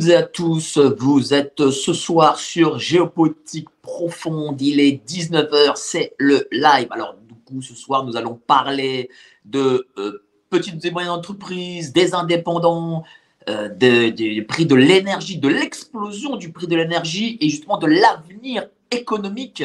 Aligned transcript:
Toutes 0.00 0.08
et 0.08 0.16
à 0.16 0.22
tous, 0.22 0.78
vous 0.78 1.34
êtes 1.34 1.68
ce 1.70 1.92
soir 1.92 2.38
sur 2.38 2.78
Géopolitique 2.78 3.68
Profonde, 3.82 4.58
il 4.62 4.80
est 4.80 5.06
19h, 5.06 5.72
c'est 5.74 6.14
le 6.16 6.48
live. 6.50 6.86
Alors 6.90 7.16
du 7.28 7.34
coup 7.34 7.60
ce 7.60 7.74
soir 7.74 8.06
nous 8.06 8.16
allons 8.16 8.40
parler 8.46 9.10
de 9.44 9.88
euh, 9.98 10.24
petites 10.48 10.82
et 10.86 10.90
moyennes 10.90 11.10
entreprises, 11.10 11.92
des 11.92 12.14
indépendants, 12.14 13.04
euh, 13.50 13.68
des 13.68 14.40
prix 14.48 14.64
de 14.64 14.74
l'énergie, 14.74 15.36
de 15.36 15.48
l'explosion 15.48 16.36
du 16.36 16.50
prix 16.50 16.66
de 16.66 16.76
l'énergie 16.76 17.36
et 17.42 17.50
justement 17.50 17.76
de 17.76 17.86
l'avenir 17.86 18.68
économique 18.90 19.62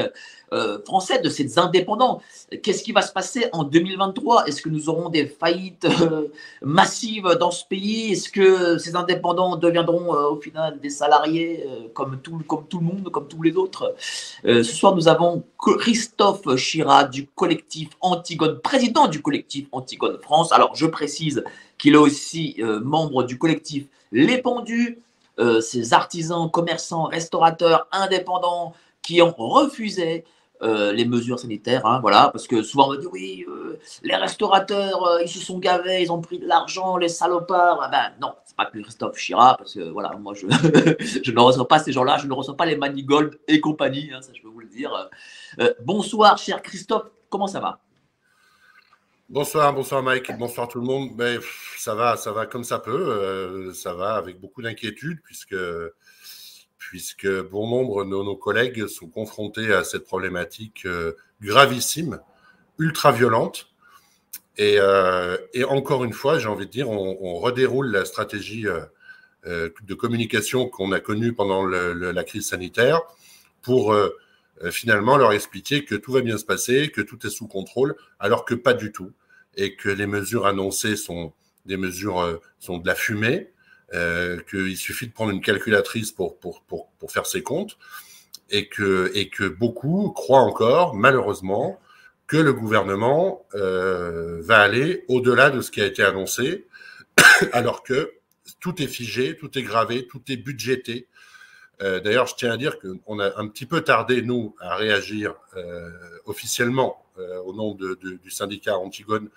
euh, 0.56 0.80
français 0.86 1.20
de 1.20 1.28
ces 1.28 1.60
indépendants. 1.60 2.22
Qu'est-ce 2.64 2.82
qui 2.82 2.94
va 2.94 3.02
se 3.02 3.12
passer 3.12 3.48
en 3.52 3.66
2023 3.66 4.46
Est-ce 4.46 4.62
que 4.62 4.70
nous 4.70 4.88
aurons 4.88 5.10
des 5.10 5.26
faillites 5.26 5.86
euh, 6.02 6.30
massives 6.62 7.28
dans 7.40 7.52
ce 7.52 7.66
pays? 7.66 8.14
Est-ce 8.14 8.30
que 8.30 8.78
ces 8.78 8.96
indépendants 8.96 9.58
deviendront 9.58 10.16
euh, 10.16 10.30
au 10.30 10.40
final 10.40 10.80
des 10.80 10.90
salariés 10.90 11.66
comme, 11.94 12.20
tout, 12.22 12.40
comme 12.48 12.68
tout 12.68 12.80
le 12.80 12.86
monde, 12.86 13.10
comme 13.12 13.28
tous 13.28 13.42
les 13.42 13.58
autres? 13.58 13.96
Ce 14.46 14.64
soir, 14.64 14.96
nous 14.96 15.10
avons 15.10 15.44
Christophe 15.58 16.56
Chira 16.56 17.04
du 17.04 17.28
collectif 17.28 17.90
Antigone, 18.00 18.60
président 18.60 19.08
du 19.08 19.22
collectif 19.22 19.68
Antigone 19.74 20.20
France. 20.22 20.54
Alors, 20.54 20.76
je 20.76 20.86
précise 20.86 21.44
qu'il 21.78 21.96
est 21.96 21.98
aussi 21.98 22.62
membre 22.84 23.24
du 23.24 23.38
collectif 23.38 23.86
Les 24.12 24.38
Pendus. 24.38 25.00
ces 25.62 25.94
artisans, 25.94 26.50
commerçants, 26.50 27.04
restaurateurs, 27.06 27.88
indépendants, 27.92 28.74
qui 29.06 29.22
ont 29.22 29.36
refusé 29.38 30.24
euh, 30.62 30.94
les 30.94 31.06
mesures 31.06 31.38
sanitaires, 31.38 31.86
hein, 31.86 32.00
voilà, 32.00 32.30
parce 32.32 32.48
que 32.48 32.64
souvent 32.64 32.88
on 32.88 32.94
me 32.94 32.98
dit 32.98 33.08
oui, 33.08 33.46
euh, 33.48 33.78
les 34.04 34.16
restaurateurs, 34.16 35.06
euh, 35.06 35.22
ils 35.22 35.28
se 35.28 35.40
sont 35.40 35.60
gavés, 35.60 36.02
ils 36.02 36.12
ont 36.12 36.22
pris 36.22 36.40
de 36.40 36.48
l'argent, 36.48 36.96
les 36.96 37.10
salopards. 37.10 37.80
Ah 37.82 37.90
ben 37.90 38.14
non, 38.22 38.34
c'est 38.46 38.56
pas 38.56 38.66
que 38.66 38.80
Christophe 38.80 39.18
Chira, 39.18 39.58
parce 39.58 39.74
que 39.74 39.90
voilà, 39.90 40.12
moi 40.18 40.34
je, 40.34 40.46
ne 41.32 41.40
reçois 41.40 41.68
pas 41.68 41.80
ces 41.80 41.92
gens-là, 41.92 42.18
je 42.20 42.28
ne 42.28 42.34
reçois 42.34 42.56
pas 42.56 42.66
les 42.66 42.78
Manigold 42.78 43.38
et 43.48 43.60
compagnie, 43.60 44.12
hein, 44.14 44.22
ça 44.22 44.32
je 44.34 44.42
peux 44.42 44.48
vous 44.48 44.62
le 44.62 44.68
dire. 44.68 45.10
bonsoir, 45.84 46.38
cher 46.38 46.62
Christophe, 46.62 47.10
comment 47.30 47.48
ça 47.48 47.60
va? 47.60 47.80
Bonsoir, 49.28 49.74
bonsoir 49.74 50.04
Mike, 50.04 50.32
bonsoir 50.38 50.68
tout 50.68 50.80
le 50.80 50.86
monde. 50.86 51.10
Ben, 51.16 51.40
ça 51.78 51.96
va, 51.96 52.16
ça 52.16 52.32
va 52.32 52.46
comme 52.46 52.64
ça 52.64 52.80
peut, 52.80 53.74
ça 53.74 53.94
va 53.94 54.16
avec 54.16 54.40
beaucoup 54.40 54.62
d'inquiétude 54.62 55.20
puisque 55.24 55.56
puisque 56.90 57.28
bon 57.28 57.68
nombre 57.68 58.04
de 58.04 58.10
nos 58.10 58.36
collègues 58.36 58.86
sont 58.86 59.08
confrontés 59.08 59.74
à 59.74 59.84
cette 59.84 60.06
problématique 60.06 60.86
euh, 60.86 61.14
gravissime, 61.42 62.20
ultra 62.78 63.12
violente. 63.12 63.72
Euh, 64.60 65.38
et, 65.54 65.64
encore 65.64 66.06
une 66.06 66.14
fois, 66.14 66.38
j'ai 66.38 66.48
envie 66.48 66.68
de 66.68 66.72
dire, 66.72 66.90
on, 66.90 67.36
redéroule 67.40 67.92
la 67.92 68.06
stratégie 68.06 68.68
euh, 68.68 69.70
de 69.82 69.94
communication 69.96 70.70
qu'on 70.70 70.92
a 70.92 71.00
connue 71.00 71.34
pendant 71.34 71.66
la 71.66 72.24
crise 72.24 72.48
sanitaire 72.48 73.02
pour 73.62 73.96
finalement 74.72 75.18
leur 75.18 75.34
expliquer 75.34 75.84
que 75.86 75.96
tout 75.96 76.12
va 76.12 76.22
bien 76.22 76.38
se 76.38 76.46
passer, 76.46 76.90
que 76.90 77.02
tout 77.02 77.26
est 77.26 77.30
sous 77.30 77.48
contrôle, 77.48 77.96
alors 78.20 78.46
que 78.46 78.56
pas 78.56 78.74
du 78.74 78.92
tout, 78.92 79.12
et 79.56 79.76
que 79.76 79.90
les 79.90 80.08
mesures 80.08 80.46
annoncées 80.46 80.96
sont 80.96 81.34
des 81.66 81.78
mesures 81.78 82.40
sont 82.60 82.78
de 82.78 82.88
la 82.88 82.96
fumée, 82.96 83.52
euh, 83.94 84.40
qu'il 84.50 84.76
suffit 84.78 85.08
de 85.08 85.14
prendre 85.14 85.32
une 85.32 85.42
calculatrice 85.42 86.12
pour, 86.12 86.40
pour, 86.40 86.64
pour, 86.64 86.90
pour 86.98 87.12
faire 87.12 87.28
ses 87.28 87.44
comptes, 87.44 87.78
et 88.50 88.68
que, 88.68 89.12
et 89.14 89.30
que 89.30 89.48
beaucoup 89.48 90.10
croient 90.10 90.40
encore, 90.40 90.96
malheureusement, 90.96 91.80
que 92.26 92.38
le 92.38 92.52
gouvernement 92.52 93.46
euh, 93.54 94.42
va 94.42 94.60
aller 94.60 95.06
au-delà 95.08 95.52
de 95.52 95.62
ce 95.62 95.70
qui 95.70 95.82
a 95.82 95.86
été 95.86 96.02
annoncé, 96.04 96.66
alors 97.52 97.84
que 97.84 98.14
tout 98.60 98.82
est 98.82 98.88
figé, 98.88 99.38
tout 99.38 99.56
est 99.58 99.64
gravé, 99.64 100.08
tout 100.08 100.22
est 100.30 100.38
budgété. 100.38 101.08
Euh, 101.84 102.00
D'ailleurs, 102.00 102.26
je 102.26 102.36
tiens 102.36 102.52
à 102.52 102.58
dire 102.58 102.80
qu'on 102.80 103.20
a 103.20 103.40
un 103.40 103.48
petit 103.48 103.68
peu 103.68 103.82
tardé, 103.82 104.24
nous, 104.24 104.56
à 104.60 104.76
réagir 104.76 105.36
officiellement 106.26 107.06
au 107.46 107.54
nom 107.54 107.76
de, 107.76 107.98
du 108.02 108.32
syndicat 108.32 108.78
Antigone, 108.78 109.30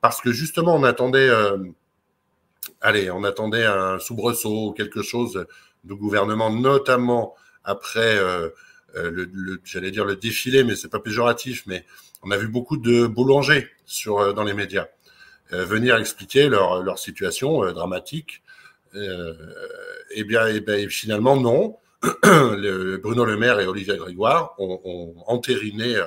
parce 0.00 0.20
que 0.22 0.32
justement, 0.32 0.74
on 0.74 0.84
attendait 0.84 1.28
allez, 2.80 3.10
on 3.10 3.24
attendait 3.24 3.64
un 3.64 3.98
soubresaut 3.98 4.68
ou 4.68 4.72
quelque 4.72 5.02
chose 5.02 5.46
du 5.84 5.94
gouvernement, 5.94 6.50
notamment 6.50 7.34
après 7.64 8.18
euh, 8.18 8.48
euh, 8.96 9.10
le, 9.10 9.60
j'allais 9.64 9.90
dire 9.90 10.04
le 10.04 10.16
défilé, 10.16 10.64
mais 10.64 10.76
c'est 10.76 10.88
pas 10.88 11.00
péjoratif, 11.00 11.64
mais 11.66 11.84
on 12.22 12.30
a 12.30 12.36
vu 12.36 12.48
beaucoup 12.48 12.76
de 12.76 13.06
boulangers 13.06 13.68
sur 13.86 14.18
euh, 14.18 14.32
dans 14.32 14.44
les 14.44 14.54
médias 14.54 14.86
venir 15.52 15.96
expliquer 15.96 16.48
leur, 16.48 16.80
leur 16.80 17.00
situation 17.00 17.72
dramatique. 17.72 18.40
Eh 18.94 20.22
bien, 20.22 20.46
et 20.46 20.60
bien, 20.60 20.88
finalement 20.88 21.34
non. 21.34 21.76
Bruno 22.22 23.24
Le 23.24 23.36
Maire 23.36 23.58
et 23.58 23.66
Olivier 23.66 23.96
Grégoire 23.96 24.54
ont, 24.58 24.80
ont 24.84 25.14
entériné 25.26 26.00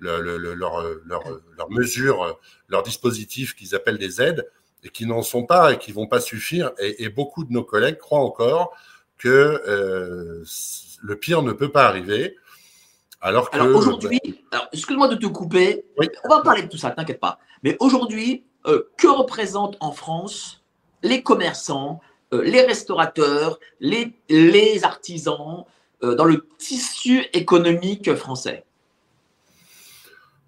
le, 0.00 0.20
le, 0.20 0.54
leur, 0.54 0.82
leur, 1.04 1.22
leur 1.56 1.70
mesures, 1.70 2.40
leurs 2.68 2.82
dispositifs 2.82 3.54
qu'ils 3.54 3.76
appellent 3.76 3.96
des 3.96 4.20
aides, 4.20 4.44
et 4.82 4.88
qui 4.88 5.06
n'en 5.06 5.22
sont 5.22 5.44
pas 5.44 5.72
et 5.72 5.78
qui 5.78 5.92
vont 5.92 6.06
pas 6.06 6.20
suffire. 6.20 6.72
Et, 6.78 7.08
beaucoup 7.08 7.44
de 7.44 7.52
nos 7.52 7.64
collègues 7.64 7.98
croient 7.98 8.20
encore 8.20 8.76
que 9.18 9.28
euh, 9.28 10.44
le 11.02 11.16
pire 11.16 11.42
ne 11.42 11.52
peut 11.52 11.70
pas 11.70 11.86
arriver. 11.86 12.36
Alors 13.20 13.50
aujourd'hui, 13.74 14.20
excuse-moi 14.72 15.08
de 15.08 15.16
te 15.16 15.26
couper, 15.26 15.84
on 16.24 16.28
va 16.28 16.40
parler 16.40 16.62
de 16.62 16.68
tout 16.68 16.78
ça, 16.78 16.90
t'inquiète 16.90 17.20
pas. 17.20 17.38
Mais 17.62 17.76
aujourd'hui, 17.80 18.44
euh, 18.66 18.88
que 18.96 19.08
représentent 19.08 19.76
en 19.80 19.92
France 19.92 20.62
les 21.02 21.22
commerçants, 21.22 22.00
euh, 22.32 22.42
les 22.42 22.62
restaurateurs, 22.62 23.58
les, 23.80 24.14
les 24.28 24.84
artisans 24.84 25.64
dans 26.02 26.24
le 26.24 26.48
tissu 26.56 27.26
économique 27.34 28.14
français? 28.14 28.64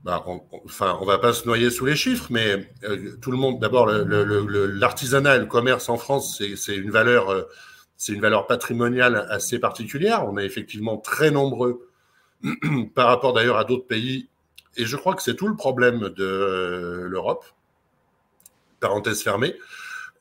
Bah, 0.05 0.25
on, 0.27 0.43
enfin, 0.65 0.99
on 1.01 1.05
va 1.05 1.19
pas 1.19 1.33
se 1.33 1.47
noyer 1.47 1.71
sous 1.71 1.87
les 1.87 1.95
chiffres, 1.95 2.27
mais 2.31 2.69
euh, 2.85 3.17
tout 3.21 3.31
le 3.31 3.37
monde, 3.37 3.61
d'abord, 3.61 3.87
l'artisanat 3.87 5.37
et 5.37 5.39
le 5.39 5.47
commerce 5.47 5.89
en 5.89 5.97
France, 5.97 6.43
c'est 6.57 6.77
une 6.77 6.91
valeur, 6.91 7.31
euh, 7.31 7.43
c'est 7.97 8.13
une 8.13 8.21
valeur 8.21 8.47
patrimoniale 8.49 9.27
assez 9.31 9.61
particulière. 9.61 10.27
On 10.27 10.39
est 10.39 10.45
effectivement 10.45 10.99
très 10.99 11.31
nombreux 11.31 11.89
par 12.95 13.07
rapport 13.07 13.33
d'ailleurs 13.33 13.59
à 13.59 13.65
d'autres 13.65 13.87
pays, 13.87 14.29
et 14.77 14.87
je 14.87 14.97
crois 14.97 15.15
que 15.15 15.23
c'est 15.23 15.37
tout 15.37 15.49
le 15.49 15.57
problème 15.57 16.09
de 16.09 16.25
euh, 16.25 17.09
l'Europe. 17.09 17.45
Parenthèse 18.81 19.23
fermée. 19.23 19.55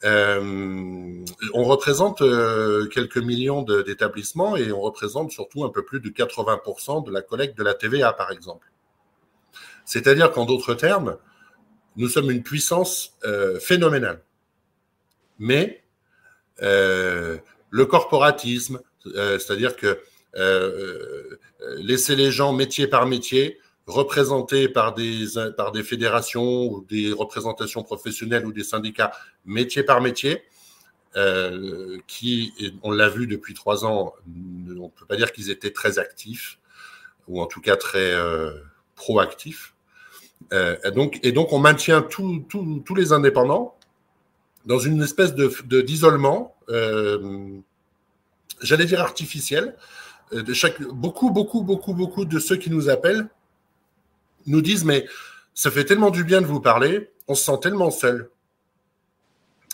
on 0.03 1.23
représente 1.63 2.19
quelques 2.91 3.17
millions 3.17 3.63
d'établissements 3.63 4.55
et 4.55 4.71
on 4.71 4.81
représente 4.81 5.31
surtout 5.31 5.63
un 5.63 5.69
peu 5.69 5.83
plus 5.83 5.99
de 5.99 6.09
80% 6.09 7.03
de 7.03 7.11
la 7.11 7.23
collecte 7.23 7.57
de 7.57 7.63
la 7.63 7.73
TVA, 7.73 8.13
par 8.13 8.31
exemple. 8.31 8.70
C'est-à-dire 9.91 10.31
qu'en 10.31 10.45
d'autres 10.45 10.73
termes, 10.73 11.17
nous 11.97 12.07
sommes 12.07 12.31
une 12.31 12.43
puissance 12.43 13.17
euh, 13.25 13.59
phénoménale. 13.59 14.23
Mais 15.37 15.83
euh, 16.61 17.37
le 17.71 17.85
corporatisme, 17.85 18.79
euh, 19.07 19.37
c'est-à-dire 19.37 19.75
que 19.75 19.99
laisser 21.75 22.15
les 22.15 22.31
gens 22.31 22.53
métier 22.53 22.87
par 22.87 23.05
métier, 23.05 23.59
représentés 23.85 24.69
par 24.69 24.93
des, 24.93 25.25
par 25.57 25.73
des 25.73 25.83
fédérations 25.83 26.71
ou 26.71 26.85
des 26.89 27.11
représentations 27.11 27.83
professionnelles 27.83 28.45
ou 28.45 28.53
des 28.53 28.63
syndicats, 28.63 29.11
métier 29.43 29.83
par 29.83 29.99
métier, 29.99 30.41
qui, 32.07 32.53
on 32.81 32.91
l'a 32.91 33.09
vu 33.09 33.27
depuis 33.27 33.53
trois 33.53 33.83
ans, 33.83 34.13
on 34.25 34.73
ne 34.73 34.87
peut 34.87 35.05
pas 35.05 35.17
dire 35.17 35.33
qu'ils 35.33 35.49
étaient 35.49 35.73
très 35.73 35.99
actifs, 35.99 36.59
ou 37.27 37.41
en 37.41 37.45
tout 37.45 37.59
cas 37.59 37.75
très 37.75 38.15
proactifs. 38.95 39.70
Euh, 40.53 40.75
et, 40.83 40.91
donc, 40.91 41.19
et 41.23 41.31
donc, 41.31 41.53
on 41.53 41.59
maintient 41.59 42.01
tous 42.01 42.95
les 42.95 43.13
indépendants 43.13 43.75
dans 44.65 44.79
une 44.79 45.01
espèce 45.01 45.33
de 45.33 45.81
d'isolement, 45.81 46.55
euh, 46.69 47.59
j'allais 48.61 48.85
dire 48.85 49.01
artificiel. 49.01 49.75
Euh, 50.33 50.43
beaucoup, 50.91 51.31
beaucoup, 51.31 51.63
beaucoup, 51.63 51.93
beaucoup 51.93 52.25
de 52.25 52.39
ceux 52.39 52.57
qui 52.57 52.69
nous 52.69 52.89
appellent 52.89 53.27
nous 54.47 54.61
disent 54.61 54.85
mais 54.85 55.05
ça 55.53 55.69
fait 55.69 55.83
tellement 55.83 56.09
du 56.09 56.23
bien 56.23 56.41
de 56.41 56.45
vous 56.45 56.61
parler, 56.61 57.11
on 57.27 57.35
se 57.35 57.43
sent 57.43 57.59
tellement 57.61 57.91
seul. 57.91 58.29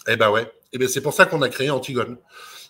Eh 0.08 0.16
ben 0.16 0.32
ouais, 0.32 0.52
eh 0.74 0.78
ben 0.78 0.88
c'est 0.88 1.02
pour 1.02 1.14
ça 1.14 1.26
qu'on 1.26 1.42
a 1.42 1.50
créé 1.50 1.70
Antigone. 1.70 2.18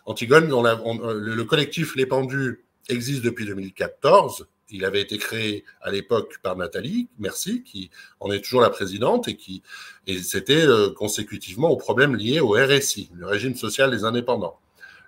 Antigone, 0.05 0.51
on 0.51 1.13
le, 1.13 1.35
le 1.35 1.43
collectif 1.43 1.95
Les 1.95 2.05
Pendus 2.05 2.63
existe 2.89 3.21
depuis 3.21 3.45
2014 3.45 4.47
il 4.69 4.85
avait 4.85 5.01
été 5.01 5.17
créé 5.17 5.63
à 5.81 5.91
l'époque 5.91 6.39
par 6.41 6.55
Nathalie, 6.55 7.07
merci, 7.19 7.63
qui 7.63 7.89
en 8.19 8.31
est 8.31 8.41
toujours 8.41 8.61
la 8.61 8.69
présidente 8.69 9.27
et 9.27 9.35
qui 9.35 9.63
et 10.05 10.19
c'était 10.19 10.65
euh, 10.65 10.89
consécutivement 10.91 11.69
aux 11.69 11.77
problèmes 11.77 12.15
liés 12.15 12.39
au 12.39 12.51
RSI, 12.51 13.09
le 13.13 13.25
régime 13.25 13.55
social 13.55 13.91
des 13.91 14.03
indépendants. 14.03 14.59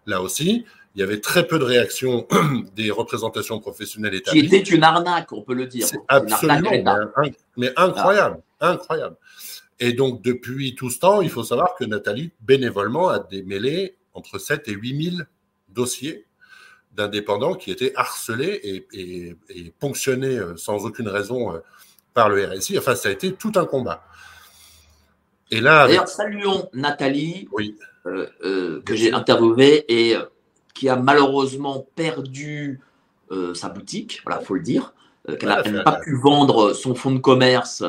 Là 0.05 0.21
aussi, 0.21 0.65
il 0.95 1.01
y 1.01 1.03
avait 1.03 1.19
très 1.19 1.47
peu 1.47 1.59
de 1.59 1.63
réactions 1.63 2.27
des 2.75 2.91
représentations 2.91 3.59
professionnelles 3.59 4.15
établies. 4.15 4.47
Qui 4.47 4.55
était 4.55 4.69
une 4.69 4.83
arnaque, 4.83 5.31
on 5.31 5.41
peut 5.41 5.53
le 5.53 5.67
dire. 5.67 5.87
Absolument, 6.07 6.71
mais, 7.57 7.71
incroyable, 7.77 8.41
incroyable. 8.59 9.15
Et 9.79 9.93
donc 9.93 10.21
depuis 10.21 10.75
tout 10.75 10.89
ce 10.89 10.99
temps, 10.99 11.21
il 11.21 11.29
faut 11.29 11.43
savoir 11.43 11.75
que 11.75 11.85
Nathalie 11.85 12.31
bénévolement 12.41 13.09
a 13.09 13.19
démêlé 13.19 13.95
entre 14.13 14.39
7 14.39 14.67
et 14.67 14.73
8 14.73 15.11
000 15.11 15.23
dossiers 15.69 16.25
d'indépendants 16.91 17.55
qui 17.55 17.71
étaient 17.71 17.93
harcelés 17.95 18.85
et, 18.93 19.35
ponctionnés 19.79 20.37
euh, 20.37 20.55
sans 20.57 20.85
aucune 20.85 21.07
raison 21.07 21.53
euh, 21.53 21.59
par 22.13 22.29
le 22.29 22.45
RSI. 22.45 22.77
Enfin, 22.77 22.95
ça 22.95 23.09
a 23.09 23.11
été 23.11 23.33
tout 23.33 23.51
un 23.55 23.65
combat. 23.65 24.03
Et 25.51 25.61
là, 25.61 25.87
D'ailleurs, 25.87 26.07
saluons 26.07 26.69
Nathalie, 26.73 27.47
euh, 28.05 28.81
que 28.81 28.95
j'ai 28.95 29.13
interviewée 29.13 29.85
et 29.87 30.15
qui 30.75 30.89
a 30.89 30.95
malheureusement 30.95 31.87
perdu 31.95 32.79
sa 33.53 33.69
boutique, 33.69 34.21
voilà, 34.25 34.41
faut 34.41 34.55
le 34.55 34.61
dire, 34.61 34.93
qu'elle 35.39 35.49
n'a 35.49 35.83
pas 35.83 35.99
pu 35.99 36.15
vendre 36.15 36.73
son 36.73 36.95
fonds 36.95 37.11
de 37.11 37.19
commerce 37.19 37.83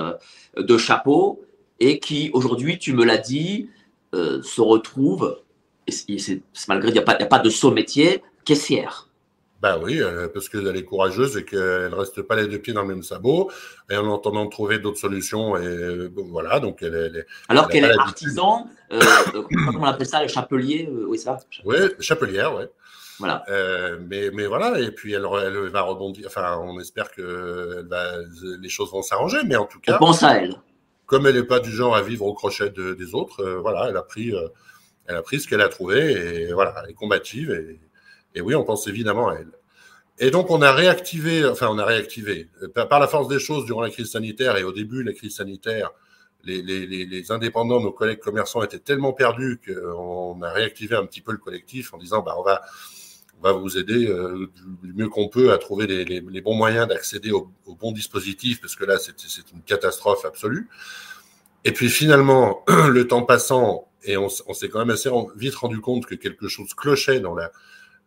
de 0.57 0.79
chapeau 0.79 1.43
et 1.79 1.99
qui 1.99 2.31
aujourd'hui, 2.33 2.79
tu 2.79 2.93
me 2.95 3.05
l'as 3.05 3.19
dit, 3.19 3.69
se 4.13 4.61
retrouve, 4.61 5.41
et 5.87 6.19
c'est, 6.19 6.43
malgré 6.69 6.91
il 6.91 6.95
n'y 6.95 6.99
a, 6.99 7.03
a, 7.03 7.27
pas 7.27 7.39
de 7.39 7.51
saut 7.51 7.71
métier, 7.71 8.23
caissière. 8.45 9.11
Ben 9.61 9.79
oui, 9.83 10.01
euh, 10.01 10.27
parce 10.33 10.49
qu'elle 10.49 10.75
est 10.75 10.85
courageuse 10.85 11.37
et 11.37 11.45
qu'elle 11.45 11.91
ne 11.91 11.95
reste 11.95 12.23
pas 12.23 12.35
les 12.35 12.47
deux 12.47 12.59
pieds 12.59 12.73
dans 12.73 12.81
le 12.83 12.89
même 12.89 13.03
sabot. 13.03 13.51
Et 13.91 13.97
en 13.97 14.07
entendant 14.07 14.47
trouver 14.47 14.79
d'autres 14.79 14.99
solutions, 14.99 15.57
et 15.57 16.09
voilà, 16.17 16.61
donc 16.61 16.83
elle, 16.83 16.95
est. 16.95 17.27
Alors 17.49 17.69
qu'elle 17.69 17.85
est 17.85 17.99
artisan, 17.99 18.69
euh, 18.93 19.01
comment 19.33 19.81
on 19.81 19.85
appelle 19.85 20.07
ça, 20.07 20.23
les 20.23 20.29
chapeliers, 20.29 20.89
euh, 20.91 21.05
oui, 21.07 21.19
ça? 21.19 21.39
Oui, 21.65 21.77
chapelière, 21.99 22.55
oui. 22.55 22.65
Voilà. 23.19 23.45
mais, 24.09 24.31
mais 24.33 24.47
voilà, 24.47 24.81
et 24.81 24.93
puis 24.93 25.13
elle, 25.13 25.27
elle, 25.45 25.69
va 25.69 25.83
rebondir. 25.83 26.27
Enfin, 26.27 26.57
on 26.57 26.81
espère 26.81 27.11
que 27.11 27.87
les 28.59 28.69
choses 28.71 28.91
vont 28.91 29.03
s'arranger, 29.03 29.41
mais 29.45 29.57
en 29.57 29.67
tout 29.67 29.79
cas. 29.79 29.97
On 29.97 29.99
pense 29.99 30.23
à 30.23 30.39
elle. 30.39 30.57
Comme 31.05 31.27
elle 31.27 31.35
n'est 31.35 31.43
pas 31.43 31.61
du 31.61 31.71
genre 31.71 31.95
à 31.95 32.01
vivre 32.01 32.25
au 32.25 32.33
crochet 32.33 32.71
des 32.71 33.15
autres, 33.15 33.45
voilà, 33.61 33.89
elle 33.91 33.97
a 33.99 34.03
pris, 34.03 34.33
elle 35.07 35.17
a 35.17 35.21
pris 35.21 35.39
ce 35.39 35.49
qu'elle 35.49 35.61
a 35.61 35.69
trouvé 35.69 36.13
et 36.13 36.53
voilà, 36.55 36.75
elle 36.83 36.93
est 36.93 36.95
combative 36.95 37.51
et 37.51 37.79
et 38.35 38.41
oui, 38.41 38.55
on 38.55 38.65
pense 38.65 38.87
évidemment 38.87 39.29
à 39.29 39.35
elle. 39.35 39.53
Et 40.23 40.31
donc, 40.31 40.51
on 40.51 40.61
a 40.61 40.73
réactivé, 40.73 41.47
enfin, 41.47 41.69
on 41.71 41.79
a 41.79 41.85
réactivé, 41.85 42.49
par 42.75 43.01
la 43.01 43.09
force 43.09 43.27
des 43.29 43.39
choses 43.39 43.65
durant 43.65 43.81
la 43.81 43.89
crise 43.89 44.11
sanitaire 44.11 44.59
et 44.59 44.65
au 44.65 44.73
début 44.73 45.03
de 45.03 45.09
la 45.09 45.15
crise 45.15 45.37
sanitaire, 45.37 45.91
les, 46.45 47.33
indépendants, 47.33 47.81
nos 47.81 47.93
collègues 47.93 48.21
commerçants 48.21 48.63
étaient 48.63 48.79
tellement 48.79 49.15
perdus 49.15 49.61
qu'on 49.67 50.41
a 50.43 50.51
réactivé 50.51 50.95
un 50.95 51.07
petit 51.07 51.23
peu 51.23 51.33
le 51.33 51.39
collectif 51.39 51.95
en 51.95 51.99
disant, 51.99 52.21
bah, 52.21 52.35
on 52.39 52.43
va, 52.43 52.63
on 53.39 53.43
va 53.43 53.53
vous 53.53 53.79
aider 53.79 54.07
euh, 54.09 54.51
du 54.83 54.93
mieux 54.93 55.09
qu'on 55.09 55.29
peut 55.29 55.53
à 55.53 55.59
trouver 55.59 55.87
les, 55.87 56.41
bons 56.43 56.55
moyens 56.55 56.87
d'accéder 56.87 57.31
au, 57.31 57.51
au, 57.65 57.75
bon 57.75 57.91
dispositif, 57.91 58.61
parce 58.61 58.77
que 58.77 58.85
là, 58.85 58.99
c'est 58.99 59.15
une 59.55 59.63
catastrophe 59.63 60.27
absolue. 60.27 60.69
Et 61.65 61.73
puis 61.73 61.89
finalement, 61.89 62.63
le 62.89 63.07
temps 63.07 63.23
passant, 63.23 63.89
et 64.05 64.19
on 64.19 64.29
s'est 64.29 64.69
quand 64.69 64.81
même 64.81 64.91
assez 64.91 65.11
vite 65.37 65.55
rendu 65.55 65.81
compte 65.81 66.05
que 66.05 66.15
quelque 66.15 66.49
chose 66.49 66.75
clochait 66.75 67.21
dans 67.21 67.35
la, 67.35 67.53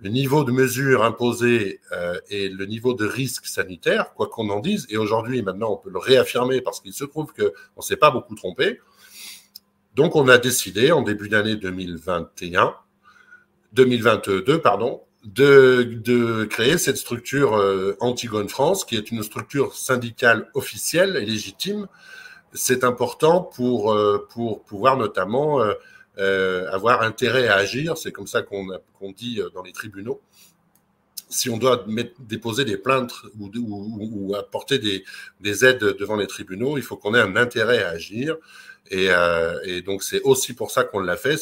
le 0.04 0.10
niveau 0.10 0.44
de 0.44 0.52
mesure 0.52 1.04
imposé 1.04 1.80
euh, 1.94 2.20
et 2.30 2.50
le 2.50 2.66
niveau 2.66 2.94
de 2.94 3.06
risque 3.06 3.46
sanitaire, 3.46 4.14
quoi 4.14 4.28
qu'on 4.28 4.50
en 4.50 4.60
dise, 4.60 4.86
et 4.90 4.98
aujourd'hui, 4.98 5.42
maintenant, 5.42 5.72
on 5.72 5.78
peut 5.78 5.90
le 5.90 5.98
réaffirmer 5.98 6.60
parce 6.60 6.82
qu'il 6.82 6.92
se 6.92 7.06
trouve 7.06 7.32
qu'on 7.34 7.46
ne 7.78 7.82
s'est 7.82 7.96
pas 7.96 8.12
beaucoup 8.12 8.36
trompé. 8.36 8.82
Donc, 9.96 10.18
on 10.18 10.28
a 10.28 10.38
décidé 10.38 10.92
en 10.92 11.04
début 11.04 11.30
d'année 11.30 11.56
2021, 11.56 12.76
2022, 13.72 14.60
pardon, 14.60 15.04
de, 15.24 15.84
de 16.04 16.44
créer 16.44 16.78
cette 16.78 16.98
structure 16.98 17.56
euh, 17.56 17.96
Antigone 18.02 18.50
France, 18.50 18.84
qui 18.84 18.98
est 18.98 19.10
une 19.10 19.24
structure 19.24 19.74
syndicale 19.74 20.50
officielle 20.54 21.16
et 21.16 21.26
légitime. 21.26 21.88
C'est 22.52 22.84
important 22.84 23.40
pour, 23.42 23.94
euh, 23.94 24.28
pour 24.30 24.64
pouvoir 24.64 24.98
notamment 24.98 25.62
euh, 26.18 26.70
avoir 26.72 27.02
intérêt 27.02 27.48
à 27.48 27.56
agir, 27.56 27.98
c'est 27.98 28.12
comme 28.12 28.28
ça 28.28 28.42
qu'on 28.44 29.12
dit 29.12 29.40
euh, 29.40 29.50
dans 29.50 29.64
les 29.64 29.72
tribunaux. 29.72 30.22
Si 31.30 31.50
on 31.50 31.58
doit 31.58 31.84
déposer 32.20 32.64
des 32.64 32.78
plaintes 32.78 33.14
ou, 33.40 33.50
ou, 33.56 34.36
apporter 34.36 34.78
des, 34.78 35.04
des, 35.40 35.66
aides 35.66 35.80
devant 35.80 36.16
les 36.16 36.28
tribunaux, 36.28 36.78
il 36.78 36.84
faut 36.84 36.96
qu'on 36.96 37.16
ait 37.16 37.20
un 37.20 37.36
intérêt 37.36 37.82
à 37.82 37.90
agir. 37.90 38.38
Et, 38.92 39.08
euh, 39.10 39.60
et 39.64 39.82
donc 39.82 40.04
c'est 40.04 40.22
aussi 40.22 40.54
pour 40.54 40.70
ça 40.70 40.84
qu'on 40.84 41.00
l'a 41.00 41.18
fait. 41.18 41.38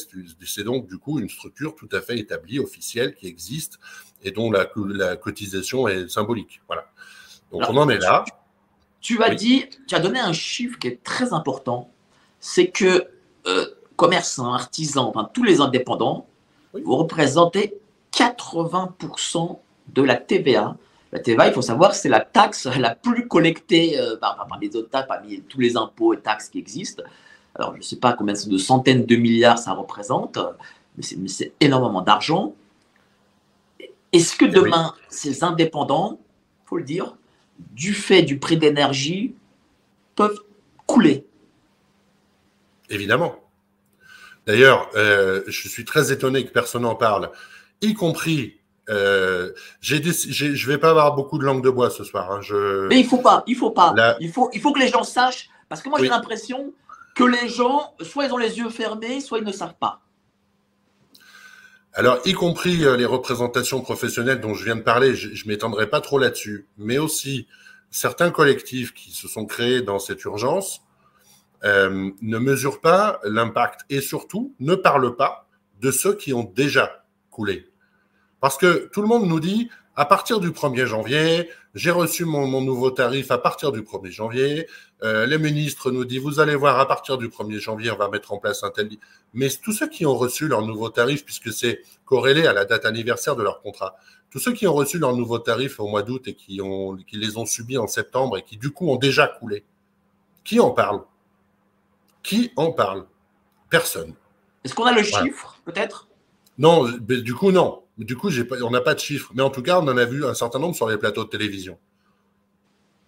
C'est 0.45 0.63
donc 0.63 0.87
du 0.87 0.97
coup 0.97 1.19
une 1.19 1.27
structure 1.27 1.75
tout 1.75 1.89
à 1.91 1.99
fait 1.99 2.17
établie, 2.17 2.59
officielle, 2.59 3.15
qui 3.15 3.27
existe 3.27 3.79
et 4.23 4.31
dont 4.31 4.49
la, 4.49 4.71
la 4.75 5.17
cotisation 5.17 5.89
est 5.89 6.07
symbolique. 6.07 6.61
Voilà. 6.67 6.89
Donc 7.51 7.63
on 7.67 7.75
en 7.75 7.89
est 7.89 7.97
là. 7.97 8.23
Tu 9.01 9.21
as 9.23 9.33
dit, 9.33 9.65
tu 9.87 9.95
as 9.95 9.99
donné 9.99 10.19
un 10.19 10.31
chiffre 10.31 10.77
qui 10.77 10.87
est 10.87 11.03
très 11.03 11.33
important, 11.33 11.91
c'est 12.39 12.69
que 12.69 13.07
euh, 13.47 13.65
commerçants, 14.01 14.51
artisans, 14.51 15.05
enfin 15.05 15.29
tous 15.31 15.43
les 15.43 15.61
indépendants, 15.61 16.25
vous 16.73 16.95
représentez 16.95 17.75
80% 18.11 19.59
de 19.93 20.01
la 20.01 20.15
TVA. 20.15 20.75
La 21.11 21.19
TVA, 21.19 21.49
il 21.49 21.53
faut 21.53 21.61
savoir, 21.61 21.93
c'est 21.93 22.09
la 22.09 22.19
taxe 22.19 22.65
la 22.65 22.95
plus 22.95 23.27
collectée 23.27 23.99
euh, 23.99 24.17
par, 24.17 24.47
les 24.59 24.75
autres 24.75 24.89
taxes, 24.89 25.07
parmi 25.07 25.41
tous 25.41 25.59
les 25.59 25.77
impôts 25.77 26.15
et 26.15 26.19
taxes 26.19 26.49
qui 26.49 26.57
existent. 26.57 27.03
Alors, 27.53 27.73
je 27.73 27.77
ne 27.77 27.83
sais 27.83 27.97
pas 27.97 28.13
combien 28.13 28.33
de 28.33 28.57
centaines 28.57 29.05
de 29.05 29.15
milliards 29.15 29.59
ça 29.59 29.73
représente, 29.73 30.39
mais 30.97 31.27
c'est 31.27 31.53
énormément 31.59 32.01
d'argent. 32.01 32.55
Est-ce 34.11 34.35
que 34.35 34.45
eh 34.45 34.49
demain, 34.49 34.95
ces 35.09 35.43
indépendants, 35.43 36.17
il 36.63 36.69
faut 36.69 36.77
le 36.77 36.83
dire, 36.83 37.15
du 37.73 37.93
fait 37.93 38.23
du 38.23 38.39
prix 38.39 38.57
d'énergie, 38.57 39.35
peuvent 40.15 40.39
couler? 40.87 41.23
Évidemment. 42.89 43.35
D'ailleurs, 44.51 44.89
euh, 44.95 45.43
je 45.47 45.69
suis 45.69 45.85
très 45.85 46.11
étonné 46.11 46.45
que 46.45 46.51
personne 46.51 46.81
n'en 46.81 46.95
parle, 46.95 47.31
y 47.79 47.93
compris. 47.93 48.59
Euh, 48.89 49.53
je 49.79 49.95
ne 49.95 50.67
vais 50.67 50.77
pas 50.77 50.89
avoir 50.89 51.15
beaucoup 51.15 51.37
de 51.37 51.45
langue 51.45 51.63
de 51.63 51.69
bois 51.69 51.89
ce 51.89 52.03
soir. 52.03 52.29
Hein, 52.29 52.41
je... 52.41 52.85
Mais 52.89 52.99
il 52.99 53.05
faut 53.05 53.19
pas, 53.19 53.43
il 53.47 53.55
faut 53.55 53.71
pas. 53.71 53.95
Il, 54.19 54.29
faut, 54.29 54.49
il 54.51 54.59
faut 54.59 54.73
que 54.73 54.79
les 54.79 54.89
gens 54.89 55.05
sachent, 55.05 55.49
parce 55.69 55.81
que 55.81 55.87
moi 55.87 55.99
j'ai 56.01 56.09
l'impression 56.09 56.73
que 57.15 57.23
les 57.23 57.47
gens, 57.47 57.95
soit 58.01 58.25
ils 58.25 58.33
ont 58.33 58.37
les 58.37 58.57
yeux 58.57 58.67
fermés, 58.67 59.21
soit 59.21 59.37
ils 59.37 59.45
ne 59.45 59.53
savent 59.53 59.77
pas. 59.79 60.01
Alors, 61.93 62.19
y 62.25 62.33
compris 62.33 62.83
euh, 62.83 62.97
les 62.97 63.05
représentations 63.05 63.79
professionnelles 63.79 64.41
dont 64.41 64.53
je 64.53 64.65
viens 64.65 64.75
de 64.75 64.81
parler, 64.81 65.15
je, 65.15 65.29
ne 65.29 65.49
m'étendrai 65.49 65.89
pas 65.89 66.01
trop 66.01 66.19
là-dessus, 66.19 66.67
mais 66.77 66.97
aussi 66.97 67.47
certains 67.89 68.31
collectifs 68.31 68.93
qui 68.93 69.11
se 69.11 69.29
sont 69.29 69.45
créés 69.45 69.81
dans 69.81 69.99
cette 69.99 70.21
urgence 70.25 70.81
euh, 71.63 72.09
ne 72.21 72.37
mesure 72.39 72.81
pas 72.81 73.19
l'impact 73.23 73.81
et 73.89 74.01
surtout 74.01 74.55
ne 74.59 74.75
parle 74.75 75.15
pas 75.15 75.47
de 75.79 75.91
ceux 75.91 76.15
qui 76.15 76.33
ont 76.33 76.43
déjà 76.43 77.05
coulé. 77.29 77.67
Parce 78.39 78.57
que 78.57 78.89
tout 78.91 79.01
le 79.01 79.07
monde 79.07 79.27
nous 79.27 79.39
dit, 79.39 79.69
à 79.95 80.05
partir 80.05 80.39
du 80.39 80.49
1er 80.49 80.85
janvier, 80.85 81.49
j'ai 81.75 81.91
reçu 81.91 82.25
mon, 82.25 82.61
nouveau 82.61 82.91
tarif 82.91 83.29
à 83.29 83.37
partir 83.37 83.71
du 83.71 83.81
1er 83.81 84.09
janvier. 84.09 84.67
Euh, 85.03 85.25
les 85.25 85.37
ministres 85.37 85.91
nous 85.91 86.05
disent, 86.05 86.21
vous 86.21 86.39
allez 86.39 86.55
voir, 86.55 86.79
à 86.79 86.87
partir 86.87 87.17
du 87.17 87.27
1er 87.27 87.59
janvier, 87.59 87.91
on 87.91 87.97
va 87.97 88.09
mettre 88.09 88.33
en 88.33 88.37
place 88.37 88.63
un 88.63 88.71
tel... 88.71 88.89
Mais 89.33 89.49
tous 89.61 89.71
ceux 89.71 89.87
qui 89.87 90.05
ont 90.05 90.15
reçu 90.15 90.47
leur 90.47 90.63
nouveau 90.63 90.89
tarif, 90.89 91.23
puisque 91.23 91.53
c'est 91.53 91.81
corrélé 92.05 92.47
à 92.47 92.53
la 92.53 92.65
date 92.65 92.85
anniversaire 92.85 93.35
de 93.35 93.43
leur 93.43 93.61
contrat, 93.61 93.95
tous 94.31 94.39
ceux 94.39 94.53
qui 94.53 94.65
ont 94.65 94.73
reçu 94.73 94.97
leur 94.97 95.15
nouveau 95.15 95.39
tarif 95.39 95.79
au 95.79 95.87
mois 95.87 96.03
d'août 96.03 96.27
et 96.27 96.33
qui, 96.33 96.61
ont, 96.61 96.95
qui 96.95 97.17
les 97.17 97.37
ont 97.37 97.45
subis 97.45 97.77
en 97.77 97.87
septembre 97.87 98.37
et 98.37 98.43
qui 98.43 98.57
du 98.57 98.71
coup 98.71 98.89
ont 98.89 98.95
déjà 98.95 99.27
coulé, 99.27 99.65
qui 100.43 100.59
en 100.59 100.71
parle 100.71 101.01
qui 102.23 102.51
en 102.55 102.71
parle? 102.71 103.05
Personne. 103.69 104.13
Est-ce 104.63 104.75
qu'on 104.75 104.85
a 104.85 104.91
le 104.91 105.03
chiffre, 105.03 105.59
peut-être? 105.65 106.07
Non, 106.57 106.87
du 106.89 107.33
coup, 107.33 107.51
non. 107.51 107.83
Du 107.97 108.15
coup, 108.15 108.29
pas, 108.49 108.61
on 108.61 108.71
n'a 108.71 108.81
pas 108.81 108.93
de 108.93 108.99
chiffre. 108.99 109.31
Mais 109.33 109.43
en 109.43 109.49
tout 109.49 109.61
cas, 109.61 109.79
on 109.79 109.87
en 109.87 109.97
a 109.97 110.05
vu 110.05 110.25
un 110.25 110.33
certain 110.33 110.59
nombre 110.59 110.75
sur 110.75 110.89
les 110.89 110.97
plateaux 110.97 111.23
de 111.23 111.29
télévision. 111.29 111.77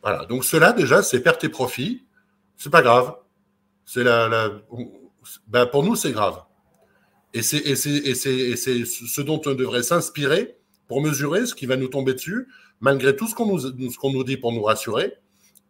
Voilà. 0.02 0.26
Donc, 0.26 0.44
cela, 0.44 0.74
déjà, 0.74 1.04
c'est 1.04 1.22
perte 1.22 1.44
et 1.44 1.50
profit. 1.50 2.06
C'est 2.58 2.70
pas 2.70 2.82
grave. 2.82 3.16
C'est 3.86 4.04
la, 4.04 4.52
ben, 5.48 5.66
pour 5.66 5.84
nous, 5.84 5.96
c'est 5.96 6.12
grave. 6.12 6.44
Et 7.34 7.42
c'est 7.42 7.76
ce 7.76 9.22
dont 9.22 9.42
on 9.46 9.54
devrait 9.54 9.84
s'inspirer 9.84 10.58
pour 10.88 11.02
mesurer 11.02 11.46
ce 11.46 11.56
qui 11.56 11.66
va 11.66 11.78
nous 11.78 11.88
tomber 11.88 12.14
dessus, 12.14 12.48
malgré 12.80 13.16
tout 13.16 13.28
ce 13.28 13.36
qu'on 13.36 13.48
nous, 13.48 13.92
qu'on 13.94 14.12
nous 14.12 14.24
dit 14.24 14.38
pour 14.38 14.52
nous 14.52 14.64
rassurer, 14.64 15.18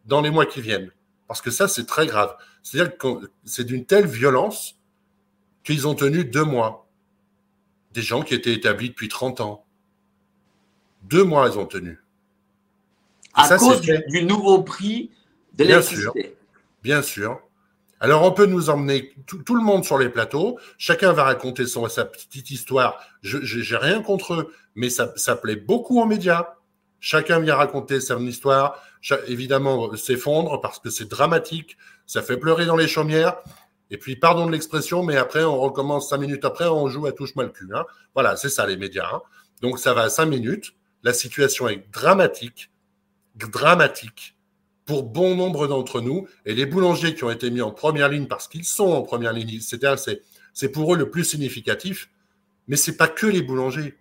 dans 0.05 0.21
les 0.21 0.31
mois 0.31 0.45
qui 0.45 0.61
viennent. 0.61 0.91
Parce 1.27 1.41
que 1.41 1.51
ça, 1.51 1.67
c'est 1.67 1.85
très 1.85 2.05
grave. 2.05 2.35
C'est-à-dire 2.63 2.97
que 2.97 3.07
c'est 3.43 3.65
d'une 3.65 3.85
telle 3.85 4.07
violence 4.07 4.79
qu'ils 5.63 5.87
ont 5.87 5.95
tenu 5.95 6.23
deux 6.23 6.43
mois. 6.45 6.87
Des 7.91 8.01
gens 8.01 8.23
qui 8.23 8.33
étaient 8.33 8.53
établis 8.53 8.89
depuis 8.89 9.09
30 9.09 9.41
ans. 9.41 9.65
Deux 11.03 11.23
mois, 11.23 11.47
ils 11.51 11.59
ont 11.59 11.65
tenu. 11.65 11.99
à 13.33 13.57
cause 13.57 13.81
du, 13.81 14.23
nouveau 14.23 14.63
prix 14.63 15.11
de 15.53 15.65
l'électricité. 15.65 16.35
Bien 16.81 17.01
sûr. 17.01 17.39
Alors, 17.99 18.23
on 18.23 18.31
peut 18.31 18.45
nous 18.45 18.69
emmener 18.69 19.13
tout, 19.27 19.55
le 19.55 19.61
monde 19.61 19.85
sur 19.85 19.97
les 19.97 20.09
plateaux. 20.09 20.59
Chacun 20.77 21.13
va 21.13 21.23
raconter 21.23 21.65
son, 21.65 21.87
sa 21.87 22.05
petite 22.05 22.49
histoire. 22.51 22.99
Je 23.21 23.37
n'ai 23.37 23.77
rien 23.77 24.01
contre 24.01 24.33
eux, 24.33 24.53
mais 24.75 24.89
ça, 24.89 25.13
ça 25.15 25.35
plaît 25.35 25.55
beaucoup 25.55 26.01
aux 26.01 26.05
médias. 26.05 26.55
Chacun 26.99 27.39
vient 27.41 27.55
raconter 27.55 27.99
son 27.99 28.25
histoire, 28.25 28.81
évidemment 29.27 29.93
s'effondre 29.97 30.61
parce 30.61 30.79
que 30.79 30.89
c'est 30.89 31.09
dramatique, 31.09 31.77
ça 32.05 32.21
fait 32.21 32.37
pleurer 32.37 32.65
dans 32.65 32.75
les 32.75 32.87
chaumières. 32.87 33.37
Et 33.91 33.97
puis, 33.97 34.15
pardon 34.15 34.45
de 34.45 34.51
l'expression, 34.51 35.03
mais 35.03 35.17
après, 35.17 35.43
on 35.43 35.59
recommence 35.59 36.09
cinq 36.09 36.17
minutes 36.17 36.45
après, 36.45 36.67
on 36.67 36.87
joue 36.87 37.05
à 37.05 37.11
touche-moi 37.11 37.43
le 37.43 37.51
cul. 37.51 37.69
Hein. 37.73 37.85
Voilà, 38.13 38.35
c'est 38.35 38.49
ça 38.49 38.65
les 38.65 38.77
médias. 38.77 39.07
Hein. 39.13 39.21
Donc, 39.61 39.79
ça 39.79 39.93
va 39.93 40.03
à 40.03 40.09
cinq 40.09 40.25
minutes. 40.25 40.73
La 41.03 41.13
situation 41.13 41.67
est 41.67 41.85
dramatique, 41.91 42.71
dramatique 43.35 44.35
pour 44.85 45.03
bon 45.03 45.35
nombre 45.35 45.67
d'entre 45.67 46.01
nous. 46.01 46.27
Et 46.45 46.53
les 46.53 46.65
boulangers 46.65 47.13
qui 47.13 47.23
ont 47.23 47.29
été 47.29 47.49
mis 47.51 47.61
en 47.61 47.71
première 47.71 48.09
ligne 48.09 48.27
parce 48.27 48.47
qu'ils 48.47 48.65
sont 48.65 48.89
en 48.91 49.01
première 49.01 49.33
ligne, 49.33 49.59
c'est-à-dire 49.59 49.99
c'est 50.53 50.69
pour 50.69 50.93
eux 50.93 50.97
le 50.97 51.09
plus 51.09 51.23
significatif. 51.23 52.09
Mais 52.67 52.77
c'est 52.77 52.95
pas 52.95 53.07
que 53.07 53.27
les 53.27 53.41
boulangers. 53.41 53.95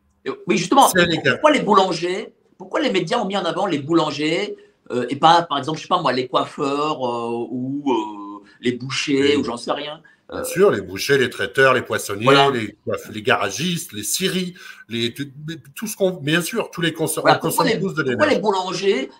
Oui, 0.47 0.57
justement. 0.57 0.89
Pourquoi 0.91 1.51
les 1.51 1.61
boulangers 1.61 2.33
Pourquoi 2.57 2.81
les 2.81 2.91
médias 2.91 3.19
ont 3.19 3.27
mis 3.27 3.37
en 3.37 3.45
avant 3.45 3.67
les 3.67 3.81
boulangers 3.81 4.57
euh, 4.93 5.07
et 5.09 5.17
pas, 5.17 5.43
par 5.43 5.59
exemple, 5.59 5.79
je 5.79 5.83
sais 5.83 5.89
pas 5.89 6.01
moi, 6.01 6.13
les 6.13 6.29
coiffeurs 6.29 7.05
euh, 7.05 7.47
ou 7.51 7.83
euh, 7.91 8.45
les 8.61 8.73
bouchers 8.73 9.37
ou 9.37 9.45
j'en 9.45 9.57
sais 9.57 9.73
rien 9.73 10.03
Bien 10.31 10.45
sûr, 10.45 10.71
les 10.71 10.81
bouchers, 10.81 11.19
les 11.19 11.29
traiteurs, 11.29 11.75
les 11.75 11.83
poissonniers, 11.83 12.51
les, 12.55 12.79
les, 13.11 13.23
garagistes, 13.23 13.93
les 13.93 14.03
scieries, 14.03 14.55
les, 14.89 15.13
tout, 15.13 15.87
ce 15.87 15.95
qu'on. 15.95 16.13
Bien 16.13 16.41
sûr, 16.41 16.71
tous 16.71 16.81
les 16.81 16.95
consommateurs 16.95 17.41
pourquoi, 17.41 17.67
les, 17.67 17.77
de 17.77 17.81
pourquoi 17.81 18.27
les 18.27 18.39
boulangers 18.39 19.11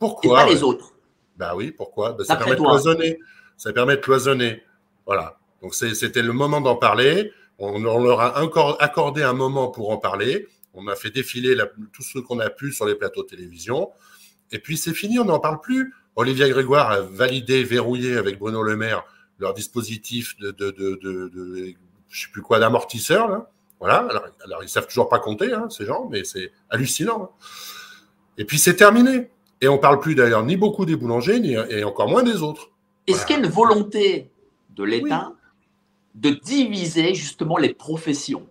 Pourquoi 0.00 0.42
et 0.42 0.46
pas 0.46 0.50
les 0.52 0.64
autres? 0.64 0.92
Bah 1.36 1.52
oui, 1.54 1.70
pourquoi? 1.70 2.14
Bah, 2.14 2.24
Ça 2.24 2.34
permet 2.34 2.56
de 2.56 2.60
cloisonner. 2.60 3.20
Ça 3.56 3.72
permet 3.72 3.94
de 3.94 4.00
cloisonner. 4.00 4.62
Voilà. 5.06 5.38
Donc 5.62 5.74
c'était 5.74 6.22
le 6.22 6.32
moment 6.32 6.60
d'en 6.60 6.74
parler. 6.74 7.32
On, 7.58 7.78
leur 7.78 8.20
a 8.20 8.42
encore 8.42 8.76
accordé 8.80 9.22
un 9.22 9.34
moment 9.34 9.68
pour 9.68 9.90
en 9.90 9.98
parler. 9.98 10.48
On 10.74 10.88
a 10.88 10.96
fait 10.96 11.10
défiler 11.10 11.56
tout 11.92 12.02
ce 12.02 12.18
qu'on 12.18 12.40
a 12.40 12.50
pu 12.50 12.72
sur 12.72 12.86
les 12.86 12.96
plateaux 12.96 13.22
de 13.22 13.28
télévision. 13.28 13.90
Et 14.52 14.58
puis 14.58 14.76
c'est 14.76 14.94
fini, 14.94 15.18
on 15.18 15.24
n'en 15.24 15.40
parle 15.40 15.60
plus. 15.60 15.94
Olivier 16.14 16.48
Grégoire 16.48 16.90
a 16.90 17.00
validé, 17.00 17.62
verrouillé 17.64 18.16
avec 18.16 18.38
Bruno 18.38 18.62
Le 18.62 18.76
Maire 18.76 19.04
leur 19.38 19.54
dispositif 19.54 20.36
de, 20.38 20.50
de, 20.50 20.70
de, 20.70 20.98
de, 21.02 21.74
je 22.08 22.22
sais 22.22 22.32
plus 22.32 22.42
quoi, 22.42 22.58
d'amortisseur. 22.58 23.28
Là. 23.28 23.50
Voilà. 23.80 24.06
Alors, 24.08 24.24
alors, 24.44 24.62
ils 24.62 24.68
savent 24.68 24.86
toujours 24.86 25.08
pas 25.08 25.18
compter, 25.18 25.52
hein, 25.52 25.68
ces 25.70 25.84
gens, 25.84 26.08
mais 26.10 26.24
c'est 26.24 26.52
hallucinant. 26.70 27.22
Hein. 27.22 27.44
Et 28.38 28.44
puis 28.44 28.58
c'est 28.58 28.76
terminé. 28.76 29.30
Et 29.60 29.68
on 29.68 29.78
parle 29.78 30.00
plus 30.00 30.14
d'ailleurs 30.14 30.44
ni 30.44 30.56
beaucoup 30.56 30.84
des 30.84 30.96
boulangers, 30.96 31.40
ni, 31.40 31.52
et 31.54 31.84
encore 31.84 32.08
moins 32.08 32.22
des 32.22 32.42
autres. 32.42 32.70
Est-ce 33.06 33.24
qu'il 33.24 33.36
y 33.36 33.40
a 33.40 33.42
une 33.42 33.50
volonté 33.50 34.30
de 34.70 34.84
l'État 34.84 35.32
de 36.14 36.30
diviser 36.30 37.14
justement 37.14 37.56
les 37.56 37.72
professions? 37.72 38.48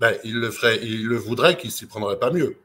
Ben, 0.00 0.14
il 0.24 0.38
le 0.38 0.50
ferait, 0.50 0.80
il 0.82 1.06
le 1.06 1.16
voudrait 1.16 1.56
qu'il 1.56 1.70
s'y 1.70 1.86
prendrait 1.86 2.18
pas 2.18 2.30
mieux. 2.30 2.56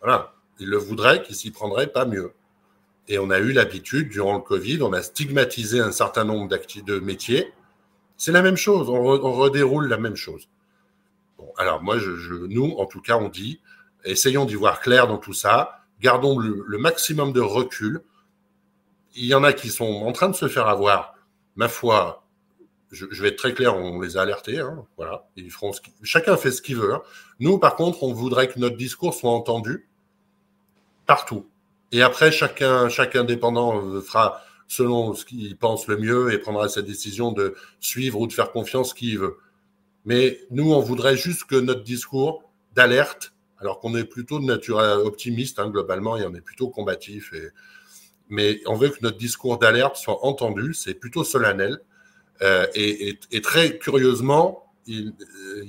Voilà. 0.00 0.33
Il 0.58 0.68
le 0.68 0.76
voudrait 0.76 1.22
qu'il 1.22 1.34
s'y 1.34 1.50
prendrait 1.50 1.88
pas 1.88 2.04
mieux. 2.04 2.32
Et 3.08 3.18
on 3.18 3.30
a 3.30 3.38
eu 3.38 3.52
l'habitude, 3.52 4.08
durant 4.08 4.34
le 4.34 4.40
Covid, 4.40 4.82
on 4.82 4.92
a 4.92 5.02
stigmatisé 5.02 5.80
un 5.80 5.92
certain 5.92 6.24
nombre 6.24 6.48
de 6.48 6.98
métiers. 7.00 7.52
C'est 8.16 8.32
la 8.32 8.42
même 8.42 8.56
chose, 8.56 8.88
on, 8.88 9.32
redéroule 9.32 9.88
la 9.88 9.98
même 9.98 10.16
chose. 10.16 10.48
Bon, 11.36 11.52
alors 11.58 11.82
moi, 11.82 11.96
nous, 12.48 12.74
en 12.78 12.86
tout 12.86 13.00
cas, 13.00 13.16
on 13.16 13.28
dit, 13.28 13.60
essayons 14.04 14.44
d'y 14.44 14.54
voir 14.54 14.80
clair 14.80 15.06
dans 15.06 15.18
tout 15.18 15.34
ça, 15.34 15.80
gardons 16.00 16.38
le, 16.38 16.78
maximum 16.78 17.32
de 17.32 17.40
recul. 17.40 18.02
Il 19.14 19.26
y 19.26 19.34
en 19.34 19.44
a 19.44 19.52
qui 19.52 19.68
sont 19.68 19.84
en 19.84 20.12
train 20.12 20.28
de 20.28 20.34
se 20.34 20.48
faire 20.48 20.68
avoir, 20.68 21.14
ma 21.56 21.68
foi, 21.68 22.26
je, 22.90 23.06
vais 23.22 23.28
être 23.28 23.36
très 23.36 23.52
clair, 23.52 23.76
on 23.76 24.00
les 24.00 24.16
a 24.16 24.22
alertés, 24.22 24.60
hein, 24.60 24.86
voilà, 24.96 25.28
ils 25.36 25.52
chacun 26.02 26.36
fait 26.36 26.52
ce 26.52 26.62
qu'il 26.62 26.76
veut. 26.76 26.94
Hein. 26.94 27.02
Nous, 27.40 27.58
par 27.58 27.76
contre, 27.76 28.02
on 28.04 28.12
voudrait 28.12 28.48
que 28.48 28.58
notre 28.58 28.76
discours 28.76 29.14
soit 29.14 29.30
entendu 29.30 29.88
partout. 31.06 31.46
Et 31.92 32.02
après, 32.02 32.32
chacun, 32.32 32.88
chaque 32.88 33.16
indépendant 33.16 33.80
euh, 33.80 34.00
fera 34.00 34.40
selon 34.66 35.14
ce 35.14 35.24
qu'il 35.24 35.56
pense 35.56 35.86
le 35.86 35.96
mieux 35.96 36.32
et 36.32 36.38
prendra 36.38 36.68
sa 36.68 36.82
décision 36.82 37.32
de 37.32 37.54
suivre 37.80 38.20
ou 38.20 38.26
de 38.26 38.32
faire 38.32 38.50
confiance 38.50 38.94
qui 38.94 39.10
il 39.10 39.18
veut. 39.18 39.36
Mais 40.04 40.40
nous, 40.50 40.72
on 40.72 40.80
voudrait 40.80 41.16
juste 41.16 41.44
que 41.44 41.56
notre 41.56 41.82
discours 41.82 42.50
d'alerte, 42.74 43.32
alors 43.58 43.78
qu'on 43.80 43.94
est 43.94 44.04
plutôt 44.04 44.38
de 44.38 44.44
nature 44.44 44.78
optimiste 45.04 45.58
hein, 45.58 45.70
globalement 45.70 46.16
et 46.16 46.26
on 46.26 46.34
est 46.34 46.40
plutôt 46.40 46.68
combatif, 46.68 47.32
mais 48.28 48.60
on 48.66 48.74
veut 48.74 48.88
que 48.88 48.98
notre 49.02 49.18
discours 49.18 49.58
d'alerte 49.58 49.96
soit 49.96 50.24
entendu, 50.24 50.74
c'est 50.74 50.94
plutôt 50.94 51.24
solennel. 51.24 51.78
Euh, 52.42 52.66
et, 52.74 53.16
très 53.42 53.78
curieusement, 53.78 54.72
il 54.86 55.14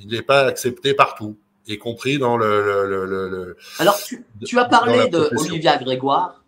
n'est 0.07 0.23
pas 0.23 0.45
accepté 0.45 0.93
partout 0.93 1.37
y 1.67 1.77
compris 1.77 2.17
dans 2.17 2.37
le. 2.37 3.57
Alors, 3.79 3.97
tu, 4.45 4.59
as 4.59 4.65
parlé 4.65 5.09
de 5.09 5.29
Olivia 5.37 5.77
Grégoire. 5.77 6.43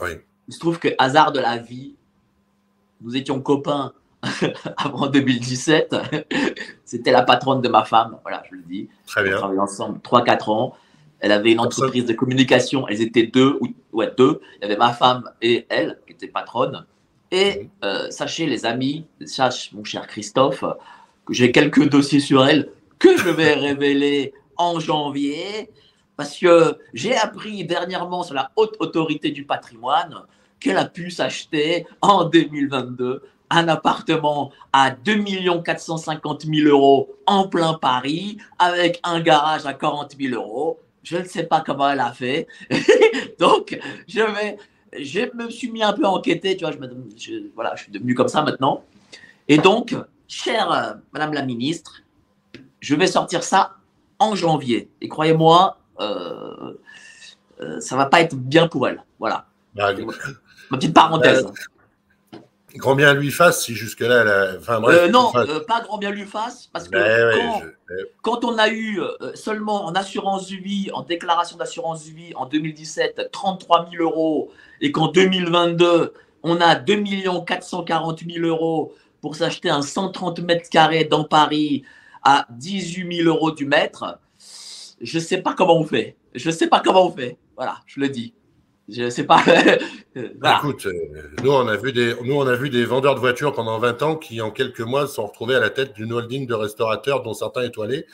Oui. 0.00 0.10
Il 0.48 0.54
se 0.54 0.58
trouve 0.58 0.78
que, 0.78 0.88
hasard 0.98 1.32
de 1.32 1.40
la 1.40 1.58
vie, 1.58 1.94
nous 3.00 3.16
étions 3.16 3.40
copains 3.40 3.92
avant 4.76 5.06
2017. 5.06 5.96
C'était 6.84 7.12
la 7.12 7.22
patronne 7.22 7.60
de 7.60 7.68
ma 7.68 7.84
femme, 7.84 8.18
voilà, 8.22 8.42
je 8.50 8.56
le 8.56 8.62
dis. 8.62 8.88
Très 9.06 9.22
bien. 9.22 9.34
On 9.34 9.38
travaillait 9.38 9.60
ensemble 9.60 9.98
3-4 9.98 10.50
ans. 10.50 10.76
Elle 11.20 11.32
avait 11.32 11.52
une 11.52 11.60
entreprise 11.60 12.04
de 12.04 12.12
communication. 12.12 12.88
Elles 12.88 13.00
étaient 13.00 13.26
deux, 13.26 13.58
ou 13.60 13.68
ouais, 13.92 14.12
deux. 14.16 14.40
Il 14.56 14.62
y 14.62 14.64
avait 14.64 14.76
ma 14.76 14.92
femme 14.92 15.30
et 15.40 15.66
elle, 15.68 15.98
qui 16.06 16.14
était 16.14 16.26
patronne. 16.26 16.84
Et 17.30 17.62
mhm. 17.62 17.68
euh, 17.84 18.10
sachez, 18.10 18.46
les 18.46 18.66
amis, 18.66 19.06
sache, 19.24 19.72
mon 19.72 19.84
cher 19.84 20.06
Christophe, 20.06 20.64
que 21.24 21.32
j'ai 21.32 21.52
quelques 21.52 21.88
dossiers 21.88 22.20
sur 22.20 22.44
elle 22.44 22.70
que 23.02 23.16
je 23.16 23.28
vais 23.28 23.54
révéler 23.54 24.32
en 24.56 24.78
janvier, 24.78 25.70
parce 26.16 26.38
que 26.38 26.78
j'ai 26.94 27.16
appris 27.16 27.64
dernièrement 27.64 28.22
sur 28.22 28.34
la 28.34 28.52
haute 28.54 28.76
autorité 28.78 29.32
du 29.32 29.44
patrimoine 29.44 30.22
qu'elle 30.60 30.76
a 30.76 30.84
pu 30.84 31.10
s'acheter 31.10 31.84
en 32.00 32.24
2022 32.24 33.22
un 33.50 33.68
appartement 33.68 34.52
à 34.72 34.92
2 34.92 35.24
450 35.64 36.42
000 36.42 36.68
euros 36.68 37.16
en 37.26 37.48
plein 37.48 37.74
Paris, 37.74 38.38
avec 38.58 39.00
un 39.02 39.20
garage 39.20 39.66
à 39.66 39.74
40 39.74 40.14
000 40.18 40.34
euros. 40.34 40.78
Je 41.02 41.18
ne 41.18 41.24
sais 41.24 41.42
pas 41.42 41.60
comment 41.60 41.90
elle 41.90 42.00
a 42.00 42.12
fait. 42.12 42.46
Donc, 43.40 43.78
je 44.06 44.20
vais, 44.20 44.56
je 44.96 45.20
me 45.34 45.50
suis 45.50 45.70
mis 45.70 45.82
un 45.82 45.92
peu 45.92 46.06
enquêté, 46.06 46.56
tu 46.56 46.64
vois, 46.64 46.72
je, 46.72 47.32
voilà, 47.54 47.74
je 47.74 47.82
suis 47.82 47.92
devenu 47.92 48.14
comme 48.14 48.28
ça 48.28 48.42
maintenant. 48.42 48.84
Et 49.48 49.58
donc, 49.58 49.94
chère 50.28 50.72
euh, 50.72 50.94
Madame 51.12 51.34
la 51.34 51.42
Ministre, 51.42 52.01
je 52.82 52.94
vais 52.94 53.06
sortir 53.06 53.42
ça 53.44 53.76
en 54.18 54.34
janvier. 54.34 54.90
Et 55.00 55.08
croyez-moi, 55.08 55.78
euh, 56.00 56.74
euh, 57.60 57.80
ça 57.80 57.96
va 57.96 58.06
pas 58.06 58.20
être 58.20 58.34
bien 58.34 58.68
pour 58.68 58.86
elle. 58.86 59.02
Voilà. 59.18 59.46
Bah, 59.74 59.92
Ma 60.70 60.76
petite 60.76 60.92
parenthèse. 60.92 61.46
Euh, 61.46 62.38
grand 62.76 62.94
bien 62.94 63.14
lui 63.14 63.30
fasse 63.30 63.64
si 63.64 63.74
jusque-là, 63.74 64.22
elle 64.22 64.28
a... 64.28 64.58
enfin, 64.58 64.82
euh, 64.84 65.08
non, 65.08 65.30
pas 65.68 65.82
grand 65.82 65.98
bien 65.98 66.10
lui 66.10 66.24
fasse, 66.24 66.70
parce 66.72 66.88
que 66.88 67.34
quand, 68.22 68.40
quand, 68.40 68.44
on 68.44 68.56
a 68.56 68.70
eu 68.70 69.00
seulement 69.34 69.84
en 69.84 69.92
assurance 69.94 70.48
vie, 70.48 70.90
en 70.94 71.02
déclaration 71.02 71.58
d'assurance 71.58 72.04
vie 72.04 72.32
en 72.34 72.46
2017, 72.46 73.28
33 73.30 73.90
000 73.92 74.02
euros, 74.02 74.50
et 74.80 74.90
qu'en 74.90 75.08
2022, 75.08 76.14
on 76.42 76.60
a 76.62 76.74
2 76.74 77.04
440 77.46 78.20
000 78.26 78.46
euros 78.46 78.94
pour 79.20 79.36
s'acheter 79.36 79.68
un 79.68 79.82
130 79.82 80.40
mètres 80.40 80.70
carrés 80.70 81.04
dans 81.04 81.24
Paris 81.24 81.84
à 82.22 82.46
18 82.50 83.16
000 83.24 83.28
euros 83.28 83.50
du 83.50 83.66
mètre, 83.66 84.18
je 85.00 85.18
ne 85.18 85.22
sais 85.22 85.38
pas 85.38 85.54
comment 85.54 85.78
on 85.78 85.84
fait. 85.84 86.16
Je 86.34 86.48
ne 86.48 86.54
sais 86.54 86.68
pas 86.68 86.80
comment 86.80 87.06
on 87.06 87.10
fait. 87.10 87.36
Voilà, 87.56 87.80
je 87.86 88.00
le 88.00 88.08
dis. 88.08 88.34
Je 88.88 89.02
ne 89.04 89.10
sais 89.10 89.24
pas. 89.24 89.42
Écoute, 90.16 90.86
euh, 90.86 90.92
nous 91.42 91.50
on, 91.50 91.66
a 91.68 91.76
vu 91.76 91.92
des, 91.92 92.14
nous, 92.22 92.34
on 92.34 92.46
a 92.46 92.56
vu 92.56 92.68
des 92.68 92.84
vendeurs 92.84 93.14
de 93.14 93.20
voitures 93.20 93.52
pendant 93.52 93.78
20 93.78 94.02
ans 94.02 94.16
qui, 94.16 94.40
en 94.40 94.50
quelques 94.50 94.80
mois, 94.80 95.06
se 95.06 95.14
sont 95.14 95.26
retrouvés 95.26 95.54
à 95.54 95.60
la 95.60 95.70
tête 95.70 95.94
d'une 95.94 96.12
holding 96.12 96.46
de 96.46 96.54
restaurateurs 96.54 97.22
dont 97.22 97.32
certains 97.32 97.62
étoilés. 97.62 98.06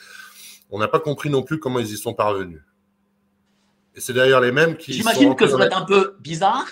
On 0.71 0.79
n'a 0.79 0.89
pas 0.89 1.01
compris 1.01 1.31
non 1.31 1.43
plus 1.43 1.59
comment 1.59 1.79
ils 1.79 1.93
y 1.93 1.97
sont 1.97 2.15
parvenus. 2.15 2.61
Et 3.95 4.01
c'est 4.01 4.13
d'ailleurs 4.13 4.41
les 4.41 4.53
mêmes 4.53 4.77
qui. 4.77 4.93
J'imagine 4.93 5.35
que 5.35 5.47
ça 5.47 5.57
va 5.57 5.67
être 5.67 5.77
un 5.77 5.87
peu 5.87 6.17
bizarre, 6.21 6.67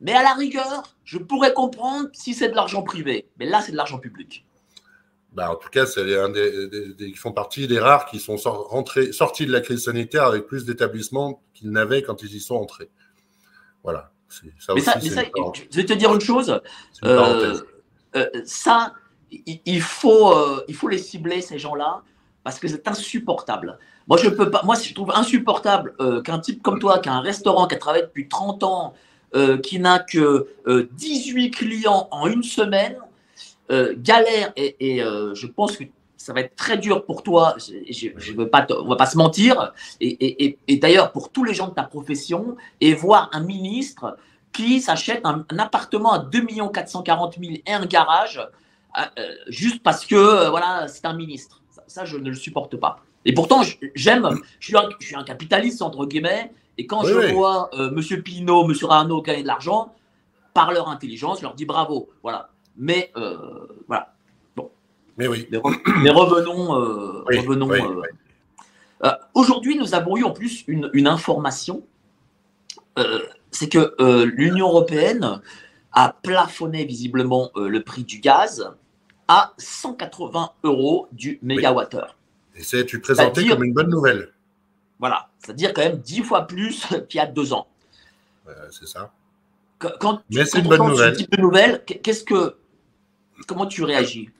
mais 0.00 0.12
à 0.12 0.22
la 0.22 0.32
rigueur, 0.32 0.82
je 1.04 1.18
pourrais 1.18 1.52
comprendre 1.52 2.08
si 2.12 2.34
c'est 2.34 2.48
de 2.48 2.54
l'argent 2.54 2.82
privé. 2.82 3.28
Mais 3.38 3.46
là, 3.46 3.60
c'est 3.60 3.72
de 3.72 3.76
l'argent 3.76 3.98
public. 3.98 4.44
Bah, 5.32 5.50
en 5.50 5.56
tout 5.56 5.70
cas, 5.70 5.86
c'est 5.86 6.18
un 6.18 6.28
des, 6.28 6.94
ils 6.98 7.16
font 7.16 7.32
partie 7.32 7.66
des 7.66 7.78
rares 7.78 8.06
qui 8.06 8.20
sont 8.20 8.36
rentrés, 8.36 9.12
sortis 9.12 9.46
de 9.46 9.52
la 9.52 9.62
crise 9.62 9.84
sanitaire 9.84 10.24
avec 10.24 10.46
plus 10.46 10.66
d'établissements 10.66 11.42
qu'ils 11.54 11.70
n'avaient 11.70 12.02
quand 12.02 12.22
ils 12.22 12.34
y 12.34 12.40
sont 12.40 12.56
entrés. 12.56 12.90
Voilà. 13.82 14.12
Ça 14.58 14.74
mais 14.74 14.80
ça, 14.80 14.98
je 14.98 15.76
vais 15.76 15.84
te 15.84 15.92
dire 15.92 16.14
une 16.14 16.20
chose. 16.20 16.60
Euh, 17.04 17.58
euh, 18.16 18.28
ça, 18.44 18.94
il 19.30 19.82
faut, 19.82 20.32
euh, 20.32 20.64
il 20.68 20.74
faut 20.74 20.88
les 20.88 20.98
cibler 20.98 21.42
ces 21.42 21.58
gens-là 21.58 22.02
parce 22.42 22.58
que 22.58 22.66
c'est 22.66 22.86
insupportable. 22.88 23.78
Moi, 24.08 24.16
je 24.16 24.30
peux 24.30 24.50
pas. 24.50 24.62
Moi, 24.64 24.74
je 24.82 24.94
trouve 24.94 25.12
insupportable 25.14 25.94
qu'un 26.24 26.38
type 26.38 26.62
comme 26.62 26.78
toi, 26.78 26.98
qui 26.98 27.08
a 27.08 27.14
un 27.14 27.20
restaurant, 27.20 27.66
qui 27.66 27.74
a 27.74 27.78
travaillé 27.78 28.04
depuis 28.04 28.28
30 28.28 28.64
ans, 28.64 28.94
qui 29.62 29.78
n'a 29.78 29.98
que 29.98 30.48
18 30.66 31.50
clients 31.50 32.08
en 32.10 32.26
une 32.26 32.42
semaine 32.42 32.96
euh, 33.72 33.94
galère 33.96 34.52
et, 34.56 35.02
euh, 35.02 35.34
je 35.34 35.46
pense 35.46 35.76
que 35.76 35.84
ça 36.16 36.32
va 36.32 36.40
être 36.40 36.54
très 36.54 36.78
dur 36.78 37.04
pour 37.04 37.22
toi. 37.22 37.56
Je, 37.58 38.08
je 38.16 38.32
veux 38.32 38.48
pas, 38.48 38.66
on 38.70 38.88
va 38.88 38.96
pas 38.96 39.06
se 39.06 39.16
mentir. 39.16 39.72
Et, 40.00 40.58
d'ailleurs 40.80 41.12
pour 41.12 41.30
tous 41.30 41.44
les 41.44 41.54
gens 41.54 41.68
de 41.68 41.74
ta 41.74 41.82
profession 41.82 42.56
et 42.80 42.94
voir 42.94 43.30
un 43.32 43.40
ministre 43.40 44.16
qui 44.52 44.80
s'achète 44.80 45.22
un, 45.24 45.44
appartement 45.58 46.12
à 46.12 46.18
2 46.18 46.46
440 46.72 47.38
000 47.40 47.54
et 47.66 47.72
un 47.72 47.86
garage 47.86 48.40
euh, 48.98 49.34
juste 49.48 49.82
parce 49.82 50.04
que 50.04 50.48
voilà, 50.50 50.86
c'est 50.88 51.06
un 51.06 51.14
ministre. 51.14 51.62
Ça, 51.86 52.04
je 52.04 52.18
ne 52.18 52.28
le 52.28 52.36
supporte 52.36 52.76
pas. 52.76 53.00
Et 53.24 53.32
pourtant, 53.32 53.62
j'aime, 53.94 54.28
je 54.60 54.66
suis, 54.66 54.76
un, 54.76 54.88
je 55.00 55.06
suis 55.06 55.16
un 55.16 55.24
capitaliste, 55.24 55.80
entre 55.80 56.06
guillemets, 56.06 56.52
et 56.76 56.86
quand 56.86 57.04
je 57.04 57.32
vois 57.32 57.70
Monsieur 57.92 58.20
Pinault, 58.20 58.66
Monsieur 58.66 58.90
Arnaud 58.90 59.22
gagner 59.22 59.42
de 59.42 59.46
l'argent, 59.46 59.94
par 60.54 60.72
leur 60.72 60.88
intelligence, 60.88 61.38
je 61.38 61.42
leur 61.42 61.54
dis 61.54 61.64
bravo. 61.64 62.10
Voilà. 62.22 62.51
Mais 62.76 63.12
voilà. 63.86 64.14
Bon. 64.56 64.70
Mais 65.16 65.26
oui. 65.26 65.48
Mais, 65.50 65.58
revenons. 66.10 66.68
revenons 67.26 67.70
Aujourd'hui, 69.34 69.76
nous 69.76 69.94
avons 69.94 70.16
eu 70.16 70.24
en 70.24 70.30
plus 70.30 70.64
une, 70.66 70.90
une 70.92 71.06
information. 71.06 71.82
c'est 73.50 73.68
que 73.68 73.94
l'Union 74.24 74.68
européenne 74.68 75.40
a 75.92 76.16
plafonné 76.22 76.84
visiblement 76.84 77.50
le 77.56 77.82
prix 77.82 78.04
du 78.04 78.18
gaz 78.18 78.72
à 79.28 79.54
180 79.58 80.52
euros 80.64 81.08
du 81.12 81.38
mégawattheure. 81.42 82.16
Et 82.54 82.62
c'est 82.62 82.84
tu 82.84 83.00
présentais 83.00 83.46
comme 83.46 83.64
une 83.64 83.72
bonne 83.72 83.88
nouvelle. 83.88 84.32
Voilà, 84.98 85.28
c'est-à-dire 85.38 85.72
quand 85.72 85.82
même 85.82 85.98
dix 85.98 86.22
fois 86.22 86.46
plus 86.46 86.86
qu'il 87.08 87.18
y 87.18 87.20
a 87.20 87.26
deux 87.26 87.52
ans. 87.52 87.66
c'est 88.70 88.86
ça. 88.86 89.10
Quand, 89.78 90.22
Mais 90.30 90.44
c'est 90.44 90.60
une 90.60 90.68
bonne 90.68 90.86
nouvelle. 90.86 91.14
Ce 91.14 91.18
type 91.18 91.32
de 91.32 91.40
nouvelle, 91.40 91.84
qu'est-ce 91.84 92.22
que, 92.22 92.56
comment 93.46 93.66
tu 93.66 93.82
réagis? 93.84 94.30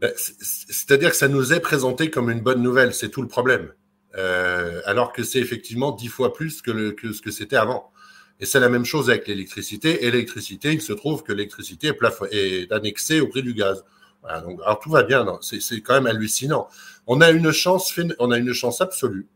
Ben, 0.00 0.12
C'est-à-dire 0.16 1.10
que 1.10 1.16
ça 1.16 1.28
nous 1.28 1.52
est 1.52 1.60
présenté 1.60 2.10
comme 2.10 2.30
une 2.30 2.40
bonne 2.40 2.62
nouvelle, 2.62 2.94
c'est 2.94 3.08
tout 3.08 3.22
le 3.22 3.28
problème. 3.28 3.72
Euh, 4.16 4.80
alors 4.86 5.12
que 5.12 5.22
c'est 5.22 5.40
effectivement 5.40 5.92
dix 5.92 6.08
fois 6.08 6.32
plus 6.32 6.62
que, 6.62 6.94
ce 7.12 7.20
que 7.20 7.30
c'était 7.30 7.56
avant. 7.56 7.90
Et 8.40 8.46
c'est 8.46 8.60
la 8.60 8.68
même 8.68 8.84
chose 8.84 9.08
avec 9.08 9.26
l'électricité. 9.28 10.04
Et 10.04 10.10
l'électricité, 10.10 10.72
il 10.72 10.82
se 10.82 10.92
trouve 10.92 11.22
que 11.22 11.32
l'électricité 11.32 11.92
est, 12.32 12.72
annexée 12.72 13.20
au 13.20 13.28
prix 13.28 13.42
du 13.42 13.54
gaz 13.54 13.84
alors 14.28 14.80
tout 14.80 14.90
va 14.90 15.02
bien, 15.02 15.24
c'est 15.40 15.80
quand 15.80 15.94
même 15.94 16.06
hallucinant. 16.06 16.68
On 17.06 17.20
a 17.20 17.30
une 17.30 17.52
chance, 17.52 17.94
on 18.18 18.30
a 18.30 18.38
une 18.38 18.52
chance 18.52 18.80
absolue. 18.80 19.26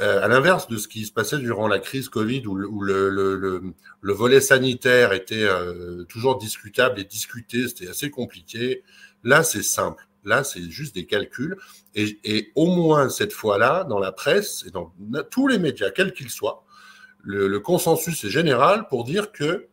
Euh, 0.00 0.24
à 0.24 0.28
l'inverse 0.28 0.68
de 0.68 0.78
ce 0.78 0.88
qui 0.88 1.04
se 1.04 1.12
passait 1.12 1.36
durant 1.36 1.68
la 1.68 1.78
crise 1.78 2.08
Covid, 2.08 2.46
où, 2.46 2.54
le, 2.54 3.10
le, 3.10 3.36
le, 3.36 3.62
le, 4.00 4.12
volet 4.12 4.40
sanitaire 4.40 5.12
était 5.12 5.44
euh, 5.44 6.04
toujours 6.04 6.38
discutable 6.38 6.98
et 6.98 7.04
discuté, 7.04 7.68
c'était 7.68 7.88
assez 7.88 8.10
compliqué. 8.10 8.84
Là, 9.22 9.42
c'est 9.42 9.62
simple. 9.62 10.08
Là, 10.24 10.44
c'est 10.44 10.62
juste 10.70 10.94
des 10.94 11.04
calculs. 11.04 11.58
Et, 11.94 12.52
au 12.54 12.74
moins 12.74 13.10
cette 13.10 13.34
fois-là, 13.34 13.84
dans 13.84 13.98
la 13.98 14.12
presse 14.12 14.64
et 14.66 14.70
dans 14.70 14.94
tous 15.30 15.46
les 15.46 15.58
médias, 15.58 15.90
quels 15.90 16.14
qu'ils 16.14 16.30
soient, 16.30 16.64
le, 17.22 17.60
consensus 17.60 18.24
est 18.24 18.30
général 18.30 18.88
pour 18.88 19.04
dire 19.04 19.30
que 19.30 19.68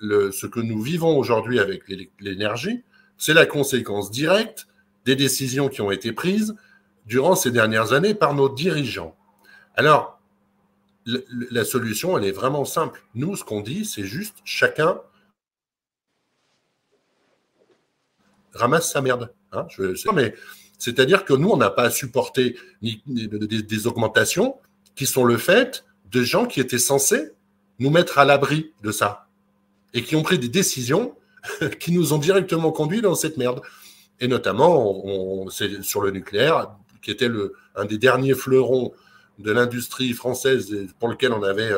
ce 0.00 0.46
que 0.46 0.60
nous 0.60 0.80
vivons 0.80 1.18
aujourd'hui 1.18 1.58
avec 1.58 1.82
l'énergie, 2.20 2.84
c'est 3.18 3.34
la 3.34 3.46
conséquence 3.46 4.12
directe 4.12 4.68
des 5.06 5.16
décisions 5.16 5.68
qui 5.68 5.80
ont 5.80 5.90
été 5.90 6.12
prises 6.12 6.54
durant 7.06 7.34
ces 7.34 7.50
dernières 7.50 7.92
années 7.92 8.14
par 8.14 8.34
nos 8.34 8.48
dirigeants. 8.48 9.16
Alors, 9.76 10.18
la 11.06 11.64
solution, 11.64 12.18
elle 12.18 12.24
est 12.24 12.32
vraiment 12.32 12.64
simple. 12.64 13.04
Nous, 13.14 13.36
ce 13.36 13.44
qu'on 13.44 13.60
dit, 13.60 13.84
c'est 13.84 14.04
juste 14.04 14.38
chacun 14.44 15.00
ramasse 18.54 18.90
sa 18.90 19.02
merde. 19.02 19.32
Hein 19.52 19.66
je, 19.68 20.10
mais 20.12 20.34
c'est-à-dire 20.78 21.24
que 21.24 21.34
nous, 21.34 21.50
on 21.50 21.56
n'a 21.56 21.70
pas 21.70 21.84
à 21.84 21.90
supporter 21.90 22.58
des, 22.82 23.86
augmentations 23.86 24.56
qui 24.94 25.06
sont 25.06 25.24
le 25.24 25.36
fait 25.36 25.84
de 26.10 26.22
gens 26.22 26.46
qui 26.46 26.60
étaient 26.60 26.78
censés 26.78 27.30
nous 27.78 27.90
mettre 27.90 28.18
à 28.18 28.24
l'abri 28.24 28.72
de 28.82 28.90
ça 28.90 29.28
et 29.92 30.02
qui 30.02 30.16
ont 30.16 30.22
pris 30.22 30.38
des 30.38 30.48
décisions 30.48 31.14
qui 31.80 31.92
nous 31.92 32.12
ont 32.12 32.18
directement 32.18 32.72
conduits 32.72 33.02
dans 33.02 33.14
cette 33.14 33.36
merde. 33.36 33.60
Et 34.20 34.28
notamment, 34.28 35.48
c'est 35.50 35.82
sur 35.82 36.00
le 36.00 36.10
nucléaire, 36.10 36.70
qui 37.02 37.10
était 37.10 37.30
un 37.74 37.84
des 37.84 37.98
derniers 37.98 38.34
fleurons 38.34 38.92
de 39.38 39.52
l'industrie 39.52 40.12
française 40.12 40.74
pour 40.98 41.08
lequel 41.08 41.32
on 41.32 41.42
avait 41.42 41.72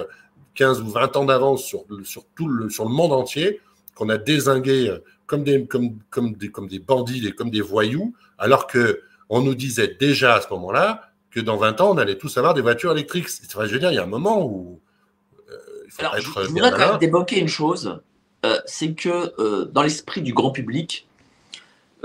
15 0.54 0.80
euh, 0.80 0.82
ou 0.82 0.90
20 0.90 1.16
ans 1.16 1.24
d'avance 1.24 1.64
sur, 1.64 1.84
sur, 2.04 2.24
tout 2.36 2.48
le, 2.48 2.70
sur 2.70 2.84
le 2.84 2.90
monde 2.90 3.12
entier, 3.12 3.60
qu'on 3.94 4.08
a 4.08 4.18
désingué 4.18 4.88
euh, 4.88 4.98
comme 5.26 5.44
des, 5.44 5.66
comme, 5.66 5.98
comme, 6.10 6.34
des, 6.34 6.48
comme 6.48 6.68
des 6.68 6.78
bandits 6.78 7.26
et 7.26 7.32
comme 7.32 7.50
des 7.50 7.60
voyous, 7.60 8.14
alors 8.38 8.66
que 8.66 9.02
on 9.28 9.42
nous 9.42 9.54
disait 9.54 9.96
déjà 10.00 10.36
à 10.36 10.40
ce 10.40 10.48
moment-là 10.50 11.10
que 11.30 11.40
dans 11.40 11.56
20 11.56 11.80
ans, 11.80 11.90
on 11.94 11.98
allait 11.98 12.16
tous 12.16 12.36
avoir 12.38 12.54
des 12.54 12.62
voitures 12.62 12.92
électriques. 12.92 13.28
Enfin, 13.46 13.66
je 13.66 13.72
veux 13.72 13.78
dire, 13.78 13.92
il 13.92 13.96
y 13.96 13.98
a 13.98 14.02
un 14.02 14.06
moment 14.06 14.44
où 14.44 14.80
euh, 15.50 15.54
il 15.84 15.92
faut 15.92 16.02
être 16.02 16.20
je, 16.20 16.44
je 16.44 16.48
voudrais 16.48 16.70
quand 16.70 16.78
même 16.78 16.98
débloquer 16.98 17.38
une 17.38 17.48
chose. 17.48 18.00
Euh, 18.46 18.58
c'est 18.66 18.94
que 18.94 19.34
euh, 19.38 19.66
dans 19.66 19.82
l'esprit 19.82 20.22
du 20.22 20.32
grand 20.32 20.50
public, 20.50 21.06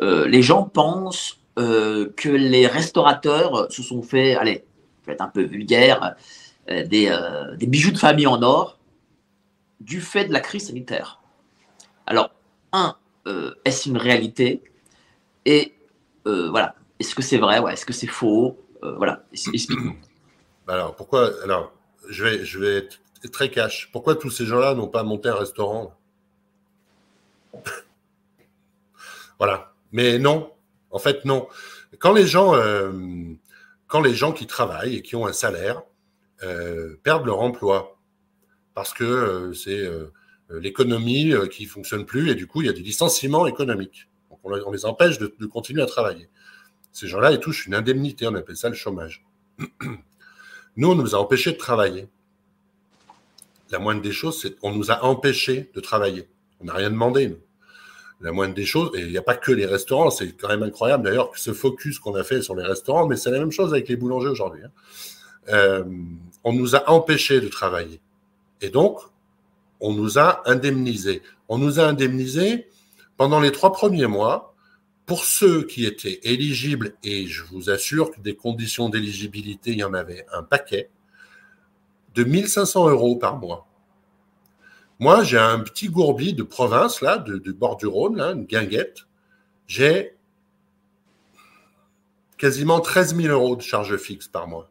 les 0.01 0.41
gens 0.41 0.63
pensent 0.63 1.39
que 1.55 2.29
les 2.29 2.65
restaurateurs 2.65 3.71
se 3.71 3.83
sont 3.83 4.01
fait, 4.01 4.35
allez, 4.35 4.65
je 5.03 5.07
vais 5.07 5.13
être 5.13 5.21
un 5.21 5.27
peu 5.27 5.43
vulgaire, 5.43 6.15
des, 6.67 7.09
bijoux 7.67 7.91
de 7.91 7.97
famille 7.97 8.27
en 8.27 8.41
or 8.41 8.79
du 9.79 10.01
fait 10.01 10.25
de 10.25 10.33
la 10.33 10.39
crise 10.39 10.67
sanitaire. 10.67 11.21
Alors, 12.05 12.31
un, 12.71 12.95
est-ce 13.65 13.89
une 13.89 13.97
réalité? 13.97 14.63
Et 15.45 15.73
voilà, 16.25 16.75
est-ce 16.99 17.15
que 17.15 17.21
c'est 17.21 17.37
vrai? 17.37 17.61
Est-ce 17.71 17.85
que 17.85 17.93
c'est 17.93 18.07
faux? 18.07 18.57
Voilà, 18.81 19.23
explique-nous. 19.31 19.95
Alors, 20.67 20.95
pourquoi 20.95 21.31
Alors, 21.43 21.73
je 22.09 22.59
vais, 22.59 22.77
être 22.77 22.99
très 23.31 23.49
cash. 23.49 23.89
Pourquoi 23.91 24.15
tous 24.15 24.29
ces 24.29 24.45
gens-là 24.45 24.73
n'ont 24.73 24.87
pas 24.87 25.03
monté 25.03 25.29
un 25.29 25.35
restaurant? 25.35 25.95
Voilà. 29.39 29.73
Mais 29.91 30.19
non, 30.19 30.51
en 30.91 30.99
fait, 30.99 31.25
non. 31.25 31.47
Quand 31.99 32.13
les 32.13 32.25
gens, 32.25 32.55
euh, 32.55 32.91
quand 33.93 34.01
les 34.01 34.15
gens 34.15 34.31
qui 34.31 34.47
travaillent 34.47 34.95
et 34.95 35.01
qui 35.03 35.15
ont 35.15 35.27
un 35.27 35.33
salaire 35.33 35.83
euh, 36.41 36.95
perdent 37.03 37.27
leur 37.27 37.41
emploi 37.41 37.99
parce 38.73 38.91
que 38.91 39.03
euh, 39.03 39.53
c'est 39.53 39.87
l'économie 40.49 41.31
qui 41.51 41.65
fonctionne 41.65 42.03
plus 42.03 42.31
et 42.31 42.33
du 42.33 42.47
coup 42.47 42.63
il 42.63 42.65
y 42.65 42.69
a 42.69 42.73
des 42.73 42.81
licenciements 42.81 43.45
économiques. 43.45 44.09
on, 44.43 44.71
les 44.71 44.85
empêche 44.87 45.19
de, 45.19 45.27
continuer 45.45 45.83
à 45.83 45.85
travailler. 45.85 46.27
Ces 46.91 47.07
gens-là, 47.07 47.33
ils 47.33 47.39
touchent 47.39 47.67
une 47.67 47.75
indemnité, 47.75 48.25
on 48.25 48.33
appelle 48.33 48.57
ça 48.57 48.67
le 48.67 48.73
chômage. 48.73 49.23
Nous, 50.75 50.89
on 50.89 50.95
nous 50.95 51.13
a 51.13 51.19
empêchés 51.19 51.51
de 51.51 51.57
travailler. 51.57 52.07
La 53.69 53.77
moindre 53.77 54.01
des 54.01 54.11
choses, 54.11 54.41
c'est 54.41 54.57
qu'on 54.57 54.71
nous 54.71 54.89
a 54.89 55.03
empêchés 55.03 55.69
de 55.75 55.79
travailler. 55.79 56.27
On 56.59 56.65
n'a 56.65 56.73
rien 56.73 56.89
demandé. 56.89 57.37
La 58.23 58.31
moindre 58.31 58.55
des 58.55 58.65
choses, 58.65 58.91
et 58.95 59.01
il 59.01 59.09
n'y 59.09 59.17
a 59.17 59.21
pas 59.21 59.35
que 59.35 59.51
les 59.51 59.65
restaurants, 59.65 60.09
c'est 60.09 60.31
quand 60.31 60.47
même 60.47 60.63
incroyable 60.63 61.03
d'ailleurs 61.03 61.29
que 61.31 61.39
ce 61.39 61.51
focus 61.51 61.99
qu'on 61.99 62.15
a 62.15 62.23
fait 62.23 62.41
sur 62.41 62.55
les 62.55 62.63
restaurants, 62.63 63.05
mais 63.05 63.17
c'est 63.17 63.29
la 63.29 63.39
même 63.39 63.51
chose 63.51 63.73
avec 63.73 63.89
les 63.89 63.97
boulangers 63.97 64.29
aujourd'hui. 64.29 64.61
Hein. 64.63 64.71
Euh, 65.49 65.83
on 66.45 66.53
nous 66.53 66.75
a 66.75 66.89
empêchés 66.89 67.41
de 67.41 67.49
travailler. 67.49 67.99
Et 68.61 68.69
donc, 68.69 68.99
on 69.81 69.93
nous 69.93 70.17
a 70.17 70.41
indemnisés. 70.49 71.21
On 71.49 71.57
nous 71.57 71.81
a 71.81 71.83
indemnisés 71.83 72.69
pendant 73.17 73.41
les 73.41 73.51
trois 73.51 73.73
premiers 73.73 74.07
mois 74.07 74.55
pour 75.05 75.25
ceux 75.25 75.63
qui 75.63 75.85
étaient 75.85 76.21
éligibles, 76.23 76.95
et 77.03 77.27
je 77.27 77.43
vous 77.43 77.69
assure 77.69 78.11
que 78.11 78.21
des 78.21 78.35
conditions 78.35 78.87
d'éligibilité, 78.87 79.71
il 79.71 79.79
y 79.79 79.83
en 79.83 79.93
avait 79.93 80.25
un 80.31 80.43
paquet, 80.43 80.89
de 82.15 82.23
1500 82.23 82.89
euros 82.89 83.17
par 83.17 83.37
mois. 83.37 83.67
Moi, 84.99 85.23
j'ai 85.23 85.37
un 85.37 85.59
petit 85.59 85.89
gourbi 85.89 86.33
de 86.33 86.43
province, 86.43 87.01
là, 87.01 87.17
du 87.17 87.53
bord 87.53 87.77
du 87.77 87.87
Rhône, 87.87 88.21
une 88.21 88.45
guinguette. 88.45 89.05
J'ai 89.67 90.15
quasiment 92.37 92.79
13 92.79 93.15
000 93.15 93.27
euros 93.33 93.55
de 93.55 93.61
charge 93.61 93.95
fixe 93.97 94.27
par 94.27 94.47
mois. 94.47 94.69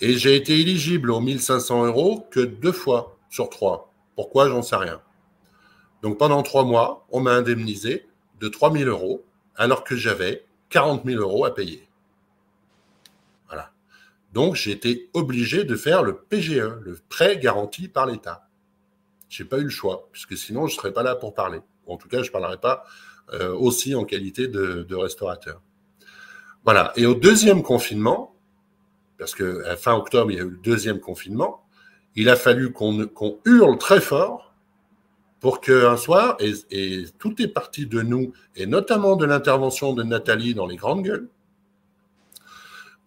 Et 0.00 0.16
j'ai 0.16 0.34
été 0.34 0.58
éligible 0.58 1.10
aux 1.10 1.20
1500 1.20 1.86
euros 1.86 2.26
que 2.30 2.40
deux 2.40 2.72
fois 2.72 3.18
sur 3.28 3.50
trois. 3.50 3.92
Pourquoi? 4.14 4.48
J'en 4.48 4.62
sais 4.62 4.76
rien. 4.76 5.00
Donc 6.02 6.18
pendant 6.18 6.42
trois 6.42 6.64
mois, 6.64 7.06
on 7.10 7.20
m'a 7.20 7.32
indemnisé 7.32 8.08
de 8.40 8.48
3 8.48 8.72
000 8.72 8.88
euros 8.88 9.24
alors 9.56 9.84
que 9.84 9.96
j'avais 9.96 10.46
40 10.70 11.04
000 11.04 11.20
euros 11.20 11.44
à 11.44 11.54
payer. 11.54 11.86
Donc, 14.32 14.54
j'ai 14.54 14.70
été 14.70 15.10
obligé 15.12 15.64
de 15.64 15.74
faire 15.76 16.02
le 16.02 16.16
PGE, 16.16 16.78
le 16.80 16.98
prêt 17.08 17.38
garanti 17.38 17.88
par 17.88 18.06
l'État. 18.06 18.48
J'ai 19.28 19.44
pas 19.44 19.58
eu 19.58 19.64
le 19.64 19.70
choix, 19.70 20.08
puisque 20.12 20.36
sinon, 20.36 20.66
je 20.66 20.76
serais 20.76 20.92
pas 20.92 21.02
là 21.02 21.14
pour 21.14 21.34
parler. 21.34 21.60
en 21.86 21.96
tout 21.96 22.08
cas, 22.08 22.22
je 22.22 22.30
parlerai 22.30 22.58
pas 22.58 22.84
euh, 23.32 23.54
aussi 23.54 23.94
en 23.94 24.04
qualité 24.04 24.48
de, 24.48 24.94
restaurateur. 24.94 25.60
Voilà. 26.64 26.92
Et 26.96 27.06
au 27.06 27.14
deuxième 27.14 27.62
confinement, 27.62 28.36
parce 29.18 29.34
que 29.34 29.62
fin 29.76 29.94
octobre, 29.94 30.30
il 30.30 30.36
y 30.36 30.40
a 30.40 30.44
eu 30.44 30.50
le 30.50 30.56
deuxième 30.56 31.00
confinement, 31.00 31.64
il 32.16 32.28
a 32.28 32.36
fallu 32.36 32.72
qu'on 32.72 33.38
hurle 33.44 33.78
très 33.78 34.00
fort 34.00 34.54
pour 35.40 35.60
qu'un 35.60 35.96
soir, 35.96 36.36
et 36.40 37.04
tout 37.18 37.40
est 37.40 37.48
parti 37.48 37.86
de 37.86 38.02
nous, 38.02 38.32
et 38.56 38.66
notamment 38.66 39.16
de 39.16 39.24
l'intervention 39.24 39.94
de 39.94 40.02
Nathalie 40.02 40.54
dans 40.54 40.66
les 40.66 40.76
grandes 40.76 41.02
gueules, 41.02 41.28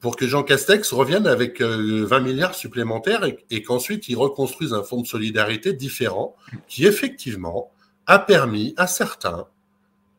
pour 0.03 0.17
que 0.17 0.27
Jean 0.27 0.43
Castex 0.43 0.91
revienne 0.91 1.27
avec 1.27 1.61
20 1.61 1.65
euh, 1.65 2.19
milliards 2.19 2.55
supplémentaires 2.55 3.23
et, 3.49 3.63
qu'ensuite 3.63 4.09
il 4.09 4.17
reconstruise 4.17 4.73
un 4.73 4.83
fonds 4.83 4.99
de 4.99 5.07
solidarité 5.07 5.71
différent 5.71 6.35
qui 6.67 6.85
effectivement 6.85 7.71
a 8.05 8.19
permis 8.19 8.73
à 8.75 8.85
certains 8.85 9.47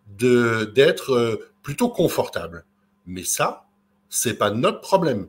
d'être 0.08 1.12
euh, 1.12 1.50
plutôt 1.62 1.90
confortables. 1.90 2.64
Mais 3.04 3.24
ça, 3.24 3.66
c'est 4.08 4.38
pas 4.38 4.50
notre 4.50 4.80
problème. 4.80 5.28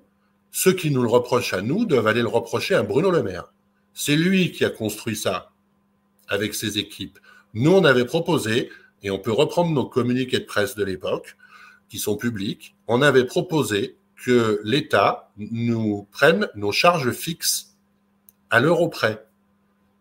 Ceux 0.52 0.72
qui 0.72 0.90
nous 0.90 1.04
le 1.04 1.10
reprochent 1.10 1.54
à 1.54 1.62
nous 1.62 1.84
doivent 1.84 2.08
aller 2.08 2.22
le 2.22 2.30
reprocher 2.30 2.76
à 2.76 2.84
Bruno 2.84 3.12
Le 3.12 3.24
Maire. 3.24 3.52
C'est 3.94 4.16
lui 4.16 4.54
qui 4.54 4.64
a 4.64 4.70
construit 4.70 5.18
ça 5.18 5.52
avec 6.30 6.56
ses 6.56 6.78
équipes. 6.78 7.20
Nous, 7.56 7.74
on 7.74 7.84
avait 7.84 8.06
proposé, 8.06 8.70
et 9.04 9.12
on 9.12 9.20
peut 9.20 9.34
reprendre 9.34 9.72
nos 9.72 9.86
communiqués 9.86 10.40
de 10.40 10.46
presse 10.46 10.76
de 10.76 10.86
l'époque, 10.86 11.36
qui 11.90 12.00
sont 12.00 12.16
publics, 12.16 12.74
on 12.88 13.02
avait 13.02 13.26
proposé 13.26 13.98
que 14.24 14.62
l'État 14.64 15.32
nous 15.38 16.08
prenne 16.12 16.48
nos 16.56 16.72
charges 16.72 17.12
fixes 17.12 17.76
à 18.50 18.60
l'euro 18.60 18.90
près. 18.90 19.26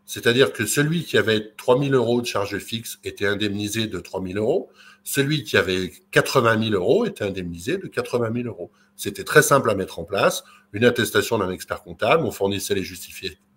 C'est-à-dire 0.07 0.53
que 0.53 0.67
celui 0.67 1.05
qui 1.05 1.17
avait 1.17 1.53
3 1.57 1.81
000 1.81 1.95
euros 1.95 2.21
de 2.21 2.27
charges 2.27 2.59
fixes 2.59 2.99
était 3.05 3.27
indemnisé 3.27 3.87
de 3.87 3.99
3 3.99 4.23
000 4.23 4.39
euros, 4.39 4.71
celui 5.03 5.45
qui 5.45 5.57
avait 5.57 5.93
80 6.11 6.71
000 6.71 6.75
euros 6.75 7.07
était 7.07 7.25
indemnisé 7.25 7.79
de 7.79 7.87
80 7.87 8.31
000 8.35 8.47
euros. 8.47 8.71
C'était 8.97 9.25
très 9.25 9.43
simple 9.43 9.71
à 9.71 9.75
mettre 9.75 9.99
en 9.99 10.05
place, 10.05 10.45
une 10.73 10.85
attestation 10.85 11.39
d'un 11.39 11.51
expert 11.51 11.83
comptable, 11.83 12.25
on 12.25 12.31
fournissait 12.31 12.75
les, 12.75 12.85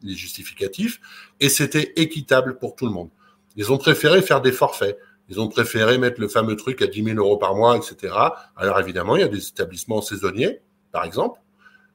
les 0.03 0.15
justificatifs, 0.15 0.99
et 1.39 1.49
c'était 1.49 1.93
équitable 1.95 2.57
pour 2.57 2.75
tout 2.75 2.85
le 2.85 2.91
monde. 2.91 3.09
Ils 3.55 3.71
ont 3.71 3.77
préféré 3.77 4.21
faire 4.21 4.41
des 4.41 4.51
forfaits. 4.51 4.97
Ils 5.29 5.39
ont 5.39 5.47
préféré 5.47 5.97
mettre 5.97 6.21
le 6.21 6.27
fameux 6.27 6.55
truc 6.55 6.81
à 6.81 6.87
10 6.87 7.03
000 7.03 7.17
euros 7.17 7.37
par 7.37 7.55
mois, 7.55 7.77
etc. 7.77 8.13
Alors 8.55 8.79
évidemment, 8.79 9.15
il 9.15 9.21
y 9.21 9.25
a 9.25 9.27
des 9.27 9.47
établissements 9.47 10.01
saisonniers, 10.01 10.61
par 10.91 11.03
exemple, 11.03 11.39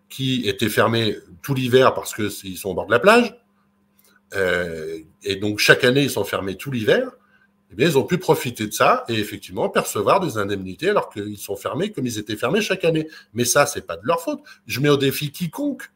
qui 0.08 0.46
étaient 0.48 0.68
fermés 0.68 1.16
tout 1.40 1.54
l'hiver 1.54 1.94
parce 1.94 2.12
que 2.12 2.28
ils 2.46 2.58
sont 2.58 2.70
au 2.70 2.74
bord 2.74 2.86
de 2.86 2.92
la 2.92 2.98
plage. 2.98 3.34
Euh, 4.34 4.98
et 5.22 5.36
donc 5.36 5.58
chaque 5.58 5.84
année, 5.84 6.02
ils 6.02 6.10
sont 6.10 6.24
fermés 6.24 6.56
tout 6.56 6.70
l'hiver. 6.70 7.10
Eh 7.70 7.74
bien, 7.74 7.88
ils 7.88 7.96
ont 7.96 8.04
pu 8.04 8.18
profiter 8.18 8.66
de 8.66 8.72
ça 8.72 9.04
et 9.08 9.14
effectivement 9.14 9.70
percevoir 9.70 10.20
des 10.20 10.36
indemnités 10.36 10.90
alors 10.90 11.08
qu'ils 11.08 11.38
sont 11.38 11.56
fermés 11.56 11.90
comme 11.90 12.06
ils 12.06 12.18
étaient 12.18 12.36
fermés 12.36 12.60
chaque 12.60 12.84
année. 12.84 13.08
Mais 13.32 13.46
ça, 13.46 13.64
c'est 13.64 13.86
pas 13.86 13.96
de 13.96 14.06
leur 14.06 14.20
faute. 14.20 14.40
Je 14.66 14.80
mets 14.80 14.90
au 14.90 14.98
défi 14.98 15.32
quiconque 15.32 15.90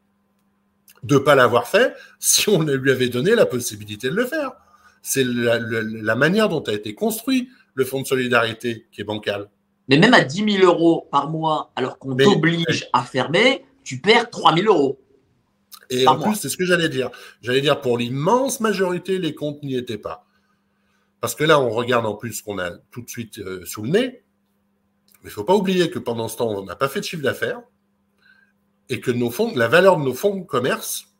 de 1.03 1.18
pas 1.18 1.35
l'avoir 1.35 1.68
fait 1.68 1.94
si 2.18 2.49
on 2.49 2.62
lui 2.62 2.90
avait 2.90 3.11
donné 3.11 3.35
la 3.35 3.44
possibilité 3.44 4.09
de 4.09 4.14
le 4.14 4.25
faire. 4.25 4.53
C'est 5.09 5.23
la, 5.23 6.16
manière 6.16 6.49
dont 6.49 6.64
a 6.64 6.73
été 6.73 6.97
construit 6.97 7.49
le 7.75 7.85
fonds 7.85 8.03
de 8.03 8.07
solidarité 8.09 8.88
qui 8.90 9.03
est 9.03 9.05
bancal. 9.05 9.49
Mais 9.88 9.99
même 9.99 10.14
à 10.14 10.25
10 10.25 10.59
000 10.59 10.64
euros 10.64 11.07
par 11.12 11.31
mois, 11.31 11.71
alors 11.77 12.01
qu'on 12.01 12.16
t'oblige 12.16 12.88
à 12.92 13.05
fermer, 13.05 13.64
tu 13.85 14.01
perds 14.01 14.31
3 14.31 14.57
000 14.57 14.66
euros. 14.66 14.99
Et 15.90 16.09
en 16.09 16.19
plus, 16.19 16.35
c'est 16.35 16.49
ce 16.49 16.57
que 16.57 16.64
j'allais 16.64 16.88
dire. 16.88 17.12
J'allais 17.40 17.61
dire, 17.61 17.81
pour 17.81 17.99
l'immense 17.99 18.59
majorité, 18.59 19.19
les 19.19 19.33
comptes 19.33 19.62
n'y 19.62 19.77
étaient 19.77 19.97
pas. 19.97 20.27
Parce 21.21 21.37
que 21.37 21.45
là, 21.45 21.61
on 21.61 21.71
regarde 21.71 22.05
en 22.05 22.14
plus 22.14 22.33
ce 22.33 22.42
qu'on 22.42 22.59
a 22.59 22.73
tout 22.90 23.03
de 23.03 23.09
suite 23.09 23.38
euh, 23.38 23.64
sous 23.64 23.83
le 23.83 23.90
nez. 23.90 24.25
Mais 25.23 25.23
il 25.23 25.27
ne 25.27 25.31
faut 25.31 25.45
pas 25.45 25.55
oublier 25.55 25.88
que 25.88 26.01
pendant 26.01 26.27
ce 26.27 26.37
temps, 26.38 26.51
on 26.51 26.64
n'a 26.64 26.75
pas 26.75 26.88
fait 26.88 26.99
de 26.99 27.05
chiffre 27.05 27.23
d'affaires 27.23 27.62
et 28.88 28.99
que 28.99 29.12
nos 29.12 29.31
fonds, 29.31 29.53
la 29.55 29.69
valeur 29.69 29.99
de 29.99 30.03
nos 30.03 30.14
fonds 30.14 30.35
de 30.35 30.45
commerce, 30.45 31.14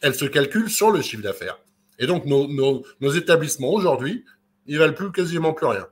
elle 0.00 0.14
se 0.14 0.24
calcule 0.24 0.70
sur 0.70 0.90
le 0.90 1.02
chiffre 1.02 1.22
d'affaires. 1.22 1.58
Et 2.00 2.06
donc, 2.06 2.24
nos, 2.24 3.12
établissements 3.12 3.72
aujourd'hui, 3.72 4.24
ils 4.66 4.78
valent 4.78 4.94
plus 4.94 5.12
quasiment 5.12 5.52
plus 5.52 5.66
rien. 5.66 5.86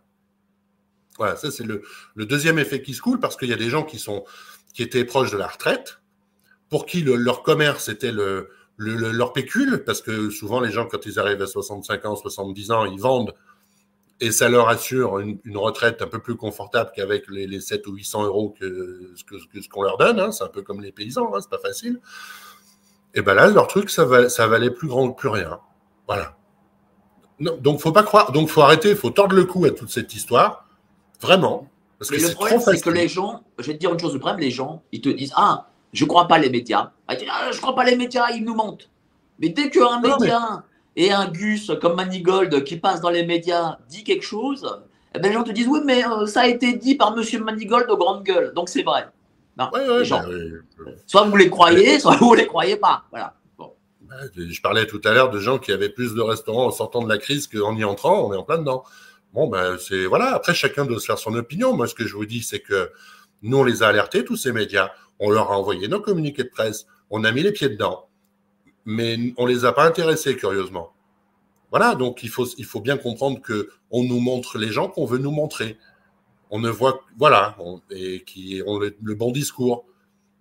Voilà, 1.18 1.36
ça 1.36 1.50
c'est 1.50 1.64
le, 1.64 1.82
deuxième 2.16 2.58
effet 2.58 2.82
qui 2.82 2.94
se 2.94 3.02
coule 3.02 3.20
parce 3.20 3.36
qu'il 3.36 3.48
y 3.48 3.52
a 3.52 3.56
des 3.56 3.70
gens 3.70 3.84
qui 3.84 4.82
étaient 4.82 5.04
proches 5.04 5.30
de 5.30 5.36
la 5.36 5.46
retraite, 5.46 6.00
pour 6.70 6.86
qui 6.86 7.02
leur 7.02 7.42
commerce 7.42 7.88
était 7.88 8.12
le, 8.12 8.50
leur 8.78 9.32
pécule, 9.32 9.84
parce 9.84 10.00
que 10.00 10.30
souvent 10.30 10.60
les 10.60 10.72
gens 10.72 10.86
quand 10.86 11.04
ils 11.06 11.18
arrivent 11.18 11.42
à 11.42 11.46
65 11.46 12.04
ans, 12.06 12.16
70 12.16 12.70
ans, 12.70 12.84
ils 12.86 13.00
vendent 13.00 13.34
et 14.20 14.32
ça 14.32 14.48
leur 14.48 14.68
assure 14.68 15.20
une, 15.20 15.38
retraite 15.56 16.02
un 16.02 16.08
peu 16.08 16.18
plus 16.18 16.36
confortable 16.36 16.90
qu'avec 16.94 17.28
les, 17.28 17.46
les, 17.46 17.60
7 17.60 17.86
ou 17.86 17.92
800 17.92 18.24
euros 18.24 18.54
que 18.58 19.12
ce 19.14 19.68
qu'on 19.68 19.82
leur 19.82 19.96
donne. 19.96 20.18
Hein. 20.18 20.32
C'est 20.32 20.42
un 20.42 20.48
peu 20.48 20.62
comme 20.62 20.80
les 20.80 20.90
paysans, 20.90 21.32
hein, 21.34 21.40
c'est 21.40 21.50
pas 21.50 21.58
facile. 21.58 22.00
Et 23.14 23.22
ben 23.22 23.34
là, 23.34 23.46
leur 23.48 23.68
truc, 23.68 23.90
ça, 23.90 24.04
va, 24.04 24.28
ça 24.28 24.46
valait 24.46 24.70
plus 24.70 24.88
grand, 24.88 25.10
plus 25.12 25.28
rien. 25.28 25.60
Voilà. 26.08 26.34
donc 27.38 27.80
faut 27.80 27.92
pas 27.92 28.02
croire, 28.02 28.32
donc 28.32 28.48
faut 28.48 28.62
arrêter, 28.62 28.94
faut 28.96 29.10
tordre 29.10 29.36
le 29.36 29.44
cou 29.44 29.66
à 29.66 29.70
toute 29.70 29.90
cette 29.90 30.14
histoire, 30.14 30.66
vraiment. 31.20 31.68
Parce 31.98 32.10
Mais 32.10 32.18
le 32.18 32.32
problème, 32.32 32.60
c'est 32.60 32.80
que 32.80 32.90
les 32.90 33.08
gens, 33.08 33.42
je 33.58 33.66
vais 33.66 33.74
te 33.74 33.78
dire 33.78 33.92
une 33.92 34.00
chose, 34.00 34.14
le 34.14 34.20
problème, 34.20 34.40
les 34.40 34.50
gens, 34.50 34.82
ils 34.90 35.00
te 35.00 35.08
disent 35.08 35.32
ah, 35.36 35.66
je 35.92 36.04
crois 36.04 36.26
pas 36.26 36.38
les 36.38 36.48
médias. 36.48 36.92
Ah, 37.08 37.14
ah 37.30 37.50
je 37.52 37.60
crois 37.60 37.74
pas 37.74 37.84
les 37.84 37.96
médias, 37.96 38.30
ils 38.30 38.44
nous 38.44 38.54
mentent. 38.54 38.88
Mais 39.38 39.50
dès 39.50 39.70
qu'un 39.70 40.00
média 40.00 40.64
et 40.96 41.12
un 41.12 41.28
Gus 41.28 41.70
comme 41.80 41.96
Manigold 41.96 42.64
qui 42.64 42.76
passe 42.76 43.00
dans 43.00 43.10
les 43.10 43.26
médias 43.26 43.78
dit 43.88 44.02
quelque 44.02 44.24
chose, 44.24 44.80
eh 45.14 45.18
ben, 45.18 45.28
les 45.28 45.34
gens 45.34 45.44
te 45.44 45.52
disent 45.52 45.68
oui, 45.68 45.80
mais 45.84 46.06
euh, 46.06 46.26
ça 46.26 46.42
a 46.42 46.46
été 46.46 46.74
dit 46.74 46.94
par 46.94 47.14
Monsieur 47.14 47.40
Manigold 47.40 47.90
aux 47.90 47.96
grandes 47.96 48.24
gueules, 48.24 48.52
donc 48.54 48.68
c'est 48.68 48.82
vrai. 48.82 49.08
Non, 49.58 49.70
les 49.74 50.04
gens. 50.04 50.22
Bah 50.22 50.92
soit 51.06 51.24
vous 51.24 51.36
les 51.36 51.50
croyez, 51.50 51.98
soit 51.98 52.16
vous 52.16 52.34
les 52.34 52.46
croyez 52.46 52.76
pas. 52.76 53.02
Voilà. 53.10 53.34
Je 54.36 54.60
parlais 54.60 54.86
tout 54.86 55.00
à 55.04 55.12
l'heure 55.12 55.30
de 55.30 55.38
gens 55.38 55.58
qui 55.58 55.72
avaient 55.72 55.88
plus 55.88 56.14
de 56.14 56.20
restaurants 56.20 56.66
en 56.66 56.70
sortant 56.70 57.02
de 57.02 57.08
la 57.08 57.18
crise 57.18 57.46
qu'en 57.46 57.76
y 57.76 57.84
entrant, 57.84 58.26
on 58.26 58.32
est 58.32 58.36
en 58.36 58.42
plein 58.42 58.58
dedans. 58.58 58.84
Bon, 59.34 59.46
ben, 59.48 59.76
c'est, 59.78 60.06
voilà. 60.06 60.34
Après, 60.34 60.54
chacun 60.54 60.86
doit 60.86 61.00
se 61.00 61.06
faire 61.06 61.18
son 61.18 61.34
opinion. 61.34 61.76
Moi, 61.76 61.86
ce 61.86 61.94
que 61.94 62.06
je 62.06 62.14
vous 62.14 62.26
dis, 62.26 62.42
c'est 62.42 62.60
que 62.60 62.90
nous, 63.42 63.58
on 63.58 63.64
les 63.64 63.82
a 63.82 63.88
alertés, 63.88 64.24
tous 64.24 64.36
ces 64.36 64.52
médias. 64.52 64.90
On 65.18 65.30
leur 65.30 65.52
a 65.52 65.58
envoyé 65.58 65.88
nos 65.88 66.00
communiqués 66.00 66.44
de 66.44 66.48
presse. 66.48 66.86
On 67.10 67.24
a 67.24 67.32
mis 67.32 67.42
les 67.42 67.52
pieds 67.52 67.68
dedans. 67.68 68.08
Mais 68.84 69.34
on 69.36 69.46
les 69.46 69.64
a 69.64 69.72
pas 69.72 69.84
intéressés, 69.84 70.36
curieusement. 70.36 70.94
Voilà. 71.70 71.94
Donc, 71.94 72.22
il 72.22 72.30
faut, 72.30 72.46
il 72.56 72.64
faut 72.64 72.80
bien 72.80 72.96
comprendre 72.96 73.40
que 73.42 73.70
on 73.90 74.04
nous 74.04 74.20
montre 74.20 74.58
les 74.58 74.72
gens 74.72 74.88
qu'on 74.88 75.04
veut 75.04 75.18
nous 75.18 75.30
montrer. 75.30 75.76
On 76.50 76.58
ne 76.58 76.70
voit, 76.70 77.02
voilà, 77.18 77.58
et 77.90 78.24
qui 78.24 78.62
ont 78.66 78.78
le, 78.78 79.14
bon 79.14 79.30
discours. 79.30 79.84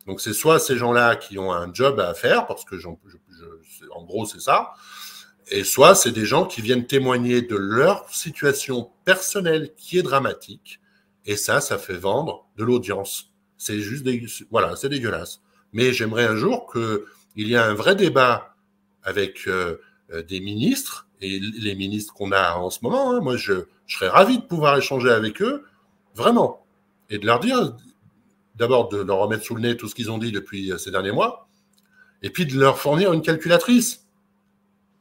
Donc, 0.06 0.22
c'est 0.22 0.32
soit 0.32 0.58
ces 0.58 0.78
gens-là 0.78 1.18
qui 1.18 1.38
ont 1.38 1.52
un 1.52 1.74
job 1.74 2.00
à 2.00 2.14
faire, 2.14 2.48
parce 2.48 2.64
que 2.64 2.78
je, 2.78 2.88
en 3.96 4.04
gros, 4.04 4.26
c'est 4.26 4.40
ça. 4.40 4.74
Et 5.50 5.64
soit 5.64 5.96
c'est 5.96 6.12
des 6.12 6.26
gens 6.26 6.46
qui 6.46 6.62
viennent 6.62 6.86
témoigner 6.86 7.42
de 7.42 7.56
leur 7.56 8.10
situation 8.10 8.92
personnelle 9.06 9.74
qui 9.78 9.98
est 9.98 10.04
dramatique. 10.04 10.80
Et 11.26 11.36
ça, 11.36 11.62
ça 11.62 11.78
fait 11.78 11.98
vendre 11.98 12.46
de 12.58 12.64
l'audience. 12.64 13.32
C'est 13.58 13.80
juste, 13.80 14.06
voilà, 14.52 14.76
c'est 14.76 14.90
dégueulasse. 14.90 15.42
Mais 15.74 15.94
j'aimerais 15.94 16.26
un 16.26 16.36
jour 16.36 16.72
qu'il 16.72 17.48
y 17.48 17.54
ait 17.54 17.58
un 17.58 17.74
vrai 17.74 17.96
débat 17.96 18.56
avec 19.04 19.48
euh, 19.48 19.78
euh, 20.12 20.24
des 20.24 20.40
ministres 20.40 21.08
et 21.22 21.40
les 21.40 21.76
ministres 21.76 22.14
qu'on 22.14 22.32
a 22.32 22.56
en 22.56 22.70
ce 22.70 22.80
moment. 22.82 23.12
Hein. 23.12 23.22
Moi, 23.22 23.38
je, 23.38 23.66
je 23.86 23.96
serais 23.96 24.10
ravi 24.10 24.38
de 24.38 24.44
pouvoir 24.44 24.78
échanger 24.78 25.10
avec 25.10 25.42
eux, 25.42 25.66
vraiment, 26.14 26.66
et 27.10 27.18
de 27.18 27.26
leur 27.26 27.40
dire, 27.40 27.76
d'abord 28.56 28.90
de 28.90 28.98
leur 28.98 29.20
remettre 29.20 29.44
sous 29.44 29.56
le 29.56 29.62
nez 29.62 29.78
tout 29.78 29.88
ce 29.88 29.96
qu'ils 29.96 30.12
ont 30.12 30.18
dit 30.18 30.32
depuis 30.32 30.72
euh, 30.72 30.78
ces 30.78 30.92
derniers 30.92 31.12
mois, 31.12 31.47
et 32.22 32.30
puis 32.30 32.46
de 32.46 32.58
leur 32.58 32.80
fournir 32.80 33.14
une 33.14 33.22
calculatrice. 33.22 34.06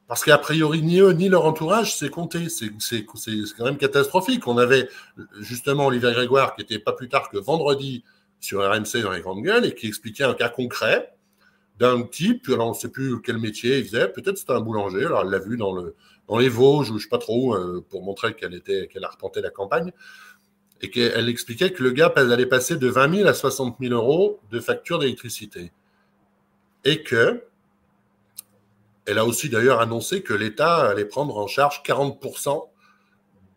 Parce 0.08 0.22
qu'a 0.22 0.38
priori, 0.38 0.82
ni 0.82 1.00
eux, 1.00 1.12
ni 1.12 1.28
leur 1.28 1.46
entourage, 1.46 1.96
c'est 1.96 2.10
compté. 2.10 2.48
C'est 2.48 2.70
quand 3.56 3.64
même 3.64 3.76
catastrophique. 3.76 4.46
On 4.46 4.56
avait 4.56 4.88
justement 5.40 5.86
Olivier 5.86 6.12
Grégoire, 6.12 6.54
qui 6.54 6.62
était 6.62 6.78
pas 6.78 6.92
plus 6.92 7.08
tard 7.08 7.28
que 7.28 7.38
vendredi 7.38 8.04
sur 8.38 8.60
RMC 8.60 9.02
dans 9.02 9.10
les 9.10 9.20
grandes 9.20 9.42
gueules, 9.42 9.66
et 9.66 9.74
qui 9.74 9.88
expliquait 9.88 10.24
un 10.24 10.34
cas 10.34 10.48
concret 10.48 11.12
d'un 11.78 12.02
type, 12.02 12.48
alors 12.48 12.68
on 12.68 12.70
ne 12.70 12.76
sait 12.76 12.88
plus 12.88 13.20
quel 13.20 13.38
métier 13.38 13.78
il 13.78 13.84
faisait, 13.84 14.08
peut-être 14.08 14.38
c'était 14.38 14.52
un 14.52 14.60
boulanger, 14.60 15.04
alors 15.04 15.22
elle 15.22 15.30
l'a 15.30 15.38
vu 15.38 15.56
dans, 15.56 15.74
le, 15.74 15.94
dans 16.26 16.38
les 16.38 16.48
Vosges, 16.48 16.90
ou 16.90 16.98
je 16.98 17.02
sais 17.02 17.08
pas 17.08 17.18
trop, 17.18 17.54
euh, 17.54 17.84
pour 17.90 18.02
montrer 18.02 18.34
qu'elle 18.34 18.54
était 18.54 18.88
qu'elle 18.88 19.04
arpentait 19.04 19.42
la 19.42 19.50
campagne, 19.50 19.92
et 20.80 20.90
qu'elle 20.90 21.28
expliquait 21.28 21.72
que 21.72 21.82
le 21.82 21.90
gars 21.90 22.12
allait 22.16 22.46
passer 22.46 22.76
de 22.76 22.86
20 22.86 23.16
000 23.16 23.28
à 23.28 23.34
60 23.34 23.76
000 23.80 23.92
euros 23.92 24.40
de 24.50 24.60
facture 24.60 24.98
d'électricité 24.98 25.72
et 26.86 27.02
que 27.02 27.44
elle 29.06 29.18
a 29.18 29.24
aussi 29.24 29.50
d'ailleurs 29.50 29.80
annoncé 29.80 30.22
que 30.22 30.32
l'État 30.32 30.88
allait 30.88 31.04
prendre 31.04 31.36
en 31.36 31.46
charge 31.46 31.82
40% 31.84 32.68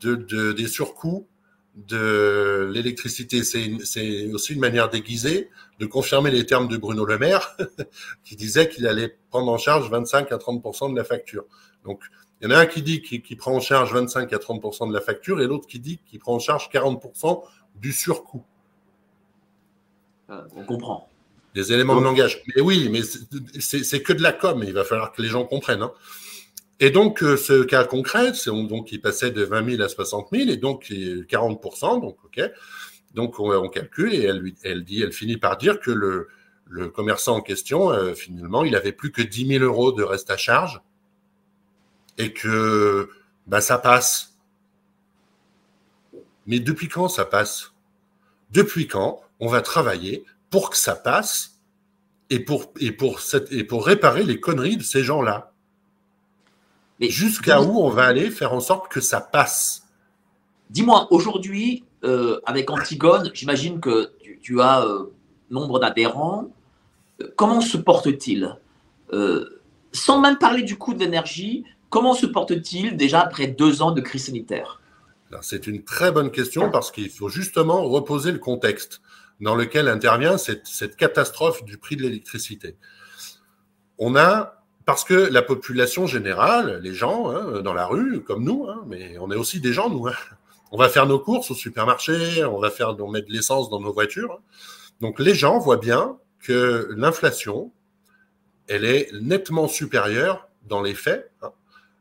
de, 0.01 0.51
des 0.51 0.67
surcoûts 0.67 1.27
de 1.75 2.69
l'électricité. 2.71 3.43
C'est 3.43 4.31
aussi 4.31 4.53
une 4.53 4.59
manière 4.59 4.89
déguisée 4.89 5.49
de 5.79 5.85
confirmer 5.85 6.29
les 6.29 6.45
termes 6.45 6.67
de 6.67 6.77
Bruno 6.77 7.05
Le 7.05 7.17
Maire, 7.17 7.57
qui 8.23 8.35
disait 8.35 8.69
qu'il 8.69 8.85
allait 8.85 9.17
prendre 9.29 9.51
en 9.51 9.57
charge 9.57 9.89
25 9.89 10.31
à 10.31 10.37
30% 10.37 10.91
de 10.91 10.95
la 10.95 11.03
facture. 11.03 11.45
Donc, 11.83 12.03
il 12.41 12.49
y 12.49 12.53
en 12.53 12.55
a 12.55 12.59
un 12.59 12.65
qui 12.65 12.81
dit 12.81 13.01
qu'il 13.01 13.37
prend 13.37 13.53
en 13.53 13.59
charge 13.59 13.93
25 13.93 14.31
à 14.31 14.37
30% 14.37 14.89
de 14.89 14.93
la 14.93 15.01
facture 15.01 15.41
et 15.41 15.47
l'autre 15.47 15.67
qui 15.67 15.79
dit 15.79 15.99
qu'il 16.05 16.19
prend 16.19 16.35
en 16.35 16.39
charge 16.39 16.69
40% 16.69 17.43
du 17.75 17.91
surcoût. 17.91 18.43
Euh, 20.29 20.41
on 20.55 20.63
comprend. 20.63 21.08
Des 21.59 21.73
éléments 21.73 21.99
de 21.99 22.05
langage. 22.05 22.41
Mais 22.47 22.61
oui, 22.61 22.87
mais 22.89 23.01
c'est 23.59 24.01
que 24.01 24.13
de 24.13 24.21
la 24.21 24.31
com. 24.31 24.63
Il 24.65 24.73
va 24.73 24.85
falloir 24.85 25.11
que 25.11 25.21
les 25.21 25.27
gens 25.27 25.43
comprennent. 25.43 25.81
Hein. 25.81 25.91
Et 26.79 26.89
donc, 26.89 27.21
euh, 27.21 27.35
ce 27.35 27.63
cas 27.63 27.83
concret, 27.83 28.33
c'est 28.33 28.49
donc 28.49 28.93
il 28.93 29.01
passait 29.01 29.31
de 29.31 29.43
20 29.43 29.71
000 29.71 29.83
à 29.83 29.89
60 29.89 30.29
000 30.31 30.49
et 30.49 30.55
donc 30.55 30.93
40 31.27 31.61
donc 32.01 32.17
ok. 32.23 32.41
Donc 33.13 33.39
on, 33.39 33.67
calcule 33.67 34.13
et 34.13 34.23
elle, 34.23 34.41
elle, 34.63 34.85
dit, 34.85 35.01
elle 35.01 35.11
finit 35.11 35.35
par 35.35 35.57
dire 35.57 35.81
que 35.81 35.91
le, 35.91 36.29
le 36.69 36.87
commerçant 36.87 37.35
en 37.35 37.41
question, 37.41 37.91
euh, 37.91 38.13
finalement, 38.13 38.63
il 38.63 38.75
avait 38.75 38.93
plus 38.93 39.11
que 39.11 39.21
10 39.21 39.47
000 39.47 39.65
euros 39.65 39.91
de 39.91 40.03
reste 40.03 40.29
à 40.29 40.37
charge 40.37 40.81
et 42.17 42.31
que 42.31 43.09
bah, 43.47 43.59
ça 43.59 43.77
passe. 43.77 44.37
Mais 46.47 46.59
depuis 46.61 46.87
quand 46.87 47.09
ça 47.09 47.25
passe? 47.25 47.73
Depuis 48.51 48.87
quand 48.87 49.21
on 49.41 49.47
va 49.47 49.61
travailler 49.61 50.23
pour 50.49 50.69
que 50.69 50.77
ça 50.77 50.95
passe 50.95 51.59
et 52.29 52.39
pour, 52.39 52.73
et 52.79 52.91
pour, 52.91 53.19
cette, 53.19 53.51
et 53.51 53.63
pour 53.63 53.85
réparer 53.85 54.23
les 54.23 54.39
conneries 54.39 54.77
de 54.77 54.83
ces 54.83 55.03
gens-là. 55.03 55.51
Jusqu'à 56.99 57.61
où 57.61 57.79
on 57.79 57.89
va 57.89 58.03
aller 58.05 58.29
faire 58.29 58.53
en 58.53 58.59
sorte 58.59 58.91
que 58.91 58.99
ça 58.99 59.21
passe? 59.21 59.83
Dis-moi, 60.69 61.07
aujourd'hui, 61.11 61.85
euh, 62.03 62.39
avec 62.45 62.69
Antigone, 62.69 63.31
j'imagine 63.33 63.79
que 63.79 64.11
tu, 64.41 64.61
as 64.61 64.85
euh, 64.85 65.11
nombre 65.49 65.79
d'adhérents. 65.79 66.49
Comment 67.35 67.61
se 67.61 67.77
porte-t-il? 67.77 68.57
Euh, 69.13 69.61
Sans 69.91 70.19
même 70.19 70.37
parler 70.37 70.63
du 70.63 70.77
coût 70.77 70.93
de 70.93 70.99
l'énergie, 70.99 71.63
comment 71.89 72.13
se 72.13 72.25
porte-t-il 72.25 72.97
déjà 72.97 73.21
après 73.21 73.47
deux 73.47 73.81
ans 73.81 73.91
de 73.91 74.01
crise 74.01 74.25
sanitaire? 74.25 74.81
C'est 75.41 75.67
une 75.67 75.83
très 75.83 76.11
bonne 76.11 76.31
question 76.31 76.71
parce 76.71 76.91
qu'il 76.91 77.09
faut 77.09 77.29
justement 77.29 77.83
reposer 77.83 78.31
le 78.31 78.39
contexte 78.39 79.01
dans 79.39 79.55
lequel 79.55 79.87
intervient 79.87 80.37
cette, 80.37 80.95
catastrophe 80.95 81.63
du 81.63 81.77
prix 81.77 81.95
de 81.95 82.03
l'électricité. 82.03 82.75
On 83.97 84.15
a 84.15 84.55
parce 84.85 85.03
que 85.03 85.13
la 85.13 85.41
population 85.41 86.07
générale, 86.07 86.79
les 86.81 86.93
gens 86.93 87.29
hein, 87.29 87.61
dans 87.61 87.73
la 87.73 87.85
rue, 87.85 88.23
comme 88.23 88.43
nous, 88.43 88.67
hein, 88.67 88.83
mais 88.87 89.17
on 89.19 89.31
est 89.31 89.35
aussi 89.35 89.59
des 89.59 89.71
gens, 89.71 89.89
nous. 89.89 90.07
Hein. 90.07 90.15
On 90.71 90.77
va 90.77 90.89
faire 90.89 91.05
nos 91.05 91.19
courses 91.19 91.51
au 91.51 91.55
supermarché, 91.55 92.43
on 92.45 92.59
va 92.59 92.71
faire, 92.71 92.95
de 92.95 93.03
l'essence 93.27 93.69
dans 93.69 93.79
nos 93.79 93.93
voitures. 93.93 94.41
Donc 94.99 95.19
les 95.19 95.35
gens 95.35 95.59
voient 95.59 95.77
bien 95.77 96.17
que 96.39 96.89
l'inflation, 96.95 97.71
elle 98.67 98.85
est 98.85 99.11
nettement 99.21 99.67
supérieure 99.67 100.47
dans 100.67 100.81
les 100.81 100.93
faits 100.93 101.31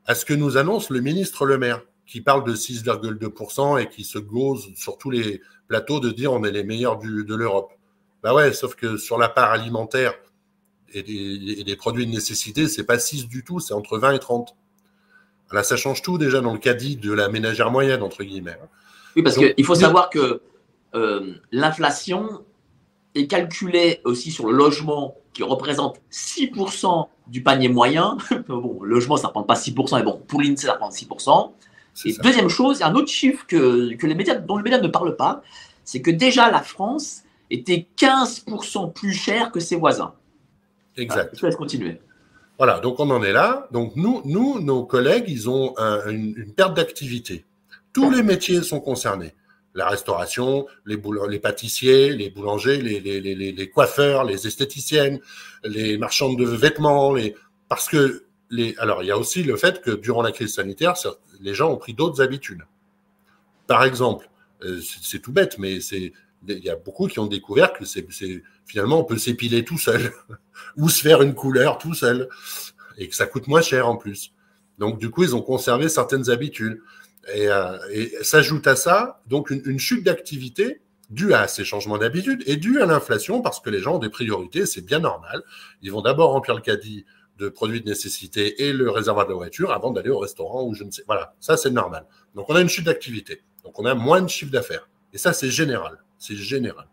à 0.07 0.14
ce 0.14 0.24
que 0.24 0.35
nous 0.35 0.57
annonce 0.57 0.90
le 0.90 1.01
ministre 1.01 1.44
Le 1.44 1.59
Maire, 1.59 1.83
qui 2.07 2.22
parle 2.22 2.44
de 2.44 2.55
6,2% 2.55 3.83
et 3.83 3.88
qui 3.88 4.05
se 4.05 4.18
gose 4.18 4.72
sur 4.74 4.96
tous 4.96 5.11
les 5.11 5.42
plateaux 5.68 6.00
de 6.00 6.11
dire 6.11 6.33
on 6.33 6.42
est 6.44 6.50
les 6.50 6.64
meilleurs 6.64 6.98
du, 6.98 7.24
de 7.24 7.35
l'Europe. 7.35 7.72
Bah 8.22 8.35
ouais, 8.35 8.52
sauf 8.52 8.74
que 8.74 8.96
sur 8.96 9.18
la 9.18 9.28
part 9.28 9.52
alimentaire, 9.52 10.14
et 10.94 11.02
des, 11.02 11.76
produits 11.76 12.07
de 12.07 12.11
nécessité, 12.11 12.66
c'est 12.66 12.85
pas 12.85 12.98
6 12.98 13.28
du 13.28 13.44
tout, 13.44 13.61
c'est 13.61 13.74
entre 13.74 13.98
20 13.98 14.12
et 14.12 14.18
30. 14.18 14.57
Là, 15.52 15.62
ça 15.62 15.76
change 15.76 16.02
tout 16.02 16.18
déjà 16.18 16.40
dans 16.40 16.52
le 16.52 16.59
caddie 16.59 16.96
de 16.96 17.12
la 17.12 17.28
ménagère 17.28 17.70
moyenne, 17.70 18.02
entre 18.02 18.24
guillemets. 18.24 18.59
Oui, 19.16 19.22
parce 19.22 19.37
qu'il 19.37 19.64
faut 19.64 19.74
savoir 19.74 20.11
que 20.11 20.40
euh, 20.94 21.35
l'inflation 21.52 22.42
est 23.14 23.26
calculée 23.26 24.00
aussi 24.04 24.31
sur 24.31 24.46
le 24.46 24.57
logement 24.57 25.16
qui 25.33 25.42
représente 25.42 26.00
6% 26.11 27.09
du 27.26 27.42
panier 27.42 27.68
moyen. 27.68 28.16
bon, 28.48 28.83
le 28.83 28.94
logement, 28.94 29.16
ça 29.16 29.28
ne 29.28 29.33
prend 29.33 29.42
pas 29.42 29.54
6%, 29.54 29.96
mais 29.96 30.02
bon, 30.02 30.20
pour 30.26 30.40
l'INSEE, 30.40 30.66
ça 30.66 30.74
prend 30.74 30.90
6%. 30.90 31.52
Et 32.04 32.12
deuxième 32.22 32.48
chose, 32.48 32.78
il 32.78 32.80
y 32.80 32.82
a 32.84 32.88
un 32.88 32.94
autre 32.94 33.08
chiffre 33.08 33.46
que, 33.46 33.94
que 33.94 34.06
les 34.06 34.14
médias, 34.14 34.34
dont 34.34 34.56
les 34.56 34.62
médias 34.62 34.80
ne 34.80 34.88
parlent 34.88 35.16
pas, 35.16 35.42
c'est 35.84 36.02
que 36.02 36.11
déjà 36.11 36.50
la 36.50 36.61
France 36.61 37.22
était 37.50 37.87
15% 37.96 38.92
plus 38.92 39.12
chère 39.12 39.50
que 39.50 39.61
ses 39.61 39.76
voisins. 39.76 40.14
Exact. 40.96 41.37
je 41.38 41.46
laisse 41.46 41.56
continuer. 41.56 42.00
Voilà, 42.58 42.80
donc 42.80 42.98
on 42.98 43.08
en 43.11 43.22
est 43.22 43.32
là. 43.32 43.68
Donc 43.70 43.94
nous, 43.96 44.20
nous 44.24 44.61
nos 44.61 44.84
collègues, 44.84 45.24
ils 45.28 45.48
ont 45.48 45.74
une, 46.06 46.52
perte 46.54 46.74
d'activité. 46.74 47.44
Tous 47.92 48.11
les 48.11 48.22
métiers 48.22 48.62
sont 48.62 48.80
concernés. 48.80 49.32
La 49.74 49.88
restauration, 49.88 50.66
les, 50.84 51.00
les 51.28 51.38
pâtissiers, 51.38 52.12
les 52.12 52.30
boulangers, 52.30 52.80
les, 52.82 53.00
les, 53.00 53.20
les, 53.20 53.52
les, 53.52 53.70
coiffeurs, 53.70 54.24
les 54.24 54.46
esthéticiennes, 54.46 55.20
les 55.62 55.98
marchandes 55.98 56.37
de 56.37 56.44
vêtements, 56.44 57.14
les... 57.14 57.37
parce 57.68 57.88
que 57.88 58.24
alors 58.78 59.02
il 59.02 59.06
y 59.06 59.11
a 59.11 59.18
aussi 59.18 59.42
le 59.42 59.56
fait 59.56 59.80
que 59.80 59.90
durant 59.90 60.22
la 60.22 60.32
crise 60.32 60.54
sanitaire, 60.54 60.94
les 61.40 61.54
gens 61.54 61.70
ont 61.70 61.76
pris 61.76 61.94
d'autres 61.94 62.22
habitudes. 62.22 62.64
Par 63.66 63.84
exemple, 63.84 64.30
euh, 64.64 64.80
c'est 65.02 65.20
tout 65.20 65.32
bête, 65.32 65.58
mais 65.58 65.76
il 65.76 66.12
y 66.46 66.70
a 66.70 66.76
beaucoup 66.76 67.06
qui 67.06 67.18
ont 67.18 67.26
découvert 67.26 67.72
que 67.72 67.84
finalement 68.66 69.00
on 69.00 69.04
peut 69.04 69.18
s'épiler 69.18 69.64
tout 69.64 69.78
seul 69.78 70.12
ou 70.76 70.88
se 70.88 71.02
faire 71.02 71.22
une 71.22 71.34
couleur 71.34 71.78
tout 71.78 71.94
seul 71.94 72.28
et 72.96 73.08
que 73.08 73.14
ça 73.14 73.26
coûte 73.26 73.46
moins 73.46 73.62
cher 73.62 73.88
en 73.88 73.96
plus. 73.96 74.32
Donc 74.78 74.98
du 74.98 75.11
coup 75.11 75.24
ils 75.24 75.37
ont 75.37 75.42
conservé 75.42 75.88
certaines 75.88 76.30
habitudes 76.30 76.80
et, 77.34 77.48
euh, 77.48 77.76
et 77.90 78.12
s'ajoute 78.22 78.66
à 78.66 78.76
ça 78.76 79.20
donc 79.26 79.50
une, 79.50 79.62
une 79.66 79.78
chute 79.78 80.04
d'activité 80.04 80.80
due 81.11 81.32
à 81.34 81.48
ces 81.48 81.64
changements 81.64 81.98
d'habitude 81.98 82.42
et 82.46 82.56
due 82.56 82.80
à 82.80 82.87
l'inflation 82.87 83.40
parce 83.40 83.61
que 83.61 83.70
les 83.70 83.80
gens 83.80 83.96
ont 83.96 83.98
des 83.98 84.11
priorités, 84.11 84.66
c'est 84.66 84.84
bien 84.84 85.00
normal. 85.00 85.42
Ils 85.82 85.92
vont 85.92 86.02
d'abord 86.02 86.32
remplir 86.32 86.54
le 86.54 86.61
caddie 86.61 87.04
de 87.38 87.48
produits 87.48 87.81
de 87.81 87.88
nécessité 87.88 88.64
et 88.64 88.72
le 88.72 88.90
réservoir 88.90 89.27
de 89.27 89.31
la 89.31 89.37
voiture 89.37 89.72
avant 89.72 89.90
d'aller 89.90 90.11
au 90.11 90.18
restaurant 90.18 90.64
ou 90.64 90.74
je 90.74 90.85
ne 90.85 90.90
sais. 90.90 91.03
Voilà, 91.07 91.35
ça 91.40 91.57
c'est 91.57 91.70
normal. 91.70 92.07
Donc 92.35 92.51
on 92.51 92.55
a 92.55 92.61
une 92.61 92.68
chute 92.68 92.85
d'activité. 92.85 93.42
Donc 93.64 93.79
on 93.79 93.85
a 93.85 93.94
moins 93.94 94.20
de 94.20 94.29
chiffre 94.29 94.51
d'affaires. 94.53 94.88
Et 95.12 95.18
ça 95.18 95.33
c'est 95.33 95.51
général. 95.51 96.03
C'est 96.18 96.37
général. 96.37 96.88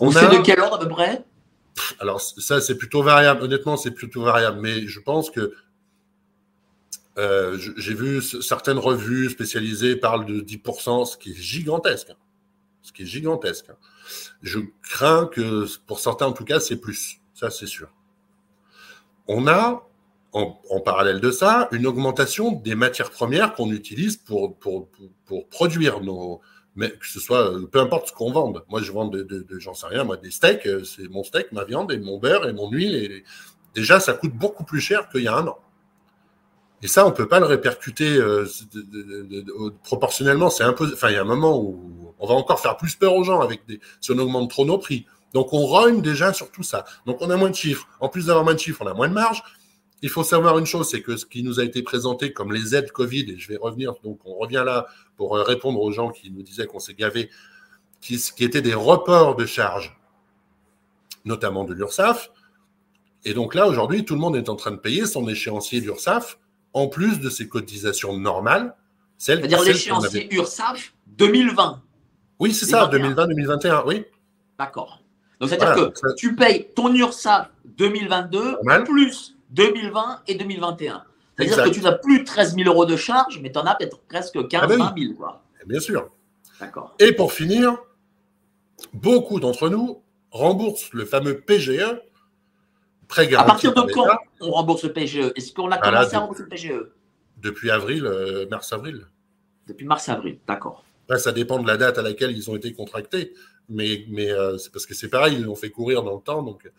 On, 0.00 0.10
sait 0.10 0.28
de 0.28 0.42
quel 0.42 0.58
ordre 0.60 0.76
à 0.76 0.78
peu 0.80 0.88
près? 0.88 1.24
Alors, 2.00 2.20
ça, 2.20 2.60
c'est 2.60 2.76
plutôt 2.76 3.02
variable. 3.02 3.42
Honnêtement, 3.42 3.76
c'est 3.76 3.92
plutôt 3.92 4.22
variable. 4.22 4.60
Mais 4.60 4.86
je 4.86 5.00
pense 5.00 5.30
que 5.30 5.54
euh, 7.18 7.58
j'ai 7.76 7.94
vu 7.94 8.22
certaines 8.22 8.78
revues 8.78 9.30
spécialisées 9.30 9.96
parlent 9.96 10.26
de 10.26 10.40
10%, 10.40 11.04
ce 11.06 11.16
qui 11.16 11.30
est 11.30 11.34
gigantesque. 11.34 12.10
Hein. 12.10 12.16
Ce 12.82 12.92
qui 12.92 13.02
est 13.02 13.06
gigantesque. 13.06 13.66
Hein. 13.70 13.76
Je 14.42 14.60
crains 14.82 15.26
que, 15.26 15.66
pour 15.86 16.00
certains 16.00 16.26
en 16.26 16.32
tout 16.32 16.44
cas, 16.44 16.58
c'est 16.58 16.76
plus. 16.76 17.18
Ça, 17.34 17.50
c'est 17.50 17.66
sûr. 17.66 17.92
On 19.28 19.46
a, 19.46 19.86
en, 20.32 20.80
parallèle 20.84 21.20
de 21.20 21.30
ça, 21.30 21.68
une 21.72 21.86
augmentation 21.86 22.52
des 22.52 22.74
matières 22.74 23.10
premières 23.10 23.54
qu'on 23.54 23.70
utilise 23.70 24.16
pour, 24.16 24.56
pour, 24.56 24.88
pour 25.26 25.48
produire 25.48 26.00
nos, 26.00 26.40
mais 26.74 26.90
que 26.90 27.06
ce 27.06 27.20
soit, 27.20 27.52
peu 27.70 27.80
importe 27.80 28.08
ce 28.08 28.12
qu'on 28.12 28.32
vende. 28.32 28.64
Moi, 28.68 28.80
je 28.80 28.92
vends 28.92 29.06
de, 29.06 29.46
j'en 29.58 29.74
sais 29.74 29.86
rien, 29.86 30.04
moi, 30.04 30.16
des 30.16 30.30
steaks, 30.30 30.66
euh, 30.66 30.84
c'est 30.84 31.08
mon 31.08 31.22
steak, 31.22 31.52
ma 31.52 31.64
viande 31.64 31.92
et 31.92 31.98
mon 31.98 32.18
beurre 32.18 32.48
et 32.48 32.52
mon 32.52 32.70
huile. 32.70 32.94
Et, 32.94 33.24
déjà, 33.74 34.00
ça 34.00 34.14
coûte 34.14 34.32
beaucoup 34.32 34.64
plus 34.64 34.80
cher 34.80 35.08
qu'il 35.10 35.22
y 35.22 35.28
a 35.28 35.34
un 35.34 35.46
an. 35.46 35.58
Et 36.82 36.88
ça, 36.88 37.06
on 37.06 37.12
peut 37.12 37.28
pas 37.28 37.40
le 37.40 37.46
répercuter 37.46 38.16
euh, 38.16 38.46
proportionnellement. 39.84 40.50
C'est 40.50 40.64
un 40.64 40.72
enfin, 40.72 41.10
il 41.10 41.14
y 41.14 41.16
a 41.16 41.20
un 41.20 41.24
moment 41.24 41.56
où 41.60 42.14
on 42.18 42.26
va 42.26 42.34
encore 42.34 42.58
faire 42.58 42.76
plus 42.76 42.96
peur 42.96 43.14
aux 43.14 43.22
gens 43.22 43.40
avec 43.40 43.64
des, 43.66 43.78
si 44.00 44.10
on 44.10 44.18
augmente 44.18 44.50
trop 44.50 44.64
nos 44.64 44.78
prix. 44.78 45.06
Donc, 45.34 45.52
on 45.52 45.64
rogne 45.66 46.02
déjà 46.02 46.32
sur 46.32 46.50
tout 46.50 46.62
ça. 46.62 46.84
Donc, 47.06 47.18
on 47.20 47.30
a 47.30 47.36
moins 47.36 47.50
de 47.50 47.54
chiffres. 47.54 47.88
En 48.00 48.08
plus 48.08 48.26
d'avoir 48.26 48.44
moins 48.44 48.54
de 48.54 48.58
chiffres, 48.58 48.82
on 48.84 48.86
a 48.86 48.94
moins 48.94 49.08
de 49.08 49.14
marge. 49.14 49.42
Il 50.02 50.08
faut 50.08 50.24
savoir 50.24 50.58
une 50.58 50.66
chose, 50.66 50.90
c'est 50.90 51.00
que 51.00 51.16
ce 51.16 51.24
qui 51.24 51.44
nous 51.44 51.60
a 51.60 51.64
été 51.64 51.82
présenté 51.82 52.32
comme 52.32 52.52
les 52.52 52.74
aides 52.74 52.90
Covid, 52.90 53.30
et 53.30 53.38
je 53.38 53.48
vais 53.48 53.56
revenir, 53.56 53.94
donc 54.02 54.18
on 54.24 54.34
revient 54.34 54.64
là 54.66 54.86
pour 55.16 55.36
euh, 55.36 55.44
répondre 55.44 55.80
aux 55.80 55.92
gens 55.92 56.10
qui 56.10 56.30
nous 56.32 56.42
disaient 56.42 56.66
qu'on 56.66 56.80
s'est 56.80 56.94
gavé, 56.94 57.30
qui, 58.00 58.18
qui 58.18 58.42
étaient 58.44 58.62
des 58.62 58.74
reports 58.74 59.36
de 59.36 59.46
charges, 59.46 59.96
notamment 61.24 61.62
de 61.64 61.72
l'URSSAF. 61.72 62.32
Et 63.24 63.32
donc 63.32 63.54
là, 63.54 63.68
aujourd'hui, 63.68 64.04
tout 64.04 64.14
le 64.14 64.20
monde 64.20 64.34
est 64.34 64.48
en 64.48 64.56
train 64.56 64.72
de 64.72 64.76
payer 64.76 65.06
son 65.06 65.28
échéancier 65.28 65.80
d'URSSAF, 65.80 66.38
en 66.72 66.88
plus 66.88 67.20
de 67.20 67.30
ses 67.30 67.48
cotisations 67.48 68.18
normales. 68.18 68.74
C'est-à-dire 69.18 69.62
l'échéancier 69.62 70.24
avait... 70.24 70.34
URSSAF 70.34 70.94
2020. 71.06 71.80
Oui, 72.40 72.52
c'est 72.52 72.66
ça, 72.66 72.88
2020-2021, 72.88 73.84
oui. 73.86 74.04
D'accord. 74.58 75.01
Donc 75.42 75.50
c'est-à-dire 75.50 75.92
que 75.92 76.14
tu 76.14 76.36
payes 76.36 76.68
ton 76.72 76.94
URSSAF 76.94 77.50
2022 77.64 78.58
plus 78.84 79.36
2020 79.50 80.20
et 80.28 80.36
2021. 80.36 81.02
C'est-à-dire 81.36 81.64
que 81.64 81.70
tu 81.70 81.80
n'as 81.80 81.98
plus 81.98 82.22
13 82.22 82.54
000 82.54 82.68
euros 82.68 82.86
de 82.86 82.94
charge, 82.94 83.40
mais 83.42 83.50
tu 83.50 83.58
en 83.58 83.66
as 83.66 83.74
peut-être 83.74 83.98
presque 84.08 84.46
15 84.46 84.68
000, 84.68 84.80
20 84.80 84.94
000. 84.96 85.14
Quoi. 85.14 85.42
Bien 85.66 85.80
sûr. 85.80 86.10
D'accord. 86.60 86.94
Et 87.00 87.10
pour 87.12 87.32
finir, 87.32 87.76
beaucoup 88.92 89.40
d'entre 89.40 89.68
nous 89.68 90.00
remboursent 90.30 90.92
le 90.92 91.04
fameux 91.04 91.40
PGE, 91.40 91.82
prêt 93.08 93.26
garanti. 93.26 93.50
À 93.50 93.52
partir 93.52 93.74
de 93.74 93.92
quand 93.92 94.06
on 94.40 94.52
rembourse 94.52 94.84
le 94.84 94.92
PGE 94.92 95.32
Est-ce 95.34 95.52
qu'on 95.52 95.72
a 95.72 95.78
ah 95.82 95.90
commencé 95.90 96.14
à 96.14 96.20
rembourser 96.20 96.44
le 96.44 96.48
PGE 96.50 96.86
Depuis 97.38 97.72
avril, 97.72 98.06
euh, 98.06 98.46
mars-avril. 98.48 99.08
Depuis 99.66 99.86
mars-avril, 99.86 100.38
d'accord. 100.46 100.84
Après, 101.08 101.18
ça 101.18 101.32
dépend 101.32 101.60
de 101.60 101.66
la 101.66 101.76
date 101.76 101.98
à 101.98 102.02
laquelle 102.02 102.30
ils 102.30 102.48
ont 102.48 102.54
été 102.54 102.72
contractés. 102.72 103.34
Mais, 103.74 104.04
mais 104.08 104.30
euh, 104.30 104.58
c'est 104.58 104.70
parce 104.70 104.86
que 104.86 104.94
c'est 104.94 105.08
pareil, 105.08 105.36
ils 105.36 105.44
l'ont 105.44 105.54
fait 105.54 105.70
courir 105.70 106.02
dans 106.02 106.14
le 106.14 106.20
temps. 106.20 106.42
Donc, 106.42 106.70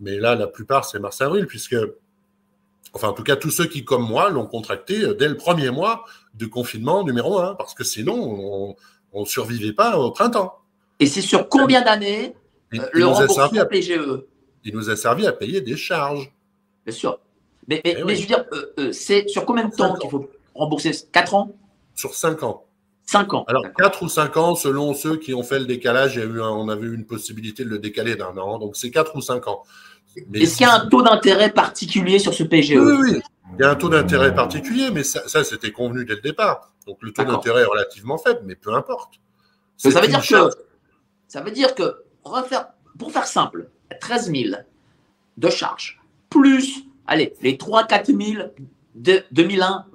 mais 0.00 0.18
là, 0.18 0.34
la 0.34 0.46
plupart, 0.46 0.84
c'est 0.84 0.98
mars-avril, 0.98 1.46
puisque 1.46 1.76
enfin 2.92 3.08
en 3.08 3.12
tout 3.12 3.22
cas 3.22 3.36
tous 3.36 3.50
ceux 3.50 3.66
qui, 3.66 3.84
comme 3.84 4.06
moi, 4.06 4.30
l'ont 4.30 4.46
contracté 4.46 5.02
euh, 5.02 5.14
dès 5.14 5.28
le 5.28 5.36
premier 5.36 5.70
mois 5.70 6.04
de 6.34 6.46
confinement 6.46 7.04
numéro 7.04 7.38
un, 7.38 7.54
parce 7.54 7.74
que 7.74 7.84
sinon, 7.84 8.76
on 9.12 9.20
ne 9.20 9.26
survivait 9.26 9.72
pas 9.72 9.98
au 9.98 10.10
printemps. 10.10 10.58
Et 11.00 11.06
c'est 11.06 11.20
sur 11.20 11.48
combien 11.48 11.82
d'années 11.82 12.34
euh, 12.74 12.88
le 12.92 13.06
remboursement 13.06 13.66
PGE 13.66 14.24
Il 14.64 14.74
nous 14.74 14.90
a 14.90 14.96
servi 14.96 15.26
à 15.26 15.32
payer 15.32 15.60
des 15.60 15.76
charges. 15.76 16.32
Bien 16.86 16.94
sûr. 16.94 17.18
Mais, 17.68 17.80
mais, 17.84 17.96
eh 17.96 18.14
je 18.14 18.20
veux 18.20 18.26
dire, 18.26 18.44
euh, 18.78 18.92
c'est 18.92 19.28
sur 19.28 19.44
combien 19.44 19.68
de 19.68 19.74
temps 19.74 19.94
qu'il 19.94 20.10
faut 20.10 20.30
rembourser? 20.54 20.92
4 21.12 21.34
ans? 21.34 21.52
Sur 21.94 22.14
5 22.14 22.42
ans. 22.42 22.64
5 23.06 23.34
ans. 23.34 23.44
Alors, 23.48 23.64
4 23.76 24.02
ou 24.02 24.08
5 24.08 24.36
ans, 24.36 24.54
selon 24.54 24.94
ceux 24.94 25.16
qui 25.16 25.34
ont 25.34 25.42
fait 25.42 25.58
le 25.58 25.66
décalage, 25.66 26.14
il 26.16 26.20
y 26.20 26.22
a 26.22 26.26
eu 26.26 26.40
on 26.40 26.68
avait 26.68 26.86
eu 26.86 26.94
une 26.94 27.04
possibilité 27.04 27.64
de 27.64 27.68
le 27.68 27.78
décaler 27.78 28.16
d'un 28.16 28.36
an. 28.36 28.58
Donc, 28.58 28.76
c'est 28.76 28.90
4 28.90 29.16
ou 29.16 29.20
5 29.20 29.46
ans. 29.48 29.62
Est-ce 30.34 30.56
qu'il 30.56 30.66
y 30.66 30.68
a 30.68 30.74
un 30.74 30.86
taux 30.86 31.02
d'intérêt 31.02 31.50
particulier 31.50 32.18
sur 32.18 32.34
ce 32.34 32.42
PGE 32.42 32.72
Oui, 32.72 32.92
oui, 33.00 33.20
il 33.58 33.62
y 33.62 33.64
a 33.64 33.70
un 33.70 33.74
taux 33.74 33.88
d'intérêt 33.88 34.34
particulier, 34.34 34.90
mais 34.90 35.02
ça, 35.02 35.26
ça 35.26 35.44
c'était 35.44 35.72
convenu 35.72 36.04
dès 36.04 36.14
le 36.14 36.20
départ. 36.20 36.72
Donc, 36.86 36.98
le 37.00 37.12
taux 37.12 37.24
d'intérêt 37.24 37.62
est 37.62 37.66
relativement 37.66 38.18
faible, 38.18 38.40
mais 38.44 38.54
peu 38.54 38.74
importe. 38.74 39.14
Ça 39.76 39.88
veut, 40.00 40.06
dire 40.06 40.20
que, 40.20 40.50
ça 41.28 41.40
veut 41.40 41.50
dire 41.50 41.74
que, 41.74 42.02
on 42.24 42.30
va 42.30 42.42
faire, 42.42 42.68
pour 42.98 43.10
faire 43.10 43.26
simple, 43.26 43.68
13 44.00 44.30
000 44.30 44.56
de 45.38 45.50
charges, 45.50 46.00
plus, 46.30 46.84
allez, 47.06 47.34
les 47.42 47.56
3-4 47.56 48.06
000 48.34 48.44
de 48.94 49.24
2001, 49.32 49.86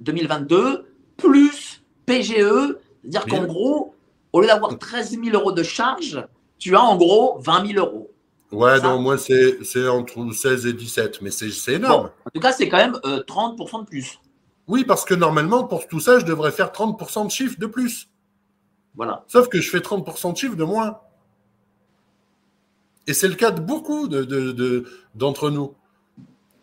2022, 0.00 0.86
plus 1.16 1.69
PGE, 2.10 2.76
c'est-à-dire 3.02 3.26
qu'en 3.26 3.44
gros, 3.46 3.94
au 4.32 4.40
lieu 4.40 4.46
d'avoir 4.46 4.78
13 4.78 5.10
000 5.22 5.36
euros 5.36 5.52
de 5.52 5.62
charges, 5.62 6.24
tu 6.58 6.74
as 6.74 6.82
en 6.82 6.96
gros 6.96 7.38
20 7.40 7.66
000 7.72 7.86
euros. 7.86 8.10
Ouais, 8.52 8.80
non, 8.80 8.98
moi 8.98 9.16
c'est 9.16 9.88
entre 9.88 10.32
16 10.32 10.66
et 10.66 10.72
17, 10.72 11.22
mais 11.22 11.30
c'est 11.30 11.74
énorme. 11.74 12.10
en 12.24 12.30
tout 12.34 12.40
cas, 12.40 12.52
c'est 12.52 12.68
quand 12.68 12.78
même 12.78 12.98
30% 13.04 13.76
euh, 13.76 13.82
de 13.82 13.86
plus. 13.86 14.18
Oui, 14.66 14.84
parce 14.84 15.04
que 15.04 15.14
normalement, 15.14 15.64
pour 15.64 15.86
tout 15.86 16.00
ça, 16.00 16.18
je 16.18 16.24
devrais 16.24 16.50
faire 16.52 16.70
30% 16.70 17.26
de 17.26 17.30
chiffre 17.30 17.58
de 17.58 17.66
plus. 17.66 18.08
Voilà. 18.94 19.24
Sauf 19.28 19.48
que 19.48 19.60
je 19.60 19.70
fais 19.70 19.78
30% 19.78 20.32
de 20.32 20.36
chiffre 20.36 20.56
de 20.56 20.64
moins. 20.64 20.98
Et 23.06 23.14
c'est 23.14 23.28
le 23.28 23.34
cas 23.34 23.50
de 23.50 23.60
beaucoup 23.60 24.08
d'entre 24.08 25.50
de, 25.50 25.54
nous. 25.54 25.74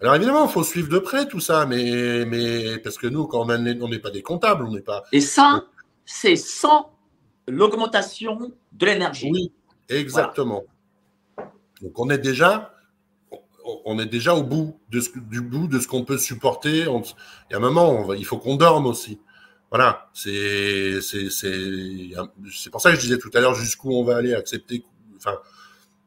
Alors 0.01 0.15
évidemment, 0.15 0.45
il 0.45 0.51
faut 0.51 0.63
suivre 0.63 0.89
de 0.89 0.99
près 0.99 1.27
tout 1.27 1.39
ça, 1.39 1.65
mais, 1.65 2.25
mais 2.25 2.77
parce 2.79 2.97
que 2.97 3.07
nous, 3.07 3.25
quand 3.25 3.49
on 3.49 3.87
n'est 3.87 3.99
pas 3.99 4.11
des 4.11 4.21
comptables, 4.21 4.63
on 4.65 4.71
n'est 4.71 4.81
pas. 4.81 5.03
Et 5.11 5.21
ça, 5.21 5.63
c'est 6.05 6.35
sans 6.35 6.91
l'augmentation 7.47 8.51
de 8.73 8.85
l'énergie. 8.85 9.29
Oui, 9.31 9.51
exactement. 9.89 10.63
Donc 11.81 11.97
on 11.97 12.09
est 12.09 12.17
déjà, 12.19 12.73
on 13.85 13.97
est 13.99 14.05
déjà 14.05 14.35
au 14.35 14.43
bout 14.43 14.79
de 14.89 15.01
ce, 15.01 15.09
du 15.17 15.41
bout 15.41 15.67
de 15.67 15.79
ce 15.79 15.87
qu'on 15.87 16.03
peut 16.03 16.17
supporter. 16.17 16.81
il 16.81 17.51
y 17.51 17.53
a 17.53 17.57
un 17.57 17.59
moment, 17.59 18.13
il 18.13 18.25
faut 18.25 18.37
qu'on 18.37 18.55
dorme 18.55 18.85
aussi. 18.85 19.19
Voilà, 19.69 20.09
c'est 20.13 21.01
c'est 21.01 22.69
pour 22.71 22.81
ça 22.81 22.91
que 22.91 22.95
je 22.95 23.01
disais 23.01 23.17
tout 23.17 23.31
à 23.33 23.41
l'heure 23.41 23.55
jusqu'où 23.55 23.91
on 23.93 24.03
va 24.03 24.15
aller 24.15 24.33
accepter. 24.33 24.85
Enfin, 25.17 25.37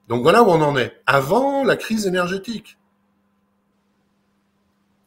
donc 0.08 0.22
voilà 0.22 0.42
où 0.42 0.46
on 0.46 0.62
en 0.62 0.76
est. 0.76 1.02
Avant 1.06 1.64
la 1.64 1.76
crise 1.76 2.06
énergétique. 2.06 2.78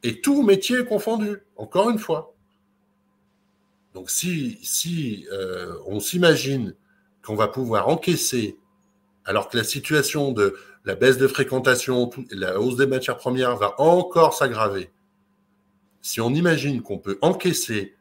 Et 0.03 0.21
tout 0.21 0.43
métier 0.43 0.85
confondu, 0.85 1.43
encore 1.55 1.89
une 1.89 1.99
fois. 1.99 2.33
Donc 3.93 4.09
si, 4.09 4.59
si 4.63 5.27
euh, 5.31 5.77
on 5.85 5.99
s'imagine 5.99 6.75
qu'on 7.23 7.35
va 7.35 7.47
pouvoir 7.47 7.87
encaisser, 7.87 8.57
alors 9.25 9.49
que 9.49 9.57
la 9.57 9.63
situation 9.63 10.31
de 10.31 10.55
la 10.85 10.95
baisse 10.95 11.17
de 11.17 11.27
fréquentation, 11.27 12.09
la 12.31 12.59
hausse 12.59 12.75
des 12.75 12.87
matières 12.87 13.17
premières 13.17 13.55
va 13.55 13.79
encore 13.79 14.33
s'aggraver, 14.33 14.91
si 16.01 16.19
on 16.19 16.31
imagine 16.31 16.81
qu'on 16.81 16.97
peut 16.97 17.17
encaisser 17.21 17.95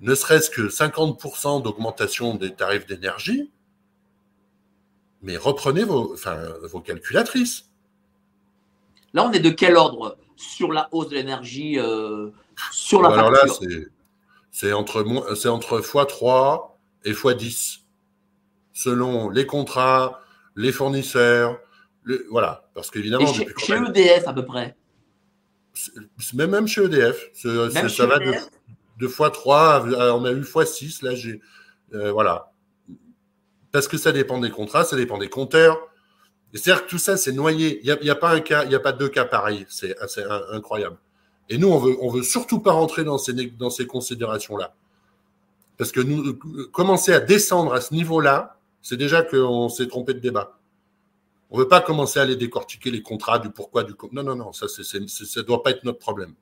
ne 0.00 0.14
serait-ce 0.14 0.50
que 0.50 0.62
50% 0.62 1.62
d'augmentation 1.62 2.34
des 2.34 2.52
tarifs 2.52 2.86
d'énergie, 2.86 3.50
mais 5.22 5.36
reprenez 5.36 5.84
vos 5.84 6.16
calculatrices. 6.84 7.70
Là, 9.14 9.24
on 9.26 9.32
est 9.32 9.40
de 9.40 9.50
quel 9.50 9.76
ordre? 9.76 10.18
Sur 10.44 10.72
la 10.72 10.88
hausse 10.92 11.08
de 11.08 11.14
l'énergie 11.14 11.78
euh, 11.78 12.30
sur 12.70 13.02
la 13.02 13.10
Alors 13.10 13.30
là, 13.30 13.42
c'est 14.50 14.72
entre, 14.72 15.02
entre 15.48 15.80
x3 15.80 16.70
et 17.04 17.12
x10, 17.12 17.80
selon 18.72 19.30
les 19.30 19.46
contrats, 19.46 20.20
les 20.56 20.72
fournisseurs, 20.72 21.58
voilà. 22.30 22.68
Parce 22.74 22.90
qu'évidemment. 22.90 23.26
Chez, 23.32 23.48
chez 23.56 23.74
EDF, 23.74 24.28
à 24.28 24.32
peu 24.32 24.44
près 24.44 24.76
même, 26.34 26.50
même 26.50 26.68
chez 26.68 26.84
EDF. 26.84 27.30
ça 27.34 28.06
va 28.06 28.18
de, 28.18 28.32
de 28.98 29.08
x3, 29.08 30.12
on 30.12 30.24
a 30.24 30.32
eu 30.32 30.40
x6, 30.40 31.04
là, 31.04 31.14
j'ai. 31.14 31.40
Euh, 31.92 32.12
voilà. 32.12 32.52
Parce 33.72 33.88
que 33.88 33.96
ça 33.96 34.12
dépend 34.12 34.38
des 34.38 34.50
contrats, 34.50 34.84
ça 34.84 34.96
dépend 34.96 35.18
des 35.18 35.28
compteurs. 35.28 35.78
C'est-à-dire 36.54 36.84
que 36.84 36.90
tout 36.90 36.98
ça, 36.98 37.16
c'est 37.16 37.32
noyé. 37.32 37.80
Il 37.82 37.98
n'y 38.02 38.10
a, 38.10 38.12
a, 38.12 38.16
pas 38.16 38.30
un 38.30 38.40
cas, 38.40 38.64
il 38.64 38.74
a 38.74 38.80
pas 38.80 38.92
deux 38.92 39.08
cas 39.08 39.24
pareils. 39.24 39.66
C'est 39.68 39.96
incroyable. 40.52 40.96
Et 41.48 41.58
nous, 41.58 41.68
on 41.68 41.78
veut, 41.78 41.96
veut 42.10 42.22
surtout 42.22 42.60
pas 42.60 42.72
rentrer 42.72 43.04
dans 43.04 43.18
ces, 43.18 43.86
considérations-là. 43.86 44.74
Parce 45.76 45.90
que 45.90 46.00
commencer 46.70 47.12
à 47.12 47.20
descendre 47.20 47.74
à 47.74 47.80
ce 47.80 47.92
niveau-là, 47.92 48.56
c'est 48.82 48.96
déjà 48.96 49.22
qu'on 49.22 49.68
s'est 49.68 49.88
trompé 49.88 50.14
de 50.14 50.20
débat. 50.20 50.56
On 51.50 51.58
veut 51.58 51.68
pas 51.68 51.80
commencer 51.80 52.20
à 52.20 52.22
aller 52.22 52.36
décortiquer 52.36 52.90
les 52.90 53.02
contrats 53.02 53.38
du 53.38 53.50
pourquoi, 53.50 53.82
du 53.82 53.94
non, 54.12 54.22
non, 54.22 54.36
non, 54.36 54.52
ça, 54.52 54.68
ça 54.68 54.80
ne 54.98 55.42
doit 55.42 55.62
pas 55.62 55.70
être 55.70 55.84
notre 55.84 55.98
problème. 55.98 56.34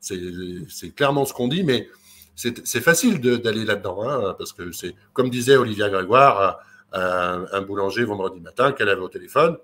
C'est 0.00 0.94
clairement 0.94 1.24
ce 1.24 1.32
qu'on 1.32 1.48
dit, 1.48 1.64
mais 1.64 1.88
c'est 2.34 2.80
facile 2.80 3.20
d'aller 3.20 3.64
là-dedans, 3.64 4.02
hein, 4.02 4.34
parce 4.38 4.52
que 4.52 4.70
c'est, 4.72 4.94
comme 5.14 5.30
disait 5.30 5.56
Olivia 5.56 5.88
Grégoire, 5.88 6.60
un, 6.92 7.62
boulanger 7.62 8.04
vendredi 8.04 8.40
matin 8.40 8.72
qu'elle 8.72 8.88
avait 8.88 9.00
au 9.00 9.08
téléphone, 9.08 9.56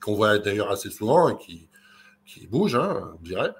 qu'on 0.00 0.14
voit 0.14 0.38
d'ailleurs 0.38 0.70
assez 0.70 0.90
souvent 0.90 1.28
et 1.28 1.36
qui, 1.36 1.68
bouge, 2.46 2.74
hein, 2.74 3.12
on 3.18 3.22
dirait. 3.22 3.52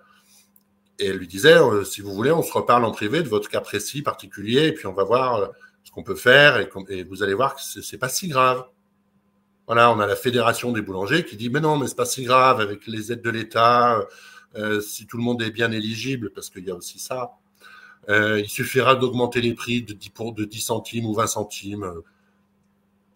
Et 0.99 1.07
elle 1.07 1.17
lui 1.17 1.29
disait, 1.29 1.57
euh, 1.57 1.85
si 1.85 2.01
vous 2.01 2.13
voulez, 2.13 2.33
on 2.33 2.43
se 2.43 2.53
reparle 2.53 2.85
en 2.85 2.91
privé 2.91 3.23
de 3.23 3.29
votre 3.29 3.49
cas 3.49 3.61
précis, 3.61 4.03
particulier, 4.03 4.67
et 4.67 4.73
puis 4.73 4.87
on 4.87 4.93
va 4.93 5.05
voir 5.05 5.35
euh, 5.37 5.47
ce 5.85 5.93
qu'on 5.93 6.03
peut 6.03 6.17
faire, 6.17 6.59
et, 6.59 6.69
vous 7.05 7.23
allez 7.23 7.35
voir 7.35 7.55
que 7.55 7.63
c'est 7.63 7.99
pas 7.99 8.09
si 8.09 8.29
grave. 8.29 8.65
Voilà, 9.67 9.93
on 9.93 10.01
a 10.01 10.07
la 10.07 10.17
fédération 10.17 10.73
des 10.73 10.81
boulangers 10.81 11.25
qui 11.25 11.37
dit, 11.37 11.51
mais 11.51 11.61
non, 11.61 11.77
mais 11.77 11.87
c'est 11.87 11.97
pas 11.97 12.07
si 12.07 12.25
grave 12.25 12.61
avec 12.61 12.87
les 12.87 13.13
aides 13.13 13.23
de 13.23 13.31
l'État. 13.31 14.07
Euh, 14.57 14.81
si 14.81 15.07
tout 15.07 15.19
le 15.19 15.23
monde 15.23 15.43
est 15.43 15.51
bien 15.51 15.71
éligible, 15.71 16.31
parce 16.31 16.49
qu'il 16.49 16.65
y 16.65 16.71
a 16.71 16.75
aussi 16.75 16.99
ça, 16.99 17.33
il 18.09 18.49
suffira 18.49 18.97
d'augmenter 18.97 19.43
les 19.43 19.53
prix 19.53 19.83
de 19.83 19.93
10, 19.93 20.09
pour, 20.11 20.33
de 20.33 20.45
10 20.45 20.61
centimes 20.63 21.05
ou 21.05 21.13
20 21.13 21.27
centimes. 21.27 21.85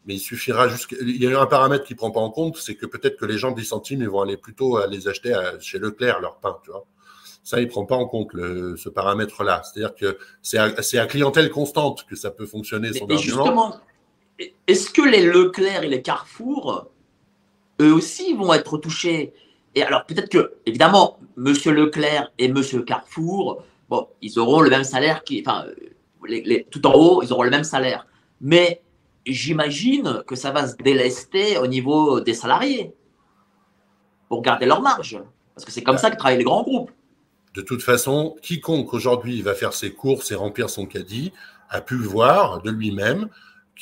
Mais 0.07 0.15
il 0.15 0.21
suffira 0.21 0.69
jusqu'à. 0.69 0.97
Il 1.01 1.23
y 1.23 1.33
a 1.33 1.41
un 1.41 1.47
paramètre 1.47 1.85
qui 1.85 1.93
ne 1.93 1.99
prend 1.99 2.11
pas 2.11 2.21
en 2.21 2.31
compte, 2.31 2.57
c'est 2.57 2.75
que 2.75 2.87
peut-être 2.87 3.17
que 3.17 3.25
les 3.25 3.39
gens 3.39 3.53
de 3.53 3.61
10 3.61 3.67
centimes, 3.67 4.03
ils 4.03 4.09
vont 4.09 4.21
aller 4.21 4.37
plutôt 4.37 4.77
à 4.77 4.87
les 4.87 5.07
acheter 5.07 5.33
chez 5.61 5.79
Leclerc, 5.79 6.21
leur 6.21 6.39
pain, 6.39 6.59
tu 6.65 6.71
vois. 6.71 6.85
Ça, 7.45 7.61
il 7.61 7.65
ne 7.65 7.71
prend 7.71 7.85
pas 7.85 7.97
en 7.97 8.07
compte 8.07 8.31
ce 8.33 8.89
paramètre-là. 8.89 9.63
C'est-à-dire 9.65 9.95
que 9.95 10.19
c'est 10.43 10.59
à, 10.59 11.07
clientèle 11.07 11.51
constante 11.51 12.05
que 12.09 12.17
ça 12.17 12.31
peut 12.31 12.47
fonctionner, 12.47 12.93
son 12.93 13.09
Justement, 13.17 13.77
est-ce 14.67 14.91
que 14.91 15.03
les 15.03 15.25
Leclerc 15.25 15.85
et 15.85 15.89
les 15.89 16.03
Carrefour, 16.03 16.91
eux 17.81 17.93
aussi, 17.93 18.35
vont 18.35 18.53
être 18.55 18.79
touchés? 18.79 19.33
Et 19.75 19.83
alors, 19.83 20.05
peut-être 20.07 20.29
que, 20.29 20.55
évidemment, 20.67 21.19
Monsieur 21.37 21.73
Leclerc 21.73 22.33
et 22.39 22.49
Monsieur 22.49 22.83
Carrefour, 22.83 23.65
bon, 23.89 24.09
ils 24.21 24.39
auront 24.39 24.61
le 24.61 24.71
même 24.71 24.85
salaire, 24.85 25.25
qui, 25.25 25.43
enfin, 25.45 25.67
les, 26.29 26.67
tout 26.71 26.87
en 26.87 26.95
haut, 26.95 27.23
ils 27.23 27.33
auront 27.33 27.43
le 27.43 27.51
même 27.51 27.65
salaire. 27.65 28.07
Mais 28.41 28.83
j'imagine 29.27 30.23
que 30.27 30.35
ça 30.35 30.51
va 30.51 30.67
se 30.67 30.77
délester 30.77 31.59
au 31.59 31.67
niveau 31.67 32.21
des 32.21 32.35
salariés 32.35 32.93
pour 34.29 34.43
garder 34.43 34.67
leur 34.67 34.83
marge. 34.83 35.21
Parce 35.55 35.65
que 35.65 35.73
c'est 35.73 35.83
comme 35.83 35.99
ça 35.99 36.11
que 36.11 36.17
travaillent 36.17 36.39
les 36.39 36.45
grands 36.45 36.63
groupes. 36.63 36.91
De 37.55 37.61
toute 37.61 37.83
façon, 37.83 38.37
quiconque 38.41 38.95
aujourd'hui 38.95 39.43
va 39.43 39.55
faire 39.55 39.75
ses 39.75 39.93
courses 39.93 40.31
et 40.31 40.35
remplir 40.35 40.71
son 40.71 40.87
caddie 40.87 41.33
a 41.69 41.81
pu 41.81 41.97
voir 41.97 42.63
de 42.63 42.71
lui-même 42.71 43.29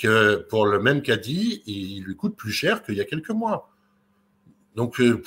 que 0.00 0.36
pour 0.48 0.66
le 0.66 0.80
même 0.80 1.02
caddie, 1.02 1.62
il 1.66 2.02
lui 2.02 2.16
coûte 2.16 2.36
plus 2.36 2.52
cher 2.52 2.82
qu'il 2.82 2.94
y 2.94 3.00
a 3.00 3.04
quelques 3.04 3.30
mois. 3.30 3.70
Donc, 4.76 5.00
euh, 5.00 5.22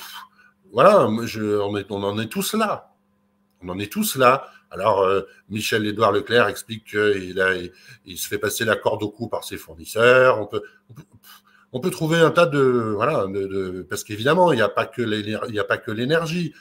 voilà, 0.72 1.08
je, 1.24 1.60
on, 1.60 1.76
est, 1.76 1.90
on, 1.90 2.02
en 2.02 2.18
est 2.18 2.26
tous 2.26 2.54
là. 2.54 2.93
On 3.64 3.70
en 3.70 3.78
est 3.78 3.90
tous 3.90 4.16
là. 4.16 4.48
Alors, 4.70 5.02
euh, 5.02 5.22
Michel-Édouard 5.50 6.12
Leclerc 6.12 6.48
explique 6.48 6.84
qu'il 6.84 7.38
il, 7.38 7.72
il 8.06 8.18
se 8.18 8.28
fait 8.28 8.38
passer 8.38 8.64
la 8.64 8.76
corde 8.76 9.02
au 9.02 9.08
cou 9.08 9.28
par 9.28 9.44
ses 9.44 9.56
fournisseurs. 9.56 10.40
On 10.40 11.80
peut, 11.80 11.90
trouver 11.90 12.18
un 12.18 12.30
tas 12.30 12.46
de. 12.46 12.58
Voilà, 12.94 13.26
parce 13.88 14.04
qu'évidemment, 14.04 14.52
il 14.52 14.56
n'y 14.56 14.62
a 14.62 14.68
pas 14.68 14.86
que 14.86 15.90
l'énergie. 15.92 16.52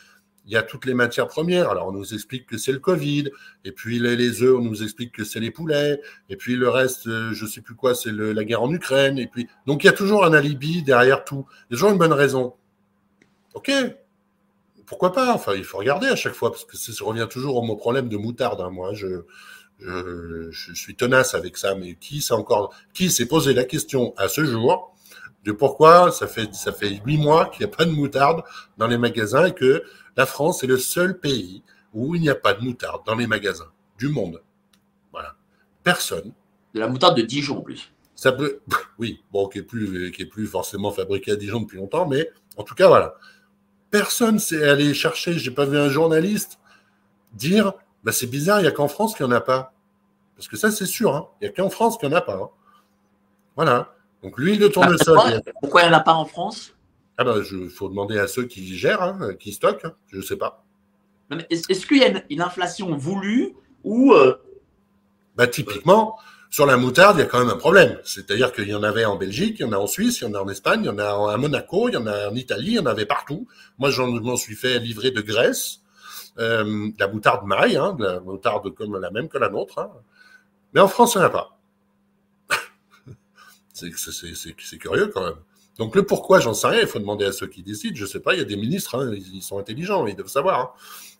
Il 0.46 0.52
y 0.52 0.58
a 0.58 0.62
toutes 0.62 0.86
les 0.86 0.94
matières 0.94 1.30
premières. 1.30 1.70
Alors, 1.70 1.88
on 1.88 1.94
nous 1.94 2.14
explique 2.14 2.46
que 2.46 2.58
c'est 2.58 2.74
le 2.74 2.80
Covid, 2.80 3.30
et 3.64 3.72
puis 3.72 3.98
les, 3.98 4.18
les, 4.18 4.44
œufs, 4.44 4.56
on 4.56 4.62
nous 4.62 4.84
explique 4.84 5.14
que 5.14 5.24
c'est 5.24 5.40
les 5.40 5.52
poulets, 5.52 6.02
et 6.30 6.36
puis 6.36 6.58
le 6.58 6.68
reste, 6.68 7.08
euh, 7.08 7.32
je 7.32 7.46
sais 7.46 7.62
plus 7.62 7.76
quoi, 7.76 7.96
c'est 7.96 8.12
la 8.12 8.44
guerre 8.44 8.62
en 8.62 8.72
Ukraine, 8.74 9.18
et 9.18 9.28
puis 9.28 9.48
donc 9.66 9.84
il 9.84 9.88
y 9.88 9.90
a 9.90 9.94
toujours 9.94 10.26
un 10.26 10.34
alibi 10.34 10.84
derrière 10.84 11.24
tout. 11.24 11.46
Il 11.50 11.74
y 11.74 11.76
a 11.76 11.78
toujours 11.78 11.92
une 11.92 11.98
bonne 11.98 12.12
raison. 12.12 12.56
Ok, 13.54 13.72
pourquoi 14.94 15.12
pas? 15.12 15.34
Enfin, 15.34 15.54
il 15.56 15.64
faut 15.64 15.80
regarder 15.80 16.06
à 16.06 16.16
chaque 16.16 16.34
fois, 16.34 16.52
parce 16.52 16.66
que 16.66 16.78
ça 16.78 16.92
revient 17.04 17.28
toujours 17.28 17.56
au 17.56 17.64
mot 17.64 17.76
problème 17.76 18.10
de 18.10 18.18
moutarde. 18.18 18.62
Hein. 18.62 18.70
Moi, 18.70 18.94
je, 18.94 19.24
je, 19.80 20.74
suis 20.76 20.96
tenace 20.96 21.34
avec 21.34 21.58
ça, 21.58 21.74
mais 21.74 21.96
qui 21.96 22.22
s'est 22.22 22.36
encore, 22.36 22.76
qui 22.94 23.10
s'est 23.10 23.26
posé 23.26 23.56
la 23.56 23.64
question 23.64 24.14
à 24.18 24.28
ce 24.28 24.46
jour 24.46 24.96
de 25.46 25.52
pourquoi 25.52 26.12
ça 26.12 26.28
fait 26.28 26.54
ça 26.54 26.72
fait 26.72 27.02
huit 27.04 27.18
mois 27.18 27.48
qu'il 27.48 27.66
n'y 27.66 27.74
a 27.74 27.76
pas 27.76 27.86
de 27.86 27.90
moutarde 27.90 28.44
dans 28.78 28.86
les 28.88 29.00
magasins 29.00 29.46
et 29.48 29.54
que 29.54 29.84
la 30.16 30.28
France 30.28 30.64
est 30.64 30.68
le 30.68 30.78
seul 30.78 31.20
pays 31.20 31.64
où 31.94 32.14
il 32.14 32.22
n'y 32.22 32.30
a 32.30 32.36
pas 32.36 32.54
de 32.54 32.64
moutarde 32.64 33.02
dans 33.04 33.16
les 33.16 33.26
magasins 33.26 33.72
du 33.98 34.10
monde? 34.10 34.44
Voilà. 35.12 35.36
Personne. 35.84 36.34
De 36.76 36.80
la 36.80 36.88
moutarde 36.88 37.18
de 37.18 37.24
Dijon 37.24 37.58
en 37.58 37.62
plus. 37.62 37.92
Ça 38.14 38.32
peut, 38.32 38.60
oui, 39.00 39.24
bon, 39.32 39.48
qui 39.48 39.58
est 39.58 39.64
plus, 39.64 40.12
qui 40.12 40.22
est 40.22 40.28
plus 40.28 40.46
forcément 40.46 40.92
fabriqué 40.92 41.32
à 41.32 41.36
Dijon 41.36 41.62
depuis 41.62 41.78
longtemps, 41.78 42.08
mais 42.08 42.30
en 42.58 42.64
tout 42.64 42.76
cas, 42.76 42.88
voilà. 42.88 43.16
Personne 43.94 44.40
s'est 44.40 44.68
allé 44.68 44.96
chercher, 44.96 45.38
j'ai 45.38 45.52
pas 45.52 45.66
vu 45.66 45.78
un 45.78 45.88
journaliste 45.88 46.58
dire, 47.34 47.74
bah, 48.04 48.12
c'est 48.12 48.26
bizarre, 48.26 48.60
il 48.60 48.64
n'y 48.64 48.68
a 48.68 48.72
qu'en 48.72 48.88
France 48.88 49.14
qu'il 49.14 49.24
n'y 49.24 49.32
en 49.32 49.36
a 49.36 49.40
pas. 49.40 49.72
Parce 50.36 50.48
que 50.48 50.58
ça, 50.58 50.72
c'est 50.72 50.88
sûr, 50.88 51.16
hein. 51.16 51.28
il 51.40 51.44
n'y 51.44 51.50
a 51.52 51.54
qu'en 51.54 51.70
France 51.70 52.00
qu'il 52.00 52.10
n'y 52.10 52.16
en 52.16 52.18
a 52.18 52.22
pas. 52.22 52.38
Hein. 52.38 52.50
Voilà. 53.56 53.94
Donc 54.24 54.40
l'huile 54.40 54.58
de 54.58 54.68
tournesol. 54.68 55.44
Pourquoi 55.62 55.84
il 55.84 55.90
n'y 55.90 55.94
en 55.94 55.98
a 56.00 56.00
pas 56.00 56.16
en 56.16 56.26
France? 56.26 56.74
Ah 57.20 57.24
ben, 57.24 57.44
il 57.52 57.70
faut 57.70 57.88
demander 57.88 58.18
à 58.18 58.28
ceux 58.28 58.46
qui 58.46 58.76
gèrent, 58.76 59.04
hein, 59.04 59.36
qui 59.40 59.54
stockent, 59.54 59.86
je 60.08 60.18
ne 60.18 60.22
sais 60.24 60.38
pas. 60.38 60.66
Est-ce 61.52 61.86
qu'il 61.86 62.00
y 62.00 62.04
a 62.04 62.24
une, 62.32 62.42
inflation 62.42 62.98
voulue 62.98 63.54
ou 63.84 64.14
euh, 64.14 64.42
bah, 65.36 65.46
typiquement, 65.46 66.18
sur 66.54 66.68
la 66.68 66.78
moutarde, 66.78 67.18
il 67.18 67.22
y 67.22 67.24
a 67.24 67.26
quand 67.26 67.40
même 67.40 67.50
un 67.50 67.58
problème. 67.58 67.98
C'est-à-dire 68.04 68.54
qu'il 68.54 68.68
y 68.68 68.76
en 68.76 68.84
avait 68.84 69.06
en 69.06 69.16
Belgique, 69.16 69.56
il 69.58 69.64
y 69.64 69.66
en 69.66 69.72
a 69.72 69.78
en 69.78 69.88
Suisse, 69.88 70.22
il 70.22 70.26
y 70.26 70.28
en 70.28 70.36
a 70.36 70.40
en 70.40 70.48
Espagne, 70.50 70.82
il 70.84 70.86
y 70.86 70.90
en 70.90 71.00
a 71.00 71.34
à 71.34 71.38
Monaco, 71.38 71.90
il 71.90 71.96
y 71.96 71.98
en 71.98 72.06
a 72.06 72.30
en 72.30 72.36
Italie, 72.36 72.68
il 72.68 72.76
y 72.76 72.80
en 72.80 72.86
avait 72.86 73.08
partout. 73.08 73.48
Moi, 73.80 73.90
je 73.90 74.04
m'en 74.04 74.36
suis 74.36 74.54
fait 74.54 74.78
livrer 74.78 75.10
de 75.10 75.22
Grèce, 75.22 75.80
euh, 76.38 76.92
la 77.00 77.08
moutarde 77.08 77.48
maille, 77.48 77.76
hein, 77.76 77.94
de 77.94 78.06
la 78.06 78.20
moutarde 78.20 78.72
comme 78.76 79.00
la 79.00 79.10
même 79.10 79.30
que 79.30 79.40
la 79.40 79.50
nôtre. 79.50 79.80
Hein. 79.80 79.90
Mais 80.76 80.80
en 80.80 80.88
France, 80.88 81.16
il 81.16 81.22
n'y 81.22 81.24
en 81.24 81.28
a 81.28 81.32
pas. 81.32 81.58
c'est 83.74 84.78
curieux 84.78 85.08
quand 85.08 85.24
même. 85.24 85.40
Donc 85.80 85.96
le 85.96 86.06
pourquoi, 86.06 86.40
j'en 86.40 86.54
sais 86.54 86.68
rien. 86.68 86.82
Il 86.82 86.88
faut 86.88 87.00
demander 87.00 87.26
à 87.26 87.32
ceux 87.32 87.48
qui 87.48 87.64
décident. 87.64 87.96
Je 87.96 88.06
sais 88.06 88.20
pas. 88.20 88.36
Il 88.36 88.38
y 88.38 88.44
a 88.44 88.46
des 88.46 88.58
ministres, 88.58 89.00
hein, 89.00 89.12
ils, 89.12 89.42
sont 89.42 89.58
intelligents, 89.58 90.06
ils 90.06 90.16
doivent 90.16 90.28
savoir. 90.28 90.76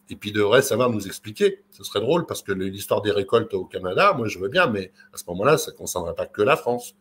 Et 0.10 0.16
puis 0.16 0.32
ils 0.32 0.34
devraient 0.34 0.62
savoir 0.62 0.90
nous 0.90 1.06
expliquer. 1.08 1.64
Ce 1.72 1.84
serait 1.84 2.02
drôle 2.02 2.26
parce 2.26 2.42
que 2.42 2.52
l'histoire 2.52 3.02
des 3.02 3.12
récoltes 3.12 3.54
au 3.54 3.66
Canada, 3.66 4.14
moi 4.18 4.28
je 4.28 4.40
veux 4.40 4.50
bien, 4.50 4.68
mais 4.68 4.92
à 5.14 5.18
ce 5.18 5.24
moment-là, 5.28 5.58
ça 5.58 5.72
ne 5.72 5.78
concernerait 5.78 6.16
pas 6.16 6.26
que 6.26 6.42
la 6.42 6.58
France. 6.58 6.96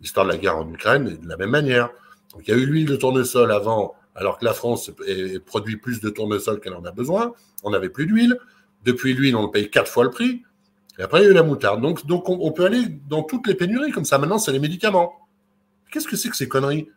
L'histoire 0.00 0.26
de 0.26 0.32
la 0.32 0.38
guerre 0.38 0.56
en 0.56 0.68
Ukraine 0.70 1.08
est 1.08 1.22
de 1.22 1.28
la 1.28 1.36
même 1.36 1.50
manière. 1.50 1.90
Donc 2.32 2.42
il 2.46 2.50
y 2.50 2.54
a 2.54 2.56
eu 2.56 2.66
l'huile 2.66 2.86
de 2.86 2.96
tournesol 2.96 3.52
avant, 3.52 3.94
alors 4.14 4.38
que 4.38 4.44
la 4.44 4.54
France 4.54 4.90
produit 5.46 5.76
plus 5.76 6.00
de 6.00 6.10
tournesol 6.10 6.60
qu'elle 6.60 6.74
en 6.74 6.84
a 6.84 6.92
besoin. 6.92 7.34
On 7.62 7.70
n'avait 7.70 7.90
plus 7.90 8.06
d'huile. 8.06 8.38
Depuis 8.84 9.14
l'huile, 9.14 9.36
on 9.36 9.48
paye 9.48 9.70
quatre 9.70 9.90
fois 9.90 10.04
le 10.04 10.10
prix. 10.10 10.42
Et 10.98 11.02
après, 11.02 11.20
il 11.20 11.24
y 11.24 11.26
a 11.26 11.30
eu 11.30 11.34
la 11.34 11.42
moutarde. 11.42 11.80
Donc, 11.80 12.06
donc 12.06 12.28
on, 12.28 12.52
peut 12.52 12.64
aller 12.64 12.86
dans 13.08 13.22
toutes 13.22 13.46
les 13.46 13.54
pénuries 13.54 13.90
comme 13.90 14.04
ça. 14.04 14.18
Maintenant, 14.18 14.38
c'est 14.38 14.52
les 14.52 14.58
médicaments. 14.58 15.14
Qu'est-ce 15.90 16.06
que 16.06 16.16
c'est 16.16 16.28
que 16.28 16.36
ces 16.36 16.48
conneries? 16.48 16.88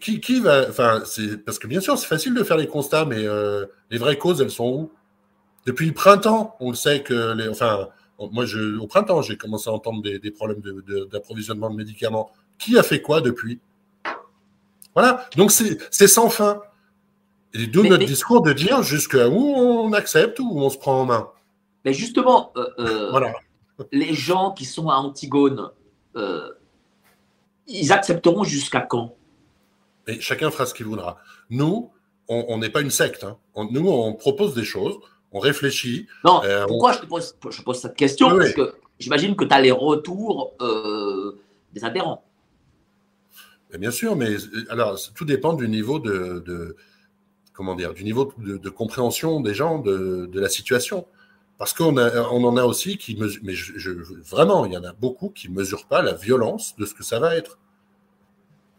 Qui, 0.00 0.20
qui, 0.20 0.40
va. 0.40 0.68
Enfin, 0.68 1.02
c'est 1.04 1.44
parce 1.44 1.58
que 1.58 1.66
bien 1.66 1.80
sûr, 1.80 1.98
c'est 1.98 2.06
facile 2.06 2.34
de 2.34 2.42
faire 2.42 2.56
les 2.56 2.66
constats, 2.66 3.04
mais 3.04 3.26
euh, 3.26 3.66
les 3.90 3.98
vraies 3.98 4.18
causes, 4.18 4.40
elles 4.40 4.50
sont 4.50 4.68
où? 4.68 4.92
Depuis 5.66 5.86
le 5.86 5.92
printemps, 5.92 6.56
on 6.60 6.70
le 6.70 6.76
sait 6.76 7.02
que. 7.02 7.34
Les, 7.34 7.48
enfin, 7.48 7.88
moi, 8.18 8.46
je, 8.46 8.78
au 8.78 8.86
printemps, 8.86 9.22
j'ai 9.22 9.36
commencé 9.36 9.68
à 9.68 9.72
entendre 9.72 10.02
des, 10.02 10.18
des 10.18 10.30
problèmes 10.30 10.62
d'approvisionnement 11.10 11.68
de, 11.68 11.74
de, 11.74 11.78
médicaments. 11.78 12.30
Qui 12.58 12.78
a 12.78 12.82
fait 12.82 13.02
quoi 13.02 13.20
depuis? 13.20 13.60
Voilà. 14.94 15.26
Donc, 15.36 15.50
c'est 15.50 16.08
sans 16.08 16.30
fin. 16.30 16.62
Et 17.52 17.66
d'où 17.66 17.84
notre 17.84 18.04
discours 18.04 18.42
de 18.42 18.52
dire 18.52 18.82
jusqu'à 18.82 19.28
où 19.28 19.54
on 19.54 19.92
accepte 19.92 20.38
ou 20.40 20.58
on 20.58 20.70
se 20.70 20.78
prend 20.78 21.00
en 21.02 21.06
main. 21.06 21.28
Mais 21.84 21.92
justement, 21.92 22.52
euh, 22.56 22.66
euh, 22.80 23.32
les 23.92 24.12
gens 24.12 24.52
qui 24.52 24.64
sont 24.64 24.88
à 24.88 24.96
Antigone, 24.96 25.70
euh, 26.16 26.50
ils 27.66 27.92
accepteront 27.92 28.44
jusqu'à 28.44 28.80
quand? 28.80 29.14
Et 30.06 30.20
chacun 30.20 30.50
fera 30.50 30.66
ce 30.66 30.74
qu'il 30.74 30.86
voudra. 30.86 31.18
Nous, 31.50 31.90
on 32.28 32.58
n'est 32.58 32.70
pas 32.70 32.80
une 32.80 32.90
secte. 32.90 33.24
Hein. 33.24 33.38
nous, 33.70 33.88
on 33.88 34.12
propose 34.14 34.54
des 34.54 34.64
choses, 34.64 34.98
on 35.32 35.38
réfléchit. 35.38 36.06
Non, 36.24 36.42
pourquoi 36.66 36.92
je, 36.92 37.00
te 37.00 37.06
pose, 37.06 37.36
je 37.50 37.62
pose 37.62 37.80
cette 37.80 37.96
question? 37.96 38.28
Parce 38.36 38.52
que 38.52 38.74
j'imagine 38.98 39.36
que 39.36 39.44
tu 39.44 39.54
as 39.54 39.60
les 39.60 39.72
retours 39.72 40.54
des 41.72 41.84
adhérents. 41.84 42.24
bien 43.78 43.90
sûr, 43.90 44.16
mais 44.16 44.36
alors 44.70 44.98
tout 45.14 45.24
dépend 45.24 45.52
du 45.52 45.68
niveau 45.68 45.98
de, 45.98 46.76
comment 47.52 47.74
dire, 47.74 47.94
du 47.94 48.04
niveau 48.04 48.32
de, 48.38 48.70
compréhension 48.70 49.40
des 49.40 49.54
gens 49.54 49.78
de, 49.78 50.40
la 50.40 50.48
situation. 50.48 51.06
Parce 51.58 51.72
qu'on 51.72 51.96
on 51.96 52.44
en 52.44 52.56
a 52.58 52.64
aussi 52.64 52.98
qui 52.98 53.16
mesurent, 53.16 53.40
mais 53.42 53.54
je, 53.54 53.90
vraiment, 54.30 54.66
il 54.66 54.74
y 54.74 54.76
en 54.76 54.84
a 54.84 54.92
beaucoup 54.92 55.30
qui 55.30 55.48
ne 55.48 55.54
mesurent 55.54 55.86
pas 55.86 56.02
la 56.02 56.12
violence 56.12 56.76
de 56.76 56.84
ce 56.84 56.94
que 56.94 57.02
ça 57.02 57.18
va 57.18 57.34
être. 57.34 57.58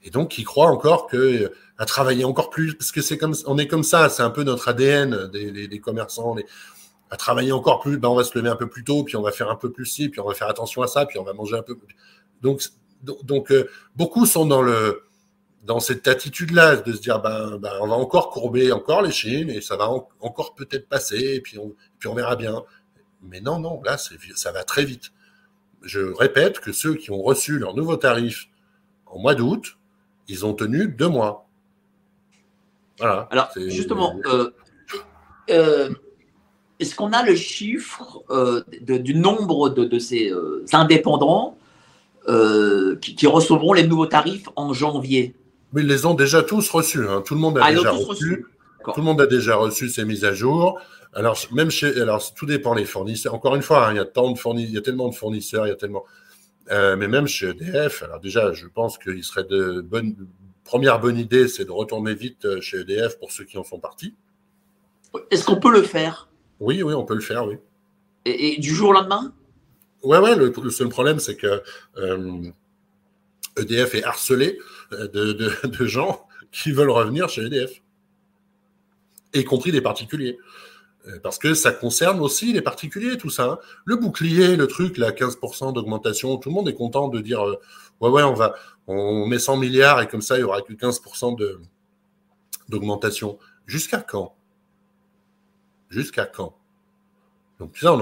Et 0.08 0.10
donc, 0.10 0.30
qui 0.30 0.46
croient 0.46 0.70
encore 0.70 1.08
que 1.08 1.52
à 1.78 1.86
travailler 1.86 2.24
encore 2.24 2.50
plus, 2.50 2.76
parce 2.76 2.94
que 2.94 3.02
c'est 3.02 3.18
comme, 3.18 3.36
on 3.46 3.58
est 3.58 3.68
comme 3.68 3.84
ça, 3.84 4.08
c'est 4.08 4.24
un 4.24 4.30
peu 4.30 4.44
notre 4.44 4.70
ADN 4.70 5.28
des, 5.28 5.80
commerçants, 5.82 6.34
à 7.12 7.18
travailler 7.18 7.52
encore 7.52 7.82
plus, 7.82 7.98
ben 7.98 8.08
on 8.08 8.16
va 8.16 8.24
se 8.24 8.36
lever 8.38 8.48
un 8.48 8.56
peu 8.56 8.70
plus 8.70 8.86
tôt, 8.86 9.04
puis 9.04 9.18
on 9.18 9.22
va 9.22 9.34
faire 9.34 9.52
un 9.52 9.58
peu 9.58 9.70
plus 9.70 9.86
ci, 9.86 10.08
puis 10.08 10.22
on 10.22 10.26
va 10.26 10.34
faire 10.34 10.48
attention 10.48 10.82
à 10.82 10.88
ça, 10.88 11.06
puis 11.06 11.20
on 11.20 11.24
va 11.24 11.34
manger 11.34 11.58
un 11.58 11.62
peu. 11.62 11.78
Donc, 12.42 12.64
donc 13.04 13.52
euh, 13.52 13.70
beaucoup 13.98 14.26
sont 14.26 14.46
dans 14.46 14.62
le, 14.62 15.04
dans 15.66 15.82
cette 15.82 16.08
attitude-là, 16.08 16.78
de 16.78 16.94
se 16.94 17.02
dire, 17.02 17.20
ben, 17.20 17.58
ben, 17.58 17.74
on 17.82 17.88
va 17.88 17.96
encore 17.96 18.30
courber 18.30 18.72
encore 18.72 19.02
les 19.02 19.12
chines 19.12 19.50
et 19.50 19.60
ça 19.60 19.76
va 19.76 19.90
encore 20.22 20.56
peut-être 20.56 20.88
passer 20.88 21.34
et 21.36 21.42
puis 21.42 21.60
on, 21.60 21.76
puis 22.00 22.08
on 22.08 22.16
verra 22.16 22.38
bien. 22.38 22.64
Mais 23.22 23.42
non, 23.42 23.60
non, 23.60 23.82
là, 23.84 23.98
ça 23.98 24.52
va 24.54 24.64
très 24.64 24.86
vite. 24.86 25.12
Je 25.82 26.00
répète 26.00 26.62
que 26.62 26.72
ceux 26.72 26.96
qui 26.96 27.12
ont 27.12 27.22
reçu 27.22 27.60
leur 27.60 27.76
nouveau 27.76 27.98
tarif 27.98 28.48
en 29.06 29.20
mois 29.20 29.36
d'août, 29.36 29.78
ils 30.28 30.46
ont 30.46 30.54
tenu 30.54 30.88
deux 30.88 31.08
mois. 31.08 31.48
Voilà. 33.00 33.28
Alors, 33.32 33.50
justement, 33.56 34.16
euh, 34.26 34.50
euh, 35.50 35.90
est-ce 36.80 36.96
qu'on 36.96 37.14
a 37.14 37.24
le 37.24 37.36
chiffre 37.36 38.24
euh, 38.30 38.64
du 38.82 39.16
nombre 39.16 39.70
de, 39.70 40.00
ces 40.00 40.34
indépendants 40.74 41.58
qui, 42.28 43.16
qui, 43.16 43.28
recevront 43.28 43.74
les 43.74 43.88
nouveaux 43.88 44.08
tarifs 44.08 44.50
en 44.56 44.74
janvier? 44.74 45.36
Mais 45.74 45.82
ils 45.82 45.88
les 45.88 46.06
ont 46.06 46.14
déjà 46.14 46.44
tous 46.44 46.70
reçus. 46.70 47.08
Hein. 47.08 47.22
Tout 47.26 47.36
le 47.36 47.40
monde 47.40 47.58
a 47.58 47.66
ah, 47.66 47.74
déjà 47.74 47.92
reçu. 47.92 48.46
Tout 48.84 49.02
le 49.02 49.04
monde 49.04 49.22
a 49.22 49.28
déjà 49.28 49.56
reçu 49.56 49.90
ces 49.90 50.06
mises 50.06 50.24
à 50.24 50.34
jour. 50.34 50.80
Alors, 51.14 51.38
même 51.52 51.70
chez, 51.70 52.00
alors 52.00 52.34
tout 52.34 52.46
dépend 52.46 52.76
des 52.76 52.86
fournisseurs. 52.86 53.34
Encore 53.34 53.56
une 53.56 53.62
fois, 53.62 53.88
hein, 53.88 53.94
il 53.94 53.98
y 53.98 54.00
a 54.00 54.06
tant 54.06 54.32
de 54.32 54.38
fournisseurs, 54.38 54.70
il 54.70 54.76
y 54.76 54.78
a 54.78 54.82
tellement 54.82 55.10
de 55.10 55.16
fournisseurs, 55.16 55.66
il 55.66 55.70
y 55.70 55.74
a 55.74 55.76
tellement. 55.76 56.04
Euh, 56.72 56.96
mais 56.98 57.08
même 57.08 57.28
chez 57.28 57.50
EDF, 57.50 58.04
alors 58.04 58.20
déjà, 58.20 58.52
je 58.54 58.68
pense 58.68 58.98
qu'il 58.98 59.24
serait 59.24 59.46
de 59.46 59.82
bonne 59.82 60.16
première 60.64 61.00
bonne 61.00 61.18
idée, 61.18 61.48
c'est 61.48 61.66
de 61.66 61.72
retourner 61.72 62.14
vite 62.14 62.46
euh, 62.46 62.62
chez 62.62 62.82
EDF 62.82 63.18
pour 63.20 63.32
ceux 63.32 63.46
qui 63.46 63.58
en 63.58 63.64
sont 63.64 63.80
partis. 63.80 64.14
Est-ce 65.32 65.46
qu'on 65.46 65.60
peut 65.60 65.72
le 65.72 65.82
faire? 65.82 66.30
Oui, 66.60 66.84
oui, 66.84 66.94
on 66.94 67.06
peut 67.06 67.16
le 67.16 67.22
faire, 67.22 67.48
oui. 67.48 67.56
Et, 68.26 68.60
du 68.60 68.76
jour 68.76 68.90
au 68.90 68.94
lendemain? 68.94 69.34
Ouais, 70.04 70.18
ouais. 70.20 70.36
Le, 70.36 70.70
seul 70.70 70.90
problème, 70.90 71.20
c'est 71.20 71.38
que 71.38 71.62
EDF 73.58 73.96
euh, 73.96 73.98
e 73.98 73.98
est 73.98 74.04
harcelé 74.04 74.60
de, 74.92 75.86
gens 75.86 76.28
qui 76.52 76.72
veulent 76.72 76.90
revenir 76.90 77.30
chez 77.30 77.44
EDF, 77.46 77.82
y 79.34 79.44
compris 79.46 79.72
des 79.72 79.82
particuliers. 79.82 80.38
Euh, 81.08 81.20
parce 81.22 81.38
que 81.38 81.54
ça 81.54 81.72
concerne 81.72 82.20
aussi 82.20 82.54
les 82.54 82.62
particuliers, 82.62 83.18
tout 83.18 83.30
ça. 83.30 83.46
Hein. 83.46 83.60
Le 83.86 83.96
bouclier, 83.96 84.56
le 84.56 84.68
truc, 84.68 84.98
la 84.98 85.12
15% 85.12 85.74
d'augmentation, 85.74 86.38
tout 86.38 86.50
le 86.50 86.56
monde 86.56 86.70
est 86.70 86.74
content 86.74 87.08
de 87.08 87.20
dire 87.22 87.46
euh, 87.46 87.60
ouais, 88.02 88.10
ouais, 88.10 88.24
on 88.24 88.34
va, 88.34 88.56
on 88.88 89.26
met 89.26 89.40
100 89.40 89.58
milliards 89.58 90.02
et 90.02 90.08
comme 90.08 90.22
ça, 90.22 90.38
il 90.38 90.42
y 90.42 90.44
aura 90.44 90.62
que 90.62 90.74
15% 90.74 91.38
de, 91.38 91.62
d'augmentation. 92.70 93.38
Jusqu'à 93.66 94.00
quand? 94.00 94.36
Jusqu'à 95.90 96.26
quand? 96.26 96.56
Donc, 97.60 97.74
tu 97.74 97.88
en, 97.88 97.98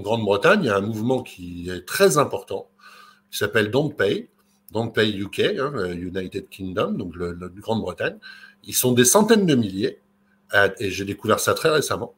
Grande-Bretagne, 0.00 0.60
il 0.62 0.66
y 0.66 0.70
a 0.70 0.76
un 0.76 0.80
mouvement 0.80 1.22
qui 1.22 1.68
est 1.68 1.86
très 1.86 2.16
important, 2.16 2.68
qui 3.30 3.38
s'appelle 3.38 3.70
Don't 3.70 3.94
Pay, 3.94 4.30
donc 4.70 4.94
Pay 4.94 5.14
UK, 5.18 5.40
hein, 5.58 5.92
United 5.92 6.48
Kingdom, 6.48 6.92
donc 6.92 7.14
le, 7.14 7.34
Grande-Bretagne. 7.34 8.16
Ils 8.64 8.74
sont 8.74 8.92
des 8.92 9.04
centaines 9.04 9.44
de 9.44 9.54
milliers, 9.54 10.00
et 10.78 10.90
j'ai 10.90 11.04
découvert 11.04 11.40
ça 11.40 11.54
très 11.54 11.70
récemment, 11.70 12.14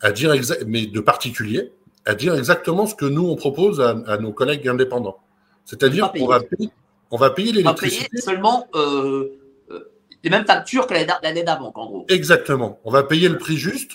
à 0.00 0.12
dire 0.12 0.34
mais 0.66 0.86
de 0.86 1.00
particuliers, 1.00 1.72
à 2.04 2.14
dire 2.14 2.34
exactement 2.34 2.86
ce 2.86 2.94
que 2.94 3.06
nous 3.06 3.26
on 3.26 3.36
propose 3.36 3.80
à, 3.80 4.18
nos 4.18 4.32
collègues 4.32 4.68
indépendants. 4.68 5.18
C'est-à-dire 5.64 6.12
qu'on 6.12 6.26
va 6.26 6.40
payer, 6.40 6.70
on 7.10 7.16
va 7.16 7.30
payer 7.30 7.52
l'électricité. 7.52 8.08
payer 8.10 8.22
seulement 8.22 8.68
euh, 8.74 9.30
euh, 9.70 9.92
les 10.22 10.30
mêmes 10.30 10.44
factures 10.44 10.86
que 10.86 10.94
l'année 11.22 11.42
d'avant, 11.42 11.72
en 11.74 11.86
gros. 11.86 12.04
Exactement. 12.08 12.78
On 12.84 12.90
va 12.90 13.02
payer 13.02 13.28
le 13.28 13.38
prix 13.38 13.56
juste, 13.56 13.92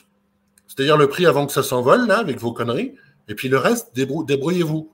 c'est-à-dire 0.67 0.97
le 0.97 1.07
prix 1.07 1.25
avant 1.25 1.45
que 1.45 1.51
ça 1.51 1.63
s'envole, 1.63 2.07
là, 2.07 2.17
avec 2.19 2.39
vos 2.39 2.53
conneries, 2.53 2.95
et 3.27 3.35
puis 3.35 3.47
le 3.47 3.57
reste, 3.57 3.95
débrouillez-vous. 3.95 4.91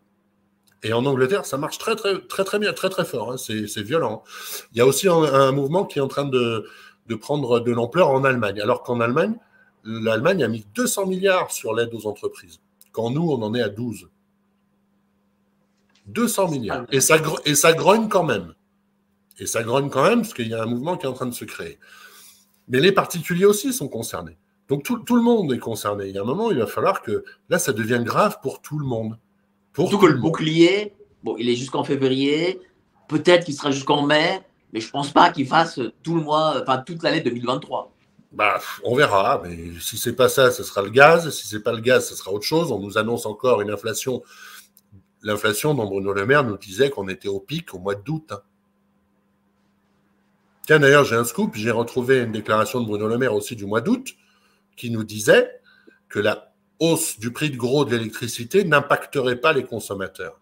Et 0.84 0.94
en 0.94 1.06
Angleterre, 1.06 1.46
ça 1.46 1.58
marche 1.58 1.78
très, 1.78 1.96
très, 1.96 2.20
très, 2.20 2.44
très 2.44 2.60
bien, 2.60 2.72
très, 2.74 2.90
très 2.90 3.06
fort. 3.06 3.32
Hein. 3.32 3.38
C'est 3.38 3.82
violent. 3.82 4.24
Il 4.72 4.78
y 4.78 4.82
a 4.82 4.86
aussi 4.86 5.08
un, 5.08 5.52
mouvement 5.52 5.86
qui 5.86 5.98
est 5.98 6.02
en 6.02 6.08
train 6.08 6.26
de, 6.26 6.68
de 7.08 7.16
prendre 7.16 7.60
de 7.60 7.72
l'ampleur 7.72 8.10
en 8.10 8.24
Allemagne. 8.24 8.60
Alors 8.62 8.84
qu'en 8.84 9.00
Allemagne, 9.00 9.36
l'Allemagne 9.84 10.44
a 10.44 10.48
mis 10.48 10.66
200 10.76 11.06
milliards 11.08 11.52
sur 11.52 11.74
l'aide 11.74 11.94
aux 11.94 12.08
entreprises, 12.08 12.60
quand 12.92 13.12
nous, 13.12 13.30
on 13.30 13.42
en 13.42 13.54
est 13.54 13.62
à 13.62 13.70
12. 13.70 14.10
200 16.08 16.52
milliards. 16.52 16.86
Et 16.92 17.02
ça, 17.02 17.18
et 17.46 17.56
ça 17.56 17.74
grogne 17.74 18.08
quand 18.08 18.24
même. 18.24 18.54
Et 19.40 19.46
ça 19.46 19.64
grogne 19.64 19.90
quand 19.90 20.04
même, 20.04 20.22
parce 20.22 20.34
qu'il 20.34 20.48
y 20.48 20.54
a 20.54 20.64
un 20.64 20.68
mouvement 20.68 20.98
qui 20.98 21.06
est 21.06 21.10
en 21.10 21.14
train 21.14 21.26
de 21.26 21.34
se 21.34 21.46
créer. 21.46 21.78
Mais 22.68 22.80
les 22.80 22.92
particuliers 22.92 23.46
aussi 23.46 23.74
sont 23.74 23.90
concernés. 23.90 24.38
Donc 24.70 24.84
tout, 24.84 25.00
tout, 25.00 25.16
le 25.16 25.22
monde 25.22 25.54
est 25.54 25.60
concerné. 25.60 26.08
Il 26.08 26.16
y 26.16 26.18
a 26.18 26.22
un 26.22 26.26
moment, 26.26 26.50
il 26.52 26.58
va 26.58 26.68
falloir 26.68 27.02
que 27.02 27.24
là, 27.50 27.60
ça 27.60 27.74
devienne 27.74 28.04
grave 28.04 28.40
pour 28.42 28.62
tout 28.62 28.80
le 28.80 28.86
monde 28.86 29.18
Surtout 29.76 29.98
que 29.98 30.06
le 30.06 30.18
bouclier, 30.18 30.94
bon, 31.24 31.36
il 31.38 31.50
est 31.50 31.56
jusqu'en 31.56 31.84
février, 31.84 32.62
peut-être 33.10 33.46
qu'il 33.46 33.54
sera 33.54 33.72
jusqu'en 33.72 34.06
mai, 34.06 34.42
mais 34.74 34.80
je 34.80 34.90
pense 34.90 35.12
pas 35.12 35.32
qu'il 35.32 35.48
fasse 35.48 35.80
tout 36.04 36.16
le 36.16 36.22
mois, 36.22 36.62
enfin 36.62 36.80
toute 36.80 37.04
l'année 37.04 37.22
2023. 37.22 37.92
Bah, 38.36 38.60
on 38.84 38.96
verra, 38.96 39.42
mais 39.46 39.58
si 39.80 39.98
c'est 39.98 40.16
pas 40.16 40.28
ça, 40.28 40.52
ce 40.52 40.64
sera 40.64 40.82
le 40.82 40.90
gaz. 40.90 41.30
Si 41.30 41.48
c'est 41.48 41.62
pas 41.62 41.72
le 41.72 41.80
gaz, 41.80 42.10
ce 42.10 42.16
sera 42.16 42.32
autre 42.32 42.46
chose. 42.46 42.72
On 42.72 42.80
nous 42.80 42.98
annonce 42.98 43.26
encore 43.26 43.62
une 43.62 43.72
inflation. 43.72 44.24
L'inflation 45.24 45.74
dont 45.74 45.86
Bruno 45.86 46.12
Le 46.12 46.26
Maire 46.26 46.44
nous 46.44 46.58
disait 46.58 46.90
qu'on 46.90 47.08
était 47.08 47.30
au 47.30 47.40
pic 47.40 47.74
au 47.74 47.80
mois 47.80 47.96
d'août. 47.96 48.28
Hein. 48.32 48.42
Tiens, 50.68 50.80
d'ailleurs, 50.80 51.06
j'ai 51.06 51.16
un 51.16 51.24
scoop. 51.24 51.56
J'ai 51.56 51.72
retrouvé 51.72 52.20
une 52.20 52.34
déclaration 52.34 52.82
de 52.82 52.86
Bruno 52.86 53.08
Le 53.08 53.18
Maire 53.18 53.34
aussi 53.34 53.56
du 53.56 53.66
mois 53.66 53.80
d'août 53.80 54.16
qui 54.76 54.92
nous 54.92 55.06
disait 55.06 55.50
que 56.10 56.20
la 56.20 56.52
hausse 56.80 57.18
du 57.18 57.32
prix 57.32 57.50
de 57.50 57.58
gros 57.58 57.86
de 57.86 57.96
l'électricité 57.96 58.66
n'impacterait 58.66 59.38
pas 59.38 59.54
les 59.54 59.64
consommateurs. 59.64 60.42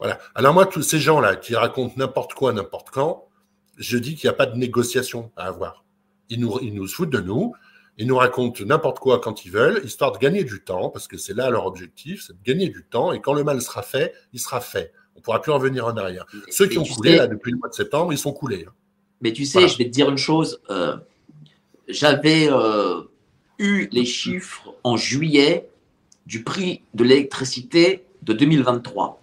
Voilà. 0.00 0.18
Alors 0.34 0.54
moi, 0.54 0.66
tous 0.66 0.82
ces 0.82 0.98
gens-là 0.98 1.36
qui 1.36 1.54
racontent 1.54 1.94
n'importe 1.96 2.34
quoi, 2.34 2.52
n'importe 2.52 2.90
quand, 2.90 3.28
je 3.76 3.98
dis 3.98 4.16
qu'il 4.16 4.28
n'y 4.28 4.34
a 4.34 4.36
pas 4.36 4.46
de 4.46 4.56
négociation 4.56 5.30
à 5.36 5.46
avoir. 5.46 5.84
Ils 6.30 6.40
nous, 6.40 6.58
ils 6.62 6.74
nous 6.74 6.88
foutent 6.88 7.10
de 7.10 7.20
nous, 7.20 7.54
ils 7.98 8.06
nous 8.06 8.16
racontent 8.16 8.64
n'importe 8.64 8.98
quoi 8.98 9.20
quand 9.20 9.44
ils 9.44 9.50
veulent, 9.50 9.82
histoire 9.84 10.12
de 10.12 10.18
gagner 10.18 10.42
du 10.42 10.62
temps, 10.62 10.88
parce 10.88 11.06
que 11.06 11.18
c'est 11.18 11.34
là 11.34 11.50
leur 11.50 11.66
objectif, 11.66 12.24
c'est 12.26 12.32
de 12.32 12.42
gagner 12.42 12.68
du 12.68 12.84
temps, 12.84 13.12
et 13.12 13.20
quand 13.20 13.34
le 13.34 13.44
mal 13.44 13.60
sera 13.60 13.82
fait, 13.82 14.14
il 14.32 14.40
sera 14.40 14.60
fait. 14.60 14.92
On 15.14 15.18
ne 15.18 15.22
pourra 15.22 15.42
plus 15.42 15.52
revenir 15.52 15.86
en 15.86 15.96
arrière. 15.96 16.24
Ceux 16.48 16.66
qui 16.66 16.78
ont 16.78 16.84
coulé 16.84 17.16
là, 17.16 17.26
depuis 17.26 17.52
le 17.52 17.58
mois 17.58 17.68
de 17.68 17.74
septembre, 17.74 18.12
ils 18.12 18.18
sont 18.18 18.32
coulés. 18.32 18.64
Hein. 18.66 18.72
Mais 19.20 19.32
tu 19.32 19.44
sais, 19.44 19.68
je 19.68 19.76
vais 19.76 19.84
te 19.84 19.90
dire 19.90 20.08
une 20.08 20.16
chose. 20.16 20.62
Euh, 20.70 20.96
j'avais 21.88 22.48
euh, 22.50 23.02
eu 23.58 23.88
les 23.92 24.06
chiffres 24.06 24.74
en 24.82 24.96
juillet 24.96 25.68
du 26.24 26.42
prix 26.42 26.82
de 26.94 27.04
l'électricité 27.04 28.06
de 28.22 28.32
2023. 28.32 29.20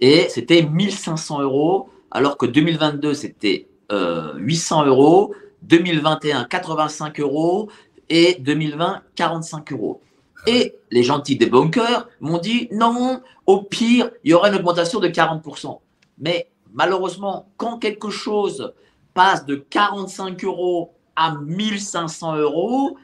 Et 0.00 0.28
c'était 0.28 0.62
1500 0.62 1.42
euros, 1.42 1.88
alors 2.10 2.36
que 2.36 2.46
2022, 2.46 3.14
c'était 3.14 3.68
800 3.90 4.82
euh, 4.82 4.86
euros. 4.86 5.34
2021 5.62 6.44
85 6.44 7.20
euros 7.20 7.68
et 8.08 8.36
2020 8.40 9.02
45 9.14 9.72
euros. 9.72 10.00
Et 10.46 10.76
les 10.90 11.02
gentils 11.02 11.36
des 11.36 11.46
bunkers 11.46 12.08
m'ont 12.20 12.38
dit 12.38 12.68
non, 12.72 13.20
au 13.46 13.62
pire, 13.62 14.10
il 14.24 14.30
y 14.30 14.34
aura 14.34 14.48
une 14.48 14.54
augmentation 14.54 15.00
de 15.00 15.08
40%. 15.08 15.80
Mais 16.18 16.48
malheureusement, 16.72 17.48
quand 17.56 17.78
quelque 17.78 18.10
chose 18.10 18.72
passe 19.14 19.44
de 19.46 19.56
45 19.56 20.44
euros 20.44 20.94
à 21.16 21.34
1500 21.34 22.36
euros, 22.36 22.96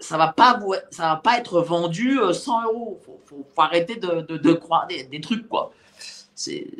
ça 0.00 0.34
ça 0.90 1.02
va 1.02 1.16
pas 1.16 1.38
être 1.38 1.60
vendu 1.60 2.18
100 2.32 2.60
euh, 2.60 2.64
euros. 2.64 3.00
Faut, 3.04 3.20
faut, 3.24 3.44
arrêter 3.56 3.96
de, 3.96 4.52
croire 4.52 4.86
des, 4.86 5.20
trucs 5.20 5.48
quoi. 5.48 5.72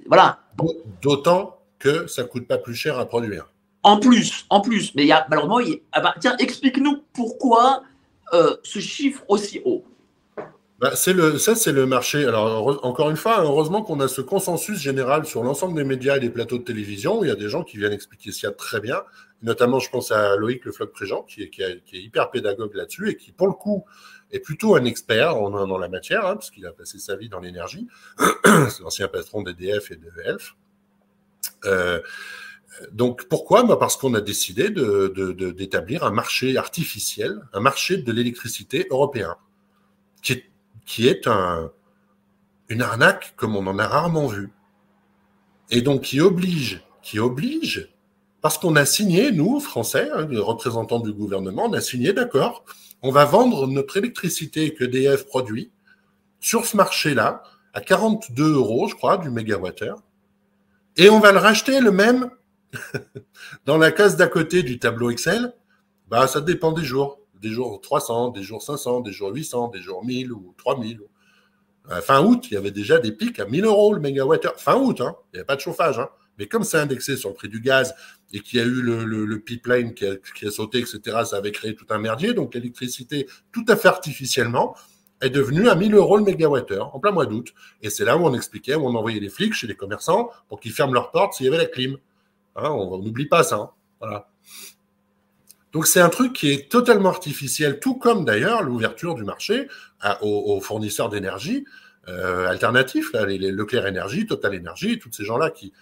Voilà. 0.07 0.41
D'autant 1.03 1.61
que 1.79 2.07
ça 2.07 2.25
coûte 2.25 2.47
pas 2.47 2.59
plus 2.59 2.75
cher 2.75 2.99
à 2.99 3.07
produire. 3.07 3.53
En 3.83 4.01
plus, 4.01 4.45
en 4.51 4.61
plus, 4.61 4.95
mais 4.95 5.05
il 5.05 5.09
y 5.09 5.13
a 5.13 5.27
malheureusement, 5.31 5.61
ah 5.93 6.01
bah, 6.01 6.15
tiens, 6.21 6.37
explique-nous 6.39 7.05
pourquoi 7.13 7.83
euh, 8.35 8.57
ce 8.63 8.81
chiffre 8.81 9.25
aussi 9.29 9.63
haut. 9.65 9.85
Bah, 10.81 10.93
c'est 10.95 11.13
le, 11.13 11.39
ça, 11.39 11.57
c'est 11.57 11.73
le 11.73 11.87
marché. 11.87 12.25
Alors, 12.25 12.85
encore 12.85 13.11
une 13.11 13.17
fois, 13.17 13.43
heureusement 13.43 13.83
qu'on 13.83 13.99
a 13.99 14.07
ce 14.07 14.21
consensus 14.21 14.79
général 14.79 15.27
sur 15.27 15.43
l'ensemble 15.43 15.75
des 15.75 15.83
médias 15.83 16.17
et 16.17 16.21
des 16.21 16.31
plateaux 16.31 16.59
de 16.59 16.63
télévision. 16.63 17.25
Il 17.25 17.29
y 17.29 17.33
a 17.33 17.37
des 17.37 17.49
gens 17.49 17.65
qui 17.65 17.79
viennent 17.79 17.93
expliquer 17.93 18.31
ça 18.31 18.53
très 18.53 18.81
bien. 18.81 19.03
Notamment, 19.43 19.81
je 19.81 19.91
pense 19.91 20.13
à 20.13 20.37
Loïc 20.37 20.65
Le 20.65 20.73
Floc 20.73 20.93
Préjean, 20.93 21.23
qui 21.23 21.43
est, 21.43 21.51
qui, 21.51 21.63
est, 21.63 21.83
hyper 21.93 22.31
pédagogue 22.31 22.75
là-dessus 22.75 23.11
et 23.11 23.17
qui, 23.17 23.33
pour 23.33 23.49
le 23.49 23.55
coup, 23.55 23.85
est 24.31 24.41
plutôt 24.41 24.77
un 24.77 24.85
expert 24.85 25.37
en, 25.37 25.79
la 25.79 25.89
matière, 25.89 26.27
hein, 26.27 26.35
parce 26.35 26.51
qu'il 26.51 26.67
a 26.67 26.73
passé 26.73 26.99
sa 26.99 27.17
vie 27.17 27.29
dans 27.29 27.41
l'énergie. 27.41 27.89
c'est 28.45 28.81
l'ancien 28.81 29.09
patron 29.09 29.43
d'EDF 29.43 29.91
et 29.91 29.97
de 29.97 30.11
ELF. 30.25 30.57
Euh, 31.65 32.01
donc 32.93 33.27
pourquoi? 33.29 33.65
Bah 33.65 33.77
Parce 33.79 33.97
qu'on 33.97 34.15
a 34.15 34.21
décidé 34.21 34.71
d'établir 34.71 36.05
un 36.05 36.11
marché 36.11 36.57
artificiel, 36.57 37.41
un 37.53 37.61
marché 37.61 37.97
de 37.97 38.13
l'électricité 38.13 38.87
européen, 38.91 39.37
qui 40.23 41.09
est, 41.09 41.29
une 42.69 42.83
arnaque 42.83 43.35
comme 43.37 43.57
on 43.57 43.67
en 43.67 43.79
a 43.79 43.87
rarement 43.87 44.27
vu. 44.27 44.51
Et 45.71 45.83
donc 45.83 46.03
qui 46.03 46.21
oblige, 46.21 46.83
qui 47.03 47.19
oblige, 47.19 47.91
parce 48.41 48.59
qu'on 48.59 48.77
a 48.77 48.87
signé, 48.87 49.33
nous, 49.33 49.59
Français, 49.61 50.09
hein, 50.15 50.27
les 50.31 50.39
représentants 50.39 51.01
du 51.01 51.13
gouvernement, 51.13 51.65
on 51.67 51.73
a 51.73 51.81
signé, 51.81 52.13
d'accord, 52.13 52.65
on 53.03 53.11
va 53.11 53.25
vendre 53.25 53.67
notre 53.67 53.97
électricité 53.97 54.75
que 54.75 54.85
DF 54.85 55.27
produit 55.27 55.71
sur 56.41 56.67
ce 56.67 56.77
marché-là 56.77 57.43
à 57.75 57.81
42 57.81 58.55
euros, 58.55 58.89
je 58.89 58.95
crois, 58.95 59.19
du 59.19 59.31
mégawattheure, 59.31 60.03
et 60.97 61.11
on 61.11 61.21
va 61.21 61.33
le 61.33 61.39
racheter 61.39 61.81
le 61.81 61.93
même 61.93 62.31
Dans 63.65 63.79
la 63.79 63.93
case 63.93 64.17
d'à 64.17 64.27
côté 64.27 64.63
du 64.63 64.79
tableau 64.79 65.11
Excel, 65.11 65.53
bah, 66.09 66.27
ça 66.27 66.41
dépend 66.41 66.73
des 66.73 66.85
jours. 66.85 67.21
Des 67.41 67.51
jours 67.51 67.81
300, 67.81 68.31
des 68.31 68.43
jours 68.43 68.63
500, 68.63 69.01
des 69.01 69.13
jours 69.13 69.31
800, 69.33 69.69
des 69.69 69.81
jours 69.81 70.05
1000 70.05 70.33
ou 70.33 70.55
3000. 70.59 71.01
Euh, 71.91 72.01
fin 72.01 72.23
août, 72.23 72.49
il 72.51 72.55
y 72.55 72.57
avait 72.57 72.73
déjà 72.73 72.99
des 72.99 73.13
pics 73.13 73.39
à 73.39 73.47
1000 73.47 73.65
euros 73.65 73.95
le 73.95 74.01
mégawattheure. 74.01 74.57
Fin 74.57 74.77
août, 74.77 75.01
hein, 75.01 75.15
il 75.33 75.37
n'y 75.37 75.39
avait 75.39 75.47
pas 75.47 75.57
de 75.57 75.61
chauffage. 75.61 75.99
Hein. 75.99 76.09
Mais 76.39 76.47
comme 76.47 76.65
c'est 76.65 76.79
indexé 76.79 77.17
sur 77.17 77.31
le 77.31 77.35
prix 77.35 77.49
du 77.49 77.61
gaz 77.61 77.95
et 78.33 78.41
qu'il 78.41 78.59
y 78.59 78.63
a 78.63 78.67
eu 78.67 78.83
le, 78.83 79.41
pipeline 79.41 79.95
qui 79.95 80.07
a, 80.07 80.51
sauté, 80.51 80.79
etc., 80.79 81.01
ça 81.25 81.37
avait 81.37 81.53
créé 81.53 81.75
tout 81.75 81.87
un 81.91 81.99
merdier. 81.99 82.35
Donc 82.35 82.55
l'électricité, 82.55 83.27
tout 83.53 83.65
à 83.69 83.77
fait 83.77 83.89
artificiellement, 83.89 84.77
est 85.21 85.31
devenue 85.31 85.69
à 85.69 85.75
1000 85.75 85.95
euros 85.95 86.17
le 86.17 86.25
mégawattheure 86.25 86.95
en 86.95 87.01
plein 87.01 87.11
mois 87.11 87.27
d'août. 87.27 87.53
Et 87.83 87.91
c'est 87.91 88.05
là 88.05 88.17
où 88.17 88.25
on 88.25 88.35
expliquait, 88.35 88.75
où 88.75 88.87
on 88.87 88.95
envoyait 88.95 89.21
les 89.21 89.29
flics 89.29 89.55
chez 89.55 89.67
les 89.67 89.75
commerçants 89.75 90.31
pour 90.49 90.61
qu'ils 90.61 90.73
ferment 90.73 90.95
leurs 90.95 91.11
portes 91.11 91.35
s'il 91.35 91.47
y 91.47 91.49
avait 91.49 91.59
la 91.59 91.67
clim. 91.67 91.97
Hein, 92.57 92.71
on 92.71 92.99
n'oublie 92.99 93.27
pas 93.27 93.43
ça. 93.43 93.57
Hein. 93.57 93.71
Voilà. 94.01 94.29
Donc 95.73 95.87
c'est 95.87 96.01
un 96.01 96.09
truc 96.09 96.33
qui 96.33 96.51
est 96.51 96.71
totalement 96.71 97.11
artificiel, 97.11 97.79
tout 97.79 97.97
comme 97.97 98.25
d'ailleurs 98.25 98.63
l'ouverture 98.63 99.15
du 99.15 99.25
marché 99.25 99.69
aux, 100.23 100.61
fournisseurs 100.61 101.11
d'énergie 101.11 101.65
euh, 102.09 102.47
alternatifs, 102.49 103.13
là, 103.13 103.27
les, 103.27 103.39
Leclerc 103.39 103.87
Énergie, 103.87 104.27
Total 104.27 104.55
Énergie, 104.55 104.99
tous 104.99 105.13
ces 105.13 105.25
gens-là 105.25 105.51
qui. 105.51 105.73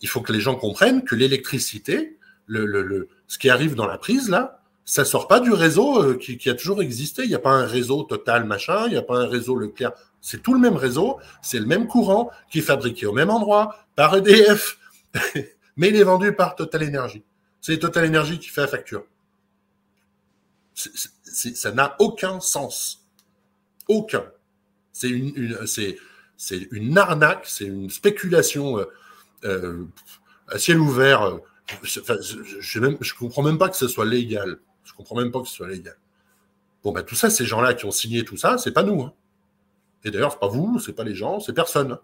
Il 0.00 0.08
faut 0.08 0.20
que 0.20 0.32
les 0.32 0.40
gens 0.40 0.54
comprennent 0.54 1.04
que 1.04 1.14
l'électricité, 1.14 2.16
le, 2.46 3.08
ce 3.26 3.38
qui 3.38 3.50
arrive 3.50 3.74
dans 3.74 3.86
la 3.86 3.98
prise 3.98 4.28
là, 4.28 4.58
ça 4.84 5.04
sort 5.04 5.28
pas 5.28 5.38
du 5.38 5.52
réseau 5.52 6.02
euh, 6.02 6.14
qui, 6.16 6.48
a 6.48 6.54
toujours 6.54 6.80
existé. 6.80 7.22
Il 7.24 7.28
n'y 7.28 7.34
a 7.34 7.38
pas 7.38 7.50
un 7.50 7.66
réseau 7.66 8.04
Total 8.04 8.44
machin, 8.44 8.86
il 8.86 8.92
n'y 8.92 8.96
a 8.96 9.02
pas 9.02 9.18
un 9.18 9.26
réseau 9.26 9.54
Leclerc. 9.54 9.92
C'est 10.22 10.42
tout 10.42 10.54
le 10.54 10.60
même 10.60 10.76
réseau, 10.76 11.18
c'est 11.42 11.58
le 11.58 11.66
même 11.66 11.86
courant 11.86 12.30
qui 12.50 12.60
est 12.60 12.62
fabriqué 12.62 13.04
au 13.04 13.12
même 13.12 13.28
endroit 13.28 13.76
par 13.96 14.16
EDF. 14.16 14.78
mais 15.76 15.88
il 15.88 15.96
est 15.96 16.04
vendu 16.04 16.32
par 16.32 16.56
Total 16.56 16.84
Energy. 16.84 17.22
C'est 17.60 17.78
Total 17.78 18.06
Energy 18.06 18.38
qui 18.38 18.48
fait 18.48 18.62
la 18.62 18.68
facture. 18.68 19.04
ça 20.74 21.70
n'a 21.72 21.94
aucun 21.98 22.40
sens. 22.40 23.06
Aucun. 23.88 24.24
C'est 24.94 25.10
une, 25.10 25.66
c'est, 25.66 25.98
une 26.72 26.96
arnaque, 26.96 27.44
c'est 27.46 27.66
une 27.66 27.90
spéculation 27.90 28.78
euh, 28.78 28.86
euh, 29.44 29.84
à 30.48 30.58
ciel 30.58 30.78
ouvert. 30.78 31.38
je 31.82 32.78
ne 32.78 33.18
comprends 33.18 33.42
même 33.42 33.58
pas 33.58 33.68
que 33.68 33.76
ce 33.76 33.88
soit 33.88 34.06
légal. 34.06 34.58
Je 34.84 34.92
comprends 34.92 35.16
même 35.16 35.30
pas 35.30 35.40
que 35.40 35.48
ce 35.48 35.54
soit 35.54 35.68
légal. 35.68 35.96
Bon, 36.82 36.92
ben, 36.92 37.02
tout 37.02 37.14
ça, 37.14 37.28
ces 37.28 37.44
gens-là 37.44 37.74
qui 37.74 37.84
ont 37.84 37.90
signé 37.90 38.24
tout 38.24 38.36
ça, 38.36 38.56
c'est 38.58 38.72
pas 38.72 38.82
nous. 38.82 39.02
Hein. 39.02 39.12
Et 40.04 40.10
d'ailleurs, 40.10 40.32
c'est 40.32 40.38
pas 40.38 40.48
vous, 40.48 40.78
c'est 40.78 40.92
pas 40.92 41.04
les 41.04 41.14
gens, 41.14 41.40
c'est 41.40 41.52
personne. 41.52 41.98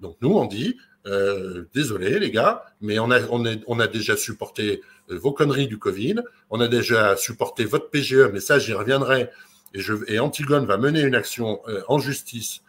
Donc 0.00 0.16
nous, 0.20 0.32
on 0.32 0.44
dit, 0.44 0.76
euh, 1.06 1.64
désolé 1.74 2.18
les 2.18 2.30
gars, 2.30 2.64
mais 2.80 2.98
on 2.98 3.10
a, 3.10 3.20
on, 3.30 3.44
on 3.66 3.80
a 3.80 3.86
déjà 3.86 4.16
supporté 4.16 4.82
euh, 5.10 5.18
vos 5.18 5.32
conneries 5.32 5.66
du 5.66 5.78
Covid, 5.78 6.16
on 6.50 6.60
a 6.60 6.68
déjà 6.68 7.16
supporté 7.16 7.64
votre 7.64 7.90
PGE, 7.90 8.30
mais 8.32 8.40
ça 8.40 8.58
j'y 8.58 8.74
reviendrai, 8.74 9.30
et, 9.72 9.80
je, 9.80 9.94
et 10.08 10.18
Antigone 10.18 10.66
va 10.66 10.76
mener 10.76 11.00
une 11.00 11.14
action 11.14 11.60
euh, 11.68 11.82
en 11.88 11.98
justice. 11.98 12.62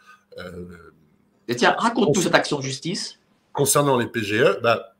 et 1.48 1.56
tiens, 1.56 1.74
raconte-nous 1.76 2.22
cette 2.22 2.34
action 2.34 2.58
en 2.58 2.60
justice. 2.60 3.17
Concernant 3.58 3.98
les 3.98 4.06
PGE, 4.06 4.60
bah, 4.62 4.94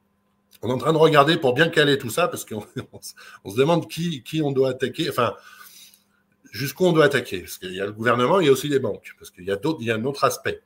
on 0.62 0.68
est 0.68 0.72
en 0.72 0.78
train 0.78 0.92
de 0.92 0.98
regarder 0.98 1.36
pour 1.36 1.54
bien 1.54 1.68
caler 1.68 1.96
tout 1.96 2.10
ça, 2.10 2.26
parce 2.26 2.44
qu'on 2.44 2.66
on 3.44 3.50
se 3.50 3.56
demande 3.56 3.88
qui, 3.88 4.42
on 4.42 4.50
doit 4.50 4.70
attaquer, 4.70 5.08
enfin, 5.08 5.34
jusqu'où 6.50 6.84
on 6.86 6.92
doit 6.92 7.04
attaquer, 7.04 7.42
parce 7.42 7.58
qu'il 7.58 7.72
y 7.72 7.80
a 7.80 7.86
le 7.86 7.92
gouvernement, 7.92 8.40
il 8.40 8.46
y 8.46 8.48
a 8.48 8.52
aussi 8.52 8.68
les 8.68 8.80
banques, 8.80 9.14
parce 9.16 9.30
qu'il 9.30 9.44
y 9.44 9.52
a 9.52 9.54
d'autres, 9.54 9.78
il 9.80 9.86
y 9.86 9.92
a 9.92 9.94
un 9.94 10.04
autre 10.04 10.24
aspect. 10.24 10.60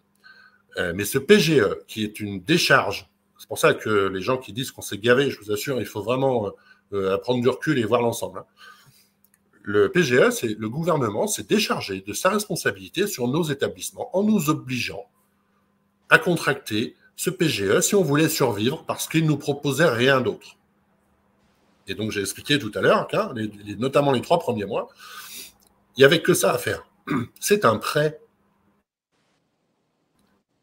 Euh, 0.79 0.95
mais 0.97 1.05
ce 1.05 1.19
PGE, 1.19 1.85
qui 1.87 2.03
est 2.03 2.19
une 2.19 2.43
décharge, 2.43 3.11
c'est 3.37 3.47
pour 3.47 3.59
ça 3.59 3.75
que 3.75 4.09
les 4.09 4.23
gens 4.23 4.39
qui 4.39 4.55
disent 4.55 4.71
qu'on 4.71 4.81
s'est 4.81 4.97
gavé, 4.97 5.31
je 5.31 5.39
vous 5.39 5.53
assure, 5.53 5.79
il 5.79 5.85
faut 5.85 6.03
vraiment 6.03 6.51
euh, 6.95 7.19
prendre 7.19 7.43
du 7.43 7.49
recul 7.51 7.79
et 7.79 7.85
voir 7.85 8.01
l'ensemble. 8.01 8.39
Hein. 8.39 8.47
Le 9.65 9.93
PGE, 9.93 10.31
c'est 10.31 10.59
le 10.59 10.69
gouvernement 10.71 11.27
s'est 11.27 11.43
déchargé 11.43 12.01
de 12.01 12.15
sa 12.15 12.31
responsabilité 12.31 13.07
sur 13.07 13.29
nos 13.29 13.43
établissements 13.43 14.09
en 14.17 14.23
nous 14.23 14.49
obligeant 14.49 15.05
à 16.09 16.19
contracter 16.19 16.97
ce 17.17 17.31
PGE 17.31 17.81
si 17.81 17.95
on 17.95 18.03
voulait 18.03 18.29
survivre 18.29 18.85
parce 18.87 19.09
qu'il 19.09 19.25
ne 19.25 19.29
nous 19.29 19.37
proposait 19.37 19.89
rien 19.89 20.21
d'autre. 20.21 20.57
Et 21.87 21.95
donc 21.95 22.11
j'ai 22.11 22.21
expliqué 22.21 22.59
tout 22.59 22.73
à 22.75 22.81
l'heure, 22.81 23.09
hein, 23.13 23.35
notamment 23.79 24.13
les 24.13 24.23
trois 24.23 24.39
premiers 24.39 24.65
mois, 24.65 24.89
il 25.97 26.01
n'y 26.01 26.05
avait 26.05 26.23
que 26.23 26.35
ça 26.35 26.53
à 26.53 26.59
faire. 26.59 26.87
C'est 27.41 27.65
un 27.65 27.77
prêt 27.77 28.21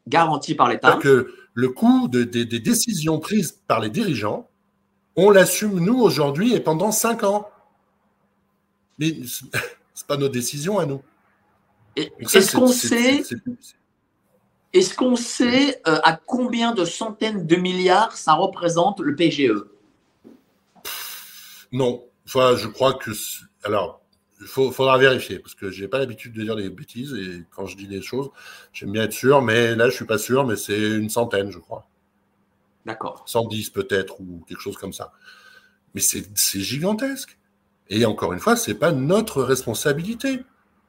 garanti 0.08 0.54
par 0.54 0.68
l'État. 0.68 0.96
que 0.96 1.34
le 1.54 1.68
coût 1.68 2.08
des 2.08 2.26
décisions 2.26 3.20
prises 3.20 3.60
par 3.66 3.80
les 3.80 3.90
dirigeants, 3.90 4.50
on 5.16 5.30
l'assume 5.30 5.80
nous 5.80 5.98
aujourd'hui 6.00 6.54
et 6.54 6.60
pendant 6.60 6.92
cinq 6.92 7.22
ans. 7.22 7.48
Mais 8.98 9.18
c'est 9.94 10.06
pas 10.06 10.16
nos 10.16 10.28
décisions 10.28 10.78
à 10.78 10.86
nous. 10.86 11.02
Est-ce 11.96 12.56
qu'on 12.56 12.68
sait, 12.68 13.22
est-ce 14.72 14.94
qu'on 14.94 15.16
sait 15.16 15.80
euh, 15.86 15.98
à 16.04 16.16
combien 16.16 16.72
de 16.72 16.84
centaines 16.84 17.46
de 17.46 17.56
milliards 17.56 18.16
ça 18.16 18.34
représente 18.34 19.00
le 19.00 19.16
PGE 19.16 19.64
Non. 21.72 22.04
Enfin, 22.26 22.56
je 22.56 22.68
crois 22.68 22.94
que. 22.94 23.10
Alors, 23.64 24.00
il 24.40 24.46
faudra 24.46 24.96
vérifier 24.96 25.38
parce 25.38 25.54
que 25.54 25.70
j'ai 25.70 25.88
pas 25.88 25.98
l'habitude 25.98 26.32
de 26.32 26.42
dire 26.42 26.56
des 26.56 26.70
bêtises 26.70 27.12
et 27.14 27.44
quand 27.50 27.66
je 27.66 27.76
dis 27.76 27.86
des 27.86 28.00
choses, 28.00 28.30
j'aime 28.72 28.92
bien 28.92 29.02
être 29.02 29.12
sûr, 29.12 29.42
mais 29.42 29.74
là 29.74 29.90
je 29.90 29.94
suis 29.94 30.06
pas 30.06 30.16
sûr, 30.16 30.46
mais 30.46 30.56
c'est 30.56 30.78
une 30.78 31.10
centaine, 31.10 31.50
je 31.50 31.58
crois. 31.58 31.86
D'accord. 32.86 33.24
110 33.26 33.70
peut-être 33.70 34.20
ou 34.20 34.42
quelque 34.48 34.60
chose 34.60 34.78
comme 34.78 34.94
ça. 34.94 35.12
Mais 35.94 36.00
c'est 36.00 36.60
gigantesque. 36.60 37.36
Et 37.88 38.04
encore 38.06 38.32
une 38.32 38.38
fois, 38.38 38.56
c'est 38.56 38.74
pas 38.74 38.92
notre 38.92 39.42
responsabilité. 39.42 40.40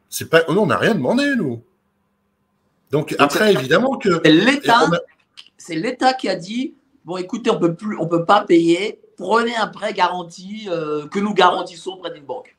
C'est 0.09 0.29
pas, 0.29 0.43
on 0.47 0.67
n'a 0.67 0.77
rien 0.77 0.93
demandé 0.93 1.36
nous. 1.36 1.63
Donc 2.91 3.15
après, 3.19 3.53
évidemment 3.53 3.97
que 3.97 4.21
c'est 5.57 5.75
l'État 5.75 6.13
qui 6.13 6.27
a 6.27 6.35
dit 6.35 6.75
bon, 7.05 7.17
écoutez, 7.17 7.49
on 7.49 7.59
peut 7.59 7.73
plus, 7.73 7.97
on 7.97 8.07
peut 8.07 8.25
pas 8.25 8.41
payer. 8.41 8.99
Prenez 9.17 9.55
un 9.55 9.67
prêt 9.67 9.93
garanti 9.93 10.67
euh, 10.69 11.07
que 11.07 11.19
nous 11.19 11.33
garantissons 11.33 11.97
près 11.97 12.11
d'une 12.11 12.25
banque. 12.25 12.57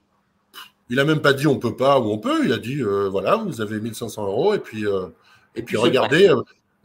Il 0.89 1.01
a 1.01 1.05
même 1.05 1.21
pas 1.21 1.33
dit 1.33 1.47
on 1.47 1.59
peut 1.59 1.77
pas 1.77 1.99
ou 1.99 2.11
on 2.11 2.19
peut. 2.19 2.45
Il 2.45 2.53
a 2.53 2.59
dit 2.59 2.81
euh, 2.81 3.09
voilà, 3.09 3.37
vous 3.37 3.61
avez 3.61 3.81
1500 3.81 4.25
euros 4.27 4.55
et 4.55 4.59
puis 4.59 4.87
euh, 4.87 5.07
et, 5.55 5.63
puis, 5.63 5.77
regardez, 5.77 6.33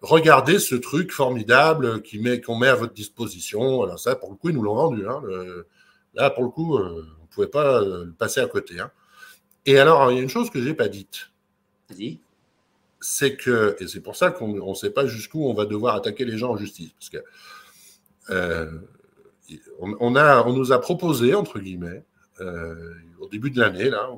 regardez 0.01 0.59
ce 0.59 0.75
truc 0.75 1.11
formidable 1.11 2.01
qui 2.01 2.19
met 2.19 2.41
qu'on 2.41 2.57
met 2.57 2.67
à 2.67 2.75
votre 2.75 2.93
disposition. 2.93 3.81
Alors 3.83 3.99
ça, 3.99 4.15
pour 4.15 4.29
le 4.29 4.35
coup, 4.35 4.49
ils 4.49 4.55
nous 4.55 4.63
l'ont 4.63 4.75
vendu. 4.75 5.07
Hein, 5.07 5.21
là, 6.15 6.29
pour 6.29 6.43
le 6.43 6.49
coup, 6.49 6.77
on 6.77 6.97
ne 6.97 7.27
pouvait 7.29 7.47
pas 7.47 7.79
le 7.79 8.13
passer 8.17 8.41
à 8.41 8.47
côté. 8.47 8.79
Hein. 8.79 8.91
Et 9.65 9.79
alors, 9.79 10.11
il 10.11 10.17
y 10.17 10.19
a 10.19 10.23
une 10.23 10.29
chose 10.29 10.49
que 10.49 10.61
j'ai 10.61 10.73
pas 10.73 10.89
dite. 10.89 11.29
Vas-y. 11.89 12.19
C'est 13.09 13.37
que 13.37 13.77
et 13.79 13.87
c'est 13.87 14.01
pour 14.01 14.17
ça 14.17 14.31
qu'on 14.31 14.69
ne 14.69 14.73
sait 14.75 14.89
pas 14.89 15.07
jusqu'où 15.07 15.45
on 15.45 15.53
va 15.53 15.65
devoir 15.65 15.95
attaquer 15.95 16.25
les 16.25 16.37
gens 16.37 16.51
en 16.51 16.57
justice, 16.57 16.91
parce 16.91 17.09
que 17.09 17.23
on, 19.79 20.15
a, 20.15 20.43
on 20.43 20.51
nous 20.51 20.73
a 20.73 20.81
proposé 20.81 21.33
entre 21.33 21.59
guillemets 21.59 22.03
euh, 22.41 22.93
au 23.19 23.27
début 23.27 23.49
de 23.49 23.59
l'année, 23.59 23.89
là, 23.89 24.09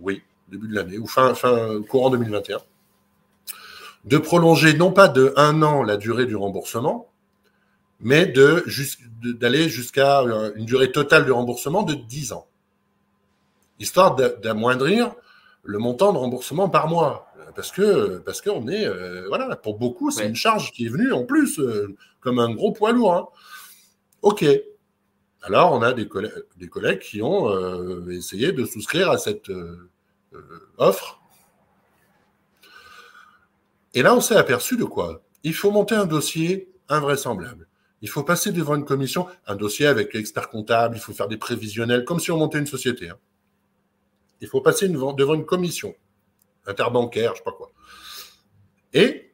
oui, 0.00 0.22
début 0.48 0.68
de 0.68 0.74
l'année, 0.74 0.98
ou 0.98 1.06
fin, 1.06 1.34
fin 1.34 1.80
courant 1.82 2.10
2021, 2.10 2.58
de 4.04 4.18
prolonger 4.18 4.74
non 4.74 4.92
pas 4.92 5.08
de 5.08 5.32
un 5.36 5.62
an 5.62 5.82
la 5.82 5.96
durée 5.96 6.26
du 6.26 6.36
remboursement, 6.36 7.10
mais 8.00 8.26
de, 8.26 8.64
d'aller 9.38 9.68
jusqu'à 9.68 10.20
euh, 10.22 10.52
une 10.56 10.66
durée 10.66 10.90
totale 10.90 11.24
de 11.24 11.32
remboursement 11.32 11.82
de 11.82 11.94
10 11.94 12.32
ans, 12.32 12.46
histoire 13.78 14.16
d'amoindrir 14.16 15.14
le 15.62 15.78
montant 15.78 16.12
de 16.12 16.18
remboursement 16.18 16.68
par 16.68 16.88
mois. 16.88 17.31
Parce 17.54 17.70
que 17.70 18.18
parce 18.18 18.40
qu'on 18.40 18.68
est 18.68 18.86
euh, 18.86 19.26
voilà 19.28 19.56
pour 19.56 19.78
beaucoup 19.78 20.10
c'est 20.10 20.26
une 20.26 20.34
charge 20.34 20.72
qui 20.72 20.86
est 20.86 20.88
venue 20.88 21.12
en 21.12 21.24
plus 21.24 21.60
comme 22.20 22.38
un 22.38 22.54
gros 22.54 22.72
poids 22.72 22.92
lourd. 22.92 23.14
Hein. 23.14 23.28
Ok, 24.22 24.44
alors, 25.42 25.72
on 25.72 25.82
a 25.82 25.92
des 25.92 26.06
collègues, 26.06 26.32
des 26.56 26.68
collègues 26.68 27.00
qui 27.00 27.20
ont 27.20 27.50
euh, 27.50 28.08
essayé 28.10 28.52
de 28.52 28.64
souscrire 28.64 29.10
à 29.10 29.18
cette 29.18 29.50
euh, 29.50 29.90
euh, 30.34 30.40
offre. 30.78 31.20
Et 33.94 34.02
là, 34.02 34.14
on 34.14 34.20
s'est 34.20 34.36
aperçu 34.36 34.76
de 34.76 34.84
quoi? 34.84 35.22
Il 35.42 35.52
faut 35.52 35.72
monter 35.72 35.96
un 35.96 36.06
dossier 36.06 36.72
invraisemblable. 36.88 37.66
Il 38.02 38.08
faut 38.08 38.22
passer 38.22 38.52
devant 38.52 38.76
une 38.76 38.84
commission, 38.84 39.26
un 39.46 39.56
dossier 39.56 39.86
avec 39.86 40.14
expert 40.14 40.48
comptable, 40.48 40.96
il 40.96 41.00
faut 41.00 41.12
faire 41.12 41.28
des 41.28 41.36
prévisionnels, 41.36 42.04
comme 42.04 42.20
si 42.20 42.30
on 42.30 42.38
montait 42.38 42.58
une 42.58 42.66
société. 42.66 43.10
Hein. 43.10 43.18
Il 44.40 44.48
faut 44.48 44.60
passer 44.60 44.88
devant 44.88 45.34
une 45.34 45.44
commission 45.44 45.94
interbancaire, 46.66 47.30
je 47.30 47.32
ne 47.32 47.36
sais 47.36 47.44
pas 47.44 47.52
quoi. 47.52 47.72
Et, 48.92 49.32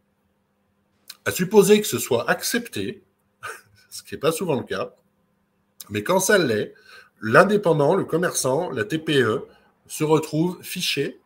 à 1.24 1.31
supposer 1.31 1.81
que 1.81 1.87
ce 1.87 1.99
soit 1.99 2.29
accepté, 2.31 3.03
ce 3.91 4.03
qui 4.03 4.14
n'est 4.14 4.20
pas 4.20 4.33
souvent 4.33 4.57
le 4.57 4.64
cas, 4.64 4.95
mais 5.91 6.03
quand 6.03 6.20
ça 6.20 6.39
l'est, 6.39 6.74
l'indépendant, 7.20 7.95
le 7.95 8.05
commerçant, 8.05 8.70
la 8.70 8.85
TPE 8.85 9.47
se 9.87 10.05
retrouve 10.05 10.62
fiché 10.62 11.20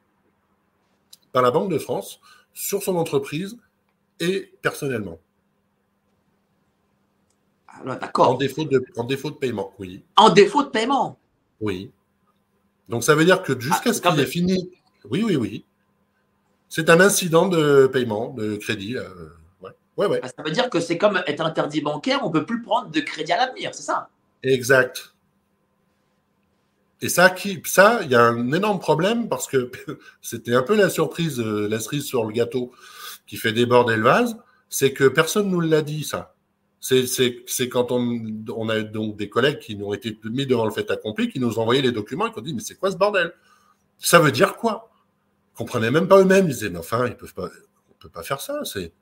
par 1.32 1.42
la 1.42 1.50
Banque 1.50 1.70
de 1.70 1.78
France 1.78 2.20
sur 2.54 2.82
son 2.82 2.96
entreprise 2.96 3.58
et 4.20 4.52
personnellement. 4.62 5.18
Ah, 7.66 7.96
d'accord. 7.96 8.30
En 8.30 8.34
défaut, 8.34 8.64
de, 8.64 8.84
en 8.96 9.04
défaut 9.04 9.30
de 9.30 9.36
paiement, 9.36 9.72
oui. 9.78 10.04
En 10.16 10.30
défaut 10.30 10.62
de 10.62 10.68
paiement? 10.68 11.18
Oui. 11.60 11.90
Donc 12.88 13.02
ça 13.02 13.14
veut 13.14 13.24
dire 13.24 13.42
que 13.42 13.58
jusqu'à 13.58 13.90
ah, 13.90 13.92
ce 13.92 14.00
qu'il 14.00 14.20
ait 14.20 14.26
fini. 14.26 14.70
Oui, 15.04 15.22
oui, 15.24 15.36
oui. 15.36 15.64
C'est 16.74 16.88
un 16.88 17.00
incident 17.00 17.48
de 17.48 17.86
paiement, 17.86 18.30
de 18.30 18.56
crédit. 18.56 18.96
ouais. 19.60 19.70
Ouais, 19.98 20.06
ouais. 20.06 20.20
Ah, 20.22 20.28
ça 20.28 20.42
veut 20.42 20.52
dire 20.52 20.70
que 20.70 20.80
c'est 20.80 20.96
comme 20.96 21.22
être 21.26 21.44
interdit 21.44 21.82
bancaire, 21.82 22.20
on 22.22 22.28
ne 22.28 22.32
peut 22.32 22.46
plus 22.46 22.62
prendre 22.62 22.90
de 22.90 23.00
crédit 23.00 23.30
à 23.30 23.36
l'avenir, 23.36 23.74
c'est 23.74 23.82
ça? 23.82 24.08
Exact. 24.42 25.12
Et 27.02 27.10
ça, 27.10 27.28
qui, 27.28 27.60
ça, 27.66 28.00
il 28.04 28.10
y 28.10 28.14
a 28.14 28.22
un 28.22 28.52
énorme 28.52 28.78
problème 28.78 29.28
parce 29.28 29.48
que 29.48 29.70
c'était 30.22 30.54
un 30.54 30.62
peu 30.62 30.74
la 30.74 30.88
surprise, 30.88 31.40
euh, 31.40 31.68
la 31.68 31.78
cerise 31.78 32.06
sur 32.06 32.24
le 32.24 32.32
gâteau 32.32 32.72
qui 33.26 33.36
fait 33.36 33.52
déborder 33.52 33.96
le 33.96 34.04
vase, 34.04 34.38
c'est 34.70 34.94
que 34.94 35.08
personne 35.08 35.50
nous 35.50 35.60
l'a 35.60 35.82
dit, 35.82 36.04
ça. 36.04 36.34
C'est 36.80 37.68
quand 37.68 37.92
on, 37.92 38.18
on, 38.56 38.70
a 38.70 38.80
donc 38.80 39.16
des 39.18 39.28
collègues 39.28 39.58
qui 39.58 39.76
nous 39.76 39.88
ont 39.88 39.92
été 39.92 40.18
mis 40.24 40.46
devant 40.46 40.64
le 40.64 40.70
fait 40.70 40.90
accompli, 40.90 41.28
qui 41.28 41.38
nous 41.38 41.58
ont 41.58 41.62
envoyé 41.62 41.82
les 41.82 41.92
documents 41.92 42.28
et 42.28 42.32
qui 42.32 42.38
ont 42.38 42.42
dit, 42.42 42.54
mais 42.54 42.62
c'est 42.62 42.76
quoi 42.76 42.90
ce 42.90 42.96
bordel? 42.96 43.34
Ça 43.98 44.18
veut 44.18 44.32
dire 44.32 44.56
quoi? 44.56 44.91
Comprenaient 45.54 45.90
même 45.90 46.08
pas 46.08 46.18
eux-mêmes. 46.18 46.46
Ils 46.46 46.54
disaient, 46.54 46.70
mais 46.70 46.78
enfin, 46.78 47.06
ils 47.06 47.16
peuvent 47.16 47.34
pas, 47.34 47.48
on 47.90 47.94
peut 47.98 48.08
pas 48.08 48.22
faire 48.22 48.40
ça. 48.40 48.60
C'est 48.64 48.92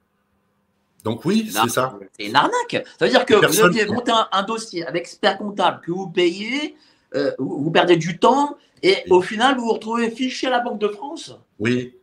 donc 1.04 1.24
oui, 1.24 1.50
c'est 1.50 1.68
ça. 1.68 1.98
C'est 2.18 2.26
une 2.26 2.36
arnaque. 2.36 2.84
Ça 2.98 3.06
veut 3.06 3.10
dire 3.10 3.24
que 3.24 3.34
vous 3.34 3.60
aviez 3.60 3.86
monté 3.86 4.12
un, 4.32 4.42
dossier 4.42 4.86
avec 4.86 5.02
expert 5.02 5.38
comptable 5.38 5.80
que 5.80 5.90
vous 5.90 6.08
payez, 6.08 6.76
euh, 7.14 7.32
vous, 7.38 7.70
perdez 7.70 7.96
du 7.96 8.18
temps 8.18 8.56
et 8.82 9.04
au 9.08 9.22
final 9.22 9.56
vous 9.56 9.64
vous 9.64 9.72
retrouvez 9.72 10.10
fiché 10.10 10.46
à 10.46 10.50
la 10.50 10.60
Banque 10.60 10.78
de 10.78 10.88
France. 10.88 11.34
Oui. 11.58 11.96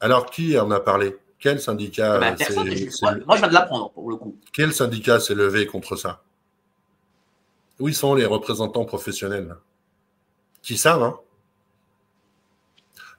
Alors 0.00 0.26
qui 0.26 0.58
en 0.58 0.70
a 0.70 0.80
parlé? 0.80 1.16
Quel 1.38 1.60
syndicat 1.60 2.18
ben, 2.18 2.34
personne, 2.34 2.66
Moi 3.26 3.36
je 3.36 3.40
viens 3.40 3.48
de 3.48 3.54
l'apprendre 3.54 3.90
pour 3.90 4.08
le 4.08 4.16
coup. 4.16 4.36
Quel 4.54 4.72
syndicat 4.72 5.20
s'est 5.20 5.34
levé 5.34 5.66
contre 5.66 5.96
ça? 5.96 6.22
Où 7.78 7.90
sont 7.90 8.14
les 8.14 8.24
représentants 8.24 8.86
professionnels? 8.86 9.54
Qui 10.62 10.78
savent 10.78 11.02
hein? 11.02 11.20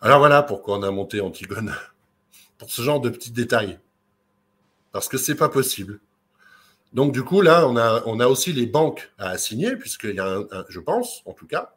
Alors 0.02 0.20
voilà 0.20 0.44
pourquoi 0.44 0.78
on 0.78 0.84
a 0.84 0.92
monté 0.92 1.22
Antigone. 1.22 1.74
Pour 2.58 2.72
ce 2.72 2.82
genre 2.82 3.00
de 3.00 3.10
petits 3.10 3.32
détails 3.32 3.80
parce 4.92 5.10
que 5.10 5.18
c'est 5.18 5.36
pas 5.36 5.50
possible. 5.50 6.00
Donc 6.94 7.12
du 7.12 7.24
coup 7.24 7.42
là, 7.42 7.68
on 7.68 7.78
a, 7.78 8.28
aussi 8.28 8.52
les 8.52 8.66
banques 8.66 9.12
à 9.20 9.30
assigner 9.30 9.76
puisqu'il 9.76 10.16
y 10.16 10.20
a, 10.20 10.38
un, 10.38 10.66
je 10.70 10.80
pense, 10.80 11.22
en 11.26 11.34
tout 11.34 11.46
cas, 11.46 11.76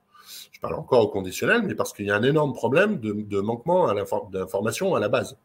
je 0.52 0.60
parle 0.60 0.74
encore 0.74 1.02
au 1.02 1.08
conditionnel, 1.08 1.62
mais 1.62 1.74
parce 1.74 1.92
qu'il 1.92 2.06
y 2.06 2.10
a 2.10 2.16
un 2.16 2.22
énorme 2.22 2.54
problème 2.54 2.98
de, 2.98 3.40
manquement 3.40 3.92
d'information 4.30 4.94
à 4.94 5.00
la 5.00 5.08
base. 5.08 5.36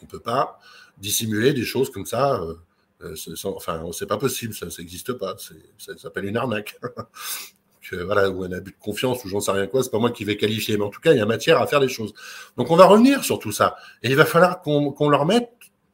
On 0.00 0.04
ne 0.04 0.10
peut 0.10 0.20
pas 0.20 0.60
dissimuler 0.98 1.52
des 1.52 1.64
choses 1.64 1.90
comme 1.90 2.06
ça. 2.06 2.40
Euh, 2.40 2.54
euh 3.02 3.34
enfin, 3.44 3.84
c'est 3.92 4.06
pas 4.06 4.18
possible, 4.18 4.54
ça 4.54 4.66
n'existe 4.78 5.12
pas. 5.14 5.36
Ça 5.78 5.98
s'appelle 5.98 6.26
une 6.26 6.36
arnaque. 6.36 6.78
voilà, 7.92 8.30
ou 8.30 8.44
un 8.44 8.52
abus 8.52 8.72
de 8.72 8.82
confiance, 8.82 9.24
ou 9.24 9.28
j'en 9.28 9.40
sais 9.40 9.52
rien 9.52 9.66
quoi, 9.66 9.82
c'est 9.82 9.90
pas 9.90 9.98
moi 9.98 10.10
qui 10.10 10.24
vais 10.24 10.36
qualifier, 10.36 10.76
mais 10.76 10.84
en 10.84 10.90
tout 10.90 11.00
cas, 11.00 11.12
il 11.12 11.18
y 11.18 11.20
a 11.20 11.26
matière 11.26 11.60
à 11.60 11.66
faire 11.66 11.80
des 11.80 11.88
choses. 11.88 12.12
Donc 12.56 12.70
on 12.70 12.76
va 12.76 12.86
revenir 12.86 13.24
sur 13.24 13.38
tout 13.38 13.52
ça. 13.52 13.76
Et 14.02 14.10
il 14.10 14.16
va 14.16 14.24
falloir 14.24 14.60
qu'on 14.62 15.08
leur 15.08 15.26
mette 15.26 15.50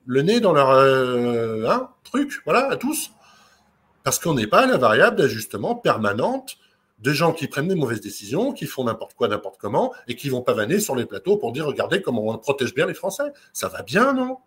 le 0.06 0.22
nez 0.22 0.40
dans 0.40 0.52
leur 0.52 0.70
euh, 0.70 1.66
hein, 1.68 1.90
truc, 2.04 2.40
voilà, 2.44 2.70
à 2.70 2.76
tous. 2.76 3.12
Parce 4.02 4.18
qu'on 4.18 4.34
n'est 4.34 4.46
pas 4.46 4.62
à 4.62 4.66
la 4.66 4.76
variable 4.76 5.16
d'ajustement 5.16 5.74
permanente 5.74 6.58
de 6.98 7.12
gens 7.12 7.32
qui 7.32 7.48
prennent 7.48 7.68
des 7.68 7.74
mauvaises 7.74 8.00
décisions, 8.00 8.52
qui 8.52 8.66
font 8.66 8.84
n'importe 8.84 9.14
quoi, 9.14 9.28
n'importe 9.28 9.56
comment, 9.58 9.92
et 10.08 10.14
qui 10.16 10.28
vont 10.28 10.42
pavaner 10.42 10.78
sur 10.80 10.94
les 10.94 11.06
plateaux 11.06 11.36
pour 11.36 11.52
dire 11.52 11.66
regardez 11.66 12.02
comment 12.02 12.26
on 12.26 12.38
protège 12.38 12.74
bien 12.74 12.86
les 12.86 12.94
Français. 12.94 13.32
Ça 13.52 13.68
va 13.68 13.82
bien, 13.82 14.12
non? 14.12 14.38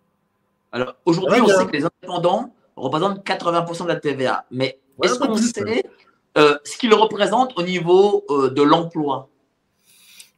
Alors 0.72 0.94
aujourd'hui, 1.04 1.40
on 1.40 1.46
sait 1.46 1.66
que 1.66 1.72
les 1.72 1.84
indépendants 1.84 2.52
représentent 2.76 3.24
80% 3.24 3.84
de 3.84 3.88
la 3.88 3.96
TVA. 3.96 4.44
Mais 4.50 4.80
est-ce 5.02 5.18
qu'on 5.18 5.36
sait 5.36 5.84
euh, 6.38 6.56
ce 6.64 6.78
qu'ils 6.78 6.94
représentent 6.94 7.58
au 7.58 7.62
niveau 7.62 8.24
euh, 8.30 8.50
de 8.50 8.62
l'emploi 8.62 9.28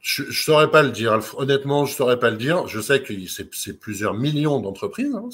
je 0.01 0.23
ne 0.23 0.31
saurais 0.31 0.71
pas 0.71 0.81
le 0.81 0.89
dire. 0.89 1.19
Honnêtement, 1.37 1.85
je 1.85 1.91
ne 1.91 1.95
saurais 1.95 2.17
pas 2.17 2.31
le 2.31 2.37
dire. 2.37 2.67
Je 2.67 2.81
sais 2.81 3.03
que 3.03 3.13
c'est 3.27 3.79
plusieurs 3.79 4.15
millions 4.15 4.59
d'entreprises. 4.59 5.13
Hein. 5.13 5.29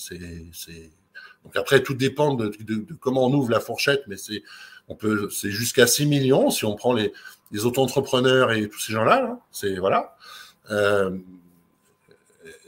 Donc 1.45 1.55
après, 1.55 1.81
tout 1.81 1.93
dépend 1.93 2.33
de, 2.33 2.51
comment 2.99 3.25
on 3.25 3.33
ouvre 3.33 3.49
la 3.49 3.61
fourchette, 3.61 4.03
mais 4.07 4.17
c'est 4.17 4.43
on 4.89 4.95
peut 4.95 5.29
c'est 5.29 5.51
jusqu'à 5.51 5.87
6 5.87 6.05
millions 6.05 6.49
si 6.49 6.65
on 6.65 6.75
prend 6.75 6.91
les, 6.93 7.13
les 7.51 7.65
auto-entrepreneurs 7.65 8.51
et 8.51 8.67
tous 8.67 8.79
ces 8.79 8.91
gens-là. 8.91 9.29
Hein. 9.31 9.39
C'est 9.51 9.77
voilà. 9.77 10.17
Euh, 10.69 11.17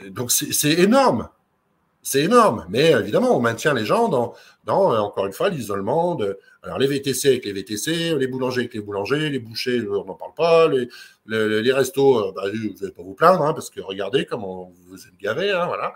donc 0.07 0.31
c'est 0.31 0.71
énorme. 0.79 1.27
C'est 2.11 2.23
énorme. 2.23 2.65
Mais 2.69 2.89
évidemment, 2.89 3.37
on 3.37 3.39
maintient 3.39 3.75
les 3.75 3.85
gens 3.85 4.07
dans, 4.09 4.33
dans 4.65 4.97
encore 4.99 5.27
une 5.27 5.31
fois, 5.31 5.49
l'isolement. 5.49 6.17
Alors, 6.63 6.79
les 6.79 6.87
VTC 6.87 7.27
avec 7.27 7.45
les 7.45 7.53
VTC, 7.53 8.15
les 8.15 8.25
boulangers 8.25 8.61
avec 8.61 8.73
les 8.73 8.79
boulangers, 8.79 9.29
les 9.29 9.37
bouchers, 9.37 9.87
on 9.87 10.05
n'en 10.05 10.15
parle 10.15 10.33
pas, 10.33 10.67
les, 10.67 10.87
les, 11.27 11.71
restos, 11.71 12.33
bah, 12.33 12.45
vous 12.51 12.73
n'allez 12.81 12.93
pas 12.93 13.03
vous 13.03 13.13
plaindre, 13.13 13.43
hein, 13.43 13.53
parce 13.53 13.69
que 13.69 13.79
regardez 13.79 14.25
comment 14.25 14.73
vous 14.87 15.05
êtes 15.05 15.17
gavés, 15.21 15.51
hein, 15.51 15.67
voilà. 15.67 15.93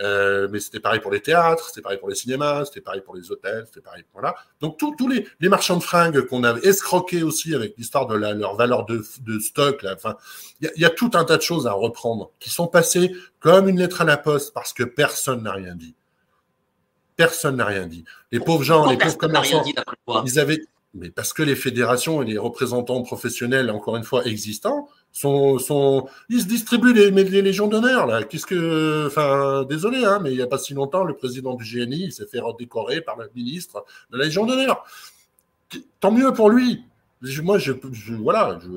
Euh, 0.00 0.48
mais 0.50 0.60
c'était 0.60 0.80
pareil 0.80 1.00
pour 1.00 1.10
les 1.10 1.20
théâtres, 1.20 1.68
c'était 1.68 1.82
pareil 1.82 1.98
pour 1.98 2.08
les 2.08 2.14
cinémas, 2.14 2.64
c'était 2.64 2.80
pareil 2.80 3.00
pour 3.00 3.16
les 3.16 3.32
hôtels, 3.32 3.64
c'était 3.66 3.80
pareil. 3.80 4.04
Voilà. 4.12 4.34
Donc 4.60 4.78
tous 4.78 5.08
les, 5.08 5.26
les, 5.40 5.48
marchands 5.48 5.76
de 5.76 5.82
fringues 5.82 6.20
qu'on 6.26 6.44
avait 6.44 6.66
escroqués 6.66 7.22
aussi 7.22 7.54
avec 7.54 7.76
l'histoire 7.76 8.06
de 8.06 8.16
la, 8.16 8.32
leur 8.32 8.54
valeur 8.54 8.86
de, 8.86 9.04
de 9.22 9.38
stock, 9.40 9.84
enfin, 9.92 10.16
il 10.60 10.70
y, 10.76 10.82
y, 10.82 10.84
a 10.84 10.90
tout 10.90 11.10
un 11.14 11.24
tas 11.24 11.36
de 11.36 11.42
choses 11.42 11.66
à 11.66 11.72
reprendre 11.72 12.30
qui 12.38 12.50
sont 12.50 12.68
passées 12.68 13.12
comme 13.40 13.68
une 13.68 13.78
lettre 13.78 14.02
à 14.02 14.04
la 14.04 14.16
poste 14.16 14.54
parce 14.54 14.72
que 14.72 14.84
personne 14.84 15.42
n'a 15.42 15.52
rien 15.52 15.74
dit. 15.74 15.94
Personne 17.16 17.56
n'a 17.56 17.64
rien 17.64 17.86
dit. 17.86 18.04
Les 18.30 18.38
pauvres 18.38 18.62
gens, 18.62 18.88
les 18.88 18.96
pauvres 18.96 19.18
commerçants, 19.18 19.64
ils 20.24 20.38
avaient, 20.38 20.62
mais 20.94 21.10
parce 21.10 21.32
que 21.32 21.42
les 21.42 21.56
fédérations 21.56 22.22
et 22.22 22.24
les 22.24 22.38
représentants 22.38 23.02
professionnels, 23.02 23.70
encore 23.70 23.96
une 23.96 24.04
fois, 24.04 24.24
existants, 24.24 24.88
sont, 25.12 26.08
ils 26.28 26.42
se 26.42 26.46
distribuent 26.46 26.92
les, 26.92 27.10
les 27.10 27.42
légions 27.42 27.66
d'honneur 27.66 28.06
là. 28.06 28.22
Qu'est-ce 28.22 28.46
que, 28.46 29.06
enfin, 29.06 29.64
désolé, 29.64 30.04
hein, 30.04 30.20
mais 30.22 30.30
il 30.30 30.36
n'y 30.36 30.42
a 30.42 30.46
pas 30.46 30.58
si 30.58 30.74
longtemps, 30.74 31.04
le 31.04 31.14
président 31.14 31.54
du 31.54 31.64
GNI 31.64 32.12
s'est 32.12 32.26
fait 32.26 32.40
redécorer 32.40 33.00
par 33.00 33.16
le 33.16 33.28
ministre 33.34 33.84
de 34.10 34.18
la 34.18 34.24
légion 34.24 34.46
d'honneur. 34.46 34.84
Tant 36.00 36.12
mieux 36.12 36.32
pour 36.32 36.50
lui. 36.50 36.84
Moi, 37.42 37.58
je, 37.58 37.72
voilà, 38.20 38.58
je, 38.62 38.68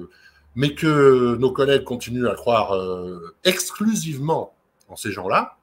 mais 0.55 0.73
que 0.73 1.35
nos 1.35 1.51
collègues 1.51 1.83
continuent 1.83 2.27
à 2.27 2.35
croire 2.35 2.73
euh, 2.73 3.35
exclusivement 3.43 4.53
en 4.89 4.95
ces 4.95 5.11
gens-là. 5.11 5.57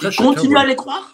Ils 0.00 0.14
continuent 0.14 0.56
à 0.56 0.66
les 0.66 0.76
croire? 0.76 1.13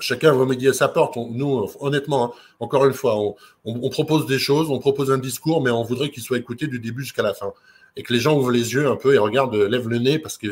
Chacun 0.00 0.32
remédie 0.32 0.68
à 0.68 0.72
sa 0.72 0.88
porte. 0.88 1.16
nous, 1.16 1.70
honnêtement, 1.80 2.24
hein, 2.24 2.38
encore 2.60 2.84
une 2.86 2.92
fois, 2.92 3.16
on, 3.64 3.90
propose 3.90 4.26
des 4.26 4.38
choses, 4.38 4.70
on 4.70 4.78
propose 4.78 5.10
un 5.10 5.18
discours, 5.18 5.62
mais 5.62 5.70
on 5.70 5.82
voudrait 5.82 6.10
qu'il 6.10 6.22
soit 6.22 6.38
écouté 6.38 6.66
du 6.66 6.78
début 6.78 7.02
jusqu'à 7.02 7.22
la 7.22 7.34
fin. 7.34 7.52
Et 7.96 8.02
que 8.02 8.12
les 8.12 8.20
gens 8.20 8.36
ouvrent 8.36 8.52
les 8.52 8.72
yeux 8.72 8.88
un 8.88 8.96
peu 8.96 9.14
et 9.14 9.18
regardent, 9.18 9.54
lèvent 9.54 9.88
le 9.88 9.98
nez, 9.98 10.18
parce 10.18 10.38
que 10.38 10.48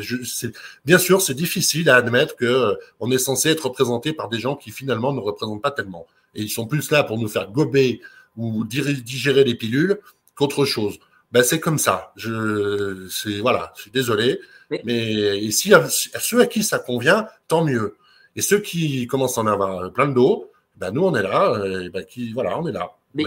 bien 0.85 0.97
sûr, 0.97 1.21
c'est 1.21 1.33
difficile 1.33 1.89
à 1.89 1.95
admettre 1.95 2.35
que 2.35 2.45
euh, 2.45 2.75
on 2.99 3.09
est 3.11 3.17
censé 3.17 3.49
être 3.49 3.67
représenté 3.67 4.11
par 4.11 4.27
des 4.27 4.39
gens 4.39 4.55
qui 4.55 4.71
finalement 4.71 5.13
ne 5.13 5.19
représentent 5.19 5.61
pas 5.61 5.71
tellement. 5.71 6.05
Et 6.35 6.41
ils 6.41 6.49
sont 6.49 6.67
plus 6.67 6.91
là 6.91 7.03
pour 7.03 7.17
nous 7.17 7.29
faire 7.29 7.49
gober 7.49 8.01
ou 8.37 8.65
digérer 8.65 9.43
les 9.43 9.55
pilules 9.55 9.99
qu'autre 10.35 10.65
chose. 10.65 10.99
Ben, 11.31 11.43
c'est 11.43 11.59
comme 11.59 11.77
ça. 11.77 12.11
Je, 12.15 13.07
c'est, 13.09 13.39
voilà, 13.39 13.71
je 13.75 13.83
suis 13.83 13.91
désolé. 13.91 14.39
Mais, 14.69 14.81
mais 14.83 15.39
ici, 15.39 15.73
à 15.73 15.87
ceux 15.87 16.41
à 16.41 16.45
qui 16.47 16.63
ça 16.63 16.79
convient, 16.79 17.27
tant 17.47 17.63
mieux. 17.63 17.95
Et 18.35 18.41
ceux 18.41 18.59
qui 18.59 19.07
commencent 19.07 19.37
à 19.37 19.41
en 19.41 19.47
avoir 19.47 19.91
plein 19.91 20.07
de 20.07 20.13
dos, 20.13 20.49
ben 20.77 20.91
nous, 20.91 21.03
on 21.03 21.15
est 21.15 21.23
là. 21.23 21.61
Et 21.65 21.89
ben 21.89 22.03
qui, 22.05 22.31
voilà, 22.33 22.59
on 22.59 22.67
est 22.67 22.71
là. 22.71 22.91
Mais 23.15 23.23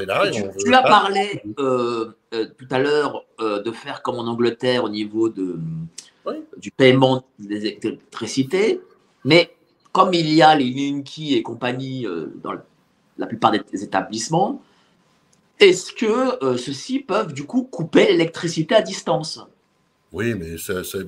tu, 0.64 0.74
as 0.74 0.82
parlé 0.82 1.42
euh, 1.59 2.12
euh, 2.34 2.46
tout 2.57 2.68
à 2.70 2.78
l'heure 2.78 3.24
euh, 3.40 3.62
de 3.62 3.72
faire 3.72 4.03
comme 4.03 4.16
en 4.16 4.28
Angleterre 4.28 4.84
au 4.84 4.88
niveau 4.88 5.28
de, 5.28 5.59
du 6.57 6.70
paiement 6.70 7.24
des 7.40 7.66
électricités, 7.66 8.80
mais 9.24 9.50
comme 9.90 10.14
il 10.14 10.32
y 10.32 10.40
a 10.40 10.55
les 10.55 10.70
Linky 10.70 11.34
et 11.34 11.42
compagnie 11.42 12.07
dans 12.42 12.53
la 13.18 13.26
plupart 13.26 13.50
des 13.50 13.84
établissements, 13.84 14.62
est-ce 15.59 15.92
que 15.92 16.57
ceux-ci 16.57 17.00
peuvent 17.00 17.32
du 17.32 17.44
coup 17.44 17.64
couper 17.64 18.07
l'électricité 18.07 18.76
à 18.76 18.82
distance? 18.82 19.44
Oui, 20.12 20.34
mais 20.34 20.56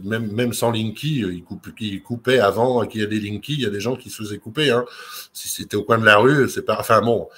même, 0.03 0.33
même 0.33 0.53
sans 0.55 0.71
Linky, 0.71 1.23
euh, 1.25 1.35
il, 1.81 2.03
coupait 2.03 2.39
avant 2.39 2.87
qu'il 2.87 3.03
y 3.03 3.05
ait 3.05 3.07
des 3.07 3.21
Linky, 3.21 3.53
il 3.53 3.61
y 3.61 3.67
a 3.67 3.71
des 3.71 3.81
gens 3.81 3.97
qui 3.97 4.09
se 4.09 4.23
faisaient 4.23 4.39
couper. 4.39 4.71
Hein. 4.71 4.87
Si 5.35 5.49
c'était 5.49 5.77
au 5.77 5.83
coin 5.83 5.99
de 5.99 6.07
la 6.07 6.17
rue, 6.17 6.49
c'est 6.49 6.65
pas. 6.65 6.79
Enfin 6.81 7.03
bon. 7.03 7.29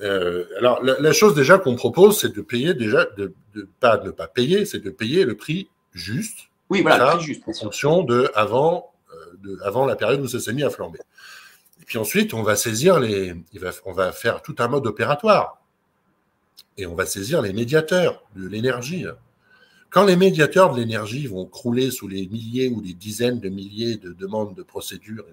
Euh, 0.00 0.44
alors 0.58 0.82
la, 0.82 1.12
chose 1.12 1.34
déjà 1.34 1.58
qu'on 1.58 1.76
propose, 1.76 2.20
c'est 2.20 2.34
de 2.34 2.40
payer 2.40 2.74
déjà, 2.74 3.04
de, 3.16 3.32
de 3.54 3.68
pas 3.80 3.98
ne 3.98 4.10
pas 4.10 4.28
payer, 4.28 4.64
c'est 4.64 4.78
de 4.80 4.90
payer 4.90 5.24
le 5.24 5.36
prix 5.36 5.68
juste. 5.92 6.48
Oui, 6.70 6.82
voilà, 6.82 7.12
le 7.12 7.18
prix 7.18 7.26
juste. 7.26 7.42
En 7.46 7.52
fonction 7.52 8.02
de 8.02 8.30
avant, 8.34 8.92
euh, 9.12 9.34
de 9.42 9.58
avant 9.62 9.86
la 9.86 9.96
période 9.96 10.20
où 10.20 10.28
ça 10.28 10.40
s'est 10.40 10.52
mis 10.52 10.64
à 10.64 10.70
flamber. 10.70 11.00
Et 11.80 11.84
puis 11.84 11.98
ensuite, 11.98 12.34
on 12.34 12.42
va 12.42 12.56
saisir 12.56 12.98
les, 12.98 13.34
il 13.52 13.60
va, 13.60 13.70
on 13.86 13.92
va 13.92 14.10
faire 14.10 14.42
tout 14.42 14.56
un 14.58 14.66
mode 14.66 14.86
opératoire. 14.86 15.60
Et 16.76 16.86
on 16.86 16.94
va 16.94 17.06
saisir 17.06 17.42
les 17.42 17.52
médiateurs 17.52 18.22
de 18.36 18.46
l'énergie. 18.46 19.04
Quand 19.90 20.04
les 20.04 20.16
médiateurs 20.16 20.72
de 20.72 20.80
l'énergie 20.80 21.26
vont 21.26 21.46
crouler 21.46 21.90
sous 21.90 22.08
les 22.08 22.26
milliers 22.28 22.68
ou 22.68 22.80
les 22.80 22.92
dizaines 22.92 23.40
de 23.40 23.48
milliers 23.48 23.96
de 23.96 24.12
demandes 24.12 24.54
de 24.54 24.62
procédures, 24.62 25.24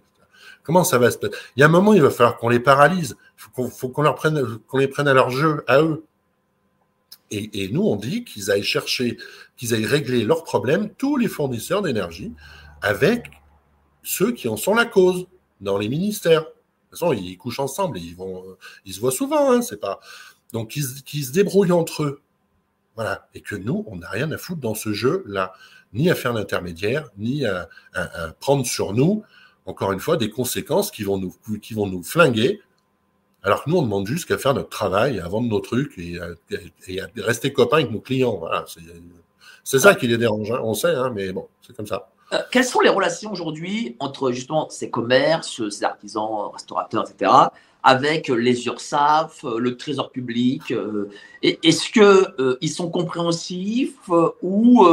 comment 0.63 0.83
ça 0.83 0.97
va 0.97 1.11
se 1.11 1.17
passer? 1.17 1.33
Il 1.55 1.59
y 1.59 1.63
a 1.63 1.65
un 1.65 1.69
moment, 1.69 1.93
il 1.93 2.01
va 2.01 2.09
falloir 2.09 2.37
qu'on 2.37 2.49
les 2.49 2.61
paralyse. 2.61 3.17
Il 3.57 3.69
faut 3.69 3.89
qu'on 3.89 4.77
les 4.77 4.87
prenne 4.87 5.07
à 5.07 5.13
leur 5.13 5.29
jeu, 5.29 5.63
à 5.67 5.81
eux. 5.81 6.05
Et, 7.31 7.69
nous, 7.69 7.81
on 7.81 7.95
dit 7.95 8.23
qu'ils 8.23 8.51
aillent 8.51 8.63
chercher, 8.63 9.17
qu'ils 9.57 9.73
aillent 9.73 9.85
régler 9.85 10.23
leurs 10.23 10.43
problèmes, 10.43 10.89
tous 10.91 11.17
les 11.17 11.27
fournisseurs 11.27 11.81
d'énergie, 11.81 12.31
avec 12.81 13.25
ceux 14.03 14.31
qui 14.31 14.47
en 14.47 14.55
sont 14.55 14.75
la 14.75 14.85
cause 14.85 15.27
dans 15.59 15.77
les 15.77 15.89
ministères. 15.89 16.41
De 16.41 16.45
toute 16.45 16.99
façon, 16.99 17.13
ils 17.13 17.37
couchent 17.37 17.59
ensemble, 17.59 17.97
ils 17.97 18.15
vont, 18.15 18.43
ils 18.85 18.93
se 18.93 19.01
voient 19.01 19.11
souvent, 19.11 19.51
hein, 19.51 19.61
c'est 19.61 19.81
pas. 19.81 19.99
Donc, 20.53 20.77
ils, 20.77 21.03
qu'ils 21.03 21.25
se 21.25 21.31
débrouillent 21.31 21.73
entre 21.73 22.03
eux. 22.03 22.21
Voilà. 22.95 23.27
Et 23.33 23.41
que 23.41 23.55
nous, 23.55 23.83
on 23.87 23.97
n'a 23.97 24.09
rien 24.09 24.31
à 24.31 24.37
foutre 24.37 24.61
dans 24.61 24.75
ce 24.75 24.93
jeu-là, 24.93 25.53
ni 25.93 26.09
à 26.09 26.15
faire 26.15 26.33
l'intermédiaire, 26.33 27.09
ni 27.17 27.45
à, 27.45 27.67
prendre 28.39 28.65
sur 28.65 28.93
nous, 28.93 29.23
encore 29.65 29.91
une 29.91 29.99
fois, 29.99 30.17
des 30.17 30.29
conséquences 30.29 30.91
qui 30.91 31.03
vont 31.03 31.17
nous, 31.17 31.35
qui 31.61 31.73
vont 31.73 31.87
nous 31.87 32.03
flinguer. 32.03 32.61
Alors 33.43 33.63
que 33.63 33.69
nous, 33.69 33.77
on 33.77 33.83
demande 33.83 34.07
juste 34.07 34.27
qu'à 34.27 34.37
faire 34.37 34.53
notre 34.53 34.69
travail, 34.69 35.19
à 35.19 35.27
vendre 35.27 35.47
nos 35.47 35.59
trucs 35.59 35.97
et 35.97 36.19
à, 36.19 37.07
rester 37.17 37.53
copains 37.53 37.77
avec 37.77 37.91
nos 37.91 38.01
clients. 38.01 38.37
Voilà. 38.37 38.65
C'est 39.63 39.79
ça 39.79 39.95
qui 39.95 40.07
les 40.07 40.17
dérange, 40.17 40.51
hein. 40.51 40.59
on 40.63 40.73
sait, 40.73 40.93
hein, 40.93 41.11
mais 41.13 41.31
bon, 41.31 41.47
c'est 41.61 41.75
comme 41.75 41.87
ça. 41.87 42.09
Euh, 42.33 42.39
quelles 42.51 42.65
sont 42.65 42.79
les 42.79 42.89
relations 42.89 43.31
aujourd'hui 43.31 43.95
entre 43.99 44.31
justement 44.31 44.69
ces 44.69 44.89
commerces, 44.89 45.69
ces 45.69 45.83
artisans, 45.83 46.49
restaurateurs, 46.51 47.05
etc., 47.09 47.31
avec 47.87 48.29
les 48.29 48.65
URSAF, 48.65 49.43
le 49.43 49.77
Trésor 49.77 50.11
public 50.11 50.71
euh, 50.71 51.07
Est-ce 51.43 51.91
qu'ils 51.91 52.01
euh, 52.01 52.67
sont 52.67 52.89
compréhensifs 52.89 54.09
ou 54.41 54.87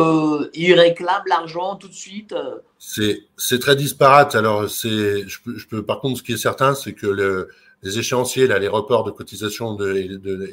ils 0.52 0.74
réclament 0.74 1.24
l'argent 1.26 1.76
tout 1.76 1.88
de 1.88 1.94
suite 1.94 2.34
C'est 2.78 3.58
très 3.60 3.76
disparate. 3.76 4.34
Alors, 4.34 4.68
je 4.68 5.24
je 5.26 5.66
peux, 5.68 5.82
par 5.82 6.00
contre, 6.00 6.18
ce 6.18 6.22
qui 6.22 6.34
est 6.34 6.36
certain, 6.36 6.74
c'est 6.74 6.92
que 6.92 7.06
le, 7.06 7.48
les 7.82 7.98
échéanciers, 7.98 8.46
là, 8.46 8.58
les 8.58 8.68
reports 8.68 9.04
de 9.04 9.10
cotisation 9.10 9.74
de, 9.74 9.94
de, 10.18 10.50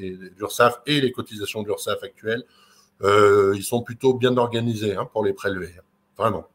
et 0.86 1.02
les 1.02 1.12
cotisations 1.12 1.62
de 1.62 1.74
actuelles, 2.06 2.46
ils 3.04 3.64
sont 3.64 3.82
plutôt 3.82 4.14
bien 4.14 4.38
organisés 4.38 4.96
hein, 4.96 5.10
pour 5.12 5.26
les 5.26 5.34
prélever. 5.34 5.74
Vraiment. 6.18 6.48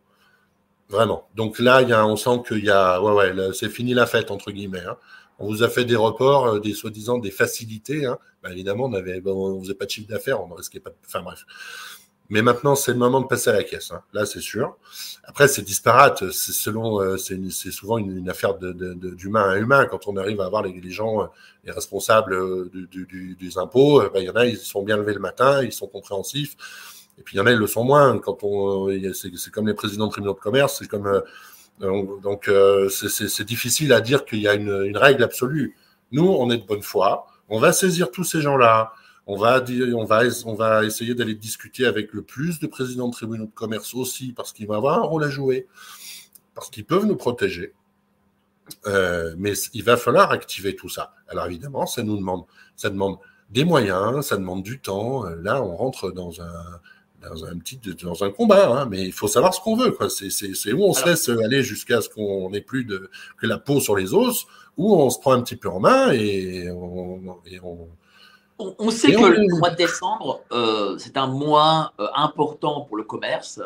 Vraiment. 0.89 1.28
Donc 1.35 1.59
là, 1.59 1.82
on 2.07 2.16
sent 2.16 2.43
qu'il 2.49 2.64
y 2.64 2.70
a, 2.70 3.03
ouais, 3.03 3.32
ouais, 3.32 3.53
c'est 3.53 3.68
fini 3.68 3.93
la 3.93 4.07
fête 4.07 4.30
entre 4.30 4.51
guillemets. 4.51 4.85
Hein. 4.89 4.97
On 5.39 5.47
vous 5.47 5.62
a 5.62 5.68
fait 5.68 5.85
des 5.85 5.97
reports, 5.97 6.47
euh, 6.47 6.61
des 6.61 6.72
soi-disant 6.72 7.18
des 7.18 7.30
facilités. 7.30 8.07
Hein. 8.07 8.18
Bah, 8.43 8.51
évidemment, 8.53 8.85
on 8.85 8.93
avait, 8.95 9.22
on 9.26 9.61
faisait 9.61 9.74
pas 9.74 9.87
de 9.87 9.91
chiffre 9.91 10.09
d'affaires, 10.09 10.43
on 10.43 10.49
ne 10.49 10.55
risquait 10.55 10.80
pas. 10.80 10.91
De... 10.91 10.97
Enfin 11.07 11.22
bref. 11.22 11.45
Mais 12.30 12.41
maintenant, 12.41 12.74
c'est 12.74 12.93
le 12.93 12.99
moment 12.99 13.20
de 13.20 13.26
passer 13.26 13.51
à 13.51 13.53
la 13.53 13.64
caisse. 13.64 13.91
Hein. 13.91 14.03
Là, 14.14 14.24
c'est 14.24 14.41
sûr. 14.41 14.78
Après, 15.24 15.47
c'est 15.47 15.61
disparate. 15.61 16.30
C'est 16.30 16.53
selon, 16.53 17.01
euh, 17.01 17.18
c'est 17.18 17.70
souvent 17.70 17.99
une, 17.99 18.16
une 18.16 18.30
affaire 18.30 18.55
d'humain 18.55 19.51
à 19.51 19.57
humain. 19.59 19.85
Quand 19.85 20.09
on 20.09 20.16
arrive 20.16 20.41
à 20.41 20.47
avoir 20.47 20.62
les, 20.62 20.72
les 20.80 20.91
gens, 20.91 21.22
euh, 21.22 21.26
les 21.64 21.72
responsables 21.72 22.70
du, 22.70 23.07
du, 23.07 23.37
des 23.39 23.59
impôts, 23.59 24.01
bah, 24.01 24.20
il 24.20 24.24
y 24.24 24.30
en 24.30 24.37
a, 24.37 24.47
ils 24.47 24.57
sont 24.57 24.82
bien 24.82 24.97
levés 24.97 25.12
le 25.12 25.20
matin, 25.20 25.62
ils 25.62 25.72
sont 25.72 25.87
compréhensifs. 25.87 26.57
Et 27.18 27.22
puis 27.22 27.37
il 27.37 27.39
y 27.39 27.43
en 27.43 27.47
a, 27.47 27.53
ils 27.53 27.59
le 27.59 27.66
sont 27.66 27.85
moins. 27.85 28.18
Quand 28.18 28.43
on, 28.43 28.89
c'est 29.12 29.51
comme 29.51 29.68
les 29.68 29.74
présidents 29.74 30.07
de 30.07 30.12
tribunaux 30.12 30.35
de 30.35 30.41
commerce, 30.41 30.78
c'est 30.78 30.89
comme 30.89 31.07
euh, 31.07 31.20
donc 31.81 32.49
euh, 32.49 32.89
c'est 32.89 33.45
difficile 33.45 33.93
à 33.93 34.01
dire 34.01 34.25
qu'il 34.25 34.41
y 34.41 34.49
a 34.49 34.55
une, 34.55 34.97
règle 34.97 35.22
absolue. 35.22 35.77
Nous, 36.12 36.27
on 36.27 36.51
est 36.51 36.59
de 36.59 36.64
bonne 36.64 36.83
foi. 36.83 37.27
On 37.49 37.59
va 37.59 37.72
saisir 37.72 38.11
tous 38.11 38.25
ces 38.25 38.41
gens-là. 38.41 38.93
On 39.27 39.37
va, 39.37 39.64
on 39.95 40.05
va, 40.05 40.22
on 40.45 40.55
va 40.55 40.85
essayer 40.85 41.14
d'aller 41.14 41.35
discuter 41.35 41.87
avec 41.87 42.12
le 42.12 42.22
plus 42.22 42.61
de 42.61 42.66
présidents 42.66 43.09
de 43.09 43.12
tribunaux 43.12 43.47
de 43.47 43.51
commerce 43.51 43.95
aussi, 43.95 44.33
parce 44.33 44.53
qu'ils 44.53 44.66
vont 44.66 44.75
avoir 44.75 44.99
un 44.99 45.03
rôle 45.03 45.25
à 45.25 45.31
jouer, 45.31 45.66
parce 46.55 46.70
qu'ils 46.70 46.85
peuvent 46.85 47.07
nous 47.07 47.16
protéger. 47.16 47.72
Euh, 48.87 49.35
mais 49.37 49.53
il 49.72 49.83
va 49.83 49.97
falloir 49.97 50.31
activer 50.31 50.77
tout 50.77 50.89
ça. 50.89 51.14
Alors 51.29 51.47
évidemment, 51.47 51.87
ça 51.87 52.03
nous 52.03 52.16
demande, 52.16 52.45
ça 52.77 52.91
demande 52.91 53.18
des 53.51 53.64
moyens, 53.64 54.27
ça 54.27 54.37
demande 54.37 54.62
du 54.62 54.81
temps. 54.81 55.25
Là, 55.25 55.62
on 55.62 55.77
rentre 55.77 56.11
dans 56.11 56.41
un, 56.41 56.81
dans 57.29 57.45
un 57.45 57.57
petit 57.59 57.79
dans 58.03 58.25
un 58.25 58.31
combat, 58.31 58.68
hein, 58.68 58.87
mais 58.91 59.03
il 59.03 59.12
faut 59.12 59.29
savoir 59.29 59.55
ce 59.55 59.61
qu'on 59.61 59.77
veut. 59.77 59.91
Quoi. 59.93 60.09
C'est, 60.09 60.31
c'est, 60.31 60.55
c'est 60.55 60.72
où 60.72 60.85
on 60.85 60.93
se 60.93 61.05
laisse 61.07 61.29
aller 61.29 61.62
jusqu'à 61.62 62.01
ce 62.01 62.09
qu'on 62.09 62.51
n'ait 62.51 62.61
plus 62.61 62.85
de, 62.85 63.11
que 63.39 63.47
la 63.47 63.59
peau 63.59 63.81
sur 63.81 63.97
les 63.97 64.14
os, 64.14 64.47
ou 64.77 64.95
on 64.95 65.11
se 65.11 65.18
prend 65.18 65.33
un 65.33 65.43
petit 65.43 65.57
peu 65.57 65.68
en 65.68 65.81
main 65.81 66.12
et 66.12 66.70
on. 66.70 67.39
Et 67.47 67.61
on, 67.61 67.89
on, 68.59 68.91
sait 68.91 69.12
que 69.12 69.20
le 69.20 69.59
mois 69.59 69.70
de 69.70 69.77
décembre, 69.77 70.43
euh, 70.53 70.97
c'est 70.99 71.16
un 71.16 71.27
mois 71.27 71.93
euh, 71.99 72.07
important 72.14 72.83
pour 72.83 72.97
le 72.97 73.03
commerce. 73.03 73.61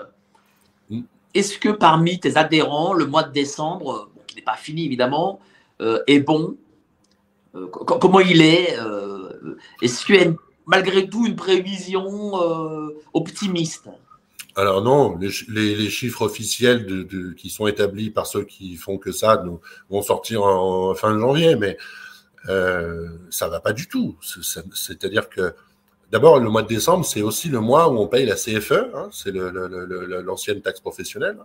Mm. 0.90 1.02
est-ce 1.34 1.59
que 1.59 1.68
parmi 1.68 2.18
tes 2.18 2.36
adhérents, 2.36 2.94
le 2.94 3.06
mois 3.06 3.22
de 3.22 3.32
décembre, 3.32 4.09
qui 4.26 4.36
n'est 4.36 4.42
pas 4.42 4.56
fini 4.56 4.84
évidemment, 4.86 5.40
est 6.06 6.20
bon? 6.20 6.56
Comment 7.52 8.20
il 8.20 8.42
est? 8.42 8.76
Est-ce 9.82 10.12
a 10.12 10.32
malgré 10.68 11.08
tout 11.08 11.26
une 11.26 11.34
prévision 11.34 12.34
optimiste 13.12 13.88
alors 14.58 14.82
non, 14.82 15.16
les, 15.16 15.88
chiffres 15.88 16.22
officiels 16.22 17.06
qui 17.36 17.48
sont 17.48 17.68
établis 17.68 18.10
par 18.10 18.26
ceux 18.26 18.42
qui 18.42 18.74
font 18.74 18.98
que 18.98 19.12
ça 19.12 19.40
nous, 19.44 19.60
vont 19.88 20.02
sortir 20.02 20.42
en, 20.42 20.96
fin 20.96 21.14
de 21.14 21.20
janvier, 21.20 21.54
mais 21.54 21.78
euh, 22.48 23.06
ça 23.30 23.48
va 23.48 23.60
pas 23.60 23.72
du 23.72 23.86
tout. 23.86 24.16
C'est-à-dire 24.74 25.28
que 25.28 25.54
d'abord 26.10 26.40
le 26.40 26.50
mois 26.50 26.62
de 26.62 26.66
décembre, 26.66 27.04
c'est 27.04 27.22
aussi 27.22 27.48
le 27.48 27.60
mois 27.60 27.88
où 27.88 27.98
on 27.98 28.08
paye 28.08 28.26
la 28.26 28.34
CFE, 28.34 28.90
hein, 28.94 29.08
c'est 29.12 29.32
l'ancienne 29.32 30.60
taxe 30.60 30.80
professionnelle, 30.80 31.38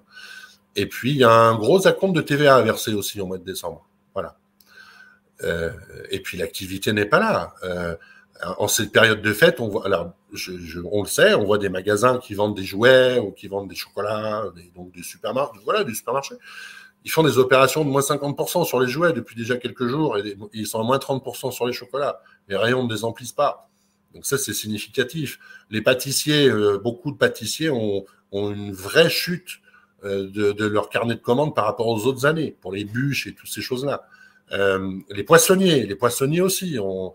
et 0.75 0.87
puis 0.87 1.11
il 1.11 1.17
y 1.17 1.23
a 1.23 1.31
un 1.31 1.55
gros 1.55 1.85
acompte 1.85 2.15
de 2.15 2.21
TVA 2.21 2.55
à 2.55 2.61
verser 2.63 2.95
aussi 2.95 3.21
au 3.21 3.27
mois 3.27 3.37
de 3.37 3.45
décembre. 3.45 3.85
Voilà. 4.15 4.37
Euh, 5.43 5.71
et 6.09 6.19
puis 6.19 6.35
l'activité 6.39 6.93
n'est 6.93 7.05
pas 7.05 7.19
là. 7.19 7.53
Euh, 7.63 7.95
en 8.57 8.67
cette 8.67 8.91
période 8.91 9.21
de 9.21 9.33
fête, 9.33 9.59
on 9.59 9.67
voit, 9.67 9.85
alors, 9.85 10.13
je, 10.33 10.79
on 10.91 11.03
le 11.03 11.07
sait, 11.07 11.33
on 11.33 11.45
voit 11.45 11.57
des 11.57 11.69
magasins 11.69 12.17
qui 12.17 12.33
vendent 12.33 12.55
des 12.55 12.63
jouets 12.63 13.19
ou 13.19 13.31
qui 13.31 13.47
vendent 13.47 13.69
des 13.69 13.75
chocolats, 13.75 14.45
donc 14.75 14.91
des 14.91 15.03
supermarchés, 15.03 15.59
voilà, 15.63 15.83
du 15.83 15.95
supermarché. 15.95 16.35
Ils 17.05 17.11
font 17.11 17.23
des 17.23 17.37
opérations 17.37 17.83
de 17.83 17.89
moins 17.89 18.01
50% 18.01 18.65
sur 18.65 18.79
les 18.79 18.87
jouets 18.87 19.13
depuis 19.13 19.35
déjà 19.35 19.57
quelques 19.57 19.87
jours 19.87 20.17
et 20.17 20.37
ils 20.53 20.67
sont 20.67 20.79
à 20.79 20.83
moins 20.83 20.97
30% 20.97 21.51
sur 21.51 21.67
les 21.67 21.73
chocolats. 21.73 22.21
Les 22.47 22.55
rayons 22.55 22.87
ne 22.87 22.93
les 22.93 23.03
emplissent 23.03 23.33
pas. 23.33 23.69
Donc 24.13 24.25
ça, 24.25 24.37
c'est 24.37 24.53
significatif. 24.53 25.39
Les 25.69 25.81
pâtissiers, 25.81 26.47
euh, 26.49 26.77
beaucoup 26.77 27.11
de 27.11 27.17
pâtissiers 27.17 27.69
ont, 27.69 28.05
ont 28.31 28.51
une 28.51 28.71
vraie 28.71 29.09
chute 29.09 29.59
euh, 30.05 30.29
de, 30.29 30.51
de, 30.53 30.65
leur 30.65 30.89
carnet 30.89 31.15
de 31.15 31.19
commandes 31.19 31.55
par 31.55 31.65
rapport 31.65 31.87
aux 31.87 32.05
autres 32.05 32.25
années, 32.25 32.55
pour 32.61 32.71
les 32.71 32.85
bûches 32.85 33.27
et 33.27 33.33
toutes 33.33 33.49
ces 33.49 33.61
choses-là. 33.61 34.03
Euh, 34.51 34.99
les 35.09 35.23
poissonniers, 35.23 35.85
les 35.85 35.95
poissonniers 35.95 36.41
aussi 36.41 36.77
ont, 36.79 37.13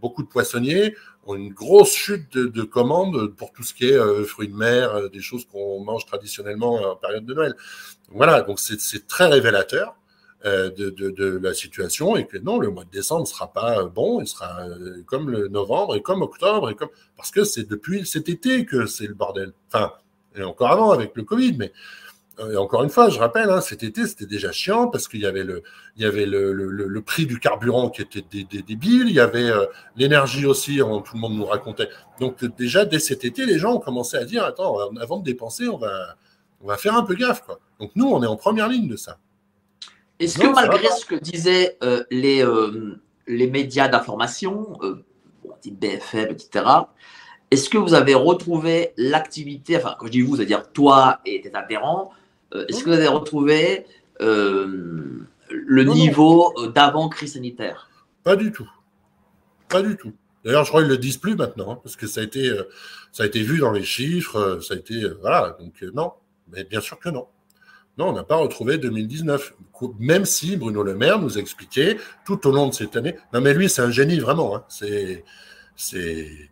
beaucoup 0.00 0.22
de 0.22 0.28
poissonniers 0.28 0.94
ont 1.26 1.34
une 1.34 1.52
grosse 1.52 1.92
chute 1.92 2.36
de, 2.36 2.62
commandes 2.62 3.34
pour 3.36 3.52
tout 3.52 3.62
ce 3.62 3.74
qui 3.74 3.88
est 3.88 3.98
euh, 3.98 4.24
fruits 4.24 4.48
de 4.48 4.54
mer, 4.54 4.94
euh, 4.94 5.08
des 5.08 5.20
choses 5.20 5.44
qu'on 5.46 5.80
mange 5.80 6.06
traditionnellement 6.06 6.92
en 6.92 6.96
période 6.96 7.24
de 7.24 7.34
Noël. 7.34 7.54
Voilà, 8.10 8.42
donc 8.42 8.58
c'est 8.58 9.06
très 9.06 9.26
révélateur 9.26 9.94
euh, 10.44 10.70
de, 10.70 11.38
la 11.42 11.54
situation 11.54 12.16
et 12.16 12.26
que 12.26 12.38
non, 12.38 12.58
le 12.58 12.70
mois 12.70 12.84
de 12.84 12.90
décembre 12.90 13.22
ne 13.22 13.26
sera 13.26 13.52
pas 13.52 13.84
bon, 13.84 14.20
il 14.20 14.26
sera 14.26 14.64
comme 15.06 15.30
le 15.30 15.48
novembre 15.48 15.96
et 15.96 16.02
comme 16.02 16.22
octobre 16.22 16.70
et 16.70 16.74
comme 16.74 16.90
parce 17.16 17.30
que 17.30 17.44
c'est 17.44 17.68
depuis 17.68 18.06
cet 18.06 18.28
été 18.28 18.64
que 18.64 18.86
c'est 18.86 19.06
le 19.06 19.14
bordel. 19.14 19.52
Enfin, 19.72 19.92
et 20.36 20.42
encore 20.42 20.70
avant 20.70 20.90
avec 20.92 21.16
le 21.16 21.24
Covid, 21.24 21.56
mais 21.58 21.72
et 22.52 22.56
encore 22.56 22.84
une 22.84 22.90
fois, 22.90 23.08
je 23.08 23.18
rappelle, 23.18 23.50
hein, 23.50 23.60
cet 23.60 23.82
été, 23.82 24.06
c'était 24.06 24.26
déjà 24.26 24.52
chiant 24.52 24.88
parce 24.88 25.08
qu'il 25.08 25.20
y 25.20 25.26
avait 25.26 25.42
le, 25.42 25.62
il 25.96 26.02
y 26.02 26.06
avait 26.06 26.26
le, 26.26 26.52
le, 26.52 26.68
le, 26.68 27.02
prix 27.02 27.26
du 27.26 27.40
carburant 27.40 27.90
qui 27.90 28.02
était 28.02 28.22
débile, 28.22 29.06
il 29.08 29.14
y 29.14 29.20
avait 29.20 29.50
euh, 29.50 29.66
l'énergie 29.96 30.46
aussi, 30.46 30.80
hein, 30.80 31.02
tout 31.04 31.14
le 31.14 31.20
monde 31.20 31.34
nous 31.34 31.44
racontait. 31.44 31.88
Donc 32.20 32.44
déjà, 32.56 32.84
dès 32.84 33.00
cet 33.00 33.24
été, 33.24 33.44
les 33.44 33.58
gens 33.58 33.74
ont 33.74 33.80
commencé 33.80 34.16
à 34.16 34.24
dire, 34.24 34.44
attends, 34.44 34.76
avant 35.00 35.18
de 35.18 35.24
dépenser, 35.24 35.68
on 35.68 35.78
va, 35.78 36.16
on 36.62 36.68
va 36.68 36.76
faire 36.76 36.94
un 36.94 37.02
peu 37.02 37.14
gaffe. 37.14 37.42
Quoi. 37.42 37.58
Donc 37.80 37.90
nous, 37.96 38.08
on 38.08 38.22
est 38.22 38.26
en 38.26 38.36
première 38.36 38.68
ligne 38.68 38.88
de 38.88 38.96
ça. 38.96 39.18
Est-ce 40.20 40.38
que 40.38 40.46
malgré 40.52 40.88
ce 40.90 41.06
que 41.06 41.14
disaient 41.16 41.76
euh, 41.82 42.04
les, 42.10 42.44
euh, 42.44 43.00
les 43.26 43.48
médias 43.48 43.88
d'information, 43.88 44.78
type 45.60 45.78
BFM, 45.78 46.30
etc., 46.30 46.64
est-ce 47.50 47.70
que 47.70 47.78
vous 47.78 47.94
avez 47.94 48.14
retrouvé 48.14 48.92
l'activité, 48.96 49.76
enfin, 49.78 49.96
quand 49.98 50.06
je 50.06 50.12
dis 50.12 50.20
vous, 50.20 50.36
c'est-à-dire 50.36 50.70
toi 50.70 51.20
et 51.24 51.40
tes 51.40 51.54
adhérents, 51.54 52.12
est-ce 52.54 52.82
que 52.82 52.90
vous 52.90 52.96
avez 52.96 53.08
retrouvé 53.08 53.86
euh, 54.20 55.26
le 55.50 55.84
niveau 55.84 56.52
euh, 56.58 56.68
d'avant 56.68 57.08
crise 57.08 57.34
sanitaire? 57.34 57.90
Pas 58.24 58.36
du 58.36 58.52
tout. 58.52 58.68
Pas 59.68 59.82
du 59.82 59.96
tout. 59.96 60.12
D'ailleurs, 60.44 60.64
je 60.64 60.70
crois 60.70 60.80
qu'ils 60.80 60.88
ne 60.88 60.94
le 60.94 60.98
disent 60.98 61.18
plus 61.18 61.36
maintenant, 61.36 61.72
hein, 61.72 61.80
parce 61.82 61.96
que 61.96 62.06
ça 62.06 62.20
a, 62.20 62.24
été, 62.24 62.50
ça 63.12 63.24
a 63.24 63.26
été 63.26 63.42
vu 63.42 63.58
dans 63.58 63.72
les 63.72 63.84
chiffres, 63.84 64.60
ça 64.62 64.74
a 64.74 64.76
été. 64.76 65.02
voilà, 65.20 65.56
donc 65.60 65.82
non. 65.94 66.12
Mais 66.50 66.64
bien 66.64 66.80
sûr 66.80 66.98
que 66.98 67.08
non. 67.08 67.26
Non, 67.98 68.10
on 68.10 68.12
n'a 68.12 68.22
pas 68.22 68.36
retrouvé 68.36 68.78
2019. 68.78 69.54
Même 69.98 70.24
si 70.24 70.56
Bruno 70.56 70.82
Le 70.82 70.94
Maire 70.94 71.18
nous 71.20 71.36
a 71.36 71.40
expliqué 71.40 71.98
tout 72.24 72.46
au 72.46 72.52
long 72.52 72.68
de 72.68 72.74
cette 72.74 72.96
année. 72.96 73.16
Non, 73.32 73.40
mais 73.40 73.52
lui, 73.52 73.68
c'est 73.68 73.82
un 73.82 73.90
génie, 73.90 74.20
vraiment. 74.20 74.56
Hein. 74.56 74.64
C'est. 74.68 75.24
C'est 75.74 76.50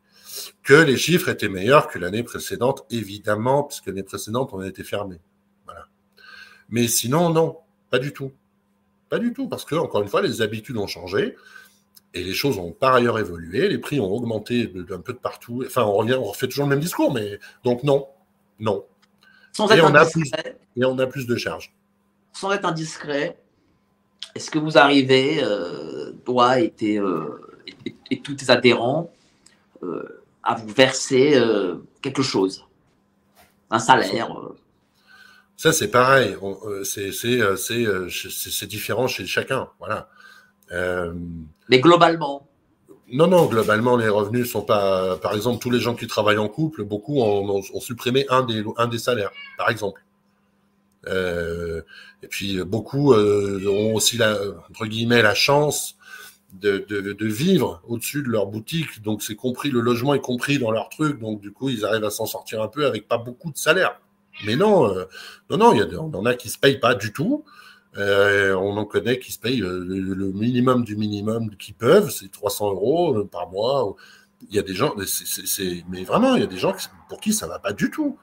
que 0.63 0.75
les 0.75 0.97
chiffres 0.97 1.29
étaient 1.29 1.49
meilleurs 1.49 1.89
que 1.89 1.99
l'année 1.99 2.23
précédente, 2.23 2.85
évidemment, 2.91 3.65
puisque 3.65 3.87
l'année 3.87 4.03
précédente, 4.03 4.51
on 4.53 4.61
a 4.61 4.69
été 4.69 4.85
fermé. 4.85 5.17
Mais 6.69 6.89
sinon, 6.89 7.31
non, 7.31 7.59
pas 7.91 7.99
du 7.99 8.13
tout. 8.13 8.33
Pas 9.09 9.19
du 9.19 9.33
tout, 9.33 9.49
parce 9.49 9.65
que, 9.65 9.75
encore 9.77 10.03
une 10.03 10.09
fois, 10.09 10.23
les 10.23 10.43
habitudes 10.43 10.77
ont 10.77 10.87
changé 10.87 11.37
et 12.17 12.25
les 12.25 12.33
choses 12.33 12.59
ont 12.59 12.73
par 12.73 12.95
ailleurs 12.95 13.19
évolué, 13.19 13.69
les 13.69 13.79
prix 13.79 14.01
ont 14.01 14.11
augmenté 14.11 14.67
d'un 14.67 15.01
peu 15.01 15.13
de 15.13 15.19
partout. 15.19 15.63
Enfin, 15.67 15.83
on 15.85 15.93
revient, 15.93 16.15
on 16.15 16.25
refait 16.25 16.49
toujours 16.49 16.65
le 16.65 16.71
même 16.71 16.81
discours, 16.81 17.13
mais 17.13 17.39
donc 17.63 17.83
non, 17.83 18.09
non. 18.59 18.85
Sans 19.53 19.69
et, 19.69 19.75
être 19.75 19.91
on 19.91 19.95
a 19.95 20.07
plus, 20.07 20.31
et 20.77 20.85
on 20.85 20.99
a 20.99 21.07
plus 21.07 21.27
de 21.27 21.37
charges. 21.37 21.75
Sans 22.33 22.51
être 22.53 22.65
indiscret, 22.65 23.39
est-ce 24.35 24.51
que 24.51 24.59
vous 24.59 24.77
arrivez, 24.77 25.43
euh, 25.43 26.13
toi 26.25 26.61
et, 26.61 26.73
euh, 26.83 27.41
et, 28.11 28.21
tous 28.21 28.35
tes 28.35 28.51
adhérents, 28.51 29.11
euh, 29.83 30.23
à 30.43 30.55
vous 30.55 30.69
verser 30.69 31.41
quelque 32.03 32.23
chose? 32.23 32.65
Un 33.71 33.79
salaire 33.79 34.31
ça, 35.57 35.73
c'est 35.73 35.89
pareil. 35.89 36.37
Euh, 36.43 36.85
euh, 36.99 37.13
euh, 37.31 38.09
c'est 38.11 38.67
différent 38.67 39.09
chez 39.09 39.27
chacun. 39.27 39.69
Voilà. 39.79 40.09
Mais 41.69 41.81
globalement 41.81 42.47
Non, 43.11 43.27
non, 43.27 43.47
globalement, 43.47 43.97
les 43.97 44.09
revenus 44.09 44.51
sont 44.51 44.63
pas. 44.63 45.17
Par 45.17 45.35
exemple, 45.35 45.59
tous 45.61 45.71
les 45.71 45.81
gens 45.81 45.95
qui 45.95 46.07
travaillent 46.07 46.39
en 46.39 46.49
couple, 46.49 46.85
beaucoup 46.85 47.21
ont, 47.21 47.63
supprimé 47.81 48.27
un 48.29 48.43
des, 48.43 48.65
un 48.77 48.87
des 48.87 48.99
salaires, 48.99 49.31
par 49.57 49.71
exemple. 49.71 50.03
et 51.07 52.29
puis, 52.29 52.63
beaucoup 52.63 53.15
ont 53.15 53.95
aussi, 53.95 54.19
la, 54.19 54.37
entre 54.71 54.87
guillemets, 54.87 55.23
la 55.23 55.35
chance 55.35 55.97
de, 56.53 56.85
de, 56.89 57.13
de 57.13 57.27
vivre 57.27 57.81
au-dessus 57.89 58.23
de 58.23 58.29
leur 58.29 58.47
boutique. 58.47 59.03
Donc, 59.03 59.23
c'est 59.23 59.37
compris, 59.37 59.71
le 59.71 59.81
logement 59.81 60.13
est 60.13 60.21
compris 60.21 60.59
dans 60.59 60.71
leur 60.71 60.91
truc. 60.91 61.19
Donc, 61.19 61.41
du 61.41 61.51
coup, 61.51 61.71
ils 61.71 61.85
arrivent 61.87 62.05
à 62.05 62.11
s'en 62.11 62.27
sortir 62.27 62.61
un 62.61 62.69
peu 62.69 62.87
avec 62.87 63.09
pas 63.09 63.19
beaucoup 63.19 63.51
de 63.51 63.57
salaire. 63.57 63.99
Mais 64.45 64.57
non, 64.57 64.95
euh, 64.95 65.05
non, 65.51 65.57
non, 65.57 65.73
il 65.73 65.79
y 65.79 65.83
a, 65.83 66.01
on 66.01 66.13
en 66.15 66.27
a 66.27 66.35
qui 66.35 66.49
se 66.51 66.59
payent 66.59 66.79
pas 66.79 66.95
du 66.95 67.13
tout. 67.13 67.45
Euh, 67.97 68.55
on 68.55 68.77
en 68.77 68.85
connaît 68.85 69.19
qui 69.19 69.33
se 69.33 69.39
payent 69.39 69.63
euh, 69.63 69.79
le, 69.79 70.33
minimum 70.33 70.85
du 70.85 70.97
minimum 70.97 71.57
qu'ils 71.57 71.75
peuvent, 71.75 72.11
c'est 72.11 72.31
300 72.31 72.73
euros 72.73 73.25
par 73.25 73.49
mois. 73.49 73.97
Il 74.51 74.55
y 74.55 74.59
a 74.59 74.63
des 74.63 74.75
gens, 74.75 74.95
mais 75.89 76.05
vraiment, 76.05 76.35
il 76.35 76.41
y 76.41 76.45
a 76.45 76.49
des 76.49 76.59
gens 76.59 76.75
pour 77.09 77.21
qui 77.21 77.33
ça 77.33 77.47
va 77.47 77.59
pas 77.59 77.73
du 77.73 77.91
tout. 77.91 78.19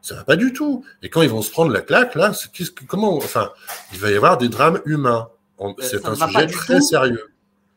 Ça 0.00 0.14
va 0.14 0.24
pas 0.24 0.36
du 0.36 0.52
tout. 0.52 0.84
Et 1.02 1.10
quand 1.10 1.22
ils 1.22 1.28
vont 1.28 1.42
se 1.42 1.50
prendre 1.50 1.72
la 1.72 1.82
claque, 1.82 2.14
là, 2.14 2.32
comment, 2.86 3.16
enfin, 3.16 3.50
il 3.92 3.98
va 3.98 4.10
y 4.10 4.14
avoir 4.14 4.38
des 4.38 4.48
drames 4.48 4.80
humains. 4.86 5.28
C'est 5.80 6.06
un 6.06 6.14
sujet 6.14 6.46
très 6.46 6.80
sérieux. 6.80 7.32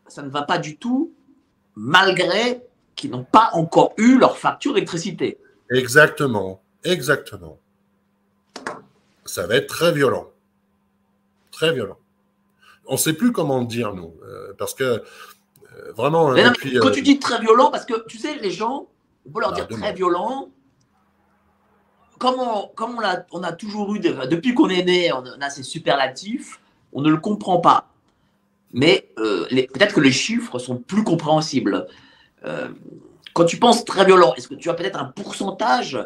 Ça 0.08 0.22
ne 0.22 0.30
va 0.30 0.44
pas 0.44 0.58
du 0.58 0.78
tout, 0.78 1.14
malgré 1.76 2.62
qu'ils 2.96 3.10
n'ont 3.10 3.26
pas 3.26 3.50
encore 3.54 3.94
eu 3.98 4.20
leur 4.20 4.38
facture 4.38 4.74
d'électricité. 4.74 5.38
Exactement, 5.70 6.62
exactement 6.84 7.60
ça 9.26 9.48
va 9.48 9.56
être 9.56 9.68
très 9.68 9.92
violent. 9.92 10.28
Très 11.52 11.74
violent. 11.74 11.98
On 12.86 12.94
ne 12.94 12.98
sait 12.98 13.14
plus 13.14 13.32
comment 13.32 13.62
dire, 13.62 13.94
nous, 13.94 14.14
euh, 14.24 14.54
parce 14.58 14.74
que 14.74 14.84
euh, 14.84 15.02
vraiment. 15.96 16.34
quand 16.34 16.54
tu 16.60 16.78
euh, 16.78 17.02
dis 17.02 17.20
très 17.20 17.40
violent, 17.40 17.72
parce 17.72 17.86
que 17.86 18.06
tu 18.08 18.18
sais, 18.18 18.38
les 18.40 18.52
gens, 18.52 18.88
on 19.26 19.32
peut 19.32 19.40
leur 19.40 19.52
bah, 19.52 19.62
dire 19.62 19.68
très 19.68 19.94
violent. 19.94 20.50
Comme 22.20 22.40
on, 22.40 22.68
comme 22.76 22.98
on, 22.98 23.02
a, 23.02 23.26
on 23.32 23.44
a 23.44 23.52
toujours 23.52 23.94
eu, 23.96 24.00
depuis 24.00 24.54
qu'on 24.54 24.70
est 24.70 24.84
né, 24.84 25.12
on 25.12 25.24
a 25.42 25.50
ces 25.50 25.64
superlatifs, 25.64 26.60
on 26.94 27.02
ne 27.02 27.10
le 27.10 27.18
comprend 27.18 27.60
pas. 27.60 27.90
Mais 28.72 29.10
peut-être 29.16 29.94
que 29.94 30.00
les 30.00 30.12
chiffres 30.12 30.58
sont 30.58 30.78
plus 30.78 31.04
compréhensibles. 31.04 31.86
quand 33.34 33.46
tu 33.46 33.58
penses 33.58 33.84
très 33.84 34.06
violent, 34.06 34.34
est-ce 34.36 34.48
que 34.48 34.56
tu 34.56 34.70
as 34.70 34.74
peut-être 34.74 35.00
un 35.00 35.06
pourcentage 35.06 36.00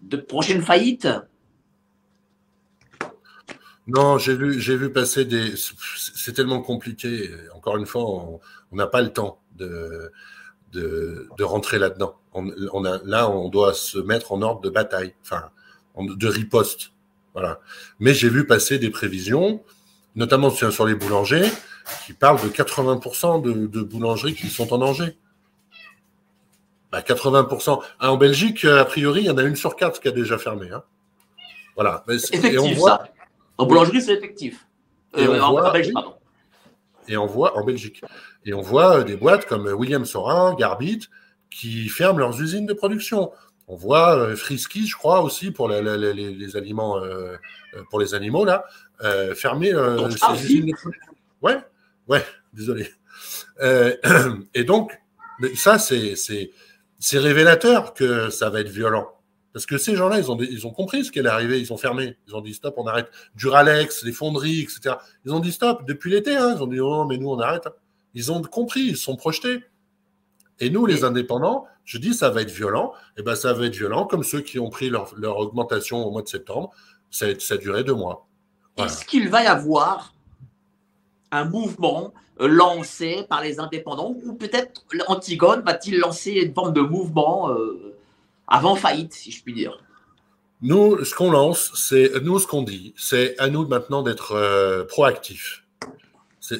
de 0.00 0.16
prochaine 0.16 0.62
faillite 0.62 1.06
non, 3.88 4.18
j'ai 4.18 4.34
vu, 4.34 4.60
j'ai 4.60 4.76
vu 4.76 4.92
passer 4.92 5.24
des. 5.24 5.54
C'est 5.56 6.34
tellement 6.34 6.60
compliqué. 6.60 7.30
Encore 7.54 7.78
une 7.78 7.86
fois, 7.86 8.02
on 8.02 8.40
n'a 8.76 8.86
pas 8.86 9.00
le 9.00 9.10
temps 9.10 9.40
de, 9.56 10.12
de, 10.72 11.26
de 11.38 11.44
rentrer 11.44 11.78
là-dedans. 11.78 12.16
On, 12.34 12.50
on, 12.74 12.84
a, 12.84 13.00
là, 13.04 13.30
on 13.30 13.48
doit 13.48 13.72
se 13.72 13.98
mettre 13.98 14.32
en 14.32 14.42
ordre 14.42 14.60
de 14.60 14.68
bataille, 14.68 15.14
enfin, 15.22 15.50
de 15.98 16.28
riposte. 16.28 16.92
Voilà. 17.32 17.60
Mais 17.98 18.12
j'ai 18.12 18.28
vu 18.28 18.46
passer 18.46 18.78
des 18.78 18.90
prévisions, 18.90 19.64
notamment 20.16 20.50
sur 20.50 20.86
les 20.86 20.94
boulangers, 20.94 21.50
qui 22.04 22.12
parlent 22.12 22.42
de 22.42 22.48
80% 22.48 23.40
de, 23.40 23.66
de 23.66 23.82
boulangeries 23.82 24.34
qui 24.34 24.48
sont 24.48 24.70
en 24.74 24.78
danger. 24.78 25.16
Bah, 26.92 27.00
80%. 27.00 27.82
Ah, 28.00 28.12
en 28.12 28.18
Belgique, 28.18 28.66
a 28.66 28.84
priori, 28.84 29.20
il 29.22 29.26
y 29.26 29.30
en 29.30 29.38
a 29.38 29.44
une 29.44 29.56
sur 29.56 29.76
quatre 29.76 29.98
qui 30.00 30.08
a 30.08 30.10
déjà 30.10 30.36
fermé. 30.36 30.70
Hein. 30.70 30.82
Voilà. 31.74 32.04
Effectif, 32.08 32.78
ça. 32.80 33.08
En 33.58 33.66
boulangerie, 33.66 34.00
c'est 34.00 34.14
effectif. 34.14 34.66
Euh, 35.16 35.40
en, 35.40 35.72
Belgique, 35.72 35.94
pardon. 35.94 36.14
Et 37.08 37.16
on 37.16 37.26
voit 37.26 37.56
en 37.58 37.64
Belgique. 37.64 38.02
Et 38.44 38.54
on 38.54 38.60
voit 38.60 39.02
des 39.02 39.16
boîtes 39.16 39.46
comme 39.46 39.66
William 39.66 40.04
Sorin, 40.04 40.54
Garbit, 40.54 41.08
qui 41.50 41.88
ferment 41.88 42.18
leurs 42.18 42.40
usines 42.40 42.66
de 42.66 42.72
production. 42.72 43.32
On 43.66 43.76
voit 43.76 44.16
euh, 44.16 44.36
Frisky, 44.36 44.86
je 44.86 44.96
crois 44.96 45.22
aussi 45.22 45.50
pour 45.50 45.68
les, 45.68 45.76
aliments, 46.56 47.02
euh, 47.02 47.36
pour 47.90 48.00
les 48.00 48.14
animaux 48.14 48.44
là, 48.44 48.64
fermer 49.34 49.72
ses 50.10 50.44
usines 50.44 50.66
de 50.66 50.76
production. 50.76 51.12
Ouais, 51.42 51.58
ouais, 52.06 52.24
désolé. 52.52 52.88
et 54.54 54.64
donc, 54.64 54.92
ça 55.54 55.78
c'est 55.78 57.18
révélateur 57.18 57.94
que 57.94 58.30
ça 58.30 58.50
va 58.50 58.60
être 58.60 58.68
violent. 58.68 59.17
Parce 59.52 59.66
que 59.66 59.78
ces 59.78 59.96
gens-là, 59.96 60.18
ils 60.18 60.30
ont, 60.30 60.38
ils 60.38 60.66
ont 60.66 60.70
compris 60.70 61.04
ce 61.04 61.10
qui 61.10 61.18
allait 61.18 61.28
arriver, 61.28 61.58
ils 61.60 61.72
ont 61.72 61.76
fermé. 61.76 62.16
Ils 62.26 62.34
ont 62.34 62.40
dit 62.40 62.54
stop, 62.54 62.74
on 62.76 62.86
arrête. 62.86 63.10
Duralex, 63.34 64.04
les 64.04 64.12
fonderies, 64.12 64.60
etc. 64.60 64.96
Ils 65.24 65.32
ont 65.32 65.40
dit 65.40 65.52
stop 65.52 65.86
depuis 65.86 66.10
l'été. 66.10 66.36
Hein. 66.36 66.54
Ils 66.56 66.62
ont 66.62 66.66
dit 66.66 66.80
oh, 66.80 66.90
non, 66.90 67.06
mais 67.06 67.16
nous, 67.16 67.30
on 67.30 67.38
arrête. 67.38 67.68
Ils 68.14 68.30
ont 68.30 68.42
compris, 68.42 68.80
ils 68.80 68.96
se 68.96 69.04
sont 69.04 69.16
projetés. 69.16 69.64
Et 70.60 70.70
nous, 70.70 70.86
les 70.86 71.04
indépendants, 71.04 71.66
je 71.84 71.98
dis 71.98 72.14
ça 72.14 72.30
va 72.30 72.42
être 72.42 72.50
violent. 72.50 72.92
Et 73.16 73.20
eh 73.20 73.22
ben 73.22 73.34
ça 73.34 73.52
va 73.52 73.66
être 73.66 73.76
violent, 73.76 74.06
comme 74.06 74.22
ceux 74.22 74.40
qui 74.40 74.58
ont 74.58 74.70
pris 74.70 74.90
leur, 74.90 75.14
leur 75.16 75.38
augmentation 75.38 76.04
au 76.04 76.10
mois 76.10 76.22
de 76.22 76.28
septembre. 76.28 76.70
Ça, 77.10 77.26
ça 77.38 77.54
a 77.54 77.56
duré 77.56 77.84
deux 77.84 77.94
mois. 77.94 78.28
Est-ce 78.76 79.04
qu'il 79.04 79.28
va 79.28 79.42
y 79.42 79.46
avoir 79.46 80.14
un 81.30 81.44
mouvement 81.44 82.12
euh, 82.40 82.46
lancé 82.46 83.26
par 83.28 83.42
les 83.42 83.58
indépendants 83.60 84.14
ou 84.24 84.34
peut-être 84.34 84.84
Antigone 85.08 85.62
va-t-il 85.62 85.98
lancer 85.98 86.32
une 86.32 86.54
forme 86.54 86.72
de 86.72 86.80
mouvement 86.80 87.50
euh, 87.50 87.96
avant 88.48 88.76
faillite, 88.76 89.12
si 89.12 89.30
je 89.30 89.42
puis 89.42 89.52
dire 89.52 89.78
Nous, 90.62 91.04
ce 91.04 91.14
qu'on 91.14 91.30
lance, 91.30 91.70
c'est 91.74 92.12
nous 92.22 92.38
ce 92.38 92.46
qu'on 92.46 92.62
dit, 92.62 92.94
c'est 92.96 93.38
à 93.38 93.48
nous 93.48 93.66
maintenant 93.66 94.02
d'être 94.02 94.32
euh, 94.32 94.84
proactifs. 94.84 95.64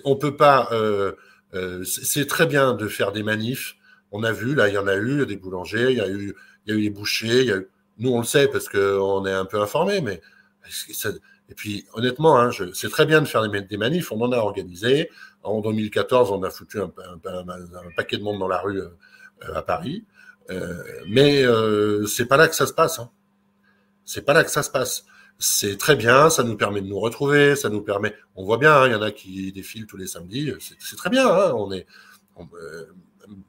On 0.05 0.17
peut 0.17 0.37
pas. 0.37 0.69
Euh, 0.73 1.13
euh, 1.55 1.83
c'est 1.85 2.27
très 2.27 2.47
bien 2.47 2.75
de 2.75 2.89
faire 2.89 3.11
des 3.11 3.23
manifs. 3.23 3.77
On 4.13 4.23
a 4.23 4.33
vu 4.33 4.55
là, 4.55 4.69
il 4.69 4.75
y 4.75 4.79
en 4.79 4.87
a 4.87 4.97
eu 4.97 5.25
des 5.25 5.37
boulangers, 5.37 5.91
il 5.91 5.97
y 5.97 6.01
a 6.01 6.09
eu, 6.09 6.35
il 6.67 6.73
y 6.73 6.77
a 6.77 6.79
eu 6.79 6.83
des 6.83 6.91
bouchers. 6.91 7.55
Nous, 7.99 8.11
on 8.11 8.19
le 8.19 8.27
sait 8.27 8.49
parce 8.49 8.69
qu'on 8.69 9.25
est 9.25 9.33
un 9.33 9.47
peu 9.47 9.61
informés, 9.61 10.03
mais 10.03 10.21
et 11.51 11.55
puis, 11.55 11.87
honnêtement, 11.95 12.39
hein, 12.39 12.51
c'est 12.75 12.91
très 12.91 13.07
bien 13.07 13.23
de 13.23 13.27
faire 13.27 13.49
des, 13.49 13.77
manifs. 13.79 14.13
On 14.13 14.21
en 14.21 14.33
a 14.33 14.37
organisé. 14.37 15.09
En 15.43 15.63
2014, 15.63 16.31
on 16.31 16.43
a 16.43 16.51
foutu 16.51 16.79
un 16.79 16.93
paquet 17.97 18.19
de 18.19 18.23
monde 18.23 18.39
dans 18.39 18.49
la 18.49 18.59
rue 18.59 18.83
à 19.41 19.63
Paris. 19.63 20.05
Euh, 20.51 20.83
mais 21.09 21.43
euh, 21.43 22.07
c'est 22.07 22.27
pas 22.27 22.37
là 22.37 22.49
que 22.49 22.55
ça 22.55 22.67
se 22.67 22.73
passe. 22.73 22.99
Hein. 22.99 23.11
C'est 24.05 24.23
pas 24.23 24.33
là 24.33 24.45
que 24.45 24.51
ça 24.51 24.63
se 24.63 24.71
passe. 24.71 25.05
C'est 25.39 25.77
très 25.77 25.95
bien, 25.95 26.31
ça 26.31 26.43
nous 26.43 26.57
permet 26.57 26.81
de 26.81 26.87
nous 26.87 26.99
retrouver, 26.99 27.55
ça 27.55 27.69
nous 27.69 27.83
permet. 27.83 28.15
On 28.35 28.45
voit 28.45 28.59
bien, 28.59 28.75
hein, 28.75 28.87
il 28.87 28.93
y 28.93 28.95
en 28.95 29.03
a 29.03 29.13
qui 29.13 29.53
défilent 29.53 29.87
tous 29.87 29.97
les 29.97 30.07
samedis. 30.07 30.53
C'est 30.81 30.97
très 30.97 31.11
bien. 31.11 31.29
Hein, 31.29 31.53
on 31.55 31.71
est. 31.71 31.87
Euh, 32.41 32.87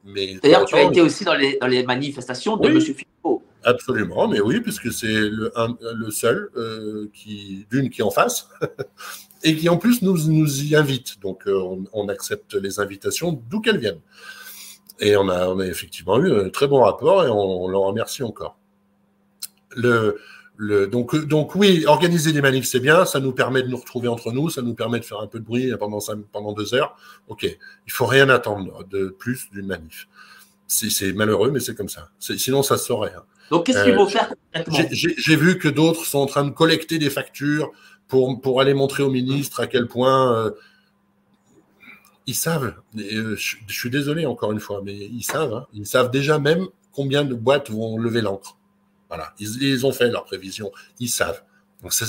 mais 0.04 0.38
D'ailleurs, 0.42 0.66
tu 0.66 0.76
as 0.76 0.82
été 0.82 1.00
aussi 1.00 1.24
dans 1.24 1.34
les, 1.34 1.58
dans 1.58 1.66
les 1.66 1.82
manifestations 1.84 2.56
de 2.56 2.68
M. 2.68 2.80
Philippot. 2.80 3.42
Absolument, 3.62 4.28
mais 4.28 4.40
oui, 4.40 4.60
puisque 4.60 4.92
c'est 4.92 5.06
le, 5.06 5.52
le 5.94 6.10
seul 6.10 6.50
qui, 7.12 7.66
d'une 7.70 7.90
qui 7.90 8.00
est 8.00 8.04
en 8.04 8.10
face, 8.10 8.48
et 9.42 9.56
qui 9.56 9.68
en 9.68 9.76
plus 9.76 10.02
nous, 10.02 10.16
nous 10.28 10.62
y 10.62 10.76
invite. 10.76 11.20
Donc 11.20 11.44
on, 11.46 11.84
on 11.92 12.08
accepte 12.08 12.54
les 12.54 12.78
invitations 12.78 13.32
d'où 13.32 13.60
qu'elles 13.60 13.78
viennent. 13.78 14.00
Et 15.00 15.16
on 15.16 15.28
a, 15.28 15.48
on 15.48 15.58
a 15.58 15.66
effectivement 15.66 16.18
eu 16.18 16.32
un 16.32 16.50
très 16.50 16.68
bon 16.68 16.82
rapport 16.82 17.24
et 17.24 17.28
on, 17.28 17.64
on 17.64 17.68
le 17.68 17.78
remercie 17.78 18.22
encore. 18.22 18.58
Le, 19.74 20.18
le, 20.62 20.86
donc, 20.86 21.16
donc 21.24 21.54
oui, 21.54 21.86
organiser 21.86 22.32
des 22.32 22.42
manifs, 22.42 22.66
c'est 22.66 22.80
bien, 22.80 23.06
ça 23.06 23.18
nous 23.18 23.32
permet 23.32 23.62
de 23.62 23.68
nous 23.68 23.78
retrouver 23.78 24.08
entre 24.08 24.30
nous, 24.30 24.50
ça 24.50 24.60
nous 24.60 24.74
permet 24.74 25.00
de 25.00 25.06
faire 25.06 25.20
un 25.20 25.26
peu 25.26 25.38
de 25.38 25.44
bruit 25.44 25.72
pendant, 25.78 26.00
pendant 26.32 26.52
deux 26.52 26.74
heures. 26.74 26.96
Ok, 27.28 27.44
il 27.44 27.92
faut 27.92 28.04
rien 28.04 28.28
attendre 28.28 28.84
de 28.90 29.08
plus 29.08 29.48
d'une 29.52 29.66
manif. 29.66 30.06
C'est 30.66 31.14
malheureux, 31.14 31.50
mais 31.50 31.60
c'est 31.60 31.74
comme 31.74 31.88
ça. 31.88 32.10
Sinon, 32.18 32.62
ça 32.62 32.76
se 32.76 32.84
saurait. 32.84 33.14
Hein. 33.16 33.22
Donc, 33.50 33.66
qu'est-ce 33.66 33.84
qu'il 33.84 33.94
faut 33.94 34.06
euh, 34.06 34.08
faire 34.08 34.30
J'ai 34.80 35.36
vu 35.36 35.56
que 35.58 35.68
d'autres 35.68 36.04
sont 36.04 36.18
en 36.18 36.26
train 36.26 36.44
de 36.44 36.50
collecter 36.50 36.98
des 36.98 37.10
factures 37.10 37.72
pour, 38.06 38.38
pour 38.42 38.60
aller 38.60 38.74
montrer 38.74 39.02
au 39.02 39.10
ministre 39.10 39.60
à 39.60 39.66
quel 39.66 39.88
point 39.88 40.34
euh, 40.34 40.50
ils 42.26 42.34
savent. 42.34 42.74
Euh, 42.96 43.36
je, 43.36 43.56
suis 43.68 43.90
désolé 43.90 44.26
encore 44.26 44.52
une 44.52 44.60
fois, 44.60 44.82
mais 44.84 44.94
ils 44.94 45.22
savent. 45.22 45.54
Hein. 45.54 45.66
ils 45.72 45.86
savent 45.86 46.10
déjà 46.10 46.38
même 46.38 46.66
combien 46.92 47.24
de 47.24 47.34
boîtes 47.34 47.70
vont 47.70 47.98
lever 47.98 48.20
l'encre. 48.20 48.56
Voilà, 49.08 49.34
ils, 49.40 49.84
ont 49.86 49.92
fait 49.92 50.08
leur 50.08 50.24
prévision. 50.24 50.70
Ils 51.00 51.08
savent. 51.08 51.42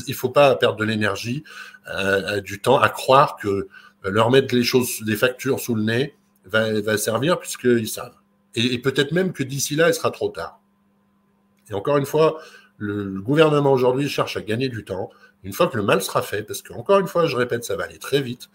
Il 0.07 0.13
faut 0.13 0.29
pas 0.29 0.55
perdre 0.55 0.77
de 0.77 0.83
l'énergie, 0.83 1.43
euh, 1.87 2.41
du 2.41 2.61
temps 2.61 2.77
à 2.77 2.89
croire 2.89 3.37
que 3.37 3.47
euh, 3.47 3.67
leur 4.03 4.29
mettre 4.29 4.53
les 4.53 4.63
choses, 4.63 5.01
des 5.01 5.15
factures 5.15 5.59
sous 5.59 5.75
le 5.75 5.83
nez 5.83 6.15
va, 6.45 6.97
servir 6.97 7.39
puisqu'ils 7.39 7.87
savent. 7.87 8.15
Et, 8.55 8.77
peut-être 8.79 9.13
même 9.13 9.31
que 9.31 9.43
d'ici 9.43 9.75
là, 9.75 9.87
il 9.87 9.93
sera 9.93 10.11
trop 10.11 10.29
tard. 10.29 10.59
Et 11.69 11.73
encore 11.73 11.97
une 11.97 12.05
fois, 12.05 12.39
le, 12.77 13.21
gouvernement 13.21 13.71
aujourd'hui 13.71 14.09
cherche 14.09 14.37
à 14.37 14.41
gagner 14.41 14.69
du 14.69 14.83
temps. 14.83 15.09
Une 15.43 15.53
fois 15.53 15.67
que 15.67 15.77
le 15.77 15.83
mal 15.83 16.01
sera 16.01 16.21
fait, 16.21 16.43
parce 16.43 16.61
que 16.61 16.73
encore 16.73 16.99
une 16.99 17.07
fois, 17.07 17.25
je 17.25 17.35
répète, 17.35 17.63
ça 17.63 17.75
va 17.75 17.85
aller 17.85 17.97
très 17.97 18.21
vite. 18.21 18.49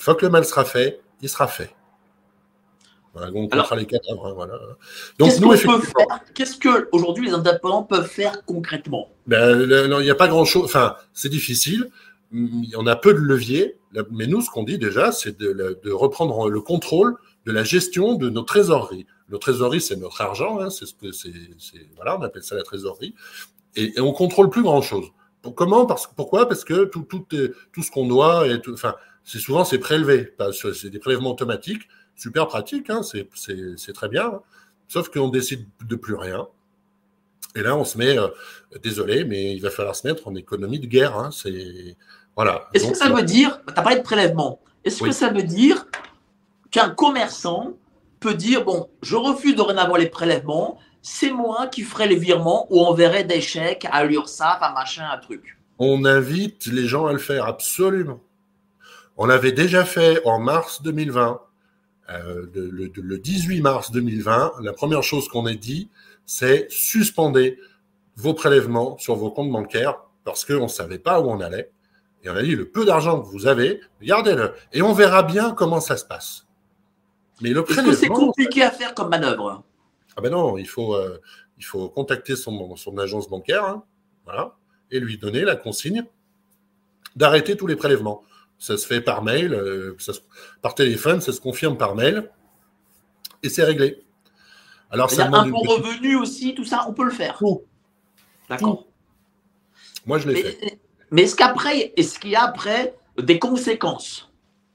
Une 0.00 0.04
fois 0.04 0.14
que 0.14 0.24
le 0.24 0.30
mal 0.30 0.46
sera 0.46 0.64
fait, 0.64 0.98
il 1.20 1.28
sera 1.28 1.46
fait. 1.46 1.76
Voilà, 3.12 3.30
on 3.34 3.46
Alors, 3.48 3.74
les 3.74 3.84
cadavres. 3.84 4.28
Hein, 4.28 4.32
voilà. 4.34 4.58
Donc, 5.18 5.38
nous, 5.40 5.52
effectivement. 5.52 6.06
Qu'est-ce 6.34 6.56
que 6.56 6.88
aujourd'hui 6.92 7.26
les 7.26 7.34
indépendants 7.34 7.82
peuvent 7.82 8.06
faire 8.06 8.42
concrètement? 8.46 9.10
Ben, 9.26 9.60
Il 9.60 10.02
n'y 10.02 10.10
a 10.10 10.14
pas 10.14 10.28
grand-chose. 10.28 10.64
Enfin, 10.64 10.96
c'est 11.12 11.28
difficile. 11.28 11.90
On 12.32 12.86
a 12.86 12.96
peu 12.96 13.12
de 13.12 13.18
leviers. 13.18 13.76
Mais 14.10 14.26
nous, 14.26 14.40
ce 14.40 14.48
qu'on 14.48 14.62
dit 14.62 14.78
déjà, 14.78 15.12
c'est 15.12 15.38
de, 15.38 15.90
reprendre 15.90 16.48
le 16.48 16.60
contrôle 16.62 17.16
de 17.44 17.52
la 17.52 17.62
gestion 17.62 18.14
de 18.14 18.30
nos 18.30 18.42
trésoreries. 18.42 19.06
Nos 19.28 19.36
trésoreries, 19.36 19.82
c'est 19.82 19.96
notre 19.96 20.22
argent. 20.22 20.60
Hein, 20.60 20.70
c'est 20.70 20.86
ce 20.86 20.94
que 20.94 21.12
c'est. 21.12 21.30
Voilà, 21.96 22.18
on 22.18 22.22
appelle 22.22 22.42
ça 22.42 22.54
la 22.54 22.62
trésorerie. 22.62 23.14
Et, 23.76 23.98
et 23.98 24.00
on 24.00 24.12
contrôle 24.12 24.48
plus 24.48 24.62
grand-chose. 24.62 25.10
Comment? 25.56 25.84
Parce, 25.84 26.06
Pourquoi? 26.06 26.48
Parce 26.48 26.64
que 26.64 26.84
tout, 26.84 27.02
tout, 27.02 27.26
tout 27.72 27.82
ce 27.82 27.90
qu'on 27.90 28.06
doit, 28.06 28.46
et 28.46 28.60
enfin, 28.72 28.94
c'est 29.24 29.38
souvent 29.38 29.64
c'est 29.64 29.78
prélevé. 29.78 30.34
C'est 30.74 30.90
des 30.90 30.98
prélèvements 30.98 31.30
automatiques, 31.30 31.82
super 32.16 32.46
pratique, 32.46 32.90
hein, 32.90 33.02
c'est 33.02 33.92
très 33.92 34.08
bien. 34.08 34.26
Hein. 34.26 34.40
Sauf 34.88 35.08
qu'on 35.08 35.28
décide 35.28 35.66
de 35.86 35.96
plus 35.96 36.14
rien. 36.14 36.48
Et 37.56 37.62
là, 37.62 37.76
on 37.76 37.84
se 37.84 37.98
met, 37.98 38.18
euh, 38.18 38.28
désolé, 38.82 39.24
mais 39.24 39.54
il 39.54 39.60
va 39.60 39.70
falloir 39.70 39.96
se 39.96 40.06
mettre 40.06 40.28
en 40.28 40.34
économie 40.34 40.78
de 40.78 40.86
guerre. 40.86 41.16
Hein, 41.16 41.30
c'est 41.32 41.96
voilà. 42.36 42.68
Est-ce 42.74 42.88
que 42.88 42.96
ça 42.96 43.08
veut 43.08 43.22
dire, 43.22 43.60
tu 43.66 43.74
as 43.76 43.82
parlé 43.82 43.98
de 43.98 44.02
prélèvement, 44.02 44.60
est-ce 44.84 45.02
que 45.02 45.12
ça 45.12 45.30
veut 45.30 45.42
dire 45.42 45.86
qu'un 46.70 46.90
commerçant 46.90 47.74
peut 48.20 48.34
dire 48.34 48.64
bon, 48.64 48.88
je 49.02 49.16
refuse 49.16 49.56
dorénavant 49.56 49.96
les 49.96 50.08
prélèvements, 50.08 50.78
c'est 51.02 51.30
moi 51.30 51.66
qui 51.66 51.82
ferai 51.82 52.06
les 52.06 52.16
virements 52.16 52.66
ou 52.70 52.80
enverrai 52.80 53.24
des 53.24 53.40
chèques 53.40 53.86
à 53.90 54.04
l'URSSAF, 54.04 54.58
à 54.60 54.72
machin, 54.72 55.08
un 55.10 55.18
truc? 55.18 55.58
On 55.78 56.04
invite 56.04 56.66
les 56.66 56.86
gens 56.86 57.06
à 57.06 57.12
le 57.12 57.18
faire, 57.18 57.46
absolument. 57.46 58.20
On 59.22 59.26
l'avait 59.26 59.52
déjà 59.52 59.84
fait 59.84 60.22
en 60.24 60.38
mars 60.38 60.80
2020. 60.80 61.42
Euh, 62.08 62.46
le, 62.54 63.18
18 63.18 63.60
mars 63.60 63.90
2020, 63.90 64.52
la 64.62 64.72
première 64.72 65.02
chose 65.02 65.28
qu'on 65.28 65.44
a 65.44 65.52
dit, 65.52 65.90
c'est 66.24 66.66
suspendez 66.70 67.58
vos 68.16 68.32
prélèvements 68.32 68.96
sur 68.96 69.16
vos 69.16 69.30
comptes 69.30 69.52
bancaires 69.52 70.00
parce 70.24 70.46
qu'on 70.46 70.62
ne 70.62 70.68
savait 70.68 70.98
pas 70.98 71.20
où 71.20 71.28
on 71.28 71.40
allait. 71.40 71.70
Et 72.24 72.30
on 72.30 72.34
a 72.34 72.42
dit, 72.42 72.56
le 72.56 72.70
peu 72.70 72.86
d'argent 72.86 73.20
que 73.20 73.26
vous 73.26 73.46
avez, 73.46 73.82
gardez-le. 74.00 74.54
Et 74.72 74.80
on 74.80 74.94
verra 74.94 75.22
bien 75.22 75.52
comment 75.52 75.80
ça 75.80 75.98
se 75.98 76.06
passe. 76.06 76.46
Mais 77.42 77.50
le 77.50 77.62
prélèvement... 77.62 77.92
c'est 77.92 78.08
compliqué 78.08 78.62
à 78.62 78.70
faire 78.70 78.94
comme 78.94 79.10
manœuvre? 79.10 79.62
Ah 80.16 80.22
ben 80.22 80.30
non, 80.30 80.56
il 80.56 80.66
faut, 80.66 80.94
euh, 80.94 81.20
il 81.58 81.64
faut 81.66 81.90
contacter 81.90 82.36
son, 82.36 82.74
son 82.76 82.96
agence 82.96 83.28
bancaire, 83.28 83.66
hein, 83.66 83.84
voilà, 84.24 84.56
et 84.90 84.98
lui 84.98 85.18
donner 85.18 85.42
la 85.42 85.56
consigne 85.56 86.06
d'arrêter 87.16 87.54
tous 87.58 87.66
les 87.66 87.76
prélèvements. 87.76 88.24
Ça 88.60 88.76
se 88.76 88.86
fait 88.86 89.00
par 89.00 89.22
mail, 89.22 89.54
euh, 89.54 89.96
par 90.60 90.74
téléphone, 90.74 91.22
ça 91.22 91.32
se 91.32 91.40
confirme 91.40 91.78
par 91.78 91.94
mail 91.94 92.30
et 93.42 93.48
c'est 93.48 93.64
réglé. 93.64 94.04
Alors, 94.90 95.10
ça 95.10 95.26
un 95.32 95.46
bon 95.48 95.60
revenu 95.60 96.16
aussi, 96.16 96.54
tout 96.54 96.66
ça, 96.66 96.84
on 96.86 96.92
peut 96.92 97.04
le 97.04 97.10
faire. 97.10 97.40
D'accord. 98.50 98.86
Moi, 100.04 100.18
je 100.18 100.28
l'ai 100.28 100.42
fait. 100.42 100.78
Mais 101.10 101.22
est-ce 101.22 101.36
qu'après, 101.36 101.94
est-ce 101.96 102.18
qu'il 102.18 102.30
y 102.30 102.36
a 102.36 102.44
après 102.44 102.94
des 103.16 103.38
conséquences? 103.38 104.30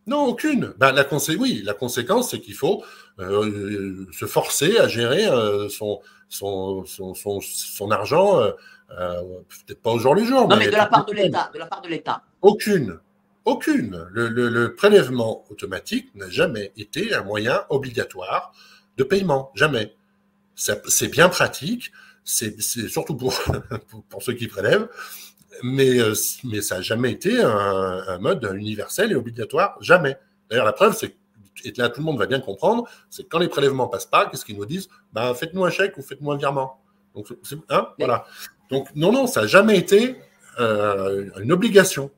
Non, 0.08 0.26
aucune. 0.26 0.74
Ben, 0.78 0.92
la 0.92 1.06
oui, 1.38 1.62
la 1.64 1.74
conséquence, 1.76 2.32
c'est 2.32 2.40
qu'il 2.40 2.56
faut 2.56 2.84
euh, 3.20 4.08
se 4.12 4.26
forcer 4.26 4.80
à 4.80 4.88
gérer 4.88 5.28
euh, 5.28 5.70
son, 5.70 6.02
son, 6.28 6.84
son, 6.86 7.92
argent, 7.92 8.40
peut-être 8.90 9.82
pas 9.84 9.92
au 9.92 10.00
jour 10.00 10.16
le 10.16 10.24
jour. 10.24 10.48
Non, 10.48 10.58
mais, 10.58 10.68
de 10.68 10.72
la 10.72 10.88
part 10.88 11.06
de. 11.06 11.14
De 11.14 11.60
la 11.60 11.68
part 11.68 11.82
de 11.82 11.88
l'État. 11.88 12.24
Aucune. 12.42 13.00
Aucune. 13.46 14.08
Le, 14.12 14.76
prélèvement 14.76 15.46
automatique 15.52 16.14
n'a 16.16 16.30
jamais 16.30 16.72
été 16.78 17.14
un 17.14 17.24
moyen 17.24 17.64
obligatoire 17.70 18.52
de 18.98 19.04
paiement. 19.04 19.52
Jamais. 19.54 19.96
C'est 20.56 21.10
bien 21.10 21.30
pratique. 21.30 21.92
C'est 22.24 22.60
surtout 22.60 23.16
pour, 23.18 23.40
pour, 24.10 24.24
ceux 24.24 24.34
qui 24.34 24.48
prélèvent. 24.48 24.90
mais, 25.62 26.00
mais 26.44 26.62
ça 26.62 26.78
n'a 26.78 26.82
jamais 26.82 27.12
été 27.12 27.40
un, 27.40 28.18
mode 28.18 28.52
universel 28.56 29.12
et 29.12 29.16
obligatoire, 29.16 29.78
jamais. 29.80 30.18
D'ailleurs, 30.50 30.66
la 30.66 30.74
preuve, 30.74 30.96
c'est 30.98 31.16
et 31.64 31.72
là 31.78 31.88
tout 31.88 32.02
le 32.02 32.06
monde 32.06 32.20
va 32.20 32.26
bien 32.26 32.42
comprendre, 32.42 32.84
c'est 33.10 33.24
que 33.24 33.30
quand 33.30 33.40
les 33.40 33.48
prélèvements 33.48 33.88
passent 33.88 34.06
pas, 34.06 34.26
qu'est-ce 34.26 34.44
qu'ils 34.44 34.58
nous 34.58 34.66
disent? 34.66 34.90
Ben, 35.14 35.34
Faites-nous 35.34 35.64
un 35.64 35.70
chèque 35.70 35.98
ou 35.98 36.02
faites-nous 36.02 36.32
un 36.32 36.38
virement. 36.38 36.82
Donc, 37.16 37.28
hein, 37.70 37.88
voilà. 37.98 38.26
Donc, 38.70 38.90
non, 38.94 39.12
non, 39.12 39.26
ça 39.26 39.42
n'a 39.42 39.48
jamais 39.48 39.78
été 39.78 40.18
une 40.60 41.52
obligation. 41.52 42.12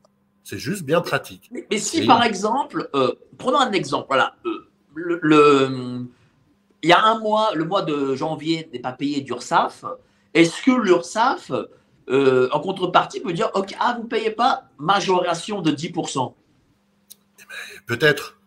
C'est 0.48 0.56
juste 0.56 0.82
bien 0.82 1.02
pratique. 1.02 1.50
Mais, 1.52 1.76
si, 1.76 2.06
par 2.06 2.22
exemple, 2.22 2.88
prenons 3.36 3.58
un 3.58 3.72
exemple, 3.72 4.06
voilà, 4.08 4.34
le, 4.94 6.08
il 6.82 6.88
y 6.88 6.92
a 6.94 7.04
un 7.04 7.18
mois, 7.18 7.54
le 7.54 7.66
mois 7.66 7.82
de 7.82 8.14
janvier 8.14 8.66
n'est 8.72 8.78
pas 8.78 8.92
payé 8.92 9.20
d'URSAF. 9.20 9.84
Est-ce 10.32 10.62
que 10.62 10.70
l'URSAF, 10.70 11.52
euh, 12.08 12.48
en 12.50 12.60
contrepartie, 12.60 13.20
peut 13.20 13.34
dire 13.34 13.50
Ok, 13.52 13.76
ah, 13.78 13.92
vous 13.98 14.04
ne 14.04 14.08
payez 14.08 14.30
pas, 14.30 14.70
majoration 14.78 15.60
de 15.60 15.70
10% 15.70 16.32
eh 17.38 17.42
ben, 17.42 17.82
Peut-être. 17.86 18.40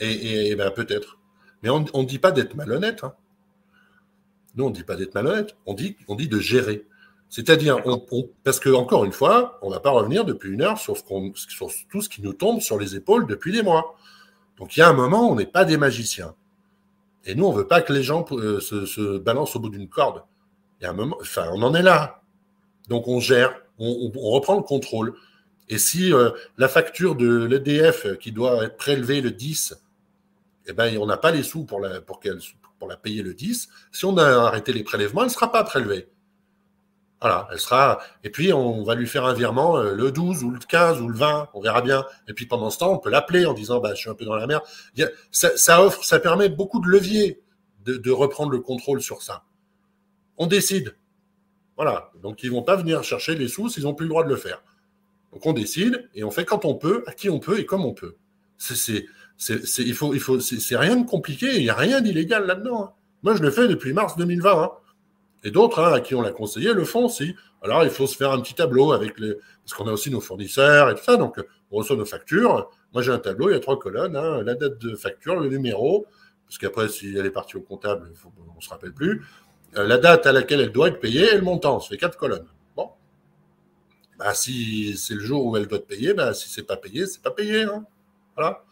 Et, 0.00 0.56
ben, 0.56 0.72
peut-être. 0.72 1.20
Mais 1.62 1.70
on 1.70 1.80
ne 1.80 2.04
dit 2.04 2.18
pas 2.18 2.32
d'être 2.32 2.56
malhonnête. 2.56 3.04
Hein. 3.04 3.14
Nous, 4.56 4.64
on 4.64 4.70
ne 4.70 4.74
dit 4.74 4.82
pas 4.82 4.96
d'être 4.96 5.14
malhonnête. 5.14 5.56
On 5.64 5.74
dit, 5.74 5.96
on 6.08 6.16
dit 6.16 6.26
de 6.26 6.40
gérer. 6.40 6.86
C'est-à-dire, 7.32 7.82
parce 8.44 8.60
que 8.60 8.68
encore 8.68 9.06
une 9.06 9.12
fois, 9.12 9.58
on 9.62 9.70
ne 9.70 9.72
va 9.72 9.80
pas 9.80 9.88
revenir 9.88 10.26
depuis 10.26 10.52
une 10.52 10.60
heure 10.60 10.76
sur, 10.76 10.98
sur 10.98 11.70
tout 11.90 12.02
ce 12.02 12.08
qui 12.10 12.20
nous 12.20 12.34
tombe 12.34 12.60
sur 12.60 12.78
les 12.78 12.94
épaules 12.94 13.26
depuis 13.26 13.52
des 13.52 13.62
mois. 13.62 13.96
Donc 14.58 14.76
il 14.76 14.80
y 14.80 14.82
a 14.82 14.88
un 14.90 14.92
moment, 14.92 15.30
on 15.30 15.34
n'est 15.34 15.46
pas 15.46 15.64
des 15.64 15.78
magiciens. 15.78 16.34
Et 17.24 17.34
nous, 17.34 17.46
on 17.46 17.52
veut 17.52 17.66
pas 17.66 17.80
que 17.80 17.90
les 17.94 18.02
gens 18.02 18.26
euh, 18.32 18.60
se, 18.60 19.16
balancent 19.16 19.56
au 19.56 19.60
bout 19.60 19.70
d'une 19.70 19.88
corde. 19.88 20.24
Il 20.78 20.84
y 20.84 20.86
a 20.86 20.90
un 20.90 20.92
moment, 20.92 21.16
enfin, 21.22 21.48
on 21.54 21.62
en 21.62 21.74
est 21.74 21.80
là. 21.80 22.20
Donc 22.88 23.08
on 23.08 23.18
gère, 23.18 23.58
on, 23.78 24.10
reprend 24.14 24.56
le 24.56 24.62
contrôle. 24.62 25.14
Et 25.70 25.78
si 25.78 26.12
euh, 26.12 26.32
la 26.58 26.68
facture 26.68 27.14
de 27.14 27.44
l'EDF 27.46 28.18
qui 28.18 28.32
doit 28.32 28.62
être 28.62 28.76
prélevée 28.76 29.22
le 29.22 29.30
10, 29.30 29.80
eh 30.66 30.74
ben, 30.74 30.98
on 30.98 31.06
n'a 31.06 31.16
pas 31.16 31.30
les 31.30 31.42
sous 31.42 31.64
pour 31.64 31.80
la, 31.80 32.02
pour, 32.02 32.20
pour 32.78 32.88
la 32.88 32.98
payer 32.98 33.22
le 33.22 33.32
10, 33.32 33.70
si 33.90 34.04
on 34.04 34.18
a 34.18 34.26
arrêté 34.26 34.74
les 34.74 34.84
prélèvements, 34.84 35.22
elle 35.22 35.28
ne 35.28 35.32
sera 35.32 35.50
pas 35.50 35.64
prélevée. 35.64 36.11
Voilà, 37.22 37.46
elle 37.52 37.60
sera. 37.60 38.00
Et 38.24 38.30
puis, 38.30 38.52
on 38.52 38.82
va 38.82 38.96
lui 38.96 39.06
faire 39.06 39.24
un 39.24 39.32
virement 39.32 39.76
euh, 39.76 39.94
le 39.94 40.10
12 40.10 40.42
ou 40.42 40.50
le 40.50 40.58
15 40.58 41.00
ou 41.00 41.08
le 41.08 41.16
20, 41.16 41.50
on 41.54 41.60
verra 41.60 41.80
bien. 41.80 42.04
Et 42.26 42.32
puis, 42.32 42.46
pendant 42.46 42.68
ce 42.68 42.78
temps, 42.80 42.92
on 42.92 42.98
peut 42.98 43.10
l'appeler 43.10 43.46
en 43.46 43.54
disant 43.54 43.78
bah, 43.78 43.90
Je 43.94 44.00
suis 44.00 44.10
un 44.10 44.14
peu 44.14 44.24
dans 44.24 44.34
la 44.34 44.48
merde. 44.48 44.64
Ça, 45.30 45.84
offre, 45.84 46.04
ça 46.04 46.18
permet 46.18 46.48
beaucoup 46.48 46.80
de 46.80 46.88
leviers 46.88 47.40
de, 47.84 48.10
reprendre 48.10 48.50
le 48.50 48.58
contrôle 48.58 49.00
sur 49.00 49.22
ça. 49.22 49.44
On 50.36 50.48
décide. 50.48 50.96
Voilà. 51.76 52.10
Donc, 52.20 52.42
ils 52.42 52.50
vont 52.50 52.64
pas 52.64 52.74
venir 52.74 53.04
chercher 53.04 53.36
les 53.36 53.46
sous 53.46 53.68
s'ils 53.68 53.84
n'ont 53.84 53.94
plus 53.94 54.06
le 54.06 54.10
droit 54.10 54.24
de 54.24 54.28
le 54.28 54.36
faire. 54.36 54.60
Donc, 55.32 55.46
on 55.46 55.52
décide 55.52 56.10
et 56.16 56.24
on 56.24 56.32
fait 56.32 56.44
quand 56.44 56.64
on 56.64 56.74
peut, 56.74 57.04
à 57.06 57.12
qui 57.12 57.30
on 57.30 57.38
peut 57.38 57.60
et 57.60 57.66
comme 57.66 57.84
on 57.84 57.94
peut. 57.94 58.16
C'est, 58.58 59.06
il 59.78 59.94
faut, 59.94 60.12
il 60.12 60.20
faut, 60.20 60.38
rien 60.72 60.96
de 60.96 61.06
compliqué. 61.06 61.54
Il 61.54 61.62
n'y 61.62 61.70
a 61.70 61.74
rien 61.74 62.00
d'illégal 62.00 62.46
là-dedans. 62.46 62.82
Hein. 62.82 62.92
Moi, 63.22 63.36
je 63.36 63.42
le 63.42 63.52
fais 63.52 63.68
depuis 63.68 63.92
mars 63.92 64.16
2020. 64.16 64.72
Et 65.44 65.50
d'autres, 65.50 65.80
hein, 65.80 65.92
à 65.92 66.00
qui 66.00 66.14
on 66.14 66.22
l'a 66.22 66.30
conseillé, 66.30 66.72
le 66.72 66.84
font 66.84 67.06
aussi. 67.06 67.34
Alors, 67.62 67.84
il 67.84 67.90
faut 67.90 68.06
se 68.06 68.16
faire 68.16 68.32
un 68.32 68.40
petit 68.40 68.54
tableau 68.54 68.92
avec 68.92 69.18
les. 69.18 69.34
Parce 69.64 69.74
qu'on 69.74 69.86
a 69.86 69.92
aussi 69.92 70.10
nos 70.10 70.20
fournisseurs 70.20 70.90
et 70.90 70.94
tout 70.94 71.04
ça. 71.04 71.16
Donc, 71.16 71.40
on 71.70 71.78
reçoit 71.78 71.96
nos 71.96 72.04
factures. 72.04 72.70
Moi, 72.92 73.02
j'ai 73.02 73.12
un 73.12 73.18
tableau, 73.18 73.48
il 73.48 73.52
y 73.54 73.56
a 73.56 73.60
trois 73.60 73.78
colonnes 73.78 74.16
hein, 74.16 74.42
la 74.42 74.54
date 74.54 74.78
de 74.78 74.94
facture, 74.94 75.40
le 75.40 75.48
numéro, 75.48 76.06
parce 76.46 76.58
qu'après, 76.58 76.88
si 76.88 77.16
elle 77.16 77.24
est 77.24 77.30
partie 77.30 77.56
au 77.56 77.62
comptable, 77.62 78.12
on 78.24 78.56
ne 78.56 78.60
se 78.60 78.68
rappelle 78.68 78.92
plus. 78.92 79.24
Euh, 79.76 79.86
la 79.86 79.96
date 79.96 80.26
à 80.26 80.32
laquelle 80.32 80.60
elle 80.60 80.72
doit 80.72 80.88
être 80.88 81.00
payée 81.00 81.32
et 81.32 81.36
le 81.36 81.42
montant. 81.42 81.80
Ça 81.80 81.88
fait 81.88 81.96
quatre 81.96 82.18
colonnes. 82.18 82.46
Bon. 82.76 82.90
Bah, 84.18 84.34
si 84.34 84.96
c'est 84.98 85.14
le 85.14 85.20
jour 85.20 85.46
où 85.46 85.56
elle 85.56 85.66
doit 85.66 85.78
être 85.78 85.86
payée, 85.86 86.12
bah, 86.12 86.34
si 86.34 86.50
c'est 86.50 86.66
pas 86.66 86.76
payé, 86.76 87.06
c'est 87.06 87.22
pas 87.22 87.30
payé. 87.30 87.62
Hein. 87.62 87.84
Voilà. 88.36 88.64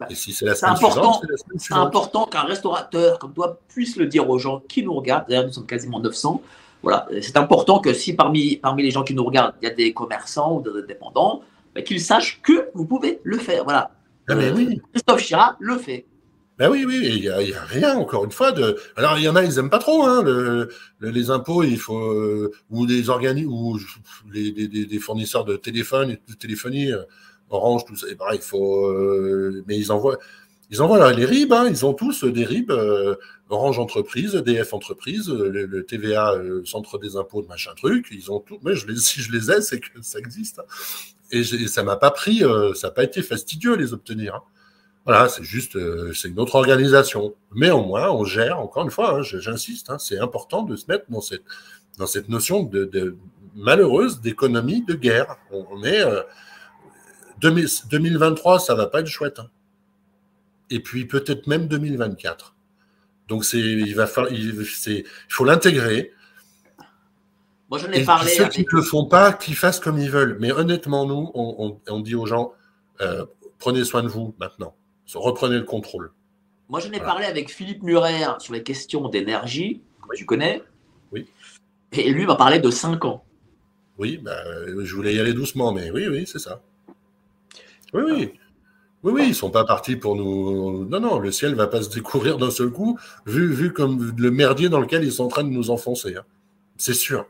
Bah, 0.00 0.06
et 0.08 0.14
si 0.14 0.32
c'est 0.32 0.46
la 0.46 0.54
semaine 0.54 0.72
important, 0.72 1.20
c'est 1.58 1.74
important 1.74 2.24
qu'un 2.24 2.44
restaurateur 2.44 3.18
comme 3.18 3.34
toi 3.34 3.58
puisse 3.68 3.96
le 3.96 4.06
dire 4.06 4.28
aux 4.30 4.38
gens 4.38 4.62
qui 4.66 4.82
nous 4.82 4.94
regardent. 4.94 5.26
D'ailleurs, 5.28 5.46
nous 5.46 5.52
sommes 5.52 5.66
quasiment 5.66 6.00
900. 6.00 6.40
Voilà, 6.82 7.06
c'est 7.20 7.36
important 7.36 7.80
que 7.80 7.92
si 7.92 8.14
parmi, 8.14 8.56
parmi 8.56 8.82
les 8.82 8.90
gens 8.90 9.04
qui 9.04 9.12
nous 9.12 9.24
regardent, 9.24 9.54
il 9.60 9.68
y 9.68 9.70
a 9.70 9.74
des 9.74 9.92
commerçants 9.92 10.56
ou 10.56 10.62
des 10.62 10.70
indépendants, 10.70 11.42
bah, 11.74 11.82
qu'ils 11.82 12.00
sachent 12.00 12.40
que 12.40 12.70
vous 12.72 12.86
pouvez 12.86 13.20
le 13.24 13.36
faire. 13.36 13.64
Voilà. 13.64 13.90
Ah, 14.26 14.34
oui. 14.54 14.80
Christophe 14.92 15.20
Chira 15.20 15.56
le 15.60 15.76
fait. 15.76 16.06
Ben 16.56 16.70
oui, 16.70 16.84
oui, 16.86 17.00
il 17.02 17.20
n'y 17.20 17.28
a, 17.28 17.36
a, 17.36 17.64
rien, 17.64 17.96
encore 17.96 18.24
une 18.24 18.32
fois. 18.32 18.52
De... 18.52 18.78
Alors, 18.96 19.18
il 19.18 19.24
y 19.24 19.28
en 19.28 19.36
a, 19.36 19.44
ils 19.44 19.56
n'aiment 19.56 19.70
pas 19.70 19.78
trop 19.78 20.04
hein, 20.04 20.22
le, 20.22 20.70
les 21.00 21.30
impôts, 21.30 21.62
il 21.62 21.78
faut, 21.78 22.12
euh, 22.12 22.52
ou 22.70 22.86
des 22.86 23.08
organismes, 23.10 23.50
ou 23.50 23.78
les, 24.30 24.52
des, 24.52 24.68
des, 24.86 24.98
fournisseurs 24.98 25.44
de 25.44 25.56
téléphone 25.56 26.10
et 26.10 26.20
de 26.30 26.36
téléphonie. 26.36 26.92
Euh, 26.92 27.02
Orange, 27.50 27.84
tout 27.84 27.96
ça, 27.96 28.08
et 28.08 28.14
pareil, 28.14 28.38
il 28.40 28.44
faut. 28.44 28.86
Euh, 28.86 29.64
mais 29.66 29.76
ils 29.76 29.90
envoient, 29.90 30.18
ils 30.70 30.80
envoient 30.80 31.12
les 31.12 31.24
RIB, 31.24 31.52
hein, 31.52 31.66
ils 31.68 31.84
ont 31.84 31.94
tous 31.94 32.24
des 32.24 32.44
RIB, 32.44 32.70
euh, 32.70 33.16
Orange 33.48 33.80
Entreprise, 33.80 34.34
DF 34.34 34.72
Entreprise, 34.72 35.28
le, 35.28 35.84
TVA, 35.84 36.34
euh, 36.34 36.62
Centre 36.64 36.98
des 36.98 37.16
impôts, 37.16 37.44
machin 37.48 37.72
truc, 37.76 38.06
ils 38.12 38.30
ont 38.30 38.38
tout. 38.38 38.58
Mais 38.62 38.76
je 38.76 38.86
les, 38.86 38.96
si 39.00 39.20
je 39.20 39.32
les 39.32 39.50
ai, 39.50 39.60
c'est 39.60 39.80
que 39.80 40.00
ça 40.00 40.20
existe. 40.20 40.60
Hein. 40.60 40.64
Et, 41.32 41.44
ça 41.44 41.82
m'a 41.82 41.96
pas 41.96 42.10
pris, 42.10 42.42
ça 42.74 42.88
n'a 42.88 42.90
pas 42.92 43.04
été 43.04 43.22
fastidieux 43.22 43.76
les 43.76 43.92
obtenir. 43.92 44.36
Hein. 44.36 44.42
Voilà, 45.06 45.28
c'est 45.28 45.44
juste, 45.44 45.78
c'est 46.12 46.28
une 46.28 46.38
autre 46.38 46.56
organisation. 46.56 47.34
Mais 47.52 47.70
au 47.70 47.82
moins, 47.84 48.10
on 48.10 48.24
gère, 48.24 48.60
encore 48.60 48.84
une 48.84 48.90
fois, 48.90 49.22
j'insiste, 49.22 49.90
c'est 49.98 50.18
important 50.18 50.62
de 50.62 50.76
se 50.76 50.86
mettre 50.88 51.06
dans 51.08 51.20
cette, 51.20 51.42
dans 51.98 52.06
cette 52.06 52.28
notion 52.28 52.64
de, 52.64 53.16
malheureuse 53.54 54.20
d'économie 54.20 54.82
de 54.82 54.94
guerre. 54.94 55.36
On, 55.52 55.82
est 55.84 56.04
2023, 57.40 58.60
ça 58.60 58.74
va 58.74 58.86
pas 58.86 59.00
être 59.00 59.06
chouette. 59.06 59.38
Hein. 59.38 59.50
Et 60.70 60.80
puis 60.80 61.06
peut-être 61.06 61.46
même 61.46 61.66
2024. 61.68 62.54
Donc 63.28 63.44
c'est, 63.44 63.58
il 63.58 63.94
va 63.94 64.06
falloir, 64.06 64.32
il, 64.32 64.66
faut 65.28 65.44
l'intégrer. 65.44 66.12
Moi, 67.70 67.78
j'en 67.78 67.90
ai 67.92 68.04
parlé. 68.04 68.30
Ceux 68.30 68.48
qui 68.48 68.62
ne 68.62 68.76
le 68.76 68.82
font 68.82 69.06
pas, 69.06 69.32
qu'ils 69.32 69.54
fassent 69.54 69.78
comme 69.78 69.98
ils 69.98 70.10
veulent. 70.10 70.36
Mais 70.40 70.50
honnêtement, 70.50 71.06
nous, 71.06 71.30
on, 71.34 72.00
dit 72.00 72.16
aux 72.16 72.26
gens, 72.26 72.52
euh, 73.00 73.24
prenez 73.58 73.84
soin 73.84 74.02
de 74.02 74.08
vous 74.08 74.34
maintenant. 74.40 74.74
Reprenez 75.14 75.56
le 75.56 75.64
contrôle. 75.64 76.12
Moi, 76.68 76.80
j'en 76.80 76.90
ai 76.92 77.00
parlé 77.00 77.26
avec 77.26 77.50
Philippe 77.50 77.82
Murer 77.82 78.24
sur 78.38 78.52
les 78.52 78.62
questions 78.62 79.08
d'énergie. 79.08 79.82
Tu 80.14 80.24
connais 80.24 80.62
Oui. 81.12 81.26
Et 81.92 82.10
lui 82.10 82.26
m'a 82.26 82.36
parlé 82.36 82.58
de 82.58 82.70
5 82.70 83.04
ans. 83.04 83.24
Oui, 83.98 84.18
bah, 84.18 84.40
je 84.82 84.94
voulais 84.94 85.14
y 85.14 85.20
aller 85.20 85.34
doucement, 85.34 85.72
mais 85.72 85.90
oui, 85.90 86.08
oui, 86.08 86.26
c'est 86.26 86.38
ça. 86.38 86.62
Oui, 87.92 88.02
oui. 88.06 88.32
Oui, 89.02 89.12
oui, 89.14 89.24
ils 89.28 89.34
sont 89.34 89.50
pas 89.50 89.64
partis 89.64 89.96
pour 89.96 90.14
nous. 90.14 90.84
Non, 90.84 91.00
non, 91.00 91.18
le 91.18 91.32
ciel 91.32 91.54
va 91.54 91.66
pas 91.66 91.82
se 91.82 91.88
découvrir 91.88 92.36
d'un 92.36 92.50
seul 92.50 92.70
coup, 92.70 92.98
vu, 93.24 93.50
vu 93.50 93.72
comme 93.72 94.14
le 94.16 94.30
merdier 94.30 94.68
dans 94.68 94.80
lequel 94.80 95.04
ils 95.04 95.12
sont 95.12 95.24
en 95.24 95.28
train 95.28 95.44
de 95.44 95.48
nous 95.48 95.70
enfoncer. 95.70 96.16
Hein. 96.16 96.24
C'est 96.76 96.94
sûr. 96.94 97.26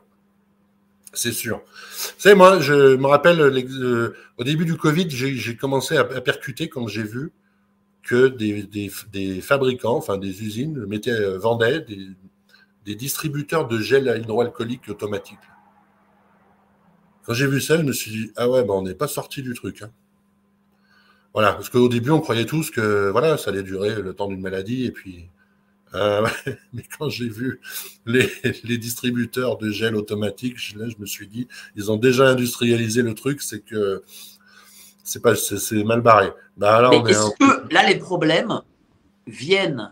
C'est 1.13 1.31
sûr. 1.31 1.57
Vous 1.57 2.19
savez, 2.19 2.35
moi, 2.35 2.59
je 2.59 2.95
me 2.95 3.07
rappelle, 3.07 3.39
euh, 3.41 4.15
au 4.37 4.43
début 4.43 4.65
du 4.65 4.75
Covid, 4.75 5.09
j'ai 5.09 5.55
commencé 5.55 5.97
à, 5.97 6.03
percuter 6.03 6.69
quand 6.69 6.87
j'ai 6.87 7.03
vu 7.03 7.31
que 8.03 8.27
des, 8.27 9.41
fabricants, 9.41 9.95
enfin 9.95 10.17
des 10.17 10.43
usines, 10.43 10.85
mettaient, 10.85 11.11
euh, 11.11 11.37
vendaient 11.37 11.85
des, 12.85 12.95
distributeurs 12.95 13.67
de 13.67 13.79
gel 13.79 14.13
hydroalcoolique 14.17 14.89
automatique. 14.89 15.39
Quand 17.25 17.33
j'ai 17.33 17.47
vu 17.47 17.61
ça, 17.61 17.77
je 17.77 17.83
me 17.83 17.93
suis 17.93 18.11
dit, 18.11 18.31
ah 18.35 18.49
ouais, 18.49 18.63
ben 18.63 18.73
on 18.73 18.81
n'est 18.81 18.95
pas 18.95 19.07
sorti 19.07 19.41
du 19.41 19.53
truc. 19.53 19.83
Hein. 19.83 19.91
Voilà, 21.33 21.53
parce 21.53 21.69
qu'au 21.69 21.87
début, 21.87 22.11
on 22.11 22.19
croyait 22.19 22.45
tous 22.45 22.71
que 22.71 23.09
voilà, 23.09 23.37
ça 23.37 23.51
allait 23.51 23.63
durer 23.63 24.01
le 24.01 24.13
temps 24.13 24.27
d'une 24.27 24.41
maladie, 24.41 24.85
et 24.85 24.91
puis. 24.91 25.27
Euh, 25.93 26.25
mais 26.73 26.83
quand 26.97 27.09
j'ai 27.09 27.27
vu 27.27 27.59
les, 28.05 28.29
les, 28.63 28.77
distributeurs 28.77 29.57
de 29.57 29.71
gel 29.71 29.95
automatique, 29.95 30.57
je, 30.57 30.77
là, 30.77 30.87
je 30.87 30.95
me 30.99 31.05
suis 31.05 31.27
dit, 31.27 31.47
ils 31.75 31.91
ont 31.91 31.97
déjà 31.97 32.29
industrialisé 32.29 33.01
le 33.01 33.13
truc, 33.13 33.41
c'est 33.41 33.59
que 33.59 34.01
c'est 35.03 35.21
pas, 35.21 35.35
c'est 35.35 35.83
mal 35.83 36.01
barré. 36.01 36.31
Bah, 36.57 36.81
là, 36.81 36.89
mais 36.91 37.11
est-ce 37.11 37.31
que 37.39 37.73
là, 37.73 37.87
les 37.87 37.97
problèmes 37.97 38.61
viennent 39.27 39.91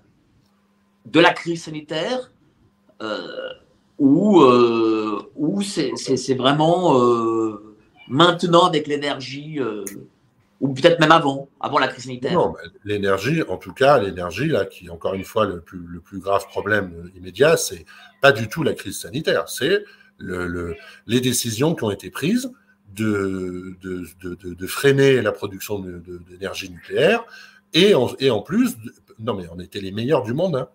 de 1.05 1.19
la 1.19 1.33
crise 1.33 1.63
sanitaire 1.63 2.31
euh, 3.01 3.49
ou, 3.97 4.41
euh, 4.41 5.29
ou 5.35 5.61
c'est 5.61 6.33
vraiment 6.35 6.99
euh, 6.99 7.75
maintenant 8.07 8.65
avec 8.65 8.87
l'énergie 8.87 9.59
euh, 9.59 9.83
ou 10.59 10.73
peut-être 10.73 10.99
même 10.99 11.11
avant, 11.11 11.49
avant 11.59 11.79
la 11.79 11.87
crise 11.87 12.03
sanitaire 12.05 12.33
Non, 12.33 12.53
l'énergie, 12.83 13.43
en 13.43 13.57
tout 13.57 13.73
cas, 13.73 13.97
l'énergie, 13.99 14.47
là, 14.47 14.65
qui 14.65 14.89
encore 14.89 15.13
une 15.13 15.23
fois 15.23 15.45
le 15.45 15.61
plus, 15.61 15.79
le 15.79 15.99
plus 16.01 16.19
grave 16.19 16.45
problème 16.47 17.09
immédiat, 17.15 17.55
c'est 17.57 17.85
pas 18.21 18.31
du 18.31 18.49
tout 18.49 18.63
la 18.63 18.73
crise 18.73 18.99
sanitaire, 18.99 19.47
c'est 19.47 19.83
le, 20.17 20.75
les 21.07 21.21
décisions 21.21 21.75
qui 21.75 21.83
ont 21.85 21.91
été 21.91 22.09
prises 22.09 22.51
de, 22.93 23.77
de 23.81 24.67
freiner 24.67 25.21
la 25.21 25.31
production 25.31 25.79
d'énergie 25.79 26.69
nucléaire 26.69 27.23
et 27.73 27.95
en, 27.95 28.09
et 28.19 28.29
en 28.31 28.41
plus, 28.41 28.75
non 29.19 29.33
mais 29.35 29.45
on 29.53 29.59
était 29.59 29.79
les 29.79 29.91
meilleurs 29.91 30.23
du 30.23 30.33
monde. 30.33 30.55
Hein. 30.55 30.69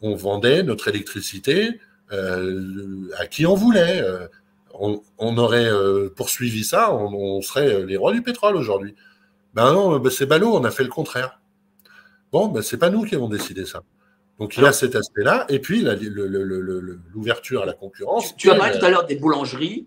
On 0.00 0.14
vendait 0.14 0.62
notre 0.62 0.88
électricité 0.88 1.80
euh, 2.12 3.08
à 3.18 3.26
qui 3.26 3.46
on 3.46 3.54
voulait. 3.54 4.02
Euh, 4.02 4.26
on, 4.78 5.38
aurait 5.38 5.70
poursuivi 6.16 6.64
ça, 6.64 6.94
on, 6.94 7.40
serait 7.40 7.84
les 7.84 7.96
rois 7.96 8.12
du 8.12 8.22
pétrole 8.22 8.56
aujourd'hui. 8.56 8.94
Ben 9.54 9.72
non, 9.72 9.98
ben 9.98 10.10
c'est 10.10 10.26
ballot, 10.26 10.54
on 10.54 10.64
a 10.64 10.70
fait 10.70 10.82
le 10.82 10.88
contraire. 10.88 11.40
Bon, 12.32 12.48
ben 12.48 12.62
c'est 12.62 12.78
pas 12.78 12.90
nous 12.90 13.04
qui 13.04 13.14
avons 13.14 13.28
décidé 13.28 13.64
ça. 13.66 13.82
Donc 14.38 14.56
il 14.56 14.64
y 14.64 14.66
a 14.66 14.72
cet 14.72 14.96
aspect-là, 14.96 15.46
et 15.48 15.60
puis 15.60 15.84
l'ouverture 17.12 17.62
à 17.62 17.66
la 17.66 17.72
concurrence. 17.72 18.34
Tu, 18.36 18.50
as 18.50 18.56
parlé 18.56 18.78
tout 18.78 18.84
à 18.84 18.90
l'heure 18.90 19.06
des 19.06 19.16
boulangeries 19.16 19.86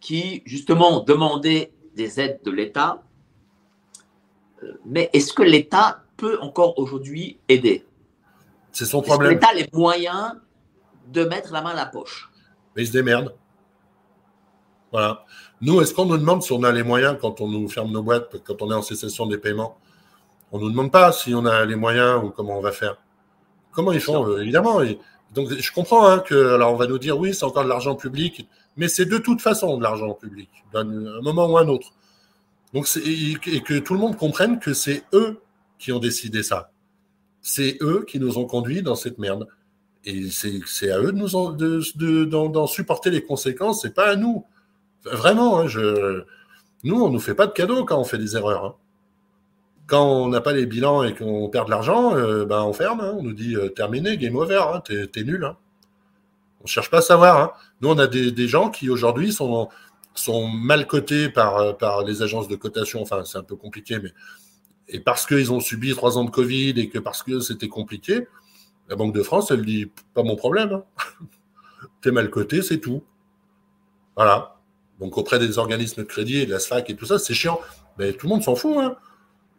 qui, 0.00 0.42
justement, 0.44 1.00
demandaient 1.00 1.72
des 1.94 2.20
aides 2.20 2.40
de 2.44 2.50
l'État. 2.50 3.02
Euh, 4.62 4.72
mais 4.84 5.10
est-ce 5.12 5.32
que 5.32 5.42
l'État 5.42 6.04
peut 6.16 6.38
encore 6.40 6.78
aujourd'hui 6.78 7.38
aider? 7.48 7.84
C'est 8.72 8.84
son 8.84 9.02
problème. 9.02 9.32
L'État 9.32 9.48
a 9.48 9.54
les 9.54 9.68
moyens 9.72 10.34
de 11.08 11.24
mettre 11.24 11.52
la 11.52 11.62
main 11.62 11.70
à 11.70 11.76
la 11.76 11.86
poche? 11.86 12.30
Mais 12.76 12.82
il 12.82 12.86
se 12.86 12.92
démerde. 12.92 13.34
Voilà. 14.92 15.24
Nous, 15.60 15.80
est-ce 15.80 15.92
qu'on 15.92 16.06
nous 16.06 16.18
demande 16.18 16.42
si 16.42 16.52
on 16.52 16.62
a 16.62 16.72
les 16.72 16.82
moyens 16.82 17.16
quand 17.20 17.40
on 17.40 17.48
nous 17.48 17.68
ferme 17.68 17.90
nos 17.90 18.02
boîtes, 18.02 18.42
quand 18.44 18.62
on 18.62 18.70
est 18.70 18.74
en 18.74 18.82
cessation 18.82 19.26
des 19.26 19.38
paiements? 19.38 19.76
On 20.52 20.58
ne 20.58 20.64
nous 20.64 20.70
demande 20.70 20.92
pas 20.92 21.12
si 21.12 21.34
on 21.34 21.44
a 21.44 21.64
les 21.64 21.76
moyens 21.76 22.22
ou 22.24 22.30
comment 22.30 22.58
on 22.58 22.62
va 22.62 22.72
faire. 22.72 22.96
Comment 23.72 23.92
ils 23.92 24.00
font 24.00 24.26
euh, 24.26 24.40
Évidemment. 24.40 24.80
donc, 25.34 25.52
je 25.52 25.72
comprends 25.72 26.06
hein, 26.08 26.20
que, 26.20 26.54
alors, 26.54 26.72
on 26.72 26.76
va 26.76 26.86
nous 26.86 26.98
dire 26.98 27.18
oui, 27.18 27.34
c'est 27.34 27.44
encore 27.44 27.64
de 27.64 27.68
l'argent 27.68 27.96
public, 27.96 28.48
mais 28.76 28.88
c'est 28.88 29.04
de 29.04 29.18
toute 29.18 29.40
façon 29.40 29.76
de 29.76 29.82
l'argent 29.82 30.14
public, 30.14 30.48
d'un 30.72 30.84
moment 30.84 31.46
ou 31.46 31.58
un 31.58 31.68
autre. 31.68 31.92
Donc, 32.72 32.88
et 33.04 33.60
que 33.60 33.78
tout 33.78 33.94
le 33.94 34.00
monde 34.00 34.16
comprenne 34.16 34.58
que 34.58 34.72
c'est 34.74 35.04
eux 35.12 35.40
qui 35.78 35.92
ont 35.92 35.98
décidé 35.98 36.42
ça. 36.42 36.70
C'est 37.40 37.78
eux 37.80 38.04
qui 38.06 38.18
nous 38.18 38.38
ont 38.38 38.46
conduits 38.46 38.82
dans 38.82 38.94
cette 38.94 39.18
merde. 39.18 39.46
Et 40.04 40.28
c'est 40.30 40.90
à 40.90 40.98
eux 41.00 41.12
de 41.12 41.18
nous 41.18 42.48
d'en 42.48 42.66
supporter 42.66 43.10
les 43.10 43.22
conséquences, 43.22 43.82
c'est 43.82 43.94
pas 43.94 44.10
à 44.10 44.16
nous. 44.16 44.44
Vraiment, 45.04 45.60
hein, 45.60 45.66
nous, 46.84 47.02
on 47.02 47.10
nous 47.10 47.20
fait 47.20 47.34
pas 47.34 47.46
de 47.46 47.52
cadeaux 47.52 47.84
quand 47.84 47.98
on 47.98 48.04
fait 48.04 48.18
des 48.18 48.36
erreurs. 48.36 48.64
Hein. 48.64 48.74
Quand 49.86 50.04
on 50.04 50.28
n'a 50.28 50.40
pas 50.40 50.52
les 50.52 50.66
bilans 50.66 51.02
et 51.02 51.14
qu'on 51.14 51.48
perd 51.48 51.66
de 51.66 51.70
l'argent, 51.70 52.14
euh, 52.14 52.44
ben 52.44 52.62
on 52.62 52.72
ferme. 52.72 53.00
Hein. 53.00 53.14
on 53.18 53.22
nous 53.22 53.32
dit 53.32 53.56
euh, 53.56 53.68
terminé, 53.68 54.18
game 54.18 54.36
over, 54.36 54.80
t'es 54.84 55.24
nul. 55.24 55.50
On 56.62 56.66
cherche 56.66 56.90
pas 56.90 56.98
à 56.98 57.02
savoir. 57.02 57.58
Nous, 57.80 57.88
on 57.88 57.98
a 57.98 58.06
des, 58.06 58.48
gens 58.48 58.70
qui 58.70 58.90
aujourd'hui 58.90 59.32
sont, 59.32 59.68
mal 60.52 60.86
cotés 60.86 61.28
par, 61.30 61.78
par 61.78 62.04
les 62.04 62.22
agences 62.22 62.48
de 62.48 62.56
cotation. 62.56 63.00
Enfin, 63.00 63.24
c'est 63.24 63.38
un 63.38 63.42
peu 63.44 63.56
compliqué, 63.56 63.98
mais 63.98 64.12
et 64.88 65.00
parce 65.00 65.26
qu'ils 65.26 65.52
ont 65.52 65.60
subi 65.60 65.94
trois 65.94 66.18
ans 66.18 66.24
de 66.24 66.30
Covid 66.30 66.70
et 66.70 66.88
que 66.88 66.98
parce 66.98 67.22
que 67.22 67.40
c'était 67.40 67.68
compliqué, 67.68 68.26
la 68.88 68.96
Banque 68.96 69.14
de 69.14 69.22
France, 69.22 69.50
elle 69.50 69.64
dit 69.64 69.90
pas 70.14 70.22
mon 70.22 70.36
problème. 70.36 70.82
T'es 72.00 72.10
mal 72.10 72.30
coté, 72.30 72.62
c'est 72.62 72.78
tout. 72.78 73.04
Voilà. 74.16 74.57
Donc 75.00 75.16
auprès 75.16 75.38
des 75.38 75.58
organismes 75.58 76.02
de 76.02 76.06
crédit, 76.06 76.46
de 76.46 76.52
la 76.52 76.58
SFAC 76.58 76.90
et 76.90 76.96
tout 76.96 77.06
ça, 77.06 77.18
c'est 77.18 77.34
chiant. 77.34 77.60
Mais 77.98 78.12
tout 78.12 78.26
le 78.26 78.30
monde 78.30 78.42
s'en 78.42 78.54
fout. 78.54 78.76
Hein. 78.78 78.96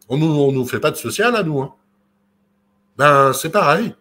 On 0.08 0.16
ne 0.16 0.24
nous, 0.24 0.52
nous 0.52 0.66
fait 0.66 0.80
pas 0.80 0.90
de 0.90 0.96
social 0.96 1.36
à 1.36 1.42
nous. 1.42 1.60
Hein. 1.60 1.74
Ben, 2.96 3.32
c'est 3.32 3.50
pareil. 3.50 3.94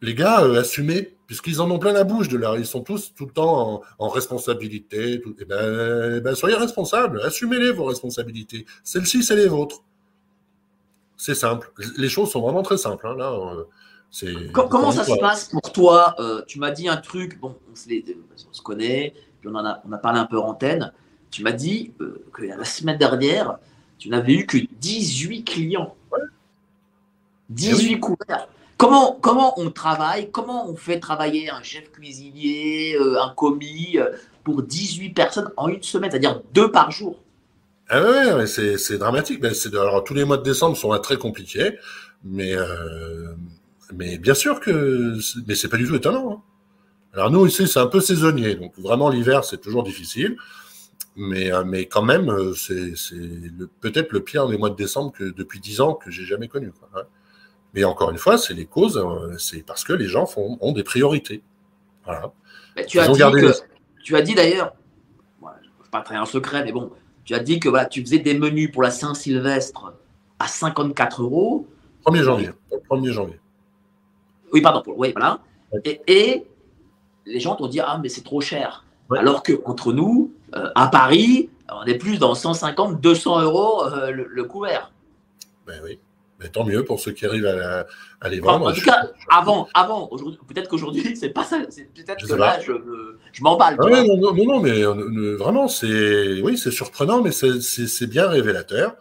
Les 0.00 0.14
gars, 0.14 0.42
euh, 0.42 0.60
assumez, 0.60 1.16
puisqu'ils 1.26 1.60
en 1.60 1.70
ont 1.70 1.78
plein 1.78 1.92
la 1.92 2.04
bouche 2.04 2.28
de 2.28 2.36
là. 2.36 2.56
Ils 2.58 2.66
sont 2.66 2.82
tous 2.82 3.14
tout 3.14 3.26
le 3.26 3.32
temps 3.32 3.82
en, 3.98 4.08
responsabilité. 4.08 5.20
Tout, 5.20 5.30
et 5.30 5.42
eh 5.42 5.44
ben, 5.44 6.16
eh 6.16 6.20
ben, 6.20 6.34
soyez 6.34 6.56
responsables. 6.56 7.20
Assumez-les, 7.22 7.72
vos 7.72 7.84
responsabilités. 7.84 8.66
Celles-ci, 8.84 9.22
c'est 9.22 9.36
les 9.36 9.48
vôtres. 9.48 9.82
C'est 11.16 11.36
simple. 11.36 11.72
Les 11.96 12.08
choses 12.08 12.30
sont 12.30 12.40
vraiment 12.40 12.62
très 12.62 12.76
simples. 12.76 13.06
Hein, 13.06 13.16
là, 13.16 13.32
euh, 13.32 14.48
comment 14.52 14.90
ça 14.92 15.04
se 15.04 15.18
passe 15.20 15.48
pour 15.48 15.72
toi? 15.72 16.16
Euh, 16.18 16.42
Tu 16.46 16.58
m'as 16.58 16.72
dit 16.72 16.88
un 16.88 16.96
truc, 16.96 17.38
bon, 17.40 17.56
on 17.70 17.74
se 17.74 18.62
connaît, 18.62 19.14
on, 19.48 19.54
a, 19.56 19.82
on 19.88 19.92
a 19.92 19.98
parlé 19.98 20.18
un 20.18 20.26
peu 20.26 20.38
en 20.38 20.48
antenne. 20.48 20.92
Tu 21.30 21.42
m'as 21.42 21.52
dit 21.52 21.92
euh, 22.00 22.24
que 22.32 22.42
la 22.42 22.64
semaine 22.64 22.98
dernière, 22.98 23.58
tu 23.98 24.08
n'avais 24.08 24.34
eu 24.34 24.46
que 24.46 24.58
18 24.80 25.44
clients. 25.44 25.96
18 27.48 27.92
eh 27.92 28.00
couverts. 28.00 28.48
Comment, 28.76 29.18
comment 29.20 29.58
on 29.60 29.70
travaille? 29.70 30.30
Comment 30.30 30.68
on 30.68 30.76
fait 30.76 30.98
travailler 30.98 31.50
un 31.50 31.62
chef 31.62 31.90
cuisinier, 31.90 32.96
euh, 32.96 33.22
un 33.22 33.30
commis 33.30 33.96
euh, 33.96 34.10
pour 34.44 34.62
18 34.62 35.10
personnes 35.10 35.50
en 35.56 35.68
une 35.68 35.82
semaine, 35.82 36.10
c'est-à-dire 36.10 36.42
deux 36.52 36.70
par 36.70 36.90
jour? 36.90 37.18
Ah 37.88 38.46
c'est 38.46 38.98
dramatique. 38.98 39.44
alors, 39.74 40.02
tous 40.02 40.14
les 40.14 40.24
mois 40.24 40.38
de 40.38 40.42
décembre 40.42 40.76
sont 40.76 40.96
très 40.98 41.18
compliqués, 41.18 41.78
mais, 42.24 42.54
mais 43.94 44.16
bien 44.16 44.32
sûr 44.32 44.60
que 44.60 45.18
mais 45.46 45.54
c'est 45.54 45.68
pas 45.68 45.76
du 45.76 45.86
tout 45.86 45.94
étonnant. 45.94 46.32
Hein. 46.32 46.51
Alors 47.14 47.30
nous 47.30 47.46
ici 47.46 47.68
c'est 47.68 47.80
un 47.80 47.86
peu 47.86 48.00
saisonnier, 48.00 48.54
donc 48.54 48.72
vraiment 48.78 49.10
l'hiver 49.10 49.44
c'est 49.44 49.60
toujours 49.60 49.82
difficile, 49.82 50.36
mais 51.16 51.52
euh, 51.52 51.62
mais 51.64 51.86
quand 51.86 52.02
même 52.02 52.30
euh, 52.30 52.54
c'est 52.54 52.94
peut-être 53.80 54.12
le 54.12 54.20
pire 54.20 54.48
des 54.48 54.56
mois 54.56 54.70
de 54.70 54.76
décembre 54.76 55.12
que 55.12 55.24
depuis 55.24 55.60
dix 55.60 55.80
ans 55.80 55.94
que 55.94 56.10
j'ai 56.10 56.24
jamais 56.24 56.48
connu. 56.48 56.72
Hein. 56.94 57.02
Mais 57.74 57.84
encore 57.84 58.10
une 58.10 58.18
fois, 58.18 58.36
c'est 58.36 58.54
les 58.54 58.66
causes, 58.66 58.98
euh, 58.98 59.36
c'est 59.38 59.64
parce 59.64 59.84
que 59.84 59.92
les 59.92 60.06
gens 60.06 60.26
font, 60.26 60.58
ont 60.60 60.72
des 60.72 60.84
priorités. 60.84 61.42
Voilà. 62.04 62.32
tu, 62.86 62.98
as 62.98 63.08
dit 63.08 63.18
que, 63.18 63.52
tu 64.02 64.16
as 64.16 64.22
dit 64.22 64.34
d'ailleurs, 64.34 64.74
je 65.42 65.90
pas 65.90 66.02
très 66.02 66.16
un 66.16 66.26
secret, 66.26 66.64
mais 66.64 66.72
bon, 66.72 66.90
tu 67.24 67.34
as 67.34 67.38
dit 67.38 67.60
que 67.60 67.68
voilà, 67.68 67.86
tu 67.86 68.02
faisais 68.02 68.18
des 68.18 68.38
menus 68.38 68.70
pour 68.72 68.82
la 68.82 68.90
Saint-Sylvestre 68.90 69.94
à 70.38 70.48
54 70.48 71.22
euros. 71.22 71.66
1er 72.06 72.22
janvier. 72.22 72.50
1er 72.90 73.12
janvier. 73.12 73.40
Oui, 74.52 74.60
pardon. 74.60 74.82
Oui, 74.86 75.12
voilà. 75.12 75.40
Et, 75.84 76.00
et, 76.06 76.46
les 77.26 77.40
gens 77.40 77.56
vont 77.56 77.68
dire 77.68 77.84
Ah, 77.86 77.98
mais 78.02 78.08
c'est 78.08 78.24
trop 78.24 78.40
cher. 78.40 78.84
Alors 79.16 79.42
que 79.42 79.60
entre 79.64 79.92
nous, 79.92 80.32
euh, 80.54 80.70
à 80.74 80.88
Paris, 80.88 81.50
on 81.70 81.84
est 81.84 81.96
plus 81.96 82.18
dans 82.18 82.34
150, 82.34 83.00
200 83.00 83.42
euros 83.42 83.84
euh, 83.84 84.10
le, 84.10 84.44
couvert. 84.44 84.92
Ben 85.66 85.80
oui. 85.84 85.98
Mais 86.40 86.48
tant 86.48 86.64
mieux 86.64 86.84
pour 86.84 86.98
ceux 86.98 87.12
qui 87.12 87.24
arrivent 87.24 87.46
à, 87.46 88.28
les 88.28 88.40
vendre. 88.40 88.66
En, 88.66 88.72
tout 88.72 88.80
cas, 88.80 89.06
avant, 89.30 89.68
avant 89.74 90.08
peut-être 90.48 90.68
qu'aujourd'hui, 90.68 91.14
c'est 91.20 91.30
pas 91.30 91.44
ça. 91.44 91.58
Peut-être 91.60 92.26
que 92.26 92.34
là, 92.34 92.58
je, 92.60 92.72
je 93.32 93.42
m'emballe. 93.42 93.76
Ah 93.80 93.88
non, 93.88 94.16
non, 94.16 94.44
non, 94.44 94.60
mais 94.60 94.82
euh, 94.84 95.36
vraiment, 95.36 95.68
c'est 95.68 96.40
oui, 96.42 96.58
c'est 96.58 96.72
surprenant, 96.72 97.22
mais 97.22 97.30
c'est 97.30 98.06
bien 98.08 98.28
révélateur. 98.28 98.96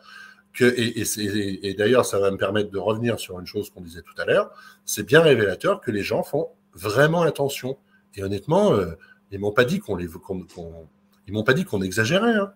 Que, 0.53 0.65
et, 0.65 0.99
et, 0.99 1.69
et 1.69 1.73
d'ailleurs, 1.73 2.06
ça 2.06 2.19
va 2.19 2.30
me 2.30 2.38
permettre 2.38 2.72
de 2.72 2.77
revenir 2.77 3.19
sur 3.19 3.39
une 3.39 3.48
chose 3.48 3.69
qu'on 3.69 3.81
disait 3.81 4.02
tout 4.02 4.22
à 4.22 4.26
l'heure. 4.26 4.52
C'est 4.85 5.03
bien 5.03 5.22
révélateur 5.22 5.80
que 5.80 5.91
les 5.91 6.03
gens 6.03 6.23
font 6.23 6.49
vraiment 6.73 7.22
attention. 7.22 7.77
Et 8.15 8.23
honnêtement, 8.23 8.73
euh, 8.73 8.91
ils 9.31 9.39
m'ont 9.39 9.51
pas 9.51 9.65
dit 9.65 9.79
qu'on 9.79 9.95
les, 9.95 10.09
ils 11.27 11.33
m'ont 11.33 11.43
pas 11.43 11.53
dit 11.53 11.65
qu'on 11.65 11.81
exagérait. 11.81 12.35
Hein. 12.35 12.51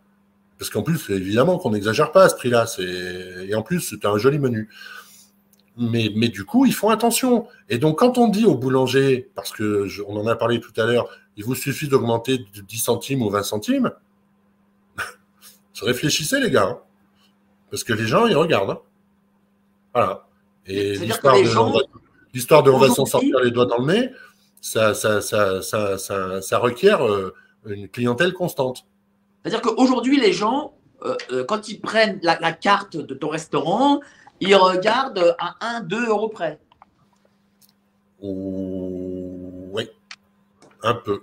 Parce 0.58 0.70
qu'en 0.70 0.84
plus, 0.84 1.10
évidemment 1.10 1.58
qu'on 1.58 1.72
n'exagère 1.72 2.12
pas 2.12 2.24
à 2.24 2.30
ce 2.30 2.36
prix-là. 2.36 2.66
Et 2.80 3.56
en 3.56 3.62
plus, 3.62 3.82
c'est 3.82 4.06
un 4.06 4.18
joli 4.18 4.40
menu. 4.40 4.70
Mais, 5.78 6.10
mais 6.16 6.30
du 6.30 6.46
coup, 6.46 6.66
ils 6.66 6.74
font 6.74 6.90
attention. 6.90 7.48
Et 7.68 7.78
donc, 7.78 8.00
quand 8.00 8.18
on 8.18 8.30
dit 8.30 8.46
au 8.46 8.56
boulanger, 8.56 9.30
parce 9.36 9.52
que 9.52 9.88
on 10.08 10.16
en 10.16 10.28
a 10.28 10.36
parlé 10.36 10.62
tout 10.62 10.72
à 10.78 10.86
l'heure, 10.86 11.10
il 11.36 11.44
vous 11.44 11.56
suffit 11.56 11.90
d'augmenter 11.90 12.38
de 12.38 12.62
10 12.62 12.78
centimes 12.78 13.22
ou 13.22 13.30
20 13.30 13.44
centimes, 13.44 13.92
réfléchissez, 15.82 16.40
les 16.40 16.50
gars. 16.50 16.70
Hein. 16.70 16.80
Parce 17.70 17.84
que 17.84 17.92
les 17.92 18.08
gens, 18.08 18.26
ils 18.26 18.38
regardent. 18.38 18.72
Hein. 18.72 18.80
Voilà. 19.94 20.28
Et 20.66 20.98
l'histoire 20.98 21.36
de, 21.36 22.70
de 22.70 22.74
on 22.74 22.78
va 22.78 22.90
s'en 22.90 23.06
sortir 23.06 23.40
les 23.40 23.52
doigts 23.52 23.66
dans 23.66 23.80
le 23.80 23.94
nez, 23.94 24.10
ça, 24.66 24.96
ça, 24.96 25.22
ça, 25.62 26.42
ça 26.42 26.58
requiert 26.58 27.06
euh, 27.06 27.36
une 27.68 27.88
clientèle 27.88 28.34
constante. 28.34 28.88
C'est-à-dire 29.44 29.62
qu'aujourd'hui, 29.62 30.20
les 30.20 30.34
gens, 30.34 30.74
euh, 31.04 31.16
euh, 31.32 31.44
quand 31.44 31.70
ils 31.70 31.80
prennent 31.80 32.20
la, 32.24 32.52
carte 32.52 32.98
de 32.98 33.14
ton 33.14 33.30
restaurant, 33.30 34.00
ils 34.40 34.56
regardent 34.56 35.36
à 35.38 35.56
1, 35.78 35.82
2 35.82 36.08
euros 36.08 36.30
près. 36.30 36.60
Oui, 38.22 39.88
un 40.82 40.96
peu. 40.96 41.22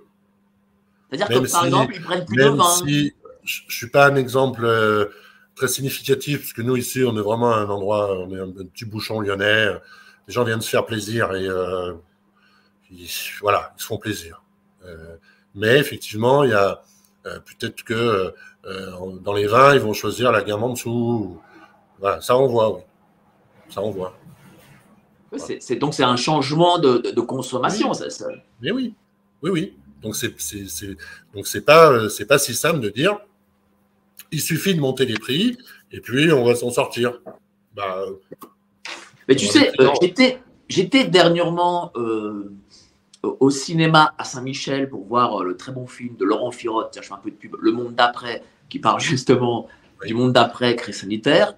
C'est-à-dire 1.10 1.42
que 1.42 1.50
par 1.50 1.64
exemple, 1.64 1.94
ils 1.96 2.02
prennent 2.02 2.24
plus 2.24 2.36
de 2.36 2.48
20. 2.48 2.64
Si 2.86 3.12
je 3.42 3.64
ne 3.66 3.72
suis 3.72 3.90
pas 3.90 4.06
un 4.06 4.14
exemple 4.14 4.68
très 5.56 5.66
significatif, 5.66 6.42
parce 6.42 6.52
que 6.52 6.62
nous, 6.62 6.76
ici, 6.76 7.02
on 7.04 7.16
est 7.16 7.22
vraiment 7.22 7.52
un 7.52 7.68
endroit, 7.68 8.16
on 8.20 8.30
est 8.30 8.40
un, 8.40 8.52
petit 8.52 8.84
bouchon 8.84 9.20
lyonnais. 9.20 9.66
Les 10.28 10.32
gens 10.32 10.44
viennent 10.44 10.60
se 10.60 10.70
faire 10.70 10.86
plaisir 10.86 11.34
et 11.34 11.48
voilà, 13.40 13.72
ils 13.76 13.80
se 13.80 13.86
font 13.86 13.98
plaisir. 13.98 14.42
Euh, 14.84 15.16
mais 15.54 15.78
effectivement, 15.78 16.44
il 16.44 16.50
y 16.50 16.54
a 16.54 16.82
euh, 17.26 17.38
peut-être 17.40 17.82
que 17.84 18.34
euh, 18.64 18.90
dans 19.20 19.32
les 19.32 19.46
vins, 19.46 19.74
ils 19.74 19.80
vont 19.80 19.92
choisir 19.92 20.32
la 20.32 20.42
gamme 20.42 20.62
en 20.62 20.70
dessous. 20.70 21.40
Voilà, 22.00 22.20
ça 22.20 22.36
on 22.36 22.46
voit, 22.46 22.74
oui. 22.74 22.82
Ça 23.68 23.82
on 23.82 23.90
voit. 23.90 24.16
C'est, 25.36 25.76
donc 25.76 25.94
c'est 25.94 26.04
un 26.04 26.16
changement 26.16 26.78
de, 26.78 27.20
consommation, 27.20 27.94
ça, 27.94 28.06
Mais 28.60 28.70
oui, 28.70 28.94
oui, 29.42 29.50
oui. 29.50 29.76
Donc 30.02 30.14
c'est, 30.14 30.34
donc 31.32 31.46
c'est 31.46 31.62
pas 31.62 32.08
c'est 32.10 32.26
pas 32.26 32.38
si 32.38 32.54
simple 32.54 32.80
de 32.80 32.90
dire. 32.90 33.18
Il 34.30 34.40
suffit 34.40 34.74
de 34.74 34.80
monter 34.80 35.06
les 35.06 35.14
prix 35.14 35.56
et 35.90 36.00
puis 36.00 36.32
on 36.32 36.44
va 36.44 36.54
s'en 36.54 36.70
sortir. 36.70 37.20
Bah, 37.74 38.04
mais 39.28 39.36
tu 39.36 39.46
sais, 39.46 39.72
j'étais 40.02 40.42
j'étais 40.68 41.04
dernièrement 41.04 41.92
au 43.22 43.50
cinéma 43.50 44.14
à 44.18 44.24
Saint-Michel 44.24 44.88
pour 44.88 45.04
voir 45.04 45.44
le 45.44 45.56
très 45.56 45.72
bon 45.72 45.86
film 45.86 46.16
de 46.16 46.24
Laurent 46.24 46.50
Firotte, 46.50 46.96
je 47.00 47.06
fais 47.06 47.12
un 47.12 47.18
peu 47.18 47.30
de 47.30 47.36
pub, 47.36 47.54
Le 47.60 47.72
Monde 47.72 47.94
d'après, 47.94 48.42
qui 48.68 48.78
parle 48.78 49.00
justement 49.12 49.68
du 50.04 50.14
monde 50.14 50.32
d'après 50.32 50.74
crise 50.74 50.96
sanitaire. 50.96 51.54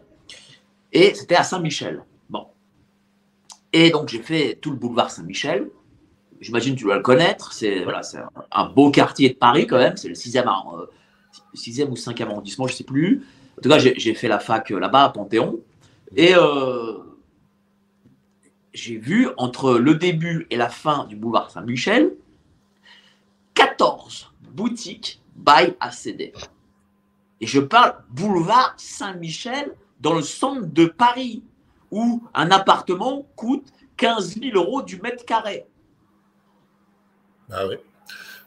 Et 0.93 1.15
c'était 1.15 1.37
à 1.37 1.43
Saint-Michel. 1.43 2.05
Bon. 2.29 2.47
Et 3.73 3.91
donc 3.91 4.09
j'ai 4.09 4.23
fait 4.23 4.59
tout 4.61 4.71
le 4.71 4.77
boulevard 4.77 5.11
Saint-Michel. 5.11 5.71
J'imagine 6.41 6.75
que 6.75 6.81
tu 6.81 6.85
dois 6.85 6.97
le 6.97 7.03
connaître. 7.03 7.53
C'est 7.53 7.83
voilà, 7.85 8.03
un, 8.53 8.69
beau 8.69 8.91
quartier 8.91 9.31
de 9.31 9.35
Paris 9.35 9.67
quand 9.67 9.79
même. 9.79 9.97
C'est 9.97 10.09
le 10.09 10.15
6e, 10.15 10.45
6e 11.55 11.89
ou 11.89 11.95
5e 11.95 12.27
arrondissement, 12.27 12.67
je 12.67 12.75
ne 12.75 12.77
sais 12.77 12.85
plus. 12.85 13.25
En 13.59 13.63
tout 13.63 13.69
cas, 13.69 13.79
j'ai 13.79 14.15
fait 14.15 14.29
la 14.29 14.39
fac 14.39 14.69
là-bas 14.69 15.05
à 15.05 15.09
Panthéon. 15.11 15.61
Et 16.17 16.35
euh, 16.37 16.99
j'ai 18.75 18.99
vu 18.99 19.29
entre 19.37 19.75
le 19.75 19.95
début 19.95 20.47
et 20.51 20.57
la 20.57 20.69
fin 20.69 21.05
du 21.05 21.17
boulevard 21.17 21.51
Saint-Michel 21.51 22.13
14 23.55 24.33
boutiques 24.53 25.23
by 25.37 25.75
ACD. 25.81 26.33
Et 27.41 27.47
je 27.47 27.61
parle 27.61 27.95
boulevard 28.11 28.75
Saint-Michel 28.77 29.73
dans 30.01 30.15
le 30.15 30.23
centre 30.23 30.67
de 30.67 30.87
Paris, 30.87 31.43
où 31.91 32.23
un 32.35 32.51
appartement 32.51 33.27
coûte 33.37 33.73
15 33.97 34.41
000 34.41 34.57
euros 34.57 34.83
du 34.83 35.01
mètre 35.01 35.25
carré. 35.25 35.67
Bah 37.49 37.67
oui. 37.69 37.77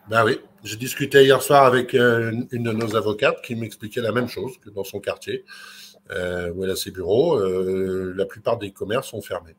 Bah 0.10 0.26
oui. 0.26 0.40
J'ai 0.64 0.76
discuté 0.76 1.24
hier 1.24 1.42
soir 1.42 1.66
avec 1.66 1.94
euh, 1.94 2.32
une 2.52 2.64
de 2.64 2.72
nos 2.74 2.96
avocates 2.96 3.42
qui 3.42 3.56
m'expliquait 3.56 4.02
la 4.02 4.12
même 4.12 4.28
chose 4.28 4.58
que 4.58 4.70
dans 4.70 4.84
son 4.84 5.00
quartier, 5.00 5.46
euh, 6.12 6.52
où 6.54 6.64
elle 6.64 6.72
a 6.72 6.76
ses 6.76 6.92
bureaux, 6.92 7.38
euh, 7.38 8.14
la 8.16 8.26
plupart 8.26 8.58
des 8.58 8.72
commerces 8.72 9.10
sont 9.10 9.22
fermés. 9.22 9.56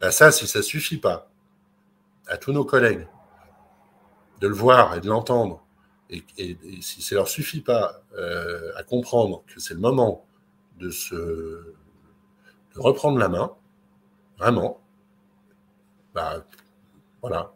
Bah 0.00 0.10
ça, 0.10 0.32
si 0.32 0.46
ça 0.46 0.62
suffit 0.62 0.96
pas 0.96 1.30
à 2.26 2.36
tous 2.36 2.52
nos 2.52 2.64
collègues 2.64 3.06
de 4.40 4.48
le 4.48 4.54
voir 4.54 4.96
et 4.96 5.00
de 5.00 5.08
l'entendre, 5.08 5.62
et, 6.08 6.56
si 6.80 7.02
ça 7.02 7.14
leur 7.14 7.28
suffit 7.28 7.60
pas 7.60 8.02
euh, 8.18 8.72
à 8.76 8.82
comprendre 8.82 9.44
que 9.46 9.60
c'est 9.60 9.74
le 9.74 9.80
moment 9.80 10.26
de 10.78 10.90
se 10.90 11.14
de 11.14 12.78
reprendre 12.78 13.18
la 13.18 13.28
main, 13.28 13.52
vraiment, 14.38 14.80
bah 16.14 16.44
voilà. 17.20 17.52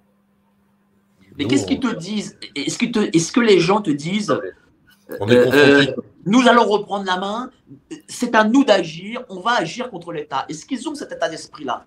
Mais 1.36 1.46
qu'est-ce 1.46 1.66
qu'ils 1.66 1.80
te 1.80 1.94
disent? 1.94 2.38
Est-ce 2.54 2.78
que, 2.78 2.84
est 2.84 3.32
que, 3.32 3.40
les 3.40 3.58
gens 3.58 3.80
te 3.80 3.90
disent 3.90 4.30
euh, 4.30 5.18
euh, 5.20 5.86
nous 6.26 6.46
allons 6.46 6.64
reprendre 6.64 7.04
la 7.04 7.18
main, 7.18 7.50
c'est 8.08 8.34
à 8.34 8.44
nous 8.44 8.64
d'agir, 8.64 9.24
on 9.28 9.40
va 9.40 9.52
agir 9.52 9.90
contre 9.90 10.12
l'État. 10.12 10.46
Est-ce 10.48 10.64
qu'ils 10.64 10.88
ont 10.88 10.94
cet 10.94 11.12
état 11.12 11.28
d'esprit-là? 11.28 11.86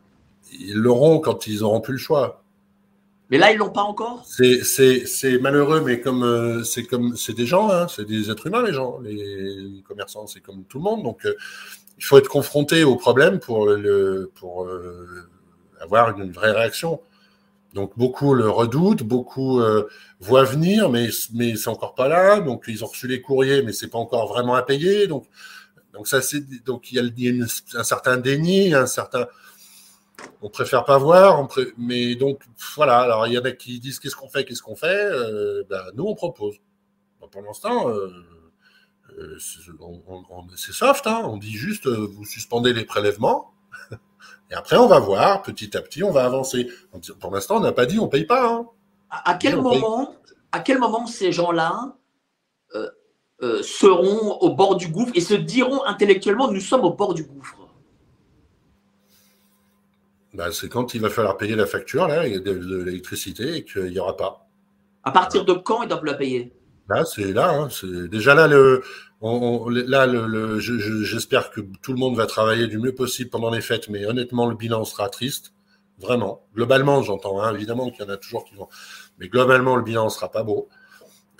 Ils 0.52 0.76
l'auront 0.76 1.20
quand 1.20 1.48
ils 1.48 1.64
auront 1.64 1.82
plus 1.82 1.94
le 1.94 2.00
choix. 2.00 2.44
Mais 3.30 3.38
là, 3.38 3.52
ils 3.52 3.58
l'ont 3.58 3.70
pas 3.70 3.84
encore? 3.84 4.26
C'est 4.26 5.40
malheureux, 5.40 5.82
mais 5.82 6.00
comme 6.00 6.24
euh, 6.24 6.64
c'est 6.64 6.84
comme 6.84 7.18
c'est 7.18 7.34
des 7.34 7.46
gens, 7.46 7.70
hein, 7.70 7.88
c'est 7.90 8.06
des 8.06 8.32
êtres 8.32 8.48
humains, 8.48 8.64
les 8.64 8.74
gens, 8.74 9.00
les, 9.00 9.84
commerçants, 9.86 10.28
c'est 10.28 10.40
comme 10.40 10.64
tout 10.64 10.78
le 10.78 10.84
monde. 10.86 11.04
Donc, 11.04 11.26
euh, 11.26 11.36
il 11.98 12.06
faut 12.06 12.18
être 12.18 12.30
confronté 12.30 12.84
au 12.84 12.96
problème 12.96 13.40
pour 13.40 13.68
le 13.68 14.32
pour 14.36 14.66
euh, 14.66 15.28
avoir 15.82 16.18
une 16.18 16.32
vraie 16.32 16.52
réaction. 16.52 17.02
Donc, 17.74 17.98
beaucoup 17.98 18.34
le 18.34 18.50
redoutent, 18.50 19.04
beaucoup 19.04 19.62
voient 20.22 20.46
venir, 20.46 20.90
mais 20.90 21.10
mais 21.34 21.56
c'est 21.58 21.70
encore 21.70 21.96
pas 21.96 22.08
là. 22.08 22.40
Donc, 22.40 22.64
ils 22.68 22.84
ont 22.84 22.88
reçu 22.88 23.08
les 23.08 23.22
courriers, 23.22 23.62
mais 23.62 23.74
c'est 23.74 23.90
pas 23.90 24.00
encore 24.00 24.28
vraiment 24.28 24.56
à 24.56 24.64
payer. 24.64 25.08
Donc, 25.08 25.26
donc 25.94 26.08
ça 26.08 26.22
c'est 26.22 26.42
donc 26.64 26.92
il 26.92 26.96
y 26.96 27.00
a, 27.00 27.04
il 27.04 27.38
y 27.38 27.42
a 27.42 27.46
un 27.80 27.84
certain 27.84 28.18
déni, 28.18 28.74
un 28.74 28.86
certain 28.86 29.28
on 30.42 30.50
préfère 30.50 30.86
pas 30.86 30.98
voir, 30.98 31.48
mais 31.78 32.16
donc 32.16 32.42
voilà. 32.76 33.00
Alors 33.00 33.28
il 33.28 33.34
y 33.34 33.38
en 33.38 33.44
a 33.44 33.52
qui 33.52 33.80
disent 33.80 34.00
qu'est-ce 34.00 34.16
qu'on 34.16 34.30
fait, 34.30 34.46
qu'est-ce 34.46 34.62
qu'on 34.62 34.76
fait. 34.76 35.06
Euh, 35.06 35.64
ben, 35.70 35.84
nous 35.96 36.06
on 36.06 36.16
propose. 36.16 36.56
pour 37.32 37.42
l'instant, 37.42 37.90
euh, 37.90 38.12
euh, 39.18 39.38
c'est 40.56 40.74
soft. 40.74 41.08
Hein. 41.08 41.22
On 41.26 41.38
dit 41.38 41.54
juste 41.54 41.88
vous 41.88 42.26
suspendez 42.26 42.74
les 42.74 42.86
prélèvements 42.86 43.54
et 44.52 44.54
après 44.54 44.78
on 44.78 44.88
va 44.88 45.00
voir 45.00 45.42
petit 45.42 45.76
à 45.78 45.82
petit, 45.82 46.04
on 46.04 46.12
va 46.12 46.26
avancer. 46.26 46.68
Pour 47.20 47.34
l'instant, 47.34 47.58
on 47.58 47.62
n'a 47.62 47.72
pas 47.72 47.86
dit 47.86 48.00
on 48.00 48.08
paye 48.08 48.26
pas. 48.26 48.48
Hein. 48.48 48.68
À, 49.10 49.36
quel 49.36 49.56
moment, 49.62 50.16
à 50.52 50.60
quel 50.60 50.80
moment 50.80 51.08
ces 51.08 51.32
gens-là 51.32 51.96
seront 53.62 54.38
au 54.40 54.56
bord 54.56 54.76
du 54.76 54.88
gouffre 54.90 55.12
et 55.16 55.22
se 55.22 55.34
diront 55.34 55.84
intellectuellement 55.86 56.52
nous 56.52 56.60
sommes 56.60 56.84
au 56.84 56.94
bord 56.94 57.14
du 57.14 57.24
gouffre? 57.24 57.67
Bah, 60.38 60.52
c'est 60.52 60.70
quand 60.70 60.94
il 60.94 61.02
va 61.02 61.10
falloir 61.10 61.36
payer 61.36 61.56
la 61.56 61.66
facture 61.66 62.08
là, 62.08 62.30
de, 62.30 62.40
de 62.40 62.84
l'électricité 62.84 63.58
et 63.58 63.66
qu'il 63.66 63.86
n'y 63.86 64.00
aura 64.00 64.16
pas. 64.16 64.48
À 65.04 65.12
partir 65.12 65.44
de 65.46 65.54
quand 65.54 65.82
ils 65.82 65.90
doivent 65.90 66.06
la 66.06 66.14
payer? 66.14 66.54
Là, 66.88 67.04
c'est 67.06 67.34
là. 67.34 67.50
Hein, 67.50 67.70
c'est 67.72 68.08
déjà 68.08 68.36
là 68.36 68.48
le. 68.48 68.84
là, 69.22 70.06
le, 70.06 70.60
j'espère 70.60 71.50
que 71.50 71.62
tout 71.82 71.92
le 71.92 71.98
monde 71.98 72.16
va 72.16 72.28
travailler 72.28 72.68
du 72.68 72.78
mieux 72.78 72.94
possible 72.94 73.32
pendant 73.32 73.50
les 73.50 73.62
fêtes, 73.62 73.90
mais 73.90 74.06
honnêtement, 74.06 74.48
le 74.48 74.56
bilan 74.56 74.86
sera 74.86 75.10
triste, 75.10 75.54
vraiment. 75.98 76.46
Globalement, 76.56 77.02
j'entends, 77.02 77.42
hein, 77.42 77.54
évidemment 77.56 77.90
qu'il 77.90 78.06
y 78.06 78.08
en 78.08 78.14
a 78.14 78.18
toujours 78.18 78.46
qui 78.46 78.54
vont, 78.56 78.70
mais 79.18 79.30
globalement, 79.30 79.76
le 79.76 79.84
bilan 79.84 80.08
sera 80.10 80.30
pas 80.30 80.44
beau. 80.44 80.70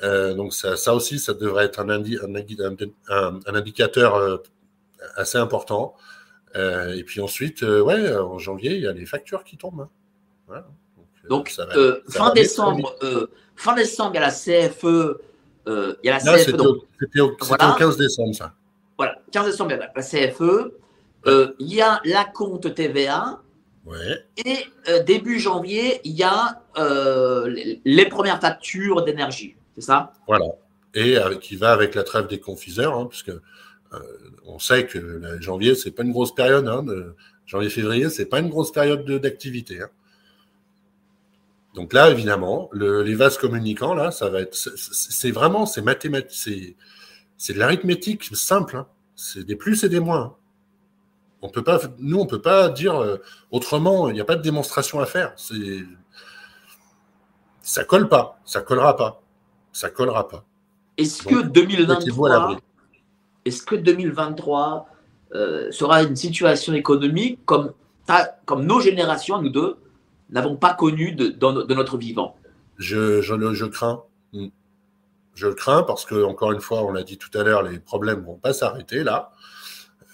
Euh, 0.04 0.34
donc 0.34 0.54
ça, 0.54 0.76
ça, 0.76 0.96
aussi, 0.96 1.20
ça 1.20 1.34
devrait 1.34 1.66
être 1.66 1.80
un, 1.80 1.90
un, 1.90 3.40
un 3.46 3.56
indicateur 3.56 4.16
euh, 4.16 4.38
assez 5.16 5.38
important. 5.38 5.96
Euh, 6.56 6.96
et 6.96 7.04
puis 7.04 7.20
ensuite, 7.20 7.64
euh, 7.64 7.82
ouais, 7.82 8.16
en 8.16 8.38
janvier, 8.38 8.76
il 8.76 8.82
y 8.82 8.88
a 8.88 8.94
les 8.94 9.06
factures 9.06 9.44
qui 9.44 9.58
tombent. 9.58 9.88
Hein. 10.50 10.64
Donc, 11.30 11.54
euh, 11.76 12.02
fin, 12.10 12.32
décembre, 12.34 12.96
fin 13.56 13.76
décembre, 13.76 14.12
il 14.14 14.16
y 14.16 14.18
a 14.18 14.28
la 14.28 14.32
CFE. 14.32 15.20
il 15.68 15.96
y 16.04 16.10
a 16.10 16.14
la 16.14 16.20
CFE. 16.20 16.86
C'était 17.00 17.20
au, 17.20 17.32
15 17.32 17.98
décembre, 17.98 18.34
ça. 18.34 18.54
Voilà, 18.98 19.20
15 19.32 19.46
décembre, 19.46 19.72
il 19.72 19.78
y 19.78 19.82
a 19.82 19.92
la 19.94 20.02
CFE. 20.02 20.72
il 21.60 21.74
y 21.74 21.82
a 21.82 22.00
la 22.06 22.26
compte 22.26 22.74
TVA. 22.74 23.42
Ouais. 23.86 24.26
Et 24.38 24.66
début 25.04 25.40
janvier, 25.40 26.02
il 26.06 26.14
y 26.14 26.24
a 26.24 26.62
les, 27.86 28.06
premières 28.10 28.40
factures 28.40 29.04
d'énergie. 29.04 29.58
C'est 29.76 29.82
ça? 29.82 30.14
Voilà. 30.28 30.46
Et 30.94 31.18
qui 31.42 31.58
va 31.58 31.74
avec 31.74 31.94
la 31.94 32.04
trêve 32.04 32.28
des 32.28 32.40
confiseurs, 32.40 32.98
hein, 32.98 33.06
puisque 33.06 33.30
euh, 33.30 33.42
on 34.46 34.60
sait 34.60 34.86
que 34.86 34.98
la 34.98 35.40
janvier, 35.40 35.76
c'est 35.76 35.92
pas 35.92 36.04
une 36.04 36.12
grosse 36.12 36.34
période. 36.34 36.68
Hein, 36.68 36.86
Janvier-février, 37.46 38.10
c'est 38.10 38.26
pas 38.26 38.40
une 38.40 38.50
grosse 38.50 38.72
période 38.72 39.06
d'activité. 39.06 39.82
Hein. 39.82 39.90
Donc 41.76 41.94
là, 41.94 42.10
évidemment, 42.10 42.70
les 42.74 43.16
vases 43.16 43.38
communicants, 43.38 43.94
là, 43.94 44.12
ça 44.12 44.30
va 44.30 44.42
être, 44.42 44.56
c'est 44.56 45.32
vraiment, 45.32 45.66
c'est 45.66 45.82
mathématique, 45.82 46.76
c'est 47.38 47.54
de 47.54 47.60
l'arithmétique 47.60 48.26
simple. 48.36 48.78
Hein. 48.78 48.88
C'est 49.16 49.44
des 49.44 49.56
plus 49.56 49.84
et 49.84 49.90
des 49.90 50.00
moins. 50.00 50.36
On 51.42 51.50
peut 51.50 51.64
pas, 51.64 51.80
nous, 52.00 52.20
on 52.20 52.26
peut 52.26 52.42
pas 52.42 52.70
dire 52.70 52.96
euh, 52.96 53.18
autrement. 53.52 54.10
Il 54.10 54.14
n'y 54.14 54.22
a 54.22 54.26
pas 54.26 54.36
de 54.36 54.42
démonstration 54.42 55.00
à 55.00 55.06
faire. 55.06 55.34
C'est, 55.36 55.86
ça 57.62 57.84
colle 57.84 58.10
pas, 58.10 58.40
ça 58.44 58.62
collera 58.62 58.96
pas, 58.96 59.22
ça 59.72 59.90
collera 59.90 60.28
pas. 60.28 60.46
Est-ce 60.98 61.22
que 61.22 61.44
2023, 61.44 62.58
est-ce 63.48 63.64
que 63.64 63.76
2023 63.76 64.88
euh, 65.34 65.72
sera 65.72 66.04
une 66.04 66.16
situation 66.16 66.74
économique 66.74 67.40
comme, 67.46 67.74
comme 68.46 68.66
nos 68.66 68.80
générations, 68.80 69.42
nous 69.42 69.50
deux, 69.50 69.78
n'avons 70.30 70.56
pas 70.56 70.74
connu 70.74 71.14
de, 71.14 71.36
notre 71.74 71.98
vivant? 71.98 72.36
Je, 72.78 73.22
je, 73.22 73.54
je, 73.54 73.66
crains. 73.66 74.04
Hmm. 74.34 74.48
Je 75.36 75.48
le 75.48 75.54
crains 75.54 75.84
parce 75.84 76.06
que, 76.06 76.24
encore 76.24 76.52
une 76.52 76.62
fois, 76.62 76.84
on 76.84 76.92
l'a 76.92 77.04
dit 77.04 77.18
tout 77.18 77.36
à 77.38 77.44
l'heure, 77.44 77.64
les 77.64 77.80
problèmes 77.80 78.22
ne 78.22 78.26
vont 78.26 78.36
pas 78.36 78.54
s'arrêter 78.54 79.04
là. 79.04 79.32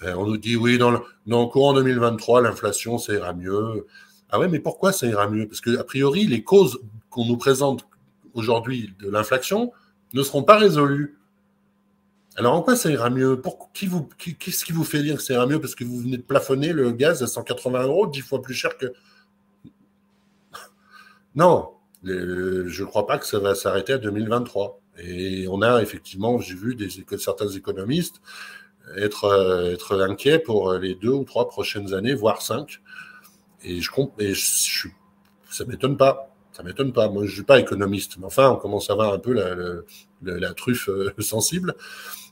Euh, 0.03 0.13
on 0.15 0.25
nous 0.25 0.37
dit, 0.37 0.55
oui, 0.55 0.77
dans 0.77 0.91
le, 0.91 0.99
dans 1.27 1.41
le 1.41 1.47
courant 1.47 1.73
2023, 1.73 2.41
l'inflation, 2.41 2.97
ça 2.97 3.13
ira 3.13 3.33
mieux. 3.33 3.85
Ah 4.29 4.39
ouais, 4.39 4.47
mais 4.47 4.59
pourquoi 4.59 4.91
ça 4.91 5.07
ira 5.07 5.27
mieux? 5.29 5.47
Parce 5.47 5.61
que, 5.61 5.81
priori, 5.83 6.25
les 6.25 6.43
causes 6.43 6.79
qu'on 7.09 7.25
nous 7.25 7.37
présente 7.37 7.87
aujourd'hui 8.33 8.93
de 8.99 9.09
l'inflation 9.09 9.71
ne 10.13 10.23
seront 10.23 10.43
pas 10.43 10.57
résolues 10.57 11.17
alors 12.35 12.55
en 12.55 12.61
quoi 12.61 12.75
ça 12.75 12.89
ira 12.89 13.09
mieux? 13.09 13.41
Qu'est-ce 13.73 14.65
qui 14.65 14.71
vous 14.71 14.83
fait 14.83 15.03
dire 15.03 15.17
que 15.17 15.21
ça 15.21 15.33
ira 15.33 15.45
mieux? 15.45 15.61
Parce 15.61 15.75
que 15.75 15.83
vous 15.83 15.99
venez 15.99 16.17
de 16.17 16.23
plafonner 16.23 16.73
le 16.73 16.91
gaz 16.91 17.21
à 17.21 17.27
180 17.27 17.83
euros, 17.83 18.07
10 18.07 18.21
fois 18.21 18.41
plus 18.41 18.53
cher 18.53 18.77
que. 18.77 18.87
Non, 21.35 21.69
je 22.03 22.81
ne 22.81 22.85
crois 22.85 23.07
pas 23.07 23.17
que 23.17 23.25
ça 23.25 23.39
va 23.39 23.55
s'arrêter 23.55 23.93
à 23.93 23.97
2023. 23.97 24.79
Et 24.99 25.47
on 25.47 25.61
a 25.61 25.81
effectivement, 25.81 26.39
j'ai 26.39 26.53
vu 26.53 26.77
certains 27.17 27.49
économistes 27.49 28.21
être, 28.97 29.25
euh, 29.25 29.73
être 29.73 30.01
inquiets 30.01 30.39
pour 30.39 30.73
les 30.73 30.95
deux 30.95 31.09
ou 31.09 31.23
trois 31.23 31.47
prochaines 31.47 31.93
années, 31.93 32.13
voire 32.13 32.41
cinq. 32.41 32.81
Et 33.63 33.81
je, 33.81 33.89
et 34.19 34.33
je, 34.33 34.87
ça 35.49 35.65
m'étonne 35.65 35.97
pas. 35.97 36.29
Ça 36.51 36.63
m'étonne 36.63 36.93
pas. 36.93 37.09
Moi, 37.09 37.25
je 37.25 37.33
suis 37.33 37.43
pas 37.43 37.59
économiste, 37.59 38.17
mais 38.17 38.25
enfin, 38.25 38.51
on 38.51 38.57
commence 38.57 38.89
à 38.89 38.95
voir 38.95 39.13
un 39.13 39.19
peu 39.19 39.33
la 40.21 40.53
truffe 40.53 40.89
euh, 40.89 41.13
sensible. 41.19 41.75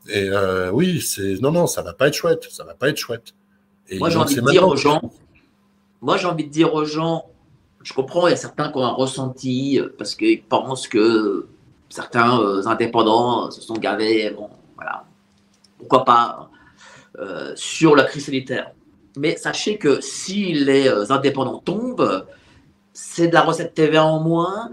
Et 0.08 0.30
euh, 0.30 0.72
oui, 0.72 1.02
c'est 1.02 1.40
non, 1.42 1.52
non, 1.52 1.68
ça 1.68 1.82
va 1.82 1.94
pas 1.94 2.08
être 2.08 2.16
chouette, 2.16 2.48
ça 2.50 2.64
va 2.64 2.74
pas 2.74 2.90
être 2.90 2.98
chouette. 2.98 3.34
moi, 3.94 4.10
j'ai 4.10 4.18
envie 4.18 4.36
de 4.36 4.50
dire 4.50 4.68
aux 4.68 4.76
gens, 4.76 5.02
moi, 6.02 6.18
j'ai 6.18 6.28
envie 6.28 6.46
de 6.46 6.50
dire 6.52 6.74
aux 6.74 6.86
gens, 6.86 7.26
je 7.84 7.94
comprends, 7.94 8.28
il 8.28 8.32
y 8.32 8.34
a 8.34 8.38
certains 8.38 8.72
qui 8.72 8.78
ont 8.78 8.86
un 8.86 8.94
ressenti 8.94 9.80
parce 9.98 10.16
qu'ils 10.16 10.44
pensent 10.44 10.88
que 10.88 11.48
certains 11.90 12.66
indépendants 12.66 13.52
se 13.52 13.62
sont 13.62 13.76
gavés. 13.76 14.32
Bon, 14.32 14.50
voilà. 14.76 15.06
Pourquoi 15.78 16.06
pas 16.06 16.50
sur 17.56 17.96
la 17.96 18.06
crise 18.06 18.26
sanitaire. 18.26 18.72
Mais 19.18 19.36
sachez 19.36 19.78
que 19.78 20.00
si 20.02 20.54
les 20.54 21.12
indépendants 21.12 21.60
tombent, 21.60 22.26
c'est 22.94 23.28
de 23.28 23.34
la 23.34 23.42
recette 23.42 23.74
TVA 23.74 24.06
en 24.06 24.20
moins. 24.20 24.72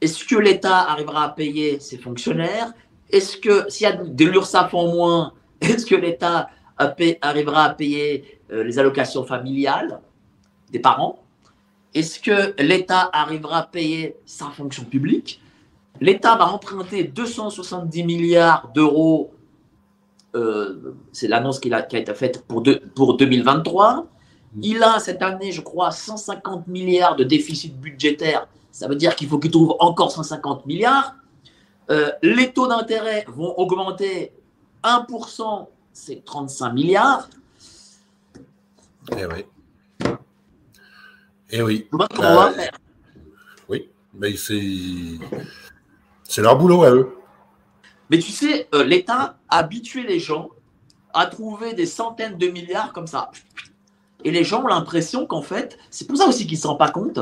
Est-ce 0.00 0.24
que 0.24 0.36
l'État 0.36 0.90
arrivera 0.90 1.24
à 1.24 1.28
payer 1.30 1.80
ses 1.80 1.98
fonctionnaires? 1.98 2.72
Est-ce 3.10 3.36
que 3.36 3.70
s'il 3.70 3.84
y 3.84 3.90
a 3.90 3.96
de 3.96 4.24
l'URSSAF 4.24 4.74
en 4.74 4.92
moins, 4.92 5.32
est-ce 5.60 5.86
que 5.86 5.94
l'État 5.94 6.48
arrivera 7.20 7.64
à 7.64 7.70
payer 7.70 8.40
euh, 8.52 8.62
les 8.62 8.78
allocations 8.78 9.24
familiales 9.24 10.00
des 10.70 10.78
parents? 10.78 11.22
Est-ce 11.94 12.20
que 12.20 12.60
l'État 12.62 13.08
arrivera 13.12 13.58
à 13.58 13.62
payer 13.62 14.16
sa 14.26 14.46
fonction 14.46 14.84
publique? 14.84 15.40
L'État 16.00 16.36
va 16.36 16.48
emprunter 16.48 17.04
270 17.04 18.04
milliards 18.04 18.70
d'euros. 18.74 19.32
Euh, 20.34 20.94
c'est 21.12 21.28
l'annonce 21.28 21.58
qui 21.58 21.72
a, 21.72 21.86
été 21.90 22.12
faite 22.12 22.44
pour, 22.46 22.62
pour 22.94 23.16
2023. 23.16 24.06
Il 24.62 24.82
a 24.82 24.98
cette 25.00 25.22
année, 25.22 25.52
je 25.52 25.62
crois, 25.62 25.90
150 25.90 26.66
milliards 26.66 27.16
de 27.16 27.24
déficit 27.24 27.78
budgétaire. 27.78 28.46
Ça 28.70 28.88
veut 28.88 28.96
dire 28.96 29.16
qu'il 29.16 29.28
faut 29.28 29.38
qu'il 29.38 29.50
trouve 29.50 29.74
encore 29.78 30.12
150 30.12 30.66
milliards. 30.66 31.14
Euh, 31.90 32.10
les 32.22 32.52
taux 32.52 32.66
d'intérêt 32.66 33.24
vont 33.28 33.56
augmenter 33.58 34.32
1%, 34.82 35.68
c'est 35.92 36.24
35 36.24 36.72
milliards. 36.72 37.28
Eh 39.16 39.26
oui. 39.26 39.44
Eh 41.50 41.62
oui. 41.62 41.86
Comment 41.90 42.06
on 42.18 42.22
va 42.22 42.48
euh, 42.48 42.52
faire 42.52 42.72
Oui, 43.68 43.88
mais 44.14 44.34
c'est 44.36 45.20
leur 46.42 46.58
boulot 46.58 46.82
à 46.82 46.90
eux. 46.90 47.16
Mais 48.10 48.18
tu 48.18 48.32
sais, 48.32 48.68
euh, 48.74 48.84
l'État 48.84 49.38
a 49.48 49.58
habitué 49.58 50.02
les 50.02 50.18
gens 50.18 50.50
à 51.14 51.26
trouver 51.26 51.72
des 51.72 51.86
centaines 51.86 52.36
de 52.36 52.48
milliards 52.48 52.92
comme 52.92 53.06
ça. 53.06 53.30
Et 54.24 54.32
les 54.32 54.42
gens 54.42 54.64
ont 54.64 54.68
l'impression 54.68 55.26
qu'en 55.26 55.42
fait, 55.42 55.78
c'est 55.90 56.06
pour 56.06 56.16
ça 56.16 56.26
aussi 56.26 56.46
qu'ils 56.46 56.58
ne 56.58 56.62
se 56.62 56.66
rendent 56.66 56.78
pas 56.78 56.90
compte, 56.90 57.20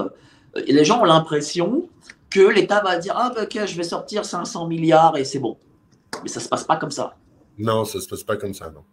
les 0.67 0.85
gens 0.85 1.03
ont 1.03 1.05
l'impression 1.05 1.89
que 2.35 2.41
l'État 2.41 2.83
va 2.83 2.99
dire 2.99 3.15
Ah, 3.17 3.33
ben, 3.35 3.45
ok, 3.45 3.67
je 3.67 3.77
vais 3.77 3.85
sortir 3.85 4.25
500 4.25 4.67
milliards 4.67 5.17
et 5.17 5.25
c'est 5.25 5.39
bon. 5.39 5.57
Mais 6.23 6.29
ça 6.29 6.41
ne 6.41 6.45
se 6.45 6.49
passe 6.49 6.65
pas 6.65 6.77
comme 6.77 6.91
ça. 6.91 7.17
Non, 7.59 7.85
ça 7.85 7.99
ne 7.99 8.03
se 8.03 8.09
passe 8.09 8.25
pas 8.25 8.37
comme 8.37 8.55
ça, 8.55 8.71
non. 8.71 8.85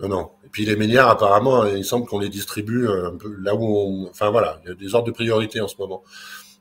Non, 0.00 0.08
non. 0.08 0.30
Et 0.44 0.48
puis 0.48 0.64
les 0.64 0.74
milliards, 0.74 1.10
apparemment, 1.10 1.66
il 1.66 1.84
semble 1.84 2.06
qu'on 2.06 2.18
les 2.18 2.30
distribue 2.30 2.88
euh, 2.88 3.08
un 3.08 3.16
peu 3.16 3.36
là 3.38 3.54
où 3.54 3.64
on. 3.64 4.08
Enfin 4.08 4.30
voilà, 4.30 4.60
il 4.64 4.68
y 4.70 4.72
a 4.72 4.74
des 4.74 4.94
ordres 4.94 5.06
de 5.06 5.12
priorité 5.12 5.60
en 5.60 5.68
ce 5.68 5.76
moment. 5.78 6.02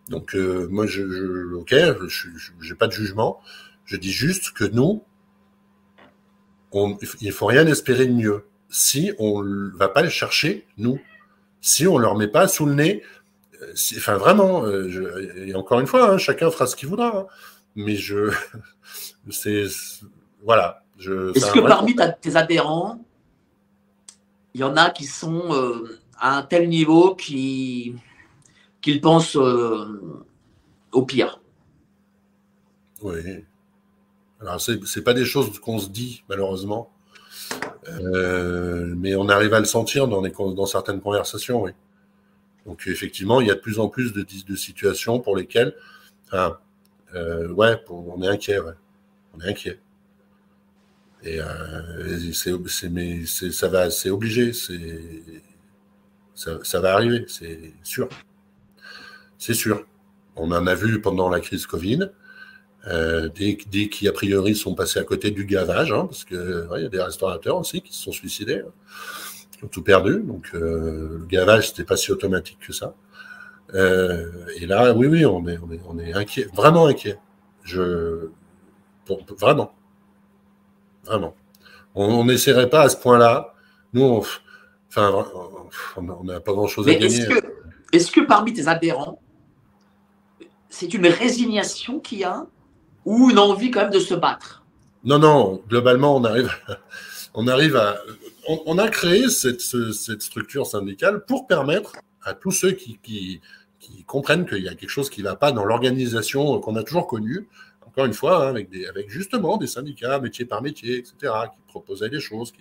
Donc 0.10 0.36
euh, 0.36 0.68
moi, 0.70 0.86
je, 0.86 1.54
ok, 1.56 1.74
je 2.08 2.70
n'ai 2.70 2.76
pas 2.76 2.88
de 2.88 2.92
jugement. 2.92 3.40
Je 3.86 3.96
dis 3.96 4.12
juste 4.12 4.52
que 4.52 4.66
nous, 4.66 5.04
on, 6.74 6.98
il 7.22 7.32
faut 7.32 7.46
rien 7.46 7.66
espérer 7.66 8.08
de 8.08 8.14
mieux 8.14 8.46
si 8.70 9.14
on 9.20 9.44
va 9.76 9.88
pas 9.88 10.02
les 10.02 10.10
chercher, 10.10 10.68
nous, 10.78 11.00
si 11.62 11.88
on 11.88 11.98
leur 11.98 12.16
met 12.16 12.28
pas 12.28 12.48
sous 12.48 12.66
le 12.66 12.74
nez, 12.74 13.04
enfin 13.98 14.18
vraiment, 14.18 14.66
euh, 14.66 15.46
et 15.48 15.56
encore 15.56 15.80
une 15.80 15.88
fois, 15.88 16.12
hein, 16.12 16.18
chacun 16.18 16.50
fera 16.52 16.68
ce 16.68 16.76
qu'il 16.76 16.90
voudra, 16.90 17.18
hein. 17.18 17.26
mais 17.76 17.96
je, 17.96 18.32
c'est, 19.30 19.66
voilà. 20.44 20.84
Est-ce 21.00 21.52
que 21.52 21.60
parmi 21.60 21.96
tes 22.22 22.36
adhérents, 22.36 23.04
il 24.54 24.62
y 24.62 24.64
en 24.64 24.78
a 24.78 24.90
qui 24.90 25.06
sont 25.06 25.54
euh, 25.54 26.00
à 26.18 26.38
un 26.38 26.44
tel 26.44 26.70
niveau 26.70 27.16
qu'ils 27.16 28.00
pensent 29.02 29.36
au 29.36 31.02
pire? 31.06 31.42
Oui. 33.02 33.44
Alors, 34.40 34.62
c'est 34.62 35.04
pas 35.04 35.14
des 35.14 35.26
choses 35.26 35.60
qu'on 35.60 35.80
se 35.80 35.90
dit, 35.90 36.24
malheureusement. 36.30 36.90
Euh, 37.90 38.94
mais 38.98 39.16
on 39.16 39.30
arrive 39.30 39.54
à 39.54 39.60
le 39.60 39.66
sentir 39.66 40.08
dans, 40.08 40.22
les, 40.22 40.32
dans 40.32 40.66
certaines 40.66 41.02
conversations, 41.02 41.64
oui. 41.64 41.72
Donc 42.66 42.84
effectivement, 42.88 43.42
il 43.42 43.48
y 43.48 43.52
a 43.52 43.56
de 43.56 43.60
plus 43.60 43.80
en 43.80 43.90
plus 43.90 44.14
de, 44.14 44.56
situations 44.56 45.20
pour 45.20 45.36
lesquelles, 45.36 45.76
euh, 46.34 47.50
ouais, 47.50 47.84
on 47.90 48.22
est 48.22 48.28
inquiet, 48.28 48.60
ouais. 48.60 48.74
on 49.34 49.42
est 49.42 49.50
inquiet. 49.50 49.80
Et 51.24 51.40
euh, 51.40 52.32
c'est, 52.34 52.90
mais 52.90 53.26
ça 53.26 53.68
va, 53.70 53.90
c'est 53.90 54.10
obligé, 54.10 54.52
c'est, 54.52 54.80
ça, 56.36 56.80
va 56.80 56.94
arriver, 56.94 57.26
c'est 57.28 57.74
sûr, 57.84 58.10
c'est 59.38 59.54
sûr. 59.54 59.86
On 60.36 60.52
en 60.52 60.68
a 60.68 60.76
vu 60.76 61.00
pendant 61.00 61.30
la 61.30 61.40
crise 61.40 61.66
Covid. 61.66 62.10
Euh, 62.88 63.30
des, 63.30 63.56
qui 63.56 64.10
a 64.10 64.12
priori 64.12 64.56
sont 64.56 64.76
passés 64.76 65.00
à 65.00 65.06
côté 65.06 65.32
du 65.32 65.46
gavage, 65.46 65.94
hein, 65.94 66.06
parce 66.06 66.26
que 66.26 66.68
il 66.76 66.84
y 66.84 66.86
a 66.86 66.90
des 66.90 67.02
restaurateurs 67.02 67.58
aussi 67.58 67.82
qui 67.82 67.94
se 67.94 68.04
sont 68.04 68.12
suicidés, 68.12 68.60
hein, 68.60 68.72
ont 69.64 69.68
tout 69.68 69.84
perdu. 69.84 70.22
Donc 70.24 70.52
euh, 70.54 71.20
le 71.20 71.26
gavage 71.26 71.70
c'était 71.70 71.84
pas 71.84 71.98
si 71.98 72.12
automatique 72.12 72.60
que 72.60 72.74
ça. 72.74 72.96
Euh, 73.74 74.46
et 74.58 74.66
là, 74.68 74.94
oui, 74.94 75.08
oui, 75.08 75.26
on 75.26 75.48
est, 75.48 75.58
on 75.58 75.72
est, 75.72 75.82
on 75.88 75.98
est 75.98 76.14
inquiet, 76.14 76.48
vraiment 76.54 76.86
inquiet. 76.86 77.18
Je, 77.64 78.30
vraiment, 79.40 79.74
vraiment. 81.06 81.36
On 81.96 82.26
n'essaierait 82.26 82.70
pas 82.70 82.82
à 82.82 82.90
ce 82.90 82.98
point-là. 82.98 83.54
Nous, 83.94 84.04
on, 84.04 84.24
enfin, 84.90 85.26
on 85.96 86.24
n'a 86.24 86.40
pas 86.40 86.52
grand-chose 86.52 86.88
à 86.88 86.94
gagner. 86.94 87.28
Est-ce 87.92 88.12
que, 88.12 88.20
que 88.20 88.26
parmi 88.26 88.54
tes 88.54 88.68
adhérents, 88.68 89.20
c'est 90.70 90.94
une 90.94 91.08
résignation 91.08 92.00
qu'il 92.00 92.20
y 92.20 92.24
a 92.24 92.46
ou 93.06 93.30
une 93.30 93.40
envie 93.40 93.72
quand 93.72 93.82
même 93.82 93.92
de 93.92 94.00
se 94.00 94.14
battre? 94.14 94.64
Non, 95.04 95.20
non, 95.20 95.62
globalement, 95.68 96.16
on 96.16 96.24
arrive, 96.24 96.52
on 97.34 97.48
arrive 97.48 97.76
à. 97.76 97.98
On, 98.48 98.78
a 98.78 98.90
créé 98.90 99.30
cette, 99.30 99.62
structure 99.62 100.68
syndicale 100.68 101.24
pour 101.26 101.48
permettre 101.48 101.94
à 102.24 102.34
tous 102.34 102.52
ceux 102.52 102.72
qui, 102.72 103.42
comprennent 104.06 104.46
qu'il 104.46 104.64
y 104.64 104.70
a 104.70 104.76
quelque 104.76 104.90
chose 104.90 105.10
qui 105.10 105.22
ne 105.22 105.28
va 105.28 105.36
pas 105.36 105.52
dans 105.52 105.66
l'organisation 105.66 106.60
qu'on 106.60 106.76
a 106.76 106.84
toujours 106.84 107.08
connue, 107.08 107.48
encore 107.86 108.06
une 108.06 108.14
fois, 108.14 108.46
hein, 108.46 108.50
avec, 108.50 108.70
des, 108.70 108.86
avec 108.88 109.10
justement 109.10 109.58
des 109.58 109.68
syndicats, 109.68 110.20
métier 110.20 110.46
par 110.46 110.62
métier, 110.62 110.98
etc., 110.98 111.14
qui 111.22 111.62
proposaient 111.68 112.10
des 112.10 112.20
choses. 112.20 112.54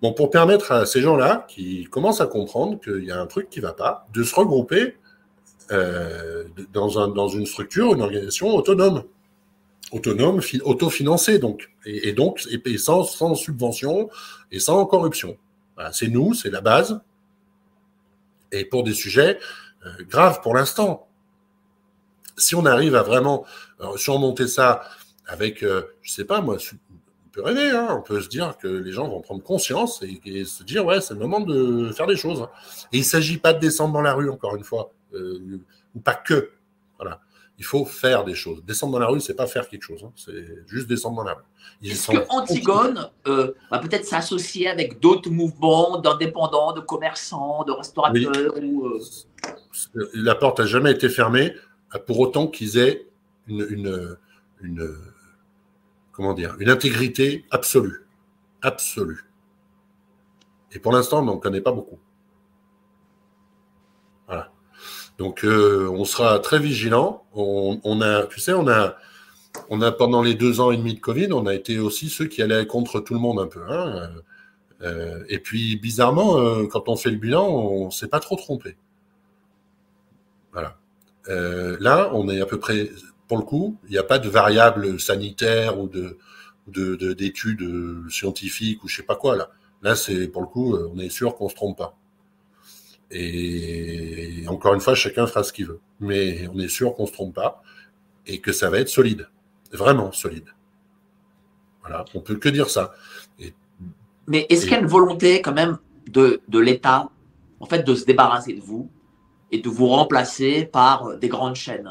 Pour 0.00 0.30
permettre 0.30 0.72
à 0.72 0.86
ces 0.86 1.00
gens-là 1.00 1.46
qui 1.48 1.84
commencent 1.84 2.20
à 2.20 2.26
comprendre 2.26 2.78
qu'il 2.80 3.04
y 3.04 3.10
a 3.10 3.20
un 3.20 3.26
truc 3.26 3.50
qui 3.50 3.60
ne 3.60 3.66
va 3.66 3.72
pas, 3.72 4.06
de 4.12 4.22
se 4.22 4.34
regrouper 4.34 4.96
euh, 5.72 6.44
dans 6.72 7.28
une 7.28 7.46
structure, 7.46 7.94
une 7.94 8.02
organisation 8.02 8.54
autonome, 8.54 9.04
autonome, 9.92 10.40
autofinancée 10.64 11.38
donc, 11.38 11.70
et, 11.84 12.12
donc 12.12 12.46
et, 12.50 12.78
sans, 12.78 13.04
sans, 13.04 13.34
subvention 13.34 14.10
et 14.52 14.60
sans 14.60 14.84
corruption. 14.86 15.36
C'est 15.92 16.08
nous, 16.08 16.34
c'est 16.34 16.50
la 16.50 16.60
base. 16.60 17.00
Et 18.50 18.64
pour 18.64 18.82
des 18.82 18.94
sujets 18.94 19.38
euh, 19.86 19.90
graves 20.08 20.40
pour 20.40 20.54
l'instant. 20.54 21.06
Si 22.36 22.54
on 22.54 22.66
arrive 22.66 22.94
à 22.94 23.02
vraiment 23.02 23.44
euh, 23.80 23.96
surmonter 23.96 24.48
ça 24.48 24.82
avec, 25.26 25.62
euh, 25.62 25.82
je 26.02 26.12
sais 26.12 26.24
pas 26.24 26.40
moi, 26.40 26.56
on 26.56 27.28
peut 27.30 27.42
rêver, 27.42 27.70
hein, 27.70 27.88
on 27.90 28.02
peut 28.02 28.20
se 28.20 28.28
dire 28.28 28.56
que 28.58 28.68
les 28.68 28.92
gens 28.92 29.08
vont 29.08 29.20
prendre 29.20 29.42
conscience 29.42 30.02
et, 30.02 30.20
et 30.24 30.44
se 30.44 30.64
dire 30.64 30.84
ouais, 30.84 31.00
c'est 31.00 31.14
le 31.14 31.20
moment 31.20 31.40
de 31.40 31.92
faire 31.92 32.06
des 32.06 32.16
choses. 32.16 32.48
Et 32.92 32.98
il 32.98 33.04
s'agit 33.04 33.38
pas 33.38 33.52
de 33.52 33.60
descendre 33.60 33.92
dans 33.92 34.02
la 34.02 34.14
rue 34.14 34.30
encore 34.30 34.56
une 34.56 34.64
fois. 34.64 34.92
Euh, 35.14 35.60
ou 35.94 36.00
pas 36.00 36.14
que. 36.14 36.50
Voilà. 36.98 37.20
Il 37.58 37.64
faut 37.64 37.84
faire 37.84 38.24
des 38.24 38.34
choses. 38.34 38.62
Descendre 38.64 38.92
dans 38.92 38.98
la 39.00 39.08
rue, 39.08 39.20
c'est 39.20 39.34
pas 39.34 39.46
faire 39.46 39.68
quelque 39.68 39.82
chose. 39.82 40.04
Hein. 40.04 40.12
C'est 40.14 40.68
juste 40.68 40.86
descendre 40.86 41.16
dans 41.16 41.24
la 41.24 41.34
rue. 41.34 41.42
Est-ce 41.82 42.12
que 42.12 42.18
Antigone 42.28 43.10
euh, 43.26 43.52
va 43.70 43.78
peut-être 43.80 44.04
s'associer 44.04 44.68
avec 44.68 45.00
d'autres 45.00 45.30
mouvements 45.30 45.98
d'indépendants, 45.98 46.72
de 46.72 46.80
commerçants, 46.80 47.64
de 47.64 47.72
restaurateurs 47.72 48.54
ou, 48.62 48.86
euh, 48.86 49.00
La 50.14 50.36
porte 50.36 50.60
n'a 50.60 50.66
jamais 50.66 50.92
été 50.92 51.08
fermée 51.08 51.52
pour 52.06 52.20
autant 52.20 52.46
qu'ils 52.46 52.78
aient 52.78 53.06
une, 53.48 53.66
une, 53.70 54.16
une, 54.60 54.96
comment 56.12 56.34
dire, 56.34 56.54
une 56.60 56.70
intégrité 56.70 57.44
absolue. 57.50 58.06
Absolue. 58.62 59.24
Et 60.72 60.78
pour 60.78 60.92
l'instant, 60.92 61.20
on 61.20 61.24
n'en 61.24 61.38
connaît 61.38 61.60
pas 61.60 61.72
beaucoup. 61.72 61.98
Voilà. 64.26 64.52
Donc, 65.18 65.44
euh, 65.44 65.88
on 65.90 66.04
sera 66.04 66.38
très 66.38 66.60
vigilant. 66.60 67.24
On, 67.34 68.00
a, 68.00 68.26
tu 68.26 68.40
sais, 68.40 68.52
on 68.52 68.68
a, 68.68 68.96
on 69.68 69.82
a 69.82 69.90
pendant 69.90 70.22
les 70.22 70.34
deux 70.34 70.60
ans 70.60 70.70
et 70.70 70.76
demi 70.76 70.94
de 70.94 71.00
Covid, 71.00 71.32
on 71.32 71.46
a 71.46 71.54
été 71.54 71.78
aussi 71.78 72.08
ceux 72.08 72.26
qui 72.26 72.40
allaient 72.40 72.66
contre 72.66 73.00
tout 73.00 73.14
le 73.14 73.20
monde 73.20 73.40
un 73.40 73.48
peu. 73.48 73.60
Hein. 73.68 74.10
Euh, 74.82 75.24
et 75.28 75.40
puis, 75.40 75.76
bizarrement, 75.76 76.38
euh, 76.38 76.66
quand 76.68 76.88
on 76.88 76.96
fait 76.96 77.10
le 77.10 77.16
bilan, 77.16 77.48
on 77.48 77.90
s'est 77.90 78.08
pas 78.08 78.20
trop 78.20 78.36
trompé. 78.36 78.76
Voilà. 80.52 80.78
là, 81.80 82.10
on 82.14 82.28
est 82.28 82.40
à 82.40 82.46
peu 82.46 82.58
près, 82.58 82.90
pour 83.26 83.38
le 83.38 83.44
coup, 83.44 83.76
il 83.84 83.90
n'y 83.90 83.98
a 83.98 84.02
pas 84.04 84.18
de 84.18 84.28
variable 84.28 84.98
sanitaire 85.00 85.78
ou 85.78 85.88
de 85.88 86.18
d'études 87.14 88.10
scientifiques 88.10 88.84
ou 88.84 88.88
je 88.88 88.96
sais 88.96 89.02
pas 89.02 89.16
quoi 89.16 89.36
là. 89.36 89.50
Là, 89.82 89.94
c'est 89.94 90.28
pour 90.28 90.42
le 90.42 90.48
coup, 90.48 90.76
on 90.76 90.98
est 90.98 91.08
sûr 91.08 91.34
qu'on 91.34 91.48
se 91.48 91.54
trompe 91.54 91.78
pas. 91.78 91.96
Et 93.10 94.44
encore 94.48 94.74
une 94.74 94.80
fois, 94.80 94.94
chacun 94.94 95.26
fera 95.26 95.42
ce 95.42 95.52
qu'il 95.52 95.66
veut. 95.66 95.80
Mais 96.00 96.48
on 96.48 96.58
est 96.58 96.68
sûr 96.68 96.94
qu'on 96.94 97.04
ne 97.04 97.08
se 97.08 97.12
trompe 97.12 97.34
pas 97.34 97.62
et 98.26 98.40
que 98.40 98.52
ça 98.52 98.70
va 98.70 98.78
être 98.80 98.88
solide. 98.88 99.28
Vraiment 99.72 100.12
solide. 100.12 100.48
Voilà, 101.80 102.04
on 102.14 102.20
peut 102.20 102.36
que 102.36 102.48
dire 102.48 102.68
ça. 102.70 102.92
Mais 104.26 104.46
est-ce 104.50 104.62
qu'il 104.62 104.72
y 104.72 104.76
a 104.76 104.80
une 104.80 104.86
volonté 104.86 105.40
quand 105.40 105.54
même 105.54 105.78
de, 106.06 106.42
de 106.48 106.58
l'État, 106.58 107.08
en 107.60 107.66
fait, 107.66 107.82
de 107.82 107.94
se 107.94 108.04
débarrasser 108.04 108.52
de 108.52 108.60
vous 108.60 108.90
et 109.50 109.60
de 109.60 109.68
vous 109.68 109.86
remplacer 109.86 110.66
par 110.66 111.16
des 111.16 111.28
grandes 111.28 111.56
chaînes? 111.56 111.90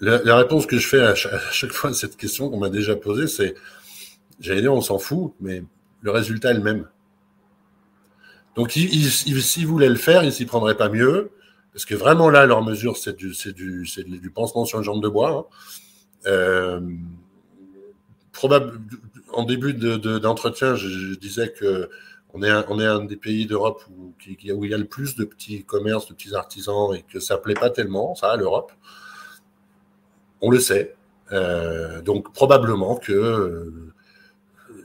La, 0.00 0.36
réponse 0.36 0.66
que 0.66 0.76
je 0.76 0.86
fais 0.86 1.00
à 1.00 1.14
chaque, 1.14 1.72
fois 1.72 1.90
à 1.90 1.94
cette 1.94 2.16
question 2.16 2.50
qu'on 2.50 2.58
m'a 2.58 2.68
déjà 2.68 2.94
posée, 2.94 3.26
c'est, 3.26 3.54
j'allais 4.38 4.60
dire, 4.60 4.74
on 4.74 4.82
s'en 4.82 4.98
fout, 4.98 5.32
mais 5.40 5.62
le 6.02 6.10
résultat 6.10 6.50
est 6.50 6.54
le 6.54 6.60
même. 6.60 6.88
Donc, 8.56 8.72
s'ils 8.72 9.66
voulaient 9.66 9.88
le 9.88 9.96
faire, 9.96 10.22
ils 10.24 10.32
s'y 10.32 10.46
prendraient 10.46 10.76
pas 10.76 10.88
mieux, 10.88 11.30
parce 11.72 11.84
que 11.84 11.94
vraiment 11.94 12.30
là, 12.30 12.46
leur 12.46 12.62
mesure, 12.62 12.96
c'est 12.96 13.16
du, 13.16 14.32
pansement 14.32 14.64
sur 14.64 14.78
une 14.78 14.84
jambe 14.84 15.02
de 15.02 15.08
bois. 15.08 15.30
Hein. 15.30 15.56
Euh, 16.26 16.80
en 19.32 19.42
début 19.44 19.74
d'entretien, 19.74 20.72
de, 20.72 20.76
je, 20.76 21.14
disais 21.18 21.52
que 21.52 21.90
on 22.32 22.42
est 22.42 22.50
un, 22.86 23.04
des 23.04 23.16
pays 23.16 23.46
d'Europe 23.46 23.84
où, 23.90 24.12
il 24.26 24.68
y 24.68 24.74
a 24.74 24.78
le 24.78 24.86
plus 24.86 25.14
de 25.14 25.24
petits 25.24 25.64
commerces, 25.64 26.08
de 26.08 26.14
petits 26.14 26.34
artisans, 26.34 26.94
et 26.94 27.02
que 27.02 27.20
ça 27.20 27.38
plaît 27.38 27.54
pas 27.54 27.70
tellement, 27.70 28.14
ça, 28.14 28.36
l'Europe. 28.36 28.72
On 30.40 30.50
le 30.50 30.58
sait. 30.58 30.96
Euh, 31.32 32.02
donc 32.02 32.32
probablement 32.32 32.96
que 32.96 33.12
euh, 33.12 33.92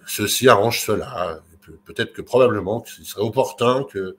ceci 0.08 0.48
arrange 0.48 0.82
cela. 0.82 1.42
Peut-être 1.86 2.14
que 2.14 2.22
probablement 2.22 2.82
qu'il 2.82 3.06
serait 3.06 3.24
opportun 3.24 3.84
que, 3.84 4.16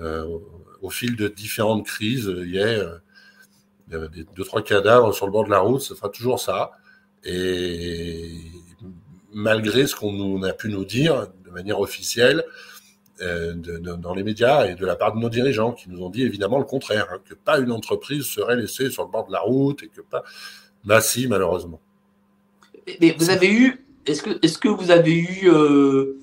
euh, 0.00 0.38
au 0.82 0.90
fil 0.90 1.16
de 1.16 1.28
différentes 1.28 1.86
crises, 1.86 2.32
il 2.36 2.54
y 2.54 2.58
ait 2.58 2.82
deux 3.88 4.44
trois 4.44 4.62
cadavres 4.62 5.12
sur 5.14 5.26
le 5.26 5.32
bord 5.32 5.44
de 5.44 5.50
la 5.50 5.60
route. 5.60 5.80
Ce 5.80 5.94
sera 5.94 6.08
toujours 6.08 6.40
ça. 6.40 6.72
Et 7.24 8.36
malgré 9.32 9.86
ce 9.86 9.96
qu'on 9.96 10.42
a 10.42 10.52
pu 10.52 10.68
nous 10.68 10.84
dire 10.84 11.26
de 11.44 11.50
manière 11.50 11.80
officielle 11.80 12.44
dans 13.20 14.14
les 14.14 14.22
médias 14.22 14.66
et 14.66 14.76
de 14.76 14.86
la 14.86 14.94
part 14.94 15.14
de 15.14 15.18
nos 15.18 15.28
dirigeants 15.28 15.72
qui 15.72 15.90
nous 15.90 16.02
ont 16.02 16.10
dit 16.10 16.22
évidemment 16.22 16.58
le 16.58 16.64
contraire, 16.64 17.08
hein, 17.12 17.18
que 17.24 17.34
pas 17.34 17.58
une 17.58 17.72
entreprise 17.72 18.24
serait 18.24 18.56
laissée 18.56 18.90
sur 18.90 19.04
le 19.04 19.10
bord 19.10 19.26
de 19.26 19.32
la 19.32 19.40
route 19.40 19.82
et 19.82 19.88
que 19.88 20.00
pas. 20.00 20.22
Bah 20.84 21.00
si, 21.00 21.26
malheureusement. 21.26 21.80
Mais 23.00 23.14
vous 23.18 23.30
avez 23.30 23.52
eu, 23.52 23.84
est-ce 24.06 24.22
que, 24.22 24.38
est-ce 24.42 24.58
que 24.58 24.68
vous 24.68 24.90
avez 24.90 25.12
eu 25.12 25.50
euh, 25.50 26.18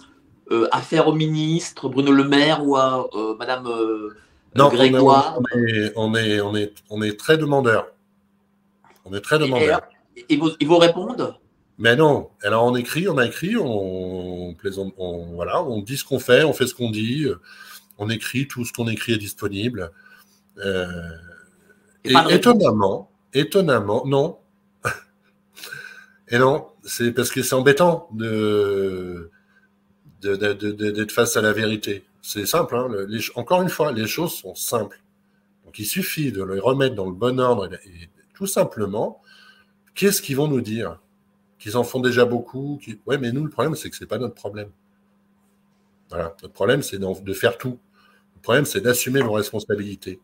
euh, 0.51 0.67
affaire 0.71 1.07
au 1.07 1.13
ministre 1.13 1.89
Bruno 1.89 2.11
Le 2.11 2.23
Maire 2.23 2.65
ou 2.65 2.75
à 2.75 3.07
euh, 3.15 3.35
Madame 3.37 3.67
non, 4.55 4.69
Grégoire 4.69 5.39
on 5.39 5.59
est, 5.67 5.93
on 5.95 6.15
est, 6.15 6.39
on 6.39 6.55
est, 6.55 6.73
on 6.89 7.01
est, 7.01 7.19
très 7.19 7.37
demandeur. 7.37 7.87
On 9.05 9.13
est 9.13 9.21
très 9.21 9.39
demandeur. 9.39 9.81
Et, 10.29 10.37
vous, 10.37 10.51
ils 10.59 10.67
vous 10.67 10.77
répondent? 10.77 11.35
Mais 11.77 11.95
non. 11.95 12.29
Alors 12.43 12.63
on 12.63 12.75
écrit, 12.75 13.09
on 13.09 13.17
a 13.17 13.25
écrit, 13.25 13.57
on, 13.57 14.53
plaisante, 14.53 14.93
on 14.97 15.33
voilà, 15.33 15.63
on 15.63 15.81
dit 15.81 15.97
ce 15.97 16.05
qu'on 16.05 16.19
fait, 16.19 16.43
on 16.43 16.53
fait 16.53 16.67
ce 16.67 16.75
qu'on 16.75 16.91
dit, 16.91 17.25
on 17.97 18.09
écrit, 18.09 18.47
tout 18.47 18.63
ce 18.63 18.71
qu'on 18.71 18.87
écrit 18.87 19.13
est 19.13 19.17
disponible. 19.17 19.91
et 22.05 22.13
étonnamment, 22.29 23.09
étonnamment, 23.33 24.05
non, 24.05 24.37
et 26.29 26.37
non, 26.37 26.67
c'est 26.83 27.11
parce 27.11 27.31
que 27.31 27.41
c'est 27.41 27.55
embêtant 27.55 28.07
de 28.13 29.31
d'être 30.25 31.11
face 31.11 31.37
à 31.37 31.41
la 31.41 31.53
vérité. 31.53 32.03
C'est 32.21 32.45
simple. 32.45 32.75
Hein, 32.75 32.89
encore 33.35 33.61
une 33.61 33.69
fois, 33.69 33.91
les 33.91 34.07
choses 34.07 34.33
sont 34.33 34.55
simples. 34.55 35.01
Donc 35.65 35.79
il 35.79 35.85
suffit 35.85 36.31
de 36.31 36.43
les 36.43 36.59
remettre 36.59 36.95
dans 36.95 37.05
le 37.05 37.13
bon 37.13 37.39
ordre 37.39 37.73
et, 37.73 38.09
tout 38.33 38.47
simplement, 38.47 39.21
qu'est-ce 39.93 40.21
qu'ils 40.21 40.35
vont 40.35 40.47
nous 40.47 40.61
dire? 40.61 40.99
Qu'ils 41.57 41.77
en 41.77 41.83
font 41.83 42.01
déjà 42.01 42.25
beaucoup 42.25 42.79
qui... 42.83 42.99
Ouais, 43.05 43.17
mais 43.17 43.31
nous, 43.31 43.43
le 43.43 43.49
problème, 43.49 43.75
c'est 43.75 43.89
que 43.89 43.95
c'est 43.95 44.05
pas 44.05 44.17
notre 44.17 44.35
problème. 44.35 44.69
Voilà. 46.09 46.35
Notre 46.43 46.53
problème, 46.53 46.81
c'est 46.81 46.99
de 46.99 47.33
faire 47.33 47.57
tout. 47.57 47.79
Le 48.35 48.41
problème, 48.41 48.65
c'est 48.65 48.81
d'assumer 48.81 49.21
vos 49.21 49.31
responsabilités. 49.31 50.19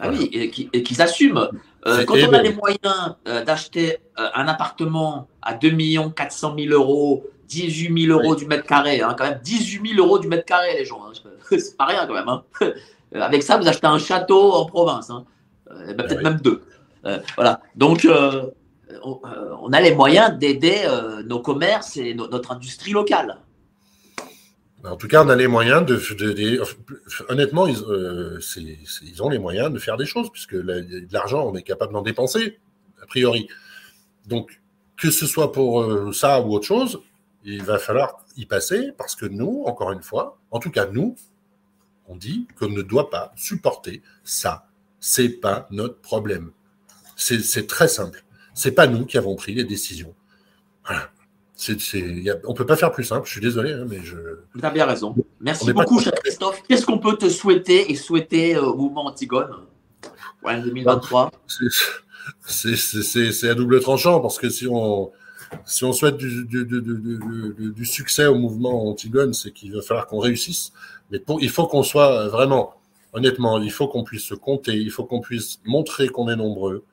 Ah 0.00 0.10
oui, 0.10 0.30
et 0.32 0.82
qu'ils 0.82 1.02
assument. 1.02 1.50
Euh, 1.86 2.04
quand 2.04 2.14
on 2.16 2.32
a 2.32 2.42
les 2.42 2.54
moyens 2.54 3.16
euh, 3.26 3.44
d'acheter 3.44 3.98
euh, 4.18 4.28
un 4.34 4.46
appartement 4.46 5.28
à 5.42 5.54
2 5.54 5.76
400 6.14 6.54
000 6.56 6.72
euros, 6.72 7.24
18 7.48 8.06
000 8.06 8.18
euros 8.18 8.34
du 8.34 8.46
mètre 8.46 8.66
carré, 8.66 9.00
hein, 9.00 9.14
quand 9.18 9.24
même 9.24 9.40
18 9.42 9.94
000 9.94 10.06
euros 10.06 10.18
du 10.18 10.28
mètre 10.28 10.44
carré, 10.44 10.74
les 10.76 10.84
gens, 10.84 11.02
hein, 11.04 11.12
c'est 11.50 11.76
pas 11.76 11.86
rien 11.86 12.06
quand 12.06 12.14
même. 12.14 12.28
Hein. 12.28 12.44
Avec 13.14 13.42
ça, 13.42 13.56
vous 13.56 13.66
achetez 13.66 13.86
un 13.86 13.98
château 13.98 14.52
en 14.52 14.66
province, 14.66 15.10
hein. 15.10 15.24
ben, 15.66 15.96
peut-être 15.96 16.22
même 16.22 16.40
deux. 16.40 16.62
voilà. 17.36 17.60
Donc, 17.74 18.06
on, 19.02 19.72
a 19.72 19.80
les 19.80 19.94
moyens 19.94 20.36
d'aider 20.38 20.86
nos 21.24 21.40
commerces 21.40 21.96
et 21.96 22.12
notre 22.12 22.52
industrie 22.52 22.92
locale. 22.92 23.38
En 24.84 24.96
tout 24.96 25.08
cas, 25.08 25.24
on 25.24 25.28
a 25.28 25.34
les 25.34 25.48
moyens 25.48 25.84
de. 25.84 26.00
honnêtement, 27.28 27.66
ils, 27.66 27.82
euh, 27.88 28.38
ils, 29.02 29.22
ont 29.22 29.28
les 29.28 29.38
moyens 29.38 29.72
de 29.72 29.78
faire 29.78 29.96
des 29.96 30.06
choses, 30.06 30.30
puisque 30.30 30.54
de 30.54 31.08
l'argent, 31.12 31.44
on 31.46 31.54
est 31.56 31.62
capable 31.62 31.92
d'en 31.92 32.02
dépenser, 32.02 32.58
a 33.02 33.06
priori. 33.06 33.48
Donc, 34.26 34.60
que 34.96 35.10
ce 35.10 35.26
soit 35.26 35.52
pour 35.52 35.82
euh, 35.82 36.12
ça 36.12 36.40
ou 36.40 36.54
autre 36.54 36.66
chose, 36.66 37.00
il 37.44 37.62
va 37.62 37.78
falloir 37.78 38.24
y 38.36 38.46
passer, 38.46 38.92
parce 38.96 39.14
que 39.14 39.26
nous, 39.26 39.64
encore 39.66 39.92
une 39.92 40.02
fois, 40.02 40.38
en 40.50 40.58
tout 40.58 40.70
cas, 40.70 40.86
nous, 40.86 41.16
on 42.06 42.16
dit 42.16 42.46
qu'on 42.58 42.68
ne 42.68 42.82
doit 42.82 43.10
pas 43.10 43.32
supporter 43.36 44.02
ça. 44.24 44.68
C'est 45.00 45.28
pas 45.28 45.66
notre 45.70 46.00
problème. 46.00 46.50
C'est 47.16 47.66
très 47.66 47.88
simple. 47.88 48.24
C'est 48.54 48.72
pas 48.72 48.86
nous 48.86 49.06
qui 49.06 49.18
avons 49.18 49.36
pris 49.36 49.54
les 49.54 49.64
décisions. 49.64 50.14
Voilà 50.84 51.10
on 52.44 52.52
ne 52.52 52.54
peut 52.54 52.66
pas 52.66 52.76
faire 52.76 52.92
plus 52.92 53.04
simple, 53.04 53.26
je 53.26 53.32
suis 53.32 53.40
désolé, 53.40 53.72
hein, 53.72 53.84
mais 53.88 54.00
je. 54.02 54.16
Tu 54.58 54.64
as 54.64 54.70
bien 54.70 54.86
raison. 54.86 55.14
Merci 55.40 55.72
beaucoup, 55.72 56.00
cher 56.00 56.12
Christophe. 56.14 56.62
Qu'est-ce 56.68 56.86
qu'on 56.86 56.98
peut 56.98 57.16
te 57.16 57.28
souhaiter 57.28 57.90
et 57.90 57.96
souhaiter 57.96 58.56
au 58.56 58.76
mouvement 58.76 59.06
Antigone? 59.06 59.66
En 60.44 60.60
2023 60.60 61.32
C'est 62.46 63.48
à 63.48 63.54
double 63.54 63.80
tranchant 63.80 64.20
parce 64.20 64.38
que 64.38 64.48
si 64.48 64.68
on, 64.68 65.10
si 65.64 65.84
on 65.84 65.92
souhaite 65.92 66.16
du, 66.16 67.84
succès 67.84 68.26
au 68.26 68.36
mouvement 68.36 68.88
Antigone, 68.88 69.32
c'est 69.32 69.52
qu'il 69.52 69.74
va 69.74 69.82
falloir 69.82 70.06
qu'on 70.06 70.18
réussisse. 70.18 70.72
Mais 71.10 71.22
il 71.40 71.50
faut 71.50 71.66
qu'on 71.66 71.82
soit 71.82 72.28
vraiment, 72.28 72.74
honnêtement, 73.12 73.58
il 73.58 73.70
faut 73.70 73.88
qu'on 73.88 74.04
puisse 74.04 74.24
se 74.24 74.34
compter, 74.34 74.76
il 74.76 74.90
faut 74.90 75.04
qu'on 75.04 75.20
puisse 75.20 75.60
montrer 75.64 76.08
qu'on 76.08 76.28
est 76.28 76.36
nombreux 76.36 76.84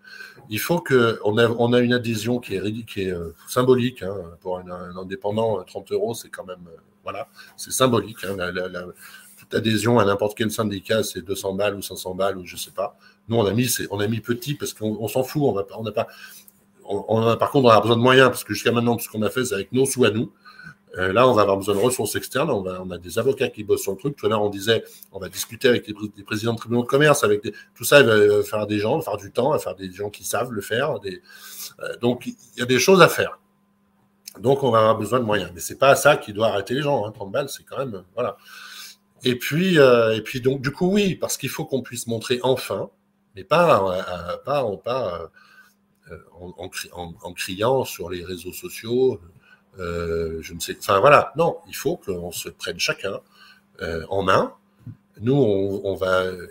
il 0.49 0.60
faut 0.60 0.80
que 0.80 1.19
on 1.23 1.38
a, 1.38 1.48
on 1.48 1.73
a 1.73 1.80
une 1.80 1.94
adhésion 1.94 2.40
qui 2.40 2.56
est, 2.56 3.11
euh, 3.11 3.36
symbolique 3.48 4.03
hein, 4.03 4.15
pour 4.41 4.60
un, 4.60 4.95
indépendant. 4.98 5.64
30 5.64 5.91
euh, 5.91 5.95
euros, 5.95 6.14
c'est 6.14 6.30
quand 6.30 6.45
même 6.45 6.68
euh, 6.68 6.77
voilà, 7.03 7.27
c'est 7.57 7.72
symbolique. 7.72 8.23
Hein, 8.23 8.38
toute 9.38 9.53
adhésion 9.53 9.99
à 9.99 10.06
n'importe 10.06 10.38
quel 10.38 10.52
syndicat, 10.52 11.03
c'est 11.03 11.22
200 11.22 11.53
balles 11.53 11.76
ou 11.76 11.82
500 11.82 12.15
balles 12.15 12.38
ou 12.38 12.45
je 12.45 12.56
sais 12.56 12.72
pas. 12.72 12.98
Nous, 13.27 13.38
on 13.38 13.45
a 13.45 13.53
mis, 13.53 13.69
on 13.91 13.99
a 13.99 14.07
mis 14.07 14.22
petit 14.22 14.53
parce 14.53 14.73
qu'on 14.73 15.07
s'en 15.07 15.23
fout. 15.23 15.41
On 15.44 15.84
n'a 15.84 15.91
pas. 15.91 16.07
Par 16.86 17.52
contre, 17.52 17.66
on 17.66 17.70
a 17.70 17.82
besoin 17.82 17.98
de 17.98 18.02
moyens 18.02 18.30
parce 18.30 18.44
que 18.44 18.53
jusqu'à 18.53 18.72
maintenant, 18.72 18.95
tout 18.95 19.03
ce 19.03 19.10
qu'on 19.10 19.22
a 19.22 19.30
fait, 19.30 19.45
c'est 19.45 19.56
avec 19.56 19.72
nos 19.72 19.86
sous 19.86 20.06
à 20.06 20.12
nous. 20.12 20.32
Euh, 20.98 21.12
là, 21.12 21.28
on 21.28 21.34
va 21.34 21.41
avoir 21.41 21.57
besoin 21.57 21.76
de 21.76 21.80
ressources 21.80 22.16
externes. 22.16 22.49
On, 22.49 22.91
a 22.91 22.98
des 22.98 23.20
avocats 23.20 23.49
qui 23.49 23.64
bossent 23.64 23.82
sur 23.82 23.91
le 23.91 23.98
truc. 23.98 24.16
Tout 24.16 24.28
à 24.28 24.30
l'heure, 24.30 24.41
on 24.41 24.49
disait, 24.49 24.84
on 25.12 25.20
va 25.20 25.28
discuter 25.28 25.68
avec 25.68 25.88
les, 25.88 26.24
présidents 26.24 26.53
de 26.53 26.57
tribunaux 26.57 26.84
de 26.84 26.88
commerce, 26.88 27.24
avec 27.24 27.41
tout 27.74 27.84
ça, 27.84 27.99
il 27.99 28.07
va 28.07 28.44
faire 28.44 28.66
des 28.66 28.80
gens, 28.80 29.02
faire 29.02 29.18
du 29.18 29.32
temps, 29.32 29.57
faire 29.60 29.76
des 29.76 29.91
gens 29.91 30.10
qui 30.10 30.24
savent 30.24 30.52
le 30.52 30.62
faire. 30.62 30.99
Des, 30.99 31.22
euh, 31.82 31.98
donc, 31.98 32.28
il 32.28 32.36
y 32.57 32.62
a 32.62 32.66
des 32.66 32.80
choses 32.80 33.02
à 33.02 33.10
faire. 33.10 33.40
Donc, 34.40 34.64
on 34.64 34.72
va 34.72 34.80
avoir 34.80 34.98
besoin 34.98 35.20
de 35.20 35.26
moyens. 35.26 35.52
Mais 35.53 35.60
c'est 35.60 35.78
pas 35.78 35.95
ça 35.95 36.16
qui 36.16 36.32
doit 36.32 36.48
arrêter 36.48 36.74
les 36.74 36.82
gens. 36.82 37.06
Hein. 37.06 37.12
30 37.12 37.32
balles, 37.32 37.49
c'est 37.49 37.64
quand 37.64 37.78
même, 37.78 38.03
voilà. 38.14 38.38
Et 39.24 39.36
puis, 39.36 39.80
euh, 39.80 40.16
et 40.16 40.22
puis 40.22 40.40
donc, 40.40 40.62
du 40.62 40.72
coup, 40.72 40.94
oui, 40.94 41.16
parce 41.16 41.36
qu'il 41.36 41.49
faut 41.49 41.66
qu'on 41.66 41.82
puisse 41.82 42.07
montrer 42.07 42.40
enfin, 42.44 42.90
mais 43.36 43.44
pas, 43.44 44.38
pas, 44.45 44.66
pas 44.78 45.32
en, 46.40 46.69
en, 47.22 47.34
criant 47.34 47.84
sur 47.84 48.10
les 48.10 48.23
réseaux 48.23 48.53
sociaux, 48.53 49.19
euh, 49.80 50.40
je 50.41 50.53
ne 50.53 50.60
sais. 50.60 50.77
Enfin 50.80 50.99
voilà, 50.99 51.34
non, 51.38 51.57
il 51.68 51.76
faut 51.76 51.98
qu'on 51.98 52.32
se 52.32 52.49
prenne 52.49 52.80
chacun 52.80 53.19
euh, 53.82 54.06
en 54.10 54.23
main. 54.23 54.53
Nous, 55.22 55.34
on, 55.34 55.95
va, 55.95 56.23
euh, 56.23 56.48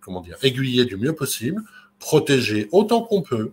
comment 0.00 0.20
dire, 0.20 0.36
aiguiller 0.42 0.84
du 0.84 0.96
mieux 0.96 1.14
possible, 1.14 1.62
protéger 2.00 2.68
autant 2.72 3.02
qu'on 3.02 3.22
peut, 3.22 3.52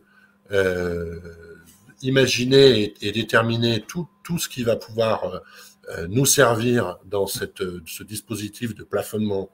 imaginer 2.02 2.94
et, 3.02 3.12
déterminer 3.12 3.82
tout, 3.82 4.08
tout 4.24 4.40
ce 4.40 4.50
qui 4.50 4.64
va 4.64 4.76
pouvoir 4.76 5.42
nous 6.10 6.26
servir 6.26 6.98
dans 7.06 7.28
cette, 7.28 7.64
ce 7.86 8.04
dispositif 8.04 8.74
de 8.74 8.84
plafonnement 8.84 9.50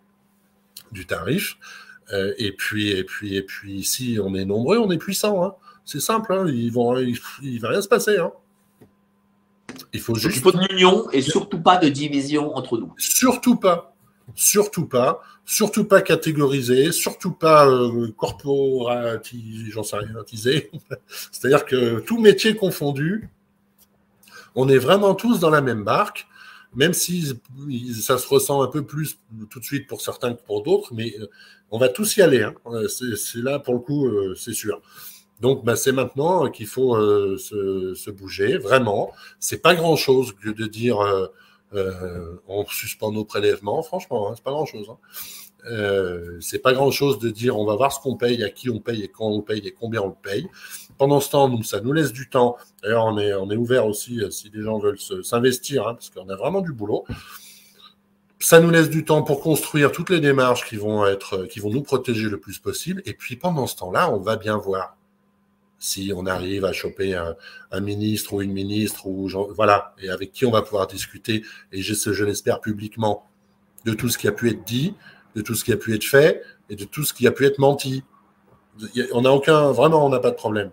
du 0.94 1.06
tarif. 1.06 1.58
et 2.38 2.54
puis, 2.54 2.92
et 2.92 3.04
puis, 3.04 3.36
et 3.36 3.44
puis, 3.44 3.84
si 3.84 4.18
on 4.22 4.34
est 4.34 4.46
nombreux, 4.46 4.78
on 4.78 4.92
est 4.92 4.98
puissant. 4.98 5.44
Hein. 5.44 5.56
C'est 5.86 6.00
simple. 6.00 6.34
Hein. 6.34 6.46
Ils 6.48 6.72
vont, 6.72 6.98
il, 6.98 7.18
il 7.42 7.60
va 7.60 7.70
rien 7.70 7.82
se 7.82 7.88
passer. 7.88 8.18
Hein. 8.18 8.32
Il 9.94 10.00
faut 10.00 10.16
juste. 10.16 10.38
Il 10.38 10.42
faut 10.42 10.52
de 10.52 10.60
l'union 10.70 11.10
et 11.12 11.22
surtout 11.22 11.60
pas 11.60 11.78
de 11.78 11.90
division 11.90 12.56
entre 12.56 12.78
nous. 12.78 12.94
Surtout 12.98 13.56
pas. 13.56 13.96
Surtout 14.36 14.86
pas, 14.86 15.20
surtout 15.46 15.84
pas 15.84 16.02
catégorisé, 16.02 16.94
surtout 16.94 17.32
pas 17.32 17.68
euh, 17.68 18.12
corporatisé, 18.16 19.72
j'en 19.72 19.84
sais 19.84 19.98
rien, 19.98 20.24
C'est-à-dire 21.32 21.66
que 21.66 22.00
tout 22.00 22.18
métier 22.18 22.56
confondu, 22.56 23.30
on 24.56 24.70
est 24.70 24.78
vraiment 24.78 25.16
tous 25.16 25.40
dans 25.40 25.50
la 25.50 25.60
même 25.62 25.84
barque, 25.84 26.28
même 26.74 26.94
si 26.94 27.34
ça 28.02 28.18
se 28.18 28.28
ressent 28.28 28.62
un 28.62 28.68
peu 28.68 28.86
plus 28.86 29.20
tout 29.50 29.60
de 29.60 29.66
suite 29.66 29.88
pour 29.88 30.02
certains 30.02 30.34
que 30.34 30.42
pour 30.42 30.64
d'autres, 30.64 30.94
mais 30.94 31.14
euh, 31.20 31.28
on 31.70 31.78
va 31.78 31.90
tous 31.90 32.18
y 32.18 32.22
aller. 32.22 32.44
Hein. 32.44 32.54
Euh, 32.68 32.88
c'est 32.88 33.42
là 33.42 33.60
pour 33.60 33.74
le 33.74 33.80
coup, 33.80 34.08
euh, 34.08 34.36
c'est 34.36 34.54
sûr. 34.54 34.82
Donc, 35.42 35.66
bah, 35.66 35.76
c'est 35.76 35.92
maintenant 35.92 36.50
qu'il 36.50 36.68
faut 36.68 36.96
se, 37.38 38.10
bouger, 38.12 38.58
vraiment. 38.58 39.12
C'est 39.40 39.62
pas 39.62 39.76
grand-chose 39.76 40.34
de 40.46 40.68
dire 40.68 41.00
on 42.48 42.66
suspend 42.68 43.12
nos 43.12 43.26
prélèvements, 43.26 43.82
franchement, 43.82 44.30
hein, 44.30 44.34
c'est 44.36 44.44
pas 44.44 44.52
grand-chose. 44.52 44.88
Hein. 44.90 44.98
Euh, 45.70 46.38
c'est 46.40 46.60
pas 46.60 46.74
grand 46.74 46.90
chose 46.90 47.20
de 47.20 47.30
dire 47.30 47.58
on 47.58 47.66
va 47.66 47.76
voir 47.76 47.92
ce 47.92 48.00
qu'on 48.00 48.16
paye, 48.16 48.44
à 48.44 48.50
qui 48.50 48.70
on 48.70 48.80
paye 48.80 49.04
et 49.04 49.08
quand 49.08 49.28
on 49.28 49.42
paye 49.42 49.66
et 49.68 49.72
combien 49.72 50.02
on 50.02 50.08
le 50.08 50.16
paye. 50.22 50.48
Pendant 50.98 51.20
ce 51.20 51.30
temps, 51.30 51.62
ça 51.64 51.82
nous 51.82 51.94
laisse 51.94 52.12
du 52.12 52.30
temps. 52.30 52.58
D'ailleurs, 52.82 53.06
on 53.06 53.18
est, 53.18 53.56
ouvert 53.56 53.86
aussi 53.86 54.22
euh, 54.22 54.30
si 54.30 54.50
des 54.50 54.62
gens 54.62 54.80
veulent 54.80 55.00
s'investir, 55.00 55.88
hein, 55.88 55.94
parce 55.94 56.10
qu'on 56.10 56.30
a 56.30 56.36
vraiment 56.36 56.62
du 56.62 56.74
boulot. 56.74 57.06
Ça 58.40 58.60
nous 58.60 58.72
laisse 58.72 58.90
du 58.90 59.06
temps 59.06 59.22
pour 59.22 59.40
construire 59.42 59.92
toutes 59.92 60.10
les 60.10 60.20
démarches 60.20 60.68
qui 60.68 60.76
vont 60.76 61.06
être, 61.06 61.46
qui 61.46 61.60
vont 61.60 61.70
nous 61.70 61.84
protéger 61.84 62.28
le 62.28 62.40
plus 62.40 62.58
possible. 62.58 63.04
Et 63.06 63.14
puis 63.14 63.36
pendant 63.36 63.68
ce 63.68 63.76
temps-là, 63.78 64.12
on 64.12 64.20
va 64.20 64.36
bien 64.36 64.58
voir 64.58 64.98
si 65.82 66.14
on 66.16 66.26
arrive 66.26 66.64
à 66.64 66.72
choper 66.72 67.16
un, 67.16 67.36
un 67.72 67.82
ministre 67.82 68.34
ou 68.34 68.42
une 68.42 68.54
ministre 68.54 69.08
ou 69.08 69.28
voilà, 69.54 69.94
et 70.02 70.10
avec 70.10 70.32
qui 70.32 70.46
on 70.46 70.52
va 70.52 70.62
pouvoir 70.62 70.88
discuter. 70.88 71.44
Et 71.74 71.82
je, 71.82 71.94
je 71.94 72.24
l'espère 72.24 72.62
publiquement 72.62 73.28
de 73.84 73.94
tout 73.94 74.08
ce 74.08 74.18
qui 74.18 74.30
a 74.30 74.32
pu 74.32 74.50
être 74.50 74.64
dit 74.64 74.94
de 75.36 75.42
tout 75.42 75.56
ce 75.56 75.64
qui 75.64 75.72
a 75.72 75.78
pu 75.78 75.94
être 75.94 76.04
fait 76.04 76.44
et 76.70 76.76
de 76.76 76.86
tout 76.86 77.04
ce 77.04 77.14
qui 77.14 77.28
a 77.28 77.32
pu 77.32 77.46
être 77.46 77.60
menti. 77.60 78.04
On 79.14 79.22
n'a 79.22 79.32
aucun, 79.32 79.72
vraiment, 79.72 80.06
on 80.06 80.10
n'a 80.10 80.20
pas 80.20 80.32
de 80.32 80.36
problème. 80.36 80.72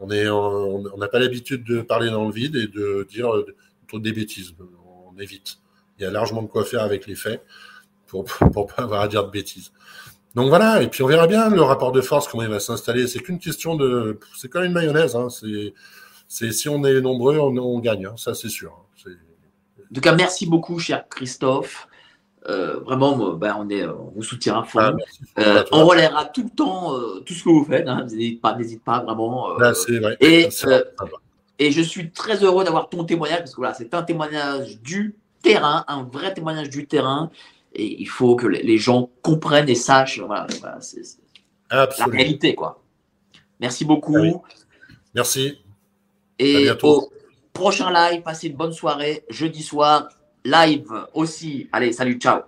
On 0.00 0.10
est, 0.10 0.28
on 0.28 0.96
n'a 0.96 1.08
pas 1.08 1.18
l'habitude 1.18 1.64
de 1.64 1.80
parler 1.80 2.10
dans 2.10 2.26
le 2.26 2.32
vide 2.32 2.56
et 2.56 2.68
de 2.68 3.06
dire 3.10 3.34
euh, 3.34 3.46
des 3.94 4.12
bêtises. 4.12 4.54
On 5.10 5.18
évite. 5.18 5.58
Il 5.98 6.04
y 6.04 6.06
a 6.06 6.10
largement 6.10 6.42
de 6.42 6.46
quoi 6.46 6.64
faire 6.64 6.82
avec 6.82 7.06
les 7.06 7.16
faits 7.16 7.44
pour 8.06 8.24
ne 8.24 8.48
pas 8.48 8.82
avoir 8.82 9.02
à 9.02 9.08
dire 9.08 9.24
de 9.24 9.30
bêtises. 9.30 9.72
Donc 10.38 10.50
voilà, 10.50 10.80
et 10.80 10.86
puis 10.86 11.02
on 11.02 11.08
verra 11.08 11.26
bien 11.26 11.50
le 11.50 11.62
rapport 11.62 11.90
de 11.90 12.00
force, 12.00 12.28
comment 12.28 12.44
il 12.44 12.48
va 12.48 12.60
s'installer. 12.60 13.08
C'est 13.08 13.18
qu'une 13.18 13.40
question 13.40 13.74
de. 13.74 14.20
C'est 14.36 14.48
comme 14.48 14.62
une 14.62 14.72
mayonnaise. 14.72 15.16
Hein. 15.16 15.26
C'est, 16.28 16.52
si 16.52 16.68
on 16.68 16.84
est 16.84 17.00
nombreux, 17.00 17.36
on, 17.38 17.80
gagne, 17.80 18.06
hein. 18.06 18.14
ça 18.16 18.34
c'est 18.34 18.48
sûr. 18.48 18.72
Hein. 19.06 19.10
En 19.90 19.94
tout 19.94 20.00
cas, 20.00 20.14
merci 20.14 20.46
beaucoup, 20.46 20.78
cher 20.78 21.08
Christophe. 21.08 21.88
Euh, 22.48 22.78
vraiment, 22.78 23.32
ben, 23.32 23.56
on, 23.58 23.68
est, 23.68 23.84
on 23.84 24.12
vous 24.14 24.22
soutient 24.22 24.60
à 24.60 24.62
fond. 24.62 24.78
Ah, 24.78 24.92
euh, 25.40 25.64
on 25.72 25.84
relèvera 25.84 26.26
tout 26.26 26.44
le 26.44 26.50
temps 26.50 26.94
euh, 26.94 27.18
tout 27.26 27.34
ce 27.34 27.42
que 27.42 27.48
vous 27.48 27.64
faites. 27.64 27.88
Hein. 27.88 28.06
N'hésite 28.08 28.40
pas, 28.40 28.54
n'hésite 28.54 28.84
pas 28.84 29.00
vraiment. 29.00 29.58
et, 30.20 30.48
et 31.58 31.72
je 31.72 31.82
suis 31.82 32.12
très 32.12 32.44
heureux 32.44 32.62
d'avoir 32.62 32.88
ton 32.88 33.02
témoignage 33.02 33.40
parce 33.40 33.50
que 33.50 33.56
voilà, 33.56 33.74
c'est 33.74 33.92
un 33.92 34.04
témoignage 34.04 34.80
du 34.82 35.16
terrain, 35.42 35.84
un 35.88 36.04
vrai 36.04 36.32
témoignage 36.32 36.70
du 36.70 36.86
terrain. 36.86 37.28
Et 37.74 38.00
il 38.00 38.08
faut 38.08 38.34
que 38.36 38.46
les, 38.46 38.78
gens 38.78 39.10
comprennent 39.22 39.68
et 39.68 39.74
sachent. 39.74 40.20
Voilà, 40.20 40.46
la 41.70 41.88
réalité, 42.06 42.54
quoi. 42.54 42.82
Merci 43.60 43.84
beaucoup. 43.84 44.16
Ah 44.16 44.48
Merci. 45.14 45.58
Et 46.38 46.68
au 46.82 47.10
prochain 47.52 47.92
live, 47.92 48.22
passez 48.22 48.48
une 48.48 48.56
bonne 48.56 48.72
soirée. 48.72 49.24
Jeudi 49.28 49.62
soir, 49.62 50.08
live 50.44 50.88
aussi. 51.14 51.68
Allez, 51.72 51.92
salut, 51.92 52.18
ciao. 52.18 52.42